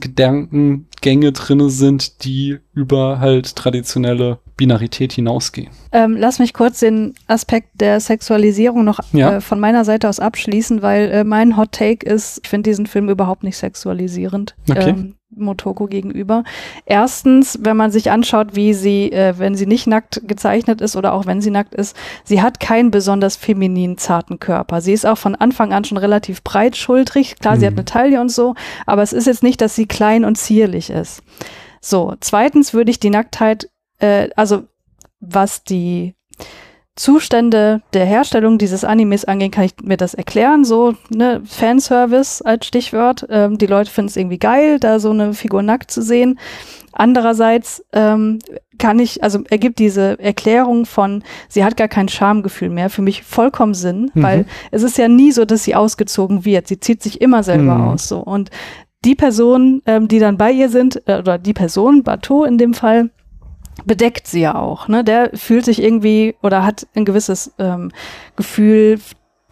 Gedankengänge 1.05 1.31
drinne 1.31 1.69
sind, 1.69 2.23
die 2.25 2.57
über 2.73 3.19
halt 3.19 3.55
traditionelle 3.55 4.39
Binarität 4.57 5.13
hinausgehen. 5.13 5.69
Ähm, 5.91 6.15
lass 6.17 6.39
mich 6.39 6.53
kurz 6.53 6.79
den 6.79 7.13
Aspekt 7.27 7.69
der 7.79 7.99
Sexualisierung 7.99 8.83
noch 8.83 8.99
Ja. 9.13 9.35
äh, 9.37 9.41
von 9.41 9.59
meiner 9.59 9.85
Seite 9.85 10.09
aus 10.09 10.19
abschließen, 10.19 10.81
weil 10.81 11.11
äh, 11.11 11.23
mein 11.23 11.57
Hot 11.57 11.73
Take 11.73 12.05
ist, 12.05 12.39
ich 12.43 12.49
finde 12.49 12.69
diesen 12.69 12.87
Film 12.87 13.09
überhaupt 13.09 13.43
nicht 13.43 13.57
sexualisierend. 13.57 14.55
Okay. 14.69 14.89
Ähm, 14.89 15.15
Motoko 15.37 15.87
gegenüber. 15.87 16.43
Erstens, 16.85 17.59
wenn 17.61 17.77
man 17.77 17.91
sich 17.91 18.11
anschaut, 18.11 18.55
wie 18.55 18.73
sie, 18.73 19.11
äh, 19.11 19.35
wenn 19.37 19.55
sie 19.55 19.65
nicht 19.65 19.87
nackt 19.87 20.21
gezeichnet 20.27 20.81
ist 20.81 20.95
oder 20.95 21.13
auch 21.13 21.25
wenn 21.25 21.41
sie 21.41 21.51
nackt 21.51 21.75
ist, 21.75 21.95
sie 22.23 22.41
hat 22.41 22.59
keinen 22.59 22.91
besonders 22.91 23.35
feminin 23.35 23.97
zarten 23.97 24.39
Körper. 24.39 24.81
Sie 24.81 24.93
ist 24.93 25.05
auch 25.05 25.17
von 25.17 25.35
Anfang 25.35 25.73
an 25.73 25.83
schon 25.83 25.97
relativ 25.97 26.43
breitschultrig. 26.43 27.35
Klar, 27.39 27.57
sie 27.57 27.65
hat 27.65 27.73
Mhm. 27.73 27.79
eine 27.79 27.85
Taille 27.85 28.21
und 28.21 28.29
so, 28.29 28.55
aber 28.85 29.03
es 29.03 29.13
ist 29.13 29.27
jetzt 29.27 29.43
nicht, 29.43 29.61
dass 29.61 29.75
sie 29.75 29.85
klein 29.85 30.25
und 30.25 30.37
zierlich 30.37 30.89
ist. 30.89 31.21
So, 31.81 32.15
zweitens 32.19 32.73
würde 32.73 32.89
ich 32.91 32.99
die 32.99 33.11
Nacktheit, 33.11 33.69
äh, 33.99 34.29
also 34.35 34.63
was 35.19 35.63
die 35.63 36.14
Zustände 36.95 37.81
der 37.93 38.05
Herstellung 38.05 38.57
dieses 38.57 38.83
Animes 38.85 39.25
angehen, 39.25 39.51
kann 39.51 39.65
ich 39.65 39.73
mir 39.83 39.97
das 39.97 40.13
erklären. 40.13 40.63
So, 40.63 40.95
ne, 41.09 41.41
Fanservice 41.45 42.41
als 42.41 42.65
Stichwort. 42.65 43.25
Ähm, 43.29 43.57
die 43.57 43.65
Leute 43.65 43.91
finden 43.91 44.07
es 44.07 44.15
irgendwie 44.15 44.39
geil, 44.39 44.79
da 44.79 44.99
so 44.99 45.09
eine 45.11 45.33
Figur 45.33 45.61
nackt 45.61 45.91
zu 45.91 46.01
sehen. 46.01 46.39
Andererseits 46.93 47.83
ähm, 47.91 48.39
kann 48.77 48.99
ich, 48.99 49.21
also 49.21 49.43
ergibt 49.49 49.79
diese 49.79 50.17
Erklärung 50.19 50.85
von, 50.85 51.23
sie 51.49 51.65
hat 51.65 51.75
gar 51.75 51.89
kein 51.89 52.07
Schamgefühl 52.07 52.69
mehr, 52.69 52.89
für 52.89 53.01
mich 53.01 53.23
vollkommen 53.23 53.73
Sinn, 53.73 54.11
Mhm. 54.13 54.23
weil 54.23 54.45
es 54.71 54.81
ist 54.81 54.97
ja 54.97 55.09
nie 55.09 55.31
so, 55.33 55.43
dass 55.43 55.65
sie 55.65 55.75
ausgezogen 55.75 56.45
wird. 56.45 56.67
Sie 56.67 56.79
zieht 56.79 57.03
sich 57.03 57.19
immer 57.19 57.43
selber 57.43 57.75
Mhm. 57.75 57.87
aus. 57.89 58.07
So. 58.07 58.19
Und 58.19 58.49
die 59.03 59.15
Personen, 59.15 59.81
ähm, 59.85 60.07
die 60.07 60.19
dann 60.19 60.37
bei 60.37 60.51
ihr 60.51 60.69
sind, 60.69 61.01
äh, 61.07 61.19
oder 61.19 61.37
die 61.37 61.53
Person, 61.53 62.03
Bateau 62.03 62.45
in 62.45 62.57
dem 62.57 62.73
Fall, 62.73 63.09
bedeckt 63.83 64.27
sie 64.27 64.41
ja 64.41 64.55
auch. 64.55 64.87
Ne? 64.87 65.03
Der 65.03 65.31
fühlt 65.33 65.65
sich 65.65 65.81
irgendwie 65.81 66.35
oder 66.41 66.63
hat 66.65 66.87
ein 66.95 67.05
gewisses 67.05 67.53
ähm, 67.59 67.91
Gefühl 68.35 68.99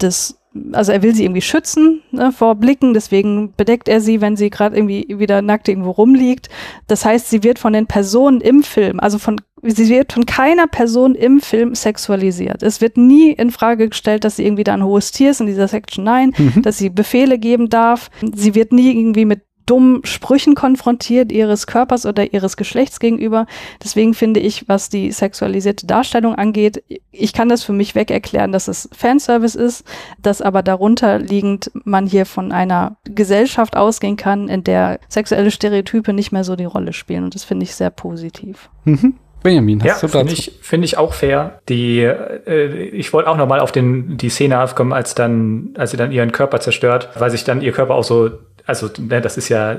des, 0.02 0.40
also 0.72 0.92
er 0.92 1.02
will 1.02 1.14
sie 1.16 1.24
irgendwie 1.24 1.42
schützen 1.42 2.02
ne, 2.12 2.32
vor 2.32 2.56
Blicken, 2.56 2.94
deswegen 2.94 3.54
bedeckt 3.58 3.88
er 3.90 4.02
sie, 4.02 4.22
wenn 4.22 4.36
sie 4.38 4.50
gerade 4.50 4.76
irgendwie 4.76 5.06
wieder 5.10 5.42
nackt 5.42 5.68
irgendwo 5.68 5.92
rumliegt. 5.92 6.50
Das 6.88 7.06
heißt, 7.06 7.30
sie 7.30 7.44
wird 7.44 7.60
von 7.60 7.74
den 7.74 7.88
Personen 7.88 8.40
im 8.42 8.64
Film, 8.64 9.00
also 9.00 9.18
von 9.20 9.42
sie 9.66 9.88
wird 9.88 10.12
von 10.12 10.26
keiner 10.26 10.68
Person 10.68 11.16
im 11.16 11.40
Film 11.40 11.74
sexualisiert. 11.74 12.64
Es 12.64 12.82
wird 12.82 12.98
nie 12.98 13.32
in 13.32 13.50
Frage 13.50 13.88
gestellt, 13.88 14.26
dass 14.26 14.36
sie 14.36 14.46
irgendwie 14.46 14.66
da 14.66 14.74
ein 14.74 14.84
hohes 14.84 15.12
Tier 15.12 15.32
ist 15.32 15.40
in 15.40 15.48
dieser 15.48 15.70
Section 15.70 16.04
9, 16.04 16.34
Mhm. 16.38 16.62
dass 16.64 16.78
sie 16.78 16.90
Befehle 16.90 17.40
geben 17.40 17.70
darf. 17.70 18.10
Sie 18.36 18.56
wird 18.56 18.74
nie 18.74 18.92
irgendwie 19.00 19.24
mit 19.26 19.42
dummen 19.66 20.04
Sprüchen 20.06 20.56
konfrontiert 20.56 21.32
ihres 21.32 21.68
Körpers 21.68 22.06
oder 22.06 22.34
ihres 22.34 22.58
Geschlechts 22.58 23.00
gegenüber. 23.00 23.46
Deswegen 23.84 24.14
finde 24.14 24.40
ich, 24.40 24.68
was 24.68 24.90
die 24.90 25.12
sexualisierte 25.12 25.88
Darstellung 25.88 26.36
angeht, 26.36 26.84
ich 27.12 27.34
kann 27.34 27.50
das 27.50 27.64
für 27.64 27.74
mich 27.74 27.96
weg 27.96 28.12
erklären, 28.12 28.52
dass 28.52 28.68
es 28.68 28.90
Fanservice 28.96 29.56
ist, 29.56 29.86
dass 30.22 30.42
aber 30.42 30.64
darunter 30.64 31.20
liegend 31.20 31.72
man 31.84 32.06
hier 32.08 32.26
von 32.26 32.52
einer 32.52 32.98
Gesellschaft 33.06 33.78
ausgehen 33.78 34.18
kann, 34.18 34.50
in 34.50 34.64
der 34.64 35.00
sexuelle 35.08 35.52
Stereotype 35.52 36.14
nicht 36.14 36.32
mehr 36.32 36.44
so 36.44 36.56
die 36.56 36.66
Rolle 36.66 36.94
spielen. 36.94 37.24
Und 37.26 37.36
das 37.36 37.44
finde 37.44 37.64
ich 37.64 37.76
sehr 37.76 37.90
positiv. 37.90 38.70
Mhm. 38.86 39.16
Benjamin, 39.44 39.82
Ja, 39.82 39.94
hast 39.94 40.04
du 40.04 40.08
finde 40.08 40.34
dazu? 40.34 40.38
ich, 40.38 40.60
finde 40.62 40.86
ich 40.86 40.98
auch 40.98 41.14
fair. 41.14 41.60
Die, 41.68 42.00
äh, 42.00 42.86
ich 42.88 43.12
wollte 43.12 43.30
auch 43.30 43.36
noch 43.38 43.48
mal 43.48 43.60
auf 43.60 43.74
den, 43.74 44.16
die 44.18 44.30
Szene 44.30 44.62
aufkommen, 44.62 44.94
als 44.94 45.16
dann, 45.16 45.74
als 45.78 45.92
sie 45.92 45.98
dann 45.98 46.14
ihren 46.14 46.32
Körper 46.32 46.62
zerstört, 46.62 47.10
weil 47.20 47.30
sich 47.30 47.44
dann 47.44 47.62
ihr 47.62 47.74
Körper 47.74 47.96
auch 47.96 48.06
so, 48.06 48.32
also, 48.66 48.90
ne, 49.00 49.22
das 49.22 49.38
ist 49.38 49.50
ja 49.50 49.78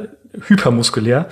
hypermuskulär, 0.48 1.26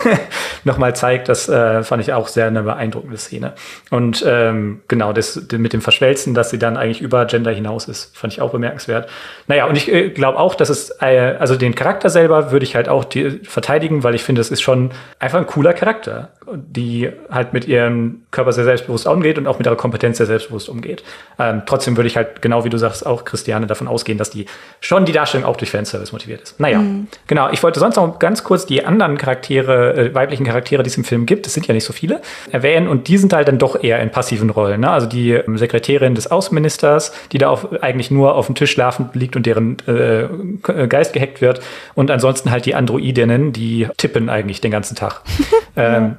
nochmal 0.64 0.94
zeigt. 0.96 1.28
Das 1.28 1.48
äh, 1.48 1.82
fand 1.82 2.02
ich 2.02 2.12
auch 2.12 2.28
sehr 2.28 2.46
eine 2.46 2.62
beeindruckende 2.62 3.16
Szene. 3.16 3.52
Und 3.90 4.24
ähm, 4.26 4.80
genau, 4.88 5.12
das 5.12 5.40
mit 5.52 5.72
dem 5.72 5.80
Verschwelzen, 5.80 6.34
dass 6.34 6.50
sie 6.50 6.58
dann 6.58 6.76
eigentlich 6.76 7.00
über 7.00 7.24
Gender 7.26 7.50
hinaus 7.50 7.88
ist, 7.88 8.16
fand 8.16 8.32
ich 8.32 8.40
auch 8.40 8.52
bemerkenswert. 8.52 9.08
Naja, 9.46 9.66
und 9.66 9.76
ich 9.76 9.92
äh, 9.92 10.10
glaube 10.10 10.38
auch, 10.38 10.54
dass 10.54 10.68
es, 10.68 10.90
äh, 11.00 11.36
also 11.38 11.56
den 11.56 11.74
Charakter 11.74 12.10
selber 12.10 12.52
würde 12.52 12.64
ich 12.64 12.74
halt 12.74 12.88
auch 12.88 13.04
die, 13.04 13.40
verteidigen, 13.44 14.02
weil 14.02 14.14
ich 14.14 14.22
finde, 14.22 14.40
es 14.40 14.50
ist 14.50 14.62
schon 14.62 14.90
einfach 15.18 15.38
ein 15.38 15.46
cooler 15.46 15.72
Charakter, 15.72 16.30
die 16.52 17.10
halt 17.30 17.52
mit 17.52 17.66
ihrem 17.66 18.22
Körper 18.30 18.52
sehr 18.52 18.64
selbstbewusst 18.64 19.06
umgeht 19.06 19.38
und 19.38 19.46
auch 19.46 19.58
mit 19.58 19.66
ihrer 19.66 19.76
Kompetenz 19.76 20.18
sehr 20.18 20.26
selbstbewusst 20.26 20.68
umgeht. 20.68 21.02
Ähm, 21.38 21.62
trotzdem 21.66 21.96
würde 21.96 22.08
ich 22.08 22.16
halt, 22.16 22.42
genau 22.42 22.64
wie 22.64 22.70
du 22.70 22.78
sagst, 22.78 23.06
auch 23.06 23.24
Christiane 23.24 23.66
davon 23.66 23.88
ausgehen, 23.88 24.18
dass 24.18 24.30
die 24.30 24.46
schon 24.80 25.04
die 25.04 25.12
Darstellung 25.12 25.46
auch 25.46 25.56
durch 25.56 25.70
Fanservice 25.70 26.12
motiviert 26.12 26.42
ist. 26.42 26.60
Naja, 26.60 26.82
genau. 27.26 27.50
Ich 27.50 27.62
wollte 27.62 27.80
sonst 27.80 27.96
noch 27.96 28.18
ganz 28.30 28.44
kurz 28.44 28.64
die 28.64 28.84
anderen 28.84 29.18
Charaktere, 29.18 29.96
äh, 29.96 30.14
weiblichen 30.14 30.46
Charaktere, 30.46 30.84
die 30.84 30.88
es 30.88 30.96
im 30.96 31.02
Film 31.02 31.26
gibt, 31.26 31.48
es 31.48 31.54
sind 31.54 31.66
ja 31.66 31.74
nicht 31.74 31.82
so 31.84 31.92
viele, 31.92 32.22
erwähnen 32.52 32.86
und 32.86 33.08
die 33.08 33.18
sind 33.18 33.32
halt 33.32 33.48
dann 33.48 33.58
doch 33.58 33.82
eher 33.82 33.98
in 34.00 34.10
passiven 34.10 34.50
Rollen. 34.50 34.82
Ne? 34.82 34.88
Also 34.88 35.08
die 35.08 35.32
ähm, 35.32 35.58
Sekretärin 35.58 36.14
des 36.14 36.30
Außenministers, 36.30 37.12
die 37.32 37.38
da 37.38 37.48
auf, 37.50 37.82
eigentlich 37.82 38.12
nur 38.12 38.36
auf 38.36 38.46
dem 38.46 38.54
Tisch 38.54 38.70
schlafend 38.70 39.16
liegt 39.16 39.34
und 39.34 39.46
deren 39.46 39.78
äh, 39.88 40.28
K- 40.62 40.86
Geist 40.86 41.12
gehackt 41.12 41.40
wird 41.40 41.60
und 41.96 42.12
ansonsten 42.12 42.52
halt 42.52 42.66
die 42.66 42.76
Androidinnen, 42.76 43.52
die 43.52 43.88
tippen 43.96 44.28
eigentlich 44.30 44.60
den 44.60 44.70
ganzen 44.70 44.94
Tag. 44.94 45.22
ähm, 45.76 46.16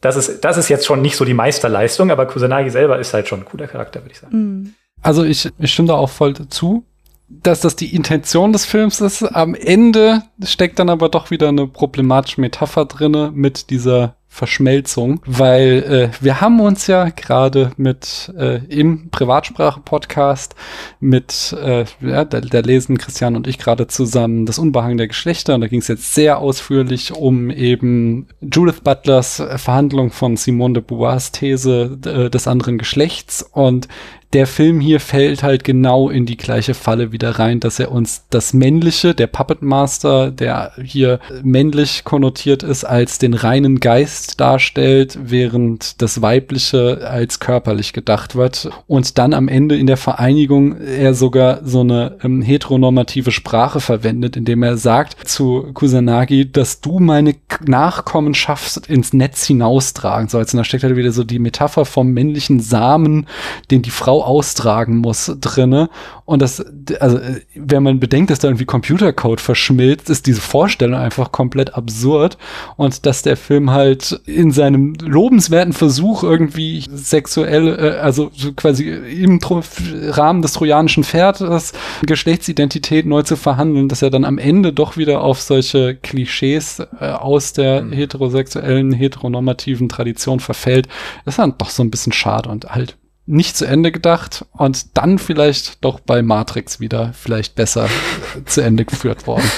das 0.00 0.14
ist, 0.14 0.44
das 0.44 0.56
ist 0.56 0.68
jetzt 0.68 0.86
schon 0.86 1.02
nicht 1.02 1.16
so 1.16 1.24
die 1.24 1.34
Meisterleistung, 1.34 2.12
aber 2.12 2.26
Kusanagi 2.26 2.70
selber 2.70 3.00
ist 3.00 3.12
halt 3.12 3.26
schon 3.26 3.40
ein 3.40 3.44
cooler 3.44 3.66
Charakter, 3.66 4.00
würde 4.02 4.12
ich 4.12 4.20
sagen. 4.20 4.76
Also 5.02 5.24
ich, 5.24 5.50
ich 5.58 5.72
stimme 5.72 5.88
da 5.88 5.94
auch 5.94 6.10
voll 6.10 6.34
zu, 6.34 6.84
dass 7.30 7.60
das 7.60 7.76
die 7.76 7.94
Intention 7.94 8.52
des 8.52 8.66
Films 8.66 9.00
ist. 9.00 9.22
Am 9.22 9.54
Ende 9.54 10.22
steckt 10.42 10.78
dann 10.78 10.90
aber 10.90 11.08
doch 11.08 11.30
wieder 11.30 11.48
eine 11.48 11.66
problematische 11.66 12.40
Metapher 12.40 12.84
drinne 12.84 13.30
mit 13.32 13.70
dieser 13.70 14.16
Verschmelzung, 14.32 15.20
weil 15.26 16.10
äh, 16.12 16.22
wir 16.22 16.40
haben 16.40 16.60
uns 16.60 16.86
ja 16.86 17.08
gerade 17.08 17.72
mit 17.76 18.32
äh, 18.38 18.64
im 18.66 19.10
Privatsprache-Podcast 19.10 20.54
mit, 21.00 21.54
äh, 21.60 21.84
ja, 22.00 22.24
da, 22.24 22.40
da 22.40 22.60
lesen 22.60 22.96
Christian 22.96 23.34
und 23.34 23.48
ich 23.48 23.58
gerade 23.58 23.88
zusammen 23.88 24.46
das 24.46 24.60
Unbehagen 24.60 24.98
der 24.98 25.08
Geschlechter 25.08 25.56
und 25.56 25.62
da 25.62 25.66
ging 25.66 25.80
es 25.80 25.88
jetzt 25.88 26.14
sehr 26.14 26.38
ausführlich 26.38 27.12
um 27.12 27.50
eben 27.50 28.28
Judith 28.40 28.82
Butlers 28.84 29.42
Verhandlung 29.56 30.12
von 30.12 30.36
Simone 30.36 30.74
de 30.74 30.82
Beauvoirs 30.84 31.32
These 31.32 31.98
äh, 32.04 32.30
des 32.30 32.46
anderen 32.46 32.78
Geschlechts 32.78 33.42
und 33.42 33.88
der 34.32 34.46
Film 34.46 34.80
hier 34.80 35.00
fällt 35.00 35.42
halt 35.42 35.64
genau 35.64 36.08
in 36.08 36.24
die 36.24 36.36
gleiche 36.36 36.74
Falle 36.74 37.10
wieder 37.10 37.40
rein, 37.40 37.58
dass 37.58 37.80
er 37.80 37.90
uns 37.90 38.24
das 38.30 38.52
Männliche, 38.52 39.12
der 39.12 39.26
Puppet 39.26 39.62
Master, 39.62 40.30
der 40.30 40.72
hier 40.82 41.18
männlich 41.42 42.04
konnotiert 42.04 42.62
ist, 42.62 42.84
als 42.84 43.18
den 43.18 43.34
reinen 43.34 43.80
Geist 43.80 44.40
darstellt, 44.40 45.18
während 45.20 46.00
das 46.00 46.22
Weibliche 46.22 47.08
als 47.08 47.40
körperlich 47.40 47.92
gedacht 47.92 48.36
wird. 48.36 48.70
Und 48.86 49.18
dann 49.18 49.34
am 49.34 49.48
Ende 49.48 49.76
in 49.76 49.88
der 49.88 49.96
Vereinigung 49.96 50.80
er 50.80 51.14
sogar 51.14 51.60
so 51.64 51.80
eine 51.80 52.16
ähm, 52.22 52.40
heteronormative 52.40 53.32
Sprache 53.32 53.80
verwendet, 53.80 54.36
indem 54.36 54.62
er 54.62 54.76
sagt 54.76 55.28
zu 55.28 55.70
Kusanagi, 55.74 56.52
dass 56.52 56.80
du 56.80 57.00
meine 57.00 57.34
Nachkommen 57.66 58.34
schaffst, 58.34 58.86
ins 58.86 59.12
Netz 59.12 59.44
hinaustragen 59.44 60.28
sollst. 60.28 60.54
Und 60.54 60.58
da 60.58 60.64
steckt 60.64 60.84
halt 60.84 60.94
wieder 60.94 61.10
so 61.10 61.24
die 61.24 61.40
Metapher 61.40 61.84
vom 61.84 62.12
männlichen 62.12 62.60
Samen, 62.60 63.26
den 63.72 63.82
die 63.82 63.90
Frau 63.90 64.19
austragen 64.22 64.96
muss, 64.96 65.32
drinne. 65.40 65.90
Und 66.24 66.42
das, 66.42 66.64
also, 67.00 67.18
wenn 67.54 67.82
man 67.82 67.98
bedenkt, 67.98 68.30
dass 68.30 68.38
da 68.38 68.48
irgendwie 68.48 68.64
Computercode 68.64 69.40
verschmilzt, 69.40 70.10
ist 70.10 70.26
diese 70.26 70.40
Vorstellung 70.40 71.00
einfach 71.00 71.32
komplett 71.32 71.74
absurd. 71.74 72.38
Und 72.76 73.06
dass 73.06 73.22
der 73.22 73.36
Film 73.36 73.70
halt 73.70 74.20
in 74.26 74.52
seinem 74.52 74.94
lobenswerten 74.94 75.72
Versuch 75.72 76.22
irgendwie 76.22 76.84
sexuell, 76.92 77.68
äh, 77.78 77.98
also 77.98 78.30
so 78.32 78.52
quasi 78.52 78.88
im 78.88 79.40
Tro 79.40 79.62
Rahmen 80.08 80.42
des 80.42 80.52
trojanischen 80.52 81.04
Pferdes 81.04 81.72
Geschlechtsidentität 82.06 83.06
neu 83.06 83.22
zu 83.22 83.36
verhandeln, 83.36 83.88
dass 83.88 84.02
er 84.02 84.10
dann 84.10 84.24
am 84.24 84.38
Ende 84.38 84.72
doch 84.72 84.96
wieder 84.96 85.22
auf 85.22 85.40
solche 85.40 85.96
Klischees 85.96 86.80
äh, 87.00 87.06
aus 87.06 87.52
der 87.52 87.84
heterosexuellen, 87.90 88.92
heteronormativen 88.92 89.88
Tradition 89.88 90.40
verfällt, 90.40 90.88
ist 91.26 91.38
dann 91.38 91.54
doch 91.58 91.70
so 91.70 91.82
ein 91.82 91.90
bisschen 91.90 92.12
schade 92.12 92.48
und 92.48 92.66
halt 92.66 92.96
nicht 93.30 93.56
zu 93.56 93.64
Ende 93.64 93.92
gedacht 93.92 94.44
und 94.52 94.96
dann 94.98 95.18
vielleicht 95.18 95.84
doch 95.84 96.00
bei 96.00 96.22
Matrix 96.22 96.80
wieder 96.80 97.12
vielleicht 97.14 97.54
besser 97.54 97.88
zu 98.44 98.60
Ende 98.60 98.84
geführt 98.84 99.26
worden. 99.26 99.50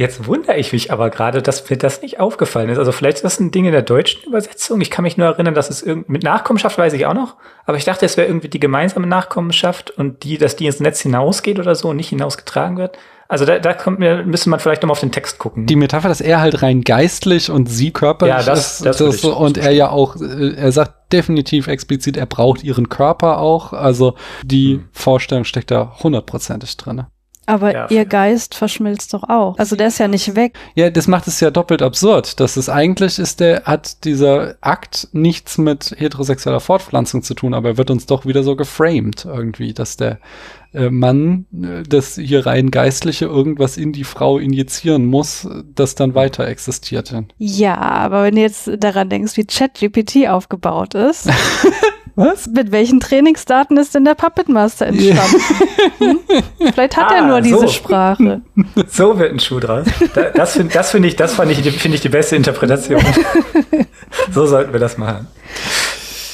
Jetzt 0.00 0.26
wundere 0.26 0.56
ich 0.56 0.72
mich 0.72 0.90
aber 0.90 1.10
gerade, 1.10 1.42
dass 1.42 1.68
mir 1.68 1.76
das 1.76 2.00
nicht 2.00 2.20
aufgefallen 2.20 2.70
ist. 2.70 2.78
Also 2.78 2.90
vielleicht 2.90 3.18
ist 3.18 3.24
das 3.24 3.38
ein 3.38 3.50
Ding 3.50 3.66
in 3.66 3.72
der 3.72 3.82
deutschen 3.82 4.22
Übersetzung. 4.22 4.80
Ich 4.80 4.90
kann 4.90 5.02
mich 5.02 5.18
nur 5.18 5.26
erinnern, 5.26 5.52
dass 5.52 5.68
es 5.68 5.82
irgendwie 5.82 6.12
mit 6.12 6.22
Nachkommenschaft 6.22 6.78
weiß 6.78 6.94
ich 6.94 7.04
auch 7.04 7.12
noch. 7.12 7.36
Aber 7.66 7.76
ich 7.76 7.84
dachte, 7.84 8.06
es 8.06 8.16
wäre 8.16 8.26
irgendwie 8.26 8.48
die 8.48 8.60
gemeinsame 8.60 9.06
Nachkommenschaft 9.06 9.90
und 9.90 10.22
die, 10.22 10.38
dass 10.38 10.56
die 10.56 10.64
ins 10.64 10.80
Netz 10.80 11.00
hinausgeht 11.02 11.58
oder 11.58 11.74
so 11.74 11.90
und 11.90 11.96
nicht 11.96 12.08
hinausgetragen 12.08 12.78
wird. 12.78 12.96
Also 13.30 13.44
da, 13.44 13.60
da 13.60 13.72
kommt 13.74 14.00
mir, 14.00 14.24
müsste 14.24 14.50
man 14.50 14.58
vielleicht 14.58 14.82
nochmal 14.82 14.94
auf 14.94 15.00
den 15.00 15.12
Text 15.12 15.38
gucken. 15.38 15.64
Die 15.66 15.76
Metapher, 15.76 16.08
dass 16.08 16.20
er 16.20 16.40
halt 16.40 16.62
rein 16.62 16.80
geistlich 16.82 17.48
und 17.48 17.66
sie 17.70 17.92
körperlich 17.92 18.34
Ja, 18.34 18.42
das- 18.42 18.80
ist, 18.80 18.86
das 19.00 19.00
ich 19.00 19.24
und 19.24 19.56
er 19.56 19.70
ja 19.70 19.88
auch, 19.90 20.16
äh, 20.16 20.54
er 20.56 20.72
sagt 20.72 21.12
definitiv 21.12 21.68
explizit, 21.68 22.16
er 22.16 22.26
braucht 22.26 22.64
ihren 22.64 22.88
Körper 22.88 23.38
auch. 23.38 23.72
Also 23.72 24.14
die 24.42 24.74
Hm. 24.74 24.88
Vorstellung 24.92 25.44
steckt 25.44 25.70
da 25.70 25.96
hundertprozentig 26.02 26.76
drin. 26.76 27.04
Aber 27.46 27.72
Ja. 27.72 27.86
ihr 27.88 28.04
Geist 28.04 28.54
verschmilzt 28.54 29.12
doch 29.14 29.24
auch. 29.28 29.58
Also 29.58 29.74
der 29.74 29.88
ist 29.88 29.98
ja 29.98 30.06
nicht 30.08 30.36
weg. 30.36 30.56
Ja, 30.74 30.90
das 30.90 31.08
macht 31.08 31.26
es 31.26 31.40
ja 31.40 31.50
doppelt 31.50 31.82
absurd. 31.82 32.38
Das 32.38 32.56
ist 32.56 32.68
eigentlich 32.68 33.18
ist 33.18 33.40
der, 33.40 33.62
hat 33.64 34.04
dieser 34.04 34.54
Akt 34.60 35.08
nichts 35.12 35.56
mit 35.58 35.94
heterosexueller 35.98 36.60
Fortpflanzung 36.60 37.22
zu 37.22 37.34
tun, 37.34 37.54
aber 37.54 37.70
er 37.70 37.76
wird 37.76 37.90
uns 37.90 38.06
doch 38.06 38.24
wieder 38.26 38.42
so 38.44 38.54
geframed 38.56 39.24
irgendwie, 39.24 39.72
dass 39.72 39.96
der 39.96 40.18
äh, 40.72 40.90
Mann, 40.90 41.46
äh, 41.52 41.82
das 41.88 42.14
hier 42.16 42.46
rein 42.46 42.70
geistliche 42.70 43.26
irgendwas 43.26 43.76
in 43.76 43.92
die 43.92 44.04
Frau 44.04 44.38
injizieren 44.38 45.06
muss, 45.06 45.48
das 45.74 45.94
dann 45.94 46.14
weiter 46.14 46.46
existiert. 46.46 47.12
Ja, 47.38 47.76
aber 47.76 48.24
wenn 48.24 48.36
du 48.36 48.40
jetzt 48.40 48.70
daran 48.78 49.08
denkst, 49.08 49.36
wie 49.36 49.44
ChatGPT 49.44 50.28
aufgebaut 50.28 50.94
ist, 50.94 51.28
Was? 52.16 52.46
mit 52.48 52.70
welchen 52.72 53.00
Trainingsdaten 53.00 53.76
ist 53.78 53.94
denn 53.94 54.04
der 54.04 54.14
Puppet 54.14 54.48
Master 54.48 54.86
entstanden? 54.88 55.40
Hm? 55.98 56.18
Vielleicht 56.72 56.96
hat 56.96 57.10
er 57.12 57.22
Ah, 57.24 57.26
nur 57.26 57.40
diese 57.40 57.60
so. 57.60 57.68
Sprache. 57.68 58.42
So 58.88 59.18
wird 59.18 59.32
ein 59.32 59.40
Schuh 59.40 59.60
draus. 59.60 59.86
Da, 60.14 60.24
das 60.34 60.52
finde 60.52 60.72
das 60.74 60.90
find 60.90 61.06
ich, 61.06 61.16
das 61.16 61.34
fand 61.34 61.50
ich, 61.50 61.58
finde 61.58 61.94
ich 61.94 62.00
die 62.02 62.08
beste 62.08 62.36
Interpretation. 62.36 63.00
so 64.32 64.46
sollten 64.46 64.72
wir 64.72 64.80
das 64.80 64.98
machen. 64.98 65.28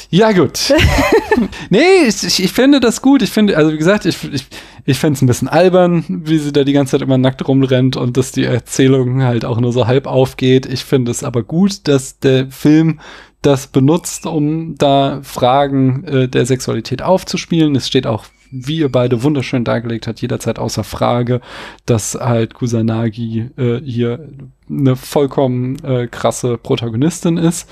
Ja, 0.09 0.31
gut. 0.31 0.73
nee, 1.69 2.05
ich, 2.07 2.23
ich, 2.23 2.43
ich 2.43 2.51
finde 2.51 2.79
das 2.79 3.01
gut. 3.01 3.21
Ich 3.21 3.29
finde, 3.29 3.57
also 3.57 3.73
wie 3.73 3.77
gesagt, 3.77 4.05
ich, 4.05 4.17
ich, 4.31 4.47
ich 4.85 4.97
fände 4.97 5.17
es 5.17 5.21
ein 5.21 5.27
bisschen 5.27 5.49
albern, 5.49 6.05
wie 6.07 6.37
sie 6.37 6.53
da 6.53 6.63
die 6.63 6.73
ganze 6.73 6.91
Zeit 6.91 7.01
immer 7.01 7.17
nackt 7.17 7.45
rumrennt 7.47 7.97
und 7.97 8.15
dass 8.15 8.31
die 8.31 8.45
Erzählung 8.45 9.23
halt 9.23 9.43
auch 9.43 9.59
nur 9.59 9.73
so 9.73 9.85
halb 9.85 10.07
aufgeht. 10.07 10.65
Ich 10.65 10.85
finde 10.85 11.11
es 11.11 11.23
aber 11.23 11.43
gut, 11.43 11.87
dass 11.87 12.19
der 12.19 12.47
Film 12.49 12.99
das 13.41 13.67
benutzt, 13.67 14.25
um 14.25 14.75
da 14.77 15.19
Fragen 15.23 16.03
äh, 16.05 16.27
der 16.27 16.45
Sexualität 16.45 17.01
aufzuspielen. 17.01 17.75
Es 17.75 17.87
steht 17.87 18.07
auch, 18.07 18.25
wie 18.49 18.77
ihr 18.77 18.91
beide 18.91 19.23
wunderschön 19.23 19.65
dargelegt 19.65 20.07
hat, 20.07 20.21
jederzeit 20.21 20.57
außer 20.57 20.85
Frage, 20.85 21.41
dass 21.85 22.15
halt 22.15 22.53
Kusanagi 22.53 23.49
äh, 23.57 23.81
hier 23.83 24.29
eine 24.69 24.95
vollkommen 24.95 25.83
äh, 25.83 26.07
krasse 26.07 26.57
Protagonistin 26.57 27.37
ist 27.37 27.69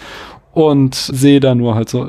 und 0.56 0.96
sehe 0.96 1.42
da 1.42 1.54
nur 1.54 1.76
halt 1.76 1.90
so 1.90 2.08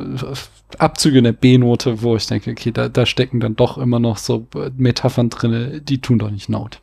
Abzüge 0.79 1.19
in 1.19 1.25
der 1.25 1.33
B-Note, 1.33 2.03
wo 2.03 2.15
ich 2.15 2.27
denke, 2.27 2.53
okay, 2.53 2.71
da, 2.71 2.89
da 2.89 3.05
stecken 3.05 3.41
dann 3.41 3.57
doch 3.57 3.77
immer 3.77 3.99
noch 3.99 4.19
so 4.19 4.47
Metaphern 4.77 5.31
drinne, 5.31 5.81
die 5.81 6.01
tun 6.01 6.21
doch 6.21 6.31
nicht 6.31 6.49
Not. 6.49 6.81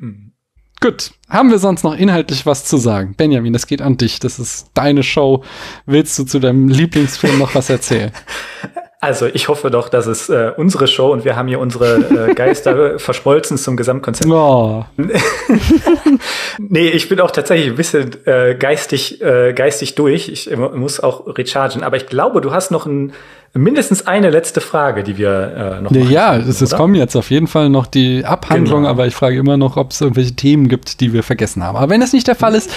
Hm. 0.00 0.32
Gut, 0.80 1.12
haben 1.28 1.50
wir 1.50 1.58
sonst 1.58 1.82
noch 1.82 1.96
inhaltlich 1.96 2.46
was 2.46 2.64
zu 2.64 2.76
sagen? 2.76 3.14
Benjamin, 3.16 3.52
das 3.52 3.66
geht 3.66 3.82
an 3.82 3.96
dich, 3.96 4.20
das 4.20 4.38
ist 4.38 4.70
deine 4.74 5.02
Show. 5.02 5.44
Willst 5.86 6.18
du 6.18 6.24
zu 6.24 6.38
deinem 6.38 6.68
Lieblingsfilm 6.68 7.38
noch 7.38 7.54
was 7.54 7.68
erzählen? 7.68 8.12
Also 9.02 9.26
ich 9.26 9.48
hoffe 9.48 9.68
doch, 9.72 9.88
dass 9.88 10.06
es 10.06 10.28
äh, 10.28 10.52
unsere 10.56 10.86
Show 10.86 11.10
und 11.10 11.24
wir 11.24 11.34
haben 11.34 11.48
hier 11.48 11.58
unsere 11.58 12.28
äh, 12.28 12.34
Geister 12.36 13.00
verschmolzen 13.00 13.58
zum 13.58 13.76
Gesamtkonzept. 13.76 14.30
Oh, 14.30 14.84
Nee, 16.58 16.88
ich 16.88 17.08
bin 17.08 17.18
auch 17.18 17.32
tatsächlich 17.32 17.70
ein 17.70 17.74
bisschen 17.74 18.12
äh, 18.26 18.54
geistig, 18.54 19.20
äh, 19.20 19.54
geistig 19.54 19.96
durch. 19.96 20.28
Ich 20.28 20.56
muss 20.56 21.00
auch 21.00 21.36
rechargen. 21.36 21.82
Aber 21.82 21.96
ich 21.96 22.06
glaube, 22.06 22.40
du 22.40 22.52
hast 22.52 22.70
noch 22.70 22.86
ein, 22.86 23.12
mindestens 23.54 24.06
eine 24.06 24.30
letzte 24.30 24.60
Frage, 24.60 25.02
die 25.02 25.18
wir 25.18 25.76
äh, 25.78 25.80
noch 25.82 25.90
ja, 25.92 25.98
machen 26.00 26.10
ja 26.12 26.36
es, 26.36 26.60
es 26.60 26.70
kommen 26.70 26.94
jetzt 26.94 27.16
auf 27.16 27.30
jeden 27.30 27.46
Fall 27.46 27.68
noch 27.68 27.86
die 27.86 28.24
Abhandlung, 28.24 28.80
Genau. 28.80 28.88
aber 28.90 29.06
ich 29.06 29.14
frage 29.14 29.36
immer 29.36 29.56
noch, 29.56 29.76
ob 29.76 29.90
es 29.90 30.00
irgendwelche 30.00 30.32
Themen 30.34 30.68
gibt, 30.68 31.00
die 31.00 31.12
wir 31.12 31.22
vergessen 31.22 31.62
haben. 31.62 31.76
Aber 31.76 31.90
wenn 31.90 32.00
das 32.00 32.12
nicht 32.12 32.26
der 32.26 32.34
Fall 32.34 32.54
ist, 32.54 32.70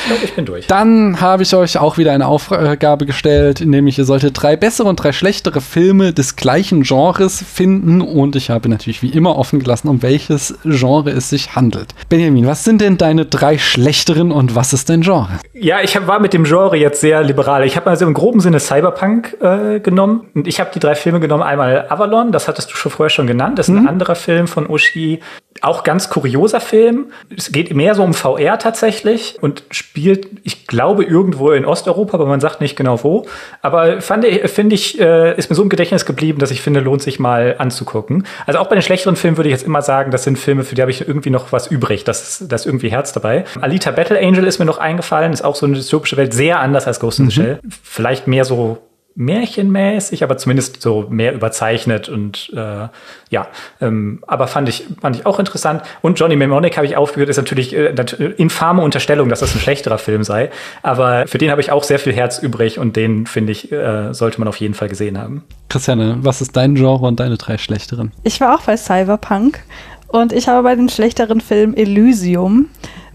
durch. 0.46 0.68
Dann 0.68 1.22
habe 1.22 1.44
ich 1.44 1.56
euch 1.56 1.78
auch 1.78 1.98
wieder 1.98 2.12
eine 2.12 2.28
Aufgabe 2.28 3.06
gestellt, 3.06 3.62
nämlich 3.66 3.98
ihr 3.98 4.06
solltet 4.06 4.42
drei 4.42 4.56
bessere 4.58 4.88
und 4.90 4.98
drei 4.98 5.12
schlechtere 5.14 5.62
Filme 5.62 6.12
des 6.14 6.36
gleichen 6.36 6.84
Genres 6.84 7.42
finden 7.44 8.02
und 8.02 8.36
ich 8.36 8.50
habe 8.50 8.68
natürlich 8.70 9.02
wie 9.02 9.10
immer 9.10 9.38
offen 9.38 9.60
gelassen, 9.60 9.88
um 9.88 10.02
welches 10.02 10.56
Genre 10.64 11.12
es 11.12 11.30
sich 11.30 11.56
handelt. 11.56 11.96
Benjamin, 12.10 12.48
was 12.48 12.64
sind 12.64 12.82
denn 12.82 12.98
deine 12.98 13.26
drei 13.26 13.58
schlechteren 13.58 14.32
und 14.32 14.56
was 14.56 14.74
ist 14.74 14.90
dein 14.90 15.02
Genre? 15.02 15.30
Ja, 15.54 15.78
ich 15.82 15.96
hab, 15.96 16.08
war 16.08 16.20
mit 16.20 16.34
dem 16.34 16.44
Genre 16.44 16.76
jetzt 16.76 17.00
sehr 17.02 17.24
liberal. 17.24 17.66
Ich 17.66 17.76
habe 17.78 17.90
also 17.90 18.06
im 18.06 18.14
groben 18.14 18.40
Sinne 18.42 18.60
Cyberpunk 18.60 19.38
äh, 19.42 19.80
genommen 19.80 20.26
und 20.36 20.48
ich 20.48 20.60
habe 20.60 20.65
die 20.74 20.80
drei 20.80 20.96
Filme 20.96 21.20
genommen. 21.20 21.44
Einmal 21.44 21.86
Avalon, 21.90 22.32
das 22.32 22.48
hattest 22.48 22.72
du 22.72 22.76
schon 22.76 22.92
vorher 22.92 23.10
schon 23.10 23.28
genannt. 23.28 23.60
Das 23.60 23.70
ist 23.70 23.76
ein 23.76 23.88
anderer 23.88 24.16
Film 24.16 24.48
von 24.48 24.70
Ushi. 24.70 25.20
Auch 25.62 25.84
ganz 25.84 26.10
kurioser 26.10 26.60
Film. 26.60 27.08
Es 27.36 27.52
geht 27.52 27.74
mehr 27.74 27.96
so 27.96 28.04
um 28.04 28.14
VR 28.14 28.60
tatsächlich 28.60 29.38
und 29.40 29.64
spielt, 29.72 30.28
ich 30.44 30.68
glaube, 30.68 31.06
irgendwo 31.06 31.52
in 31.52 31.66
Osteuropa, 31.66 32.16
aber 32.16 32.26
man 32.26 32.42
sagt 32.42 32.60
nicht 32.60 32.76
genau 32.76 33.02
wo. 33.04 33.26
Aber 33.62 34.02
fand 34.02 34.26
ich, 34.26 34.50
finde 34.52 34.76
ich, 34.76 35.00
äh, 35.00 35.38
ist 35.38 35.50
mir 35.50 35.56
so 35.56 35.64
im 35.64 35.70
Gedächtnis 35.70 36.06
geblieben, 36.06 36.40
dass 36.40 36.52
ich 36.52 36.62
finde, 36.62 36.82
lohnt 36.82 37.02
sich 37.02 37.20
mal 37.20 37.56
anzugucken. 37.58 38.26
Also 38.46 38.60
auch 38.60 38.68
bei 38.68 38.76
den 38.76 38.82
schlechteren 38.82 39.16
Filmen 39.16 39.38
würde 39.38 39.50
ich 39.50 39.54
jetzt 39.54 39.66
immer 39.66 39.82
sagen, 39.82 40.12
das 40.12 40.24
sind 40.24 40.38
Filme, 40.38 40.64
für 40.64 40.76
die 40.76 40.82
habe 40.82 40.92
ich 40.92 41.08
irgendwie 41.08 41.30
noch 41.30 41.52
was 41.52 41.68
übrig. 41.68 42.04
Das 42.04 42.42
ist, 42.42 42.52
da 42.52 42.56
ist 42.56 42.66
irgendwie 42.66 42.90
Herz 42.90 43.14
dabei. 43.14 43.46
Alita 43.62 43.92
Battle 43.92 44.20
Angel 44.20 44.46
ist 44.46 44.60
mir 44.60 44.66
noch 44.66 44.78
eingefallen, 44.78 45.32
ist 45.32 45.44
auch 45.44 45.56
so 45.56 45.66
eine 45.66 45.76
dystopische 45.76 46.18
Welt, 46.18 46.34
sehr 46.34 46.60
anders 46.60 46.86
als 46.86 47.00
Ghost 47.00 47.20
in 47.20 47.30
the 47.30 47.36
Shell. 47.36 47.60
Vielleicht 47.84 48.28
mehr 48.28 48.44
so 48.44 48.80
märchenmäßig, 49.16 50.24
aber 50.24 50.38
zumindest 50.38 50.82
so 50.82 51.08
mehr 51.10 51.34
überzeichnet 51.34 52.10
und 52.10 52.52
äh, 52.54 52.90
ja, 53.30 53.48
ähm, 53.80 54.22
aber 54.28 54.48
fand 54.48 54.68
ich 54.68 54.86
fand 55.00 55.16
ich 55.16 55.26
auch 55.26 55.40
interessant. 55.40 55.84
Und 56.02 56.20
Johnny 56.20 56.36
Mnemonic 56.36 56.76
habe 56.76 56.86
ich 56.86 56.98
aufgeführt, 56.98 57.30
ist 57.30 57.38
natürlich 57.38 57.74
äh, 57.74 57.94
infame 58.38 58.82
Unterstellung, 58.82 59.30
dass 59.30 59.40
das 59.40 59.56
ein 59.56 59.60
schlechterer 59.60 59.98
Film 59.98 60.24
sei, 60.24 60.52
aber 60.84 61.28
für 61.28 61.38
den 61.38 61.50
habe 61.50 61.62
ich 61.62 61.72
auch 61.72 61.84
sehr 61.84 62.00
viel 62.00 62.14
Herz 62.14 62.40
übrig 62.40 62.78
und 62.78 62.98
den 62.98 63.26
finde 63.26 63.54
ich 63.54 63.72
äh, 63.72 64.14
sollte 64.14 64.40
man 64.40 64.50
auf 64.50 64.58
jeden 64.58 64.74
Fall 64.74 64.90
gesehen 64.90 65.18
haben. 65.18 65.44
Christiane, 65.70 66.18
was 66.20 66.42
ist 66.42 66.56
dein 66.56 66.76
Genre 66.76 67.06
und 67.06 67.20
deine 67.20 67.38
drei 67.38 67.58
schlechteren? 67.58 68.12
Ich 68.24 68.42
war 68.42 68.56
auch 68.56 68.64
bei 68.64 68.76
Cyberpunk 68.76 69.64
und 70.10 70.34
ich 70.34 70.50
habe 70.50 70.64
bei 70.64 70.76
den 70.76 70.90
schlechteren 70.90 71.40
Film 71.40 71.74
Elysium 71.74 72.68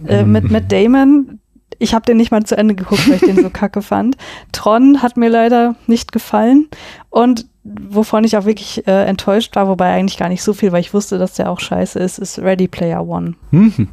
äh, 0.06 0.24
mit 0.24 0.50
Matt 0.50 0.72
Damon. 0.72 1.39
Ich 1.80 1.94
habe 1.94 2.06
den 2.06 2.18
nicht 2.18 2.30
mal 2.30 2.44
zu 2.44 2.56
Ende 2.56 2.74
geguckt, 2.74 3.08
weil 3.08 3.16
ich 3.16 3.22
den 3.22 3.42
so 3.42 3.50
kacke 3.52 3.82
fand. 3.82 4.16
Tron 4.52 5.02
hat 5.02 5.16
mir 5.16 5.30
leider 5.30 5.74
nicht 5.86 6.12
gefallen 6.12 6.68
und 7.08 7.46
wovon 7.64 8.24
ich 8.24 8.36
auch 8.36 8.44
wirklich 8.44 8.86
äh, 8.86 9.04
enttäuscht 9.06 9.56
war, 9.56 9.66
wobei 9.66 9.92
eigentlich 9.92 10.18
gar 10.18 10.28
nicht 10.28 10.42
so 10.42 10.52
viel, 10.52 10.72
weil 10.72 10.80
ich 10.80 10.94
wusste, 10.94 11.18
dass 11.18 11.34
der 11.34 11.50
auch 11.50 11.60
scheiße 11.60 11.98
ist, 11.98 12.18
ist 12.18 12.38
Ready 12.38 12.68
Player 12.68 13.06
One. 13.06 13.34
Mhm. 13.50 13.88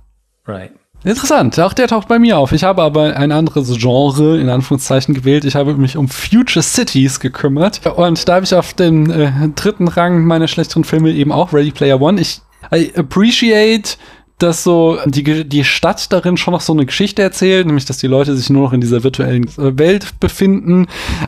Right. 0.46 0.72
Interessant, 1.04 1.60
auch 1.60 1.74
der 1.74 1.88
taucht 1.88 2.08
bei 2.08 2.18
mir 2.18 2.38
auf. 2.38 2.52
Ich 2.52 2.64
habe 2.64 2.82
aber 2.82 3.16
ein 3.16 3.32
anderes 3.32 3.72
Genre 3.78 4.40
in 4.40 4.50
Anführungszeichen 4.50 5.14
gewählt. 5.14 5.46
Ich 5.46 5.56
habe 5.56 5.76
mich 5.76 5.96
um 5.96 6.10
Future 6.10 6.64
Cities 6.64 7.20
gekümmert 7.20 7.86
und 7.86 8.28
da 8.28 8.36
habe 8.36 8.46
ich 8.46 8.56
auf 8.56 8.74
den 8.74 9.10
äh, 9.10 9.32
dritten 9.56 9.88
Rang 9.88 10.26
meiner 10.26 10.48
schlechteren 10.48 10.84
Filme 10.84 11.12
eben 11.12 11.32
auch 11.32 11.54
Ready 11.54 11.72
Player 11.72 12.02
One. 12.02 12.20
Ich 12.20 12.42
I 12.74 12.92
appreciate 12.96 13.98
dass 14.40 14.64
so 14.64 14.98
die, 15.06 15.48
die 15.48 15.64
Stadt 15.64 16.12
darin 16.14 16.38
schon 16.38 16.54
noch 16.54 16.62
so 16.62 16.74
eine 16.74 16.86
Geschichte 16.86 17.24
erzählt, 17.24 17.66
nämlich 17.66 17.86
dass 17.86 17.98
die 17.98 18.06
Leute 18.06 18.36
sich 18.36 18.52
nur 18.52 18.62
noch 18.64 18.74
in 18.74 18.82
dieser 18.82 19.04
virtuellen 19.04 19.46
äh, 19.58 19.80
Welt 19.80 20.20
befinden. 20.20 20.86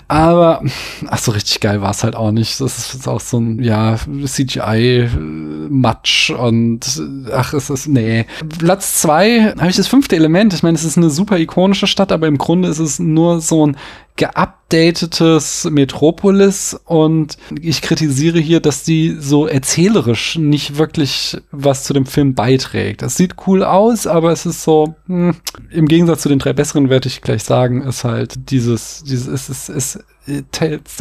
Aber 0.07 0.61
ach 1.07 1.17
so 1.17 1.31
richtig 1.31 1.59
geil 1.59 1.81
war 1.81 1.89
es 1.91 2.03
halt 2.03 2.15
auch 2.15 2.31
nicht. 2.31 2.61
Das 2.61 2.93
ist 2.93 3.07
auch 3.07 3.21
so 3.21 3.39
ein 3.39 3.63
ja 3.63 3.95
CGI-Matsch 4.25 6.29
und 6.29 7.01
äh, 7.27 7.31
ach 7.33 7.53
es 7.53 7.71
ist 7.71 7.87
nee. 7.87 8.27
Platz 8.59 9.01
zwei 9.01 9.55
habe 9.57 9.71
ich 9.71 9.77
das 9.77 9.87
fünfte 9.87 10.15
Element. 10.15 10.53
Ich 10.53 10.61
meine, 10.61 10.75
es 10.75 10.83
ist 10.83 10.97
eine 10.97 11.09
super 11.09 11.39
ikonische 11.39 11.87
Stadt, 11.87 12.11
aber 12.11 12.27
im 12.27 12.37
Grunde 12.37 12.69
ist 12.69 12.79
es 12.79 12.99
nur 12.99 13.41
so 13.41 13.65
ein 13.65 13.75
geupdatetes 14.19 15.69
Metropolis 15.71 16.77
und 16.85 17.37
ich 17.59 17.81
kritisiere 17.81 18.37
hier, 18.37 18.59
dass 18.59 18.83
die 18.83 19.15
so 19.17 19.47
erzählerisch 19.47 20.37
nicht 20.37 20.77
wirklich 20.77 21.37
was 21.51 21.85
zu 21.85 21.93
dem 21.93 22.05
Film 22.05 22.35
beiträgt. 22.35 23.01
Es 23.01 23.15
sieht 23.15 23.35
cool 23.47 23.63
aus, 23.63 24.07
aber 24.07 24.33
es 24.33 24.45
ist 24.45 24.61
so, 24.61 24.95
hm, 25.07 25.37
im 25.71 25.87
Gegensatz 25.87 26.21
zu 26.23 26.29
den 26.29 26.39
drei 26.39 26.51
besseren, 26.51 26.89
werde 26.89 27.07
ich 27.07 27.21
gleich 27.21 27.43
sagen, 27.43 27.81
ist 27.81 28.03
halt 28.03 28.51
dieses, 28.51 29.03
dieses, 29.05 29.27
es 29.29 29.49
ist, 29.49 29.69
es, 29.69 29.95
es, 29.95 30.03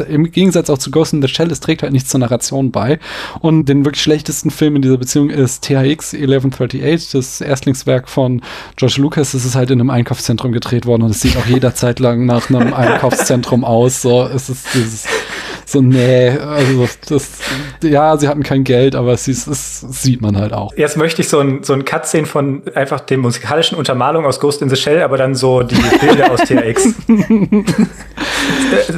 im 0.07 0.31
Gegensatz 0.31 0.69
auch 0.69 0.77
zu 0.77 0.91
Ghost 0.91 1.13
in 1.13 1.21
the 1.21 1.27
Shell, 1.27 1.51
es 1.51 1.59
trägt 1.59 1.83
halt 1.83 1.93
nichts 1.93 2.09
zur 2.09 2.19
Narration 2.19 2.71
bei. 2.71 2.99
Und 3.39 3.65
den 3.65 3.85
wirklich 3.85 4.01
schlechtesten 4.01 4.51
Film 4.51 4.75
in 4.75 4.81
dieser 4.81 4.97
Beziehung 4.97 5.29
ist 5.29 5.63
THX 5.63 6.13
1138, 6.13 7.11
das 7.11 7.41
Erstlingswerk 7.41 8.09
von 8.09 8.41
George 8.75 8.95
Lucas. 8.99 9.33
Es 9.33 9.45
ist 9.45 9.55
halt 9.55 9.71
in 9.71 9.79
einem 9.79 9.89
Einkaufszentrum 9.89 10.51
gedreht 10.51 10.85
worden 10.85 11.03
und 11.03 11.11
es 11.11 11.21
sieht 11.21 11.37
auch 11.37 11.45
jederzeit 11.45 11.99
lang 11.99 12.25
nach 12.25 12.49
einem 12.49 12.73
Einkaufszentrum 12.73 13.63
aus. 13.63 14.01
So, 14.01 14.23
es 14.23 14.49
ist 14.49 14.65
dieses 14.73 15.05
So, 15.69 15.81
nee, 15.81 16.29
also 16.29 16.89
das, 17.09 17.29
ja, 17.83 18.17
sie 18.17 18.27
hatten 18.27 18.41
kein 18.41 18.63
Geld, 18.63 18.95
aber 18.95 19.13
es, 19.13 19.27
ist, 19.27 19.45
es 19.45 19.81
sieht 19.81 20.19
man 20.19 20.35
halt 20.35 20.51
auch. 20.51 20.73
Jetzt 20.75 20.97
möchte 20.97 21.21
ich 21.21 21.29
so 21.29 21.39
ein, 21.41 21.63
so 21.63 21.73
ein 21.73 21.85
Cutscene 21.85 22.25
von 22.25 22.63
einfach 22.73 23.01
dem 23.01 23.19
musikalischen 23.19 23.77
Untermalung 23.77 24.25
aus 24.25 24.39
Ghost 24.39 24.63
in 24.63 24.69
the 24.69 24.75
Shell, 24.75 25.03
aber 25.03 25.17
dann 25.17 25.35
so 25.35 25.61
die 25.61 25.75
Bilder 26.01 26.31
aus 26.31 26.41
TRX. 26.41 26.87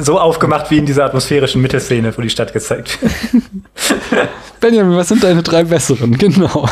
so 0.00 0.18
aufgemacht 0.18 0.70
wie 0.70 0.78
in 0.78 0.86
dieser 0.86 1.04
atmosphärischen 1.04 1.60
Mittelszene, 1.60 2.16
wo 2.16 2.22
die 2.22 2.30
Stadt 2.30 2.54
gezeigt 2.54 2.98
wird. 3.02 3.12
Benjamin, 4.62 4.96
was 4.96 5.08
sind 5.08 5.24
deine 5.24 5.42
drei 5.42 5.64
besseren? 5.64 6.16
Genau. 6.16 6.68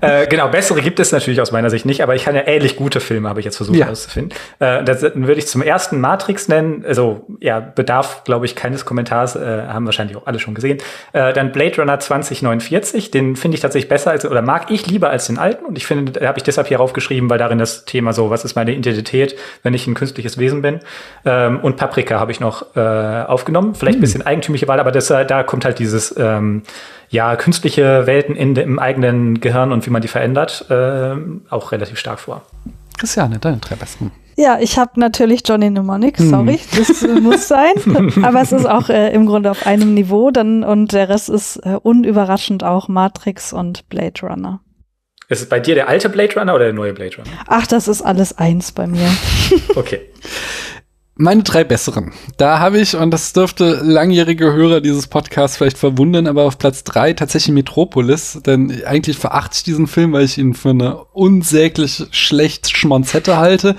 Äh, 0.00 0.26
genau, 0.26 0.48
bessere 0.48 0.80
gibt 0.80 0.98
es 0.98 1.12
natürlich 1.12 1.40
aus 1.40 1.52
meiner 1.52 1.70
Sicht 1.70 1.84
nicht, 1.84 2.02
aber 2.02 2.14
ich 2.14 2.24
kann 2.24 2.34
ja 2.34 2.42
ähnlich 2.46 2.76
gute 2.76 3.00
Filme, 3.00 3.28
habe 3.28 3.40
ich 3.40 3.44
jetzt 3.44 3.56
versucht 3.56 3.76
ja. 3.76 3.84
herauszufinden. 3.84 4.36
Äh, 4.58 4.82
das 4.82 5.02
würde 5.02 5.34
ich 5.34 5.46
zum 5.46 5.62
ersten 5.62 6.00
Matrix 6.00 6.48
nennen. 6.48 6.84
Also, 6.86 7.26
ja, 7.40 7.60
bedarf, 7.60 8.24
glaube 8.24 8.46
ich, 8.46 8.56
keines 8.56 8.84
Kommentars, 8.84 9.36
äh, 9.36 9.66
haben 9.68 9.84
wahrscheinlich 9.84 10.16
auch 10.16 10.26
alle 10.26 10.38
schon 10.38 10.54
gesehen. 10.54 10.78
Äh, 11.12 11.32
dann 11.34 11.52
Blade 11.52 11.76
Runner 11.76 11.98
2049, 11.98 13.10
den 13.10 13.36
finde 13.36 13.56
ich 13.56 13.60
tatsächlich 13.60 13.88
besser 13.88 14.10
als, 14.10 14.24
oder 14.24 14.42
mag 14.42 14.70
ich 14.70 14.86
lieber 14.86 15.10
als 15.10 15.26
den 15.26 15.38
alten. 15.38 15.66
Und 15.66 15.76
ich 15.76 15.86
finde, 15.86 16.26
habe 16.26 16.38
ich 16.38 16.44
deshalb 16.44 16.66
hier 16.68 16.78
raufgeschrieben, 16.78 17.28
weil 17.30 17.38
darin 17.38 17.58
das 17.58 17.84
Thema 17.84 18.12
so, 18.12 18.30
was 18.30 18.44
ist 18.44 18.56
meine 18.56 18.74
Identität, 18.74 19.36
wenn 19.62 19.74
ich 19.74 19.86
ein 19.86 19.94
künstliches 19.94 20.38
Wesen 20.38 20.62
bin. 20.62 20.80
Ähm, 21.24 21.60
und 21.60 21.76
Paprika 21.76 22.18
habe 22.18 22.32
ich 22.32 22.40
noch 22.40 22.74
äh, 22.74 22.80
aufgenommen. 22.80 23.74
Vielleicht 23.74 23.96
ein 23.96 23.96
hm. 23.96 24.00
bisschen 24.00 24.22
eigentümliche 24.22 24.66
Wahl, 24.68 24.80
aber 24.80 24.92
das, 24.92 25.10
äh, 25.10 25.24
da 25.26 25.42
kommt 25.42 25.64
halt 25.64 25.78
dieses, 25.78 26.14
ähm, 26.18 26.62
ja, 27.08 27.36
künstliche 27.36 28.06
Welten 28.06 28.36
in, 28.36 28.56
im 28.56 28.78
eigenen 28.78 29.40
Gehirn 29.40 29.72
und 29.72 29.86
wie 29.86 29.90
man 29.90 30.02
die 30.02 30.08
verändert, 30.08 30.66
äh, 30.70 31.14
auch 31.50 31.72
relativ 31.72 31.98
stark 31.98 32.20
vor. 32.20 32.42
Christiane, 32.98 33.38
deine 33.38 33.58
drei 33.58 33.76
besten. 33.76 34.10
Ja, 34.38 34.58
ich 34.60 34.78
habe 34.78 35.00
natürlich 35.00 35.40
Johnny 35.46 35.70
Mnemonic, 35.70 36.18
hm. 36.18 36.28
sorry, 36.30 36.58
hm. 36.58 36.78
das 36.78 37.02
äh, 37.02 37.20
muss 37.20 37.48
sein. 37.48 37.72
Aber 38.22 38.42
es 38.42 38.52
ist 38.52 38.66
auch 38.66 38.90
äh, 38.90 39.12
im 39.12 39.26
Grunde 39.26 39.50
auf 39.50 39.66
einem 39.66 39.94
Niveau 39.94 40.30
dann 40.30 40.62
und 40.62 40.92
der 40.92 41.08
Rest 41.08 41.30
ist 41.30 41.56
äh, 41.64 41.78
unüberraschend 41.82 42.62
auch 42.62 42.88
Matrix 42.88 43.52
und 43.52 43.88
Blade 43.88 44.20
Runner. 44.22 44.60
Ist 45.28 45.40
es 45.40 45.48
bei 45.48 45.58
dir 45.58 45.74
der 45.74 45.88
alte 45.88 46.08
Blade 46.08 46.38
Runner 46.38 46.54
oder 46.54 46.64
der 46.66 46.74
neue 46.74 46.92
Blade 46.92 47.16
Runner? 47.16 47.30
Ach, 47.46 47.66
das 47.66 47.88
ist 47.88 48.02
alles 48.02 48.36
eins 48.36 48.72
bei 48.72 48.86
mir. 48.86 49.08
okay. 49.74 50.00
Meine 51.18 51.42
drei 51.42 51.64
besseren. 51.64 52.12
Da 52.36 52.58
habe 52.58 52.78
ich, 52.78 52.94
und 52.94 53.10
das 53.10 53.32
dürfte 53.32 53.80
langjährige 53.82 54.52
Hörer 54.52 54.82
dieses 54.82 55.06
Podcasts 55.06 55.56
vielleicht 55.56 55.78
verwundern, 55.78 56.26
aber 56.26 56.44
auf 56.44 56.58
Platz 56.58 56.84
drei 56.84 57.14
tatsächlich 57.14 57.54
Metropolis. 57.54 58.38
Denn 58.44 58.82
eigentlich 58.84 59.16
verachte 59.16 59.54
ich 59.56 59.62
diesen 59.62 59.86
Film, 59.86 60.12
weil 60.12 60.26
ich 60.26 60.36
ihn 60.36 60.52
für 60.52 60.70
eine 60.70 60.98
unsäglich 61.14 62.04
schlecht 62.10 62.76
Schmonzette 62.76 63.38
halte. 63.38 63.76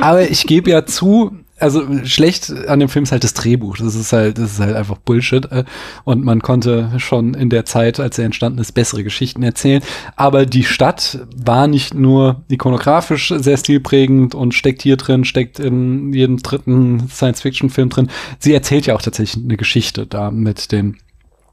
Aber 0.00 0.28
ich 0.28 0.44
gebe 0.48 0.72
ja 0.72 0.84
zu, 0.84 1.30
also 1.62 1.86
schlecht 2.04 2.52
an 2.66 2.80
dem 2.80 2.88
Film 2.88 3.04
ist 3.04 3.12
halt 3.12 3.24
das 3.24 3.34
Drehbuch. 3.34 3.76
Das 3.76 3.94
ist 3.94 4.12
halt, 4.12 4.38
das 4.38 4.52
ist 4.52 4.60
halt 4.60 4.74
einfach 4.74 4.98
Bullshit. 4.98 5.50
Äh, 5.50 5.64
und 6.04 6.24
man 6.24 6.42
konnte 6.42 6.92
schon 6.98 7.34
in 7.34 7.50
der 7.50 7.64
Zeit, 7.64 8.00
als 8.00 8.18
er 8.18 8.24
entstanden 8.24 8.58
ist, 8.58 8.72
bessere 8.72 9.04
Geschichten 9.04 9.42
erzählen. 9.42 9.82
Aber 10.16 10.44
die 10.44 10.64
Stadt 10.64 11.20
war 11.36 11.68
nicht 11.68 11.94
nur 11.94 12.42
ikonografisch 12.48 13.32
sehr 13.36 13.56
stilprägend 13.56 14.34
und 14.34 14.54
steckt 14.54 14.82
hier 14.82 14.96
drin, 14.96 15.24
steckt 15.24 15.60
in 15.60 16.12
jedem 16.12 16.38
dritten 16.38 17.08
Science-Fiction-Film 17.08 17.88
drin. 17.88 18.08
Sie 18.40 18.52
erzählt 18.52 18.86
ja 18.86 18.96
auch 18.96 19.02
tatsächlich 19.02 19.44
eine 19.44 19.56
Geschichte 19.56 20.06
da 20.06 20.30
mit 20.30 20.72
den 20.72 20.98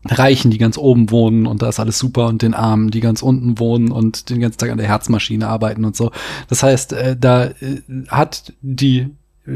Reichen, 0.05 0.49
die 0.49 0.57
ganz 0.57 0.77
oben 0.77 1.11
wohnen 1.11 1.45
und 1.45 1.61
da 1.61 1.69
ist 1.69 1.79
alles 1.79 1.99
super 1.99 2.27
und 2.27 2.41
den 2.41 2.53
Armen, 2.53 2.89
die 2.89 3.01
ganz 3.01 3.21
unten 3.21 3.59
wohnen 3.59 3.91
und 3.91 4.29
den 4.29 4.39
ganzen 4.39 4.57
Tag 4.57 4.71
an 4.71 4.77
der 4.77 4.87
Herzmaschine 4.87 5.47
arbeiten 5.47 5.83
und 5.83 5.95
so. 5.95 6.11
Das 6.47 6.63
heißt, 6.63 6.93
äh, 6.93 7.17
da 7.19 7.45
äh, 7.47 7.81
hat 8.07 8.53
die 8.61 9.09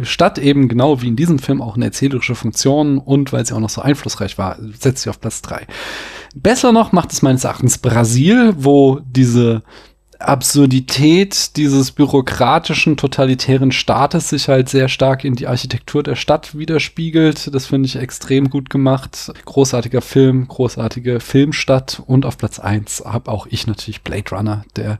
Stadt 0.04 0.38
eben 0.38 0.68
genau 0.68 1.02
wie 1.02 1.08
in 1.08 1.16
diesem 1.16 1.40
Film 1.40 1.62
auch 1.62 1.76
eine 1.76 1.86
erzählerische 1.86 2.36
Funktion 2.36 2.98
und 2.98 3.32
weil 3.32 3.46
sie 3.46 3.54
auch 3.54 3.60
noch 3.60 3.70
so 3.70 3.82
einflussreich 3.82 4.38
war, 4.38 4.58
setzt 4.80 5.04
sie 5.04 5.10
auf 5.10 5.20
Platz 5.20 5.42
drei. 5.42 5.68
Besser 6.36 6.72
noch 6.72 6.92
macht 6.92 7.12
es 7.12 7.22
meines 7.22 7.44
Erachtens 7.44 7.78
Brasil, 7.78 8.54
wo 8.58 9.00
diese 9.06 9.64
Absurdität 10.24 11.58
dieses 11.58 11.92
bürokratischen, 11.92 12.98
totalitären 12.98 13.72
Staates 13.72 14.30
sich 14.30 14.48
halt 14.48 14.70
sehr 14.70 14.88
stark 14.88 15.26
in 15.26 15.36
die 15.36 15.48
Architektur 15.48 16.02
der 16.02 16.16
Stadt 16.16 16.58
widerspiegelt. 16.58 17.54
Das 17.54 17.66
finde 17.66 17.88
ich 17.88 17.98
extrem 17.98 18.50
gut 18.50 18.70
gemacht. 18.70 19.32
Großartiger 19.46 20.02
Film, 20.02 20.48
großartige 20.48 21.20
Filmstadt 21.20 22.02
und 22.06 22.26
auf 22.26 22.38
Platz 22.38 22.60
eins 22.60 23.04
habe 23.06 23.32
auch 23.32 23.48
ich 23.50 23.68
natürlich 23.68 24.02
Blade 24.02 24.30
Runner, 24.32 24.66
der 24.76 25.00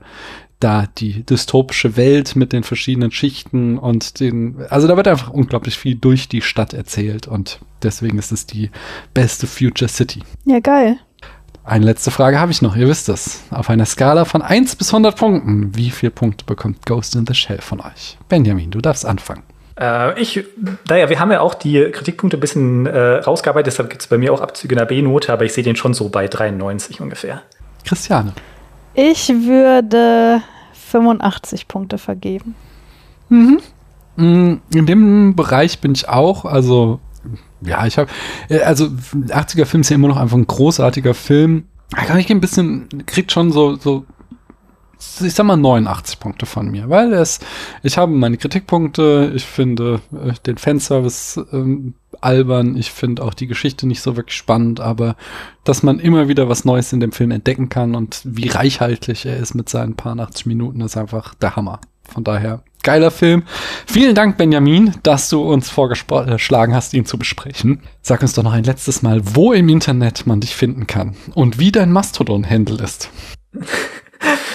da 0.64 0.86
die 0.96 1.24
dystopische 1.24 1.96
Welt 1.98 2.36
mit 2.36 2.54
den 2.54 2.62
verschiedenen 2.62 3.10
Schichten 3.10 3.76
und 3.76 4.18
den, 4.18 4.64
also 4.70 4.88
da 4.88 4.96
wird 4.96 5.06
einfach 5.06 5.28
unglaublich 5.28 5.76
viel 5.76 5.94
durch 5.94 6.26
die 6.28 6.40
Stadt 6.40 6.72
erzählt 6.72 7.28
und 7.28 7.60
deswegen 7.82 8.18
ist 8.18 8.32
es 8.32 8.46
die 8.46 8.70
beste 9.12 9.46
Future 9.46 9.90
City. 9.90 10.22
Ja, 10.46 10.60
geil. 10.60 10.96
Eine 11.64 11.84
letzte 11.84 12.10
Frage 12.10 12.40
habe 12.40 12.50
ich 12.50 12.62
noch, 12.62 12.76
ihr 12.76 12.88
wisst 12.88 13.10
es. 13.10 13.42
Auf 13.50 13.68
einer 13.68 13.84
Skala 13.84 14.24
von 14.24 14.40
1 14.40 14.76
bis 14.76 14.88
100 14.88 15.16
Punkten, 15.16 15.76
wie 15.76 15.90
viele 15.90 16.12
Punkte 16.12 16.46
bekommt 16.46 16.86
Ghost 16.86 17.14
in 17.14 17.26
the 17.26 17.34
Shell 17.34 17.60
von 17.60 17.80
euch? 17.80 18.18
Benjamin, 18.28 18.70
du 18.70 18.80
darfst 18.80 19.04
anfangen. 19.04 19.42
Äh, 19.78 20.18
ich, 20.20 20.44
naja, 20.88 21.10
wir 21.10 21.20
haben 21.20 21.30
ja 21.30 21.40
auch 21.40 21.54
die 21.54 21.90
Kritikpunkte 21.90 22.38
ein 22.38 22.40
bisschen 22.40 22.86
äh, 22.86 23.16
rausgearbeitet, 23.16 23.66
deshalb 23.66 23.90
gibt 23.90 24.00
es 24.00 24.08
bei 24.08 24.16
mir 24.16 24.32
auch 24.32 24.40
Abzüge 24.40 24.74
in 24.74 24.78
der 24.78 24.86
B-Note, 24.86 25.30
aber 25.30 25.44
ich 25.44 25.52
sehe 25.52 25.64
den 25.64 25.76
schon 25.76 25.92
so 25.92 26.08
bei 26.08 26.26
93 26.26 27.00
ungefähr. 27.02 27.42
Christiane. 27.84 28.32
Ich 28.94 29.28
würde 29.28 30.42
85 30.94 31.66
Punkte 31.66 31.98
vergeben. 31.98 32.54
Mhm. 33.28 33.58
Mm, 34.16 34.60
in 34.72 34.86
dem 34.86 35.34
Bereich 35.34 35.80
bin 35.80 35.92
ich 35.92 36.08
auch, 36.08 36.44
also 36.44 37.00
ja, 37.62 37.84
ich 37.84 37.98
habe, 37.98 38.08
äh, 38.48 38.60
also 38.60 38.84
80er 38.84 39.64
Film 39.64 39.80
ist 39.80 39.90
ja 39.90 39.96
immer 39.96 40.06
noch 40.06 40.18
einfach 40.18 40.36
ein 40.36 40.46
großartiger 40.46 41.14
Film. 41.14 41.64
Da 41.90 42.04
kann 42.04 42.18
ich 42.18 42.30
ein 42.30 42.40
bisschen, 42.40 42.86
kriegt 43.06 43.32
schon 43.32 43.50
so, 43.50 43.74
so 43.74 44.04
ich 45.20 45.34
sag 45.34 45.44
mal 45.44 45.56
89 45.56 46.20
Punkte 46.20 46.46
von 46.46 46.70
mir, 46.70 46.88
weil 46.90 47.12
es, 47.12 47.40
ich 47.82 47.96
habe 47.98 48.12
meine 48.12 48.36
Kritikpunkte, 48.36 49.32
ich 49.34 49.44
finde 49.44 50.00
äh, 50.12 50.32
den 50.46 50.58
Fanservice 50.58 51.44
ähm, 51.52 51.94
albern, 52.20 52.76
ich 52.76 52.90
finde 52.90 53.22
auch 53.22 53.34
die 53.34 53.46
Geschichte 53.46 53.86
nicht 53.86 54.00
so 54.00 54.16
wirklich 54.16 54.36
spannend, 54.36 54.80
aber 54.80 55.16
dass 55.64 55.82
man 55.82 55.98
immer 55.98 56.28
wieder 56.28 56.48
was 56.48 56.64
Neues 56.64 56.92
in 56.92 57.00
dem 57.00 57.12
Film 57.12 57.30
entdecken 57.30 57.68
kann 57.68 57.94
und 57.94 58.20
wie 58.24 58.48
reichhaltig 58.48 59.26
er 59.26 59.36
ist 59.36 59.54
mit 59.54 59.68
seinen 59.68 59.94
paar 59.94 60.18
80 60.18 60.46
Minuten, 60.46 60.80
ist 60.80 60.96
einfach 60.96 61.34
der 61.34 61.56
Hammer. 61.56 61.80
Von 62.06 62.22
daher, 62.22 62.62
geiler 62.82 63.10
Film. 63.10 63.44
Vielen 63.86 64.14
Dank, 64.14 64.36
Benjamin, 64.36 64.92
dass 65.02 65.30
du 65.30 65.42
uns 65.42 65.70
vorgeschlagen 65.70 66.74
hast, 66.74 66.92
ihn 66.94 67.06
zu 67.06 67.18
besprechen. 67.18 67.80
Sag 68.02 68.22
uns 68.22 68.34
doch 68.34 68.42
noch 68.42 68.52
ein 68.52 68.64
letztes 68.64 69.02
Mal, 69.02 69.22
wo 69.34 69.52
im 69.52 69.68
Internet 69.68 70.26
man 70.26 70.40
dich 70.40 70.54
finden 70.54 70.86
kann 70.86 71.16
und 71.34 71.58
wie 71.58 71.72
dein 71.72 71.90
Mastodon-Handle 71.90 72.82
ist. 72.82 73.10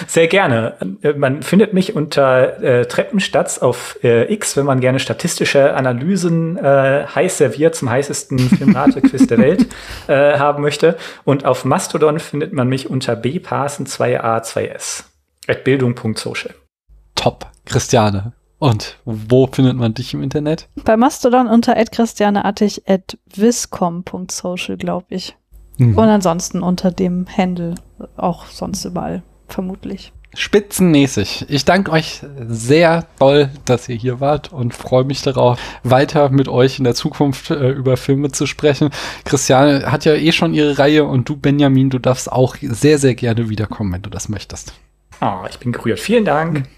Sehr 0.06 0.28
gerne. 0.28 0.74
Man 1.16 1.42
findet 1.42 1.72
mich 1.72 1.94
unter 1.94 2.62
äh, 2.62 2.86
Treppenstatz 2.86 3.58
auf 3.58 3.98
äh, 4.02 4.32
X, 4.32 4.56
wenn 4.56 4.66
man 4.66 4.80
gerne 4.80 4.98
statistische 4.98 5.74
Analysen 5.74 6.56
äh, 6.56 7.06
heiß 7.14 7.38
serviert 7.38 7.74
zum 7.74 7.90
heißesten 7.90 8.38
Filmrate-Quiz 8.38 9.26
der 9.26 9.38
Welt 9.38 9.66
äh, 10.08 10.38
haben 10.38 10.62
möchte. 10.62 10.96
Und 11.24 11.44
auf 11.44 11.64
Mastodon 11.64 12.18
findet 12.18 12.52
man 12.52 12.68
mich 12.68 12.90
unter 12.90 13.14
bparsen2a2s. 13.14 15.04
At 15.46 15.64
bildung.social. 15.64 16.54
Top, 17.14 17.46
Christiane. 17.64 18.32
Und 18.58 18.98
wo 19.04 19.46
findet 19.46 19.76
man 19.76 19.94
dich 19.94 20.12
im 20.12 20.22
Internet? 20.22 20.68
Bei 20.84 20.96
Mastodon 20.96 21.46
unter 21.46 21.74
christianeartig 21.84 22.82
at 22.86 23.16
viscom.social, 23.34 24.76
glaube 24.76 25.06
ich. 25.10 25.34
Mhm. 25.78 25.96
Und 25.96 26.08
ansonsten 26.08 26.62
unter 26.62 26.90
dem 26.90 27.26
Handle 27.26 27.74
auch 28.16 28.46
sonst 28.46 28.84
überall 28.84 29.22
vermutlich. 29.52 30.12
Spitzenmäßig. 30.34 31.46
Ich 31.48 31.64
danke 31.64 31.90
euch 31.90 32.22
sehr 32.46 33.06
doll, 33.18 33.50
dass 33.64 33.88
ihr 33.88 33.96
hier 33.96 34.20
wart 34.20 34.52
und 34.52 34.74
freue 34.74 35.02
mich 35.02 35.22
darauf, 35.22 35.58
weiter 35.82 36.30
mit 36.30 36.46
euch 36.46 36.78
in 36.78 36.84
der 36.84 36.94
Zukunft 36.94 37.50
äh, 37.50 37.70
über 37.70 37.96
Filme 37.96 38.30
zu 38.30 38.46
sprechen. 38.46 38.90
Christiane 39.24 39.90
hat 39.90 40.04
ja 40.04 40.14
eh 40.14 40.30
schon 40.30 40.54
ihre 40.54 40.78
Reihe 40.78 41.04
und 41.04 41.28
du, 41.28 41.36
Benjamin, 41.36 41.90
du 41.90 41.98
darfst 41.98 42.30
auch 42.30 42.56
sehr, 42.60 42.98
sehr 42.98 43.16
gerne 43.16 43.48
wiederkommen, 43.48 43.92
wenn 43.92 44.02
du 44.02 44.10
das 44.10 44.28
möchtest. 44.28 44.72
Oh, 45.20 45.44
ich 45.48 45.58
bin 45.58 45.72
gerührt. 45.72 45.98
Vielen 45.98 46.24
Dank. 46.24 46.68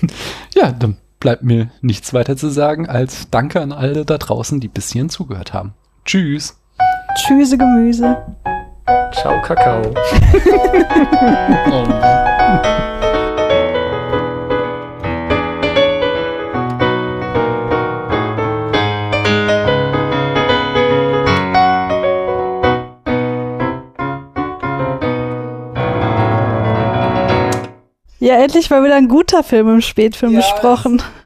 ja, 0.54 0.72
dann 0.72 0.96
bleibt 1.20 1.44
mir 1.44 1.70
nichts 1.82 2.14
weiter 2.14 2.36
zu 2.36 2.48
sagen 2.48 2.88
als 2.88 3.28
Danke 3.30 3.60
an 3.60 3.72
alle 3.72 4.06
da 4.06 4.16
draußen, 4.18 4.58
die 4.58 4.68
bis 4.68 4.90
hierhin 4.90 5.10
zugehört 5.10 5.52
haben. 5.52 5.74
Tschüss. 6.04 6.58
Tschüsse 7.14 7.58
Gemüse. 7.58 8.16
Ciao, 8.86 9.40
Kakao. 9.42 9.82
oh 11.70 12.22
Ja, 28.22 28.36
endlich 28.36 28.70
mal 28.70 28.84
wieder 28.84 28.94
ein 28.94 29.08
guter 29.08 29.42
Film 29.42 29.68
im 29.68 29.80
Spätfilm 29.80 30.32
ja, 30.32 30.38
besprochen. 30.38 31.02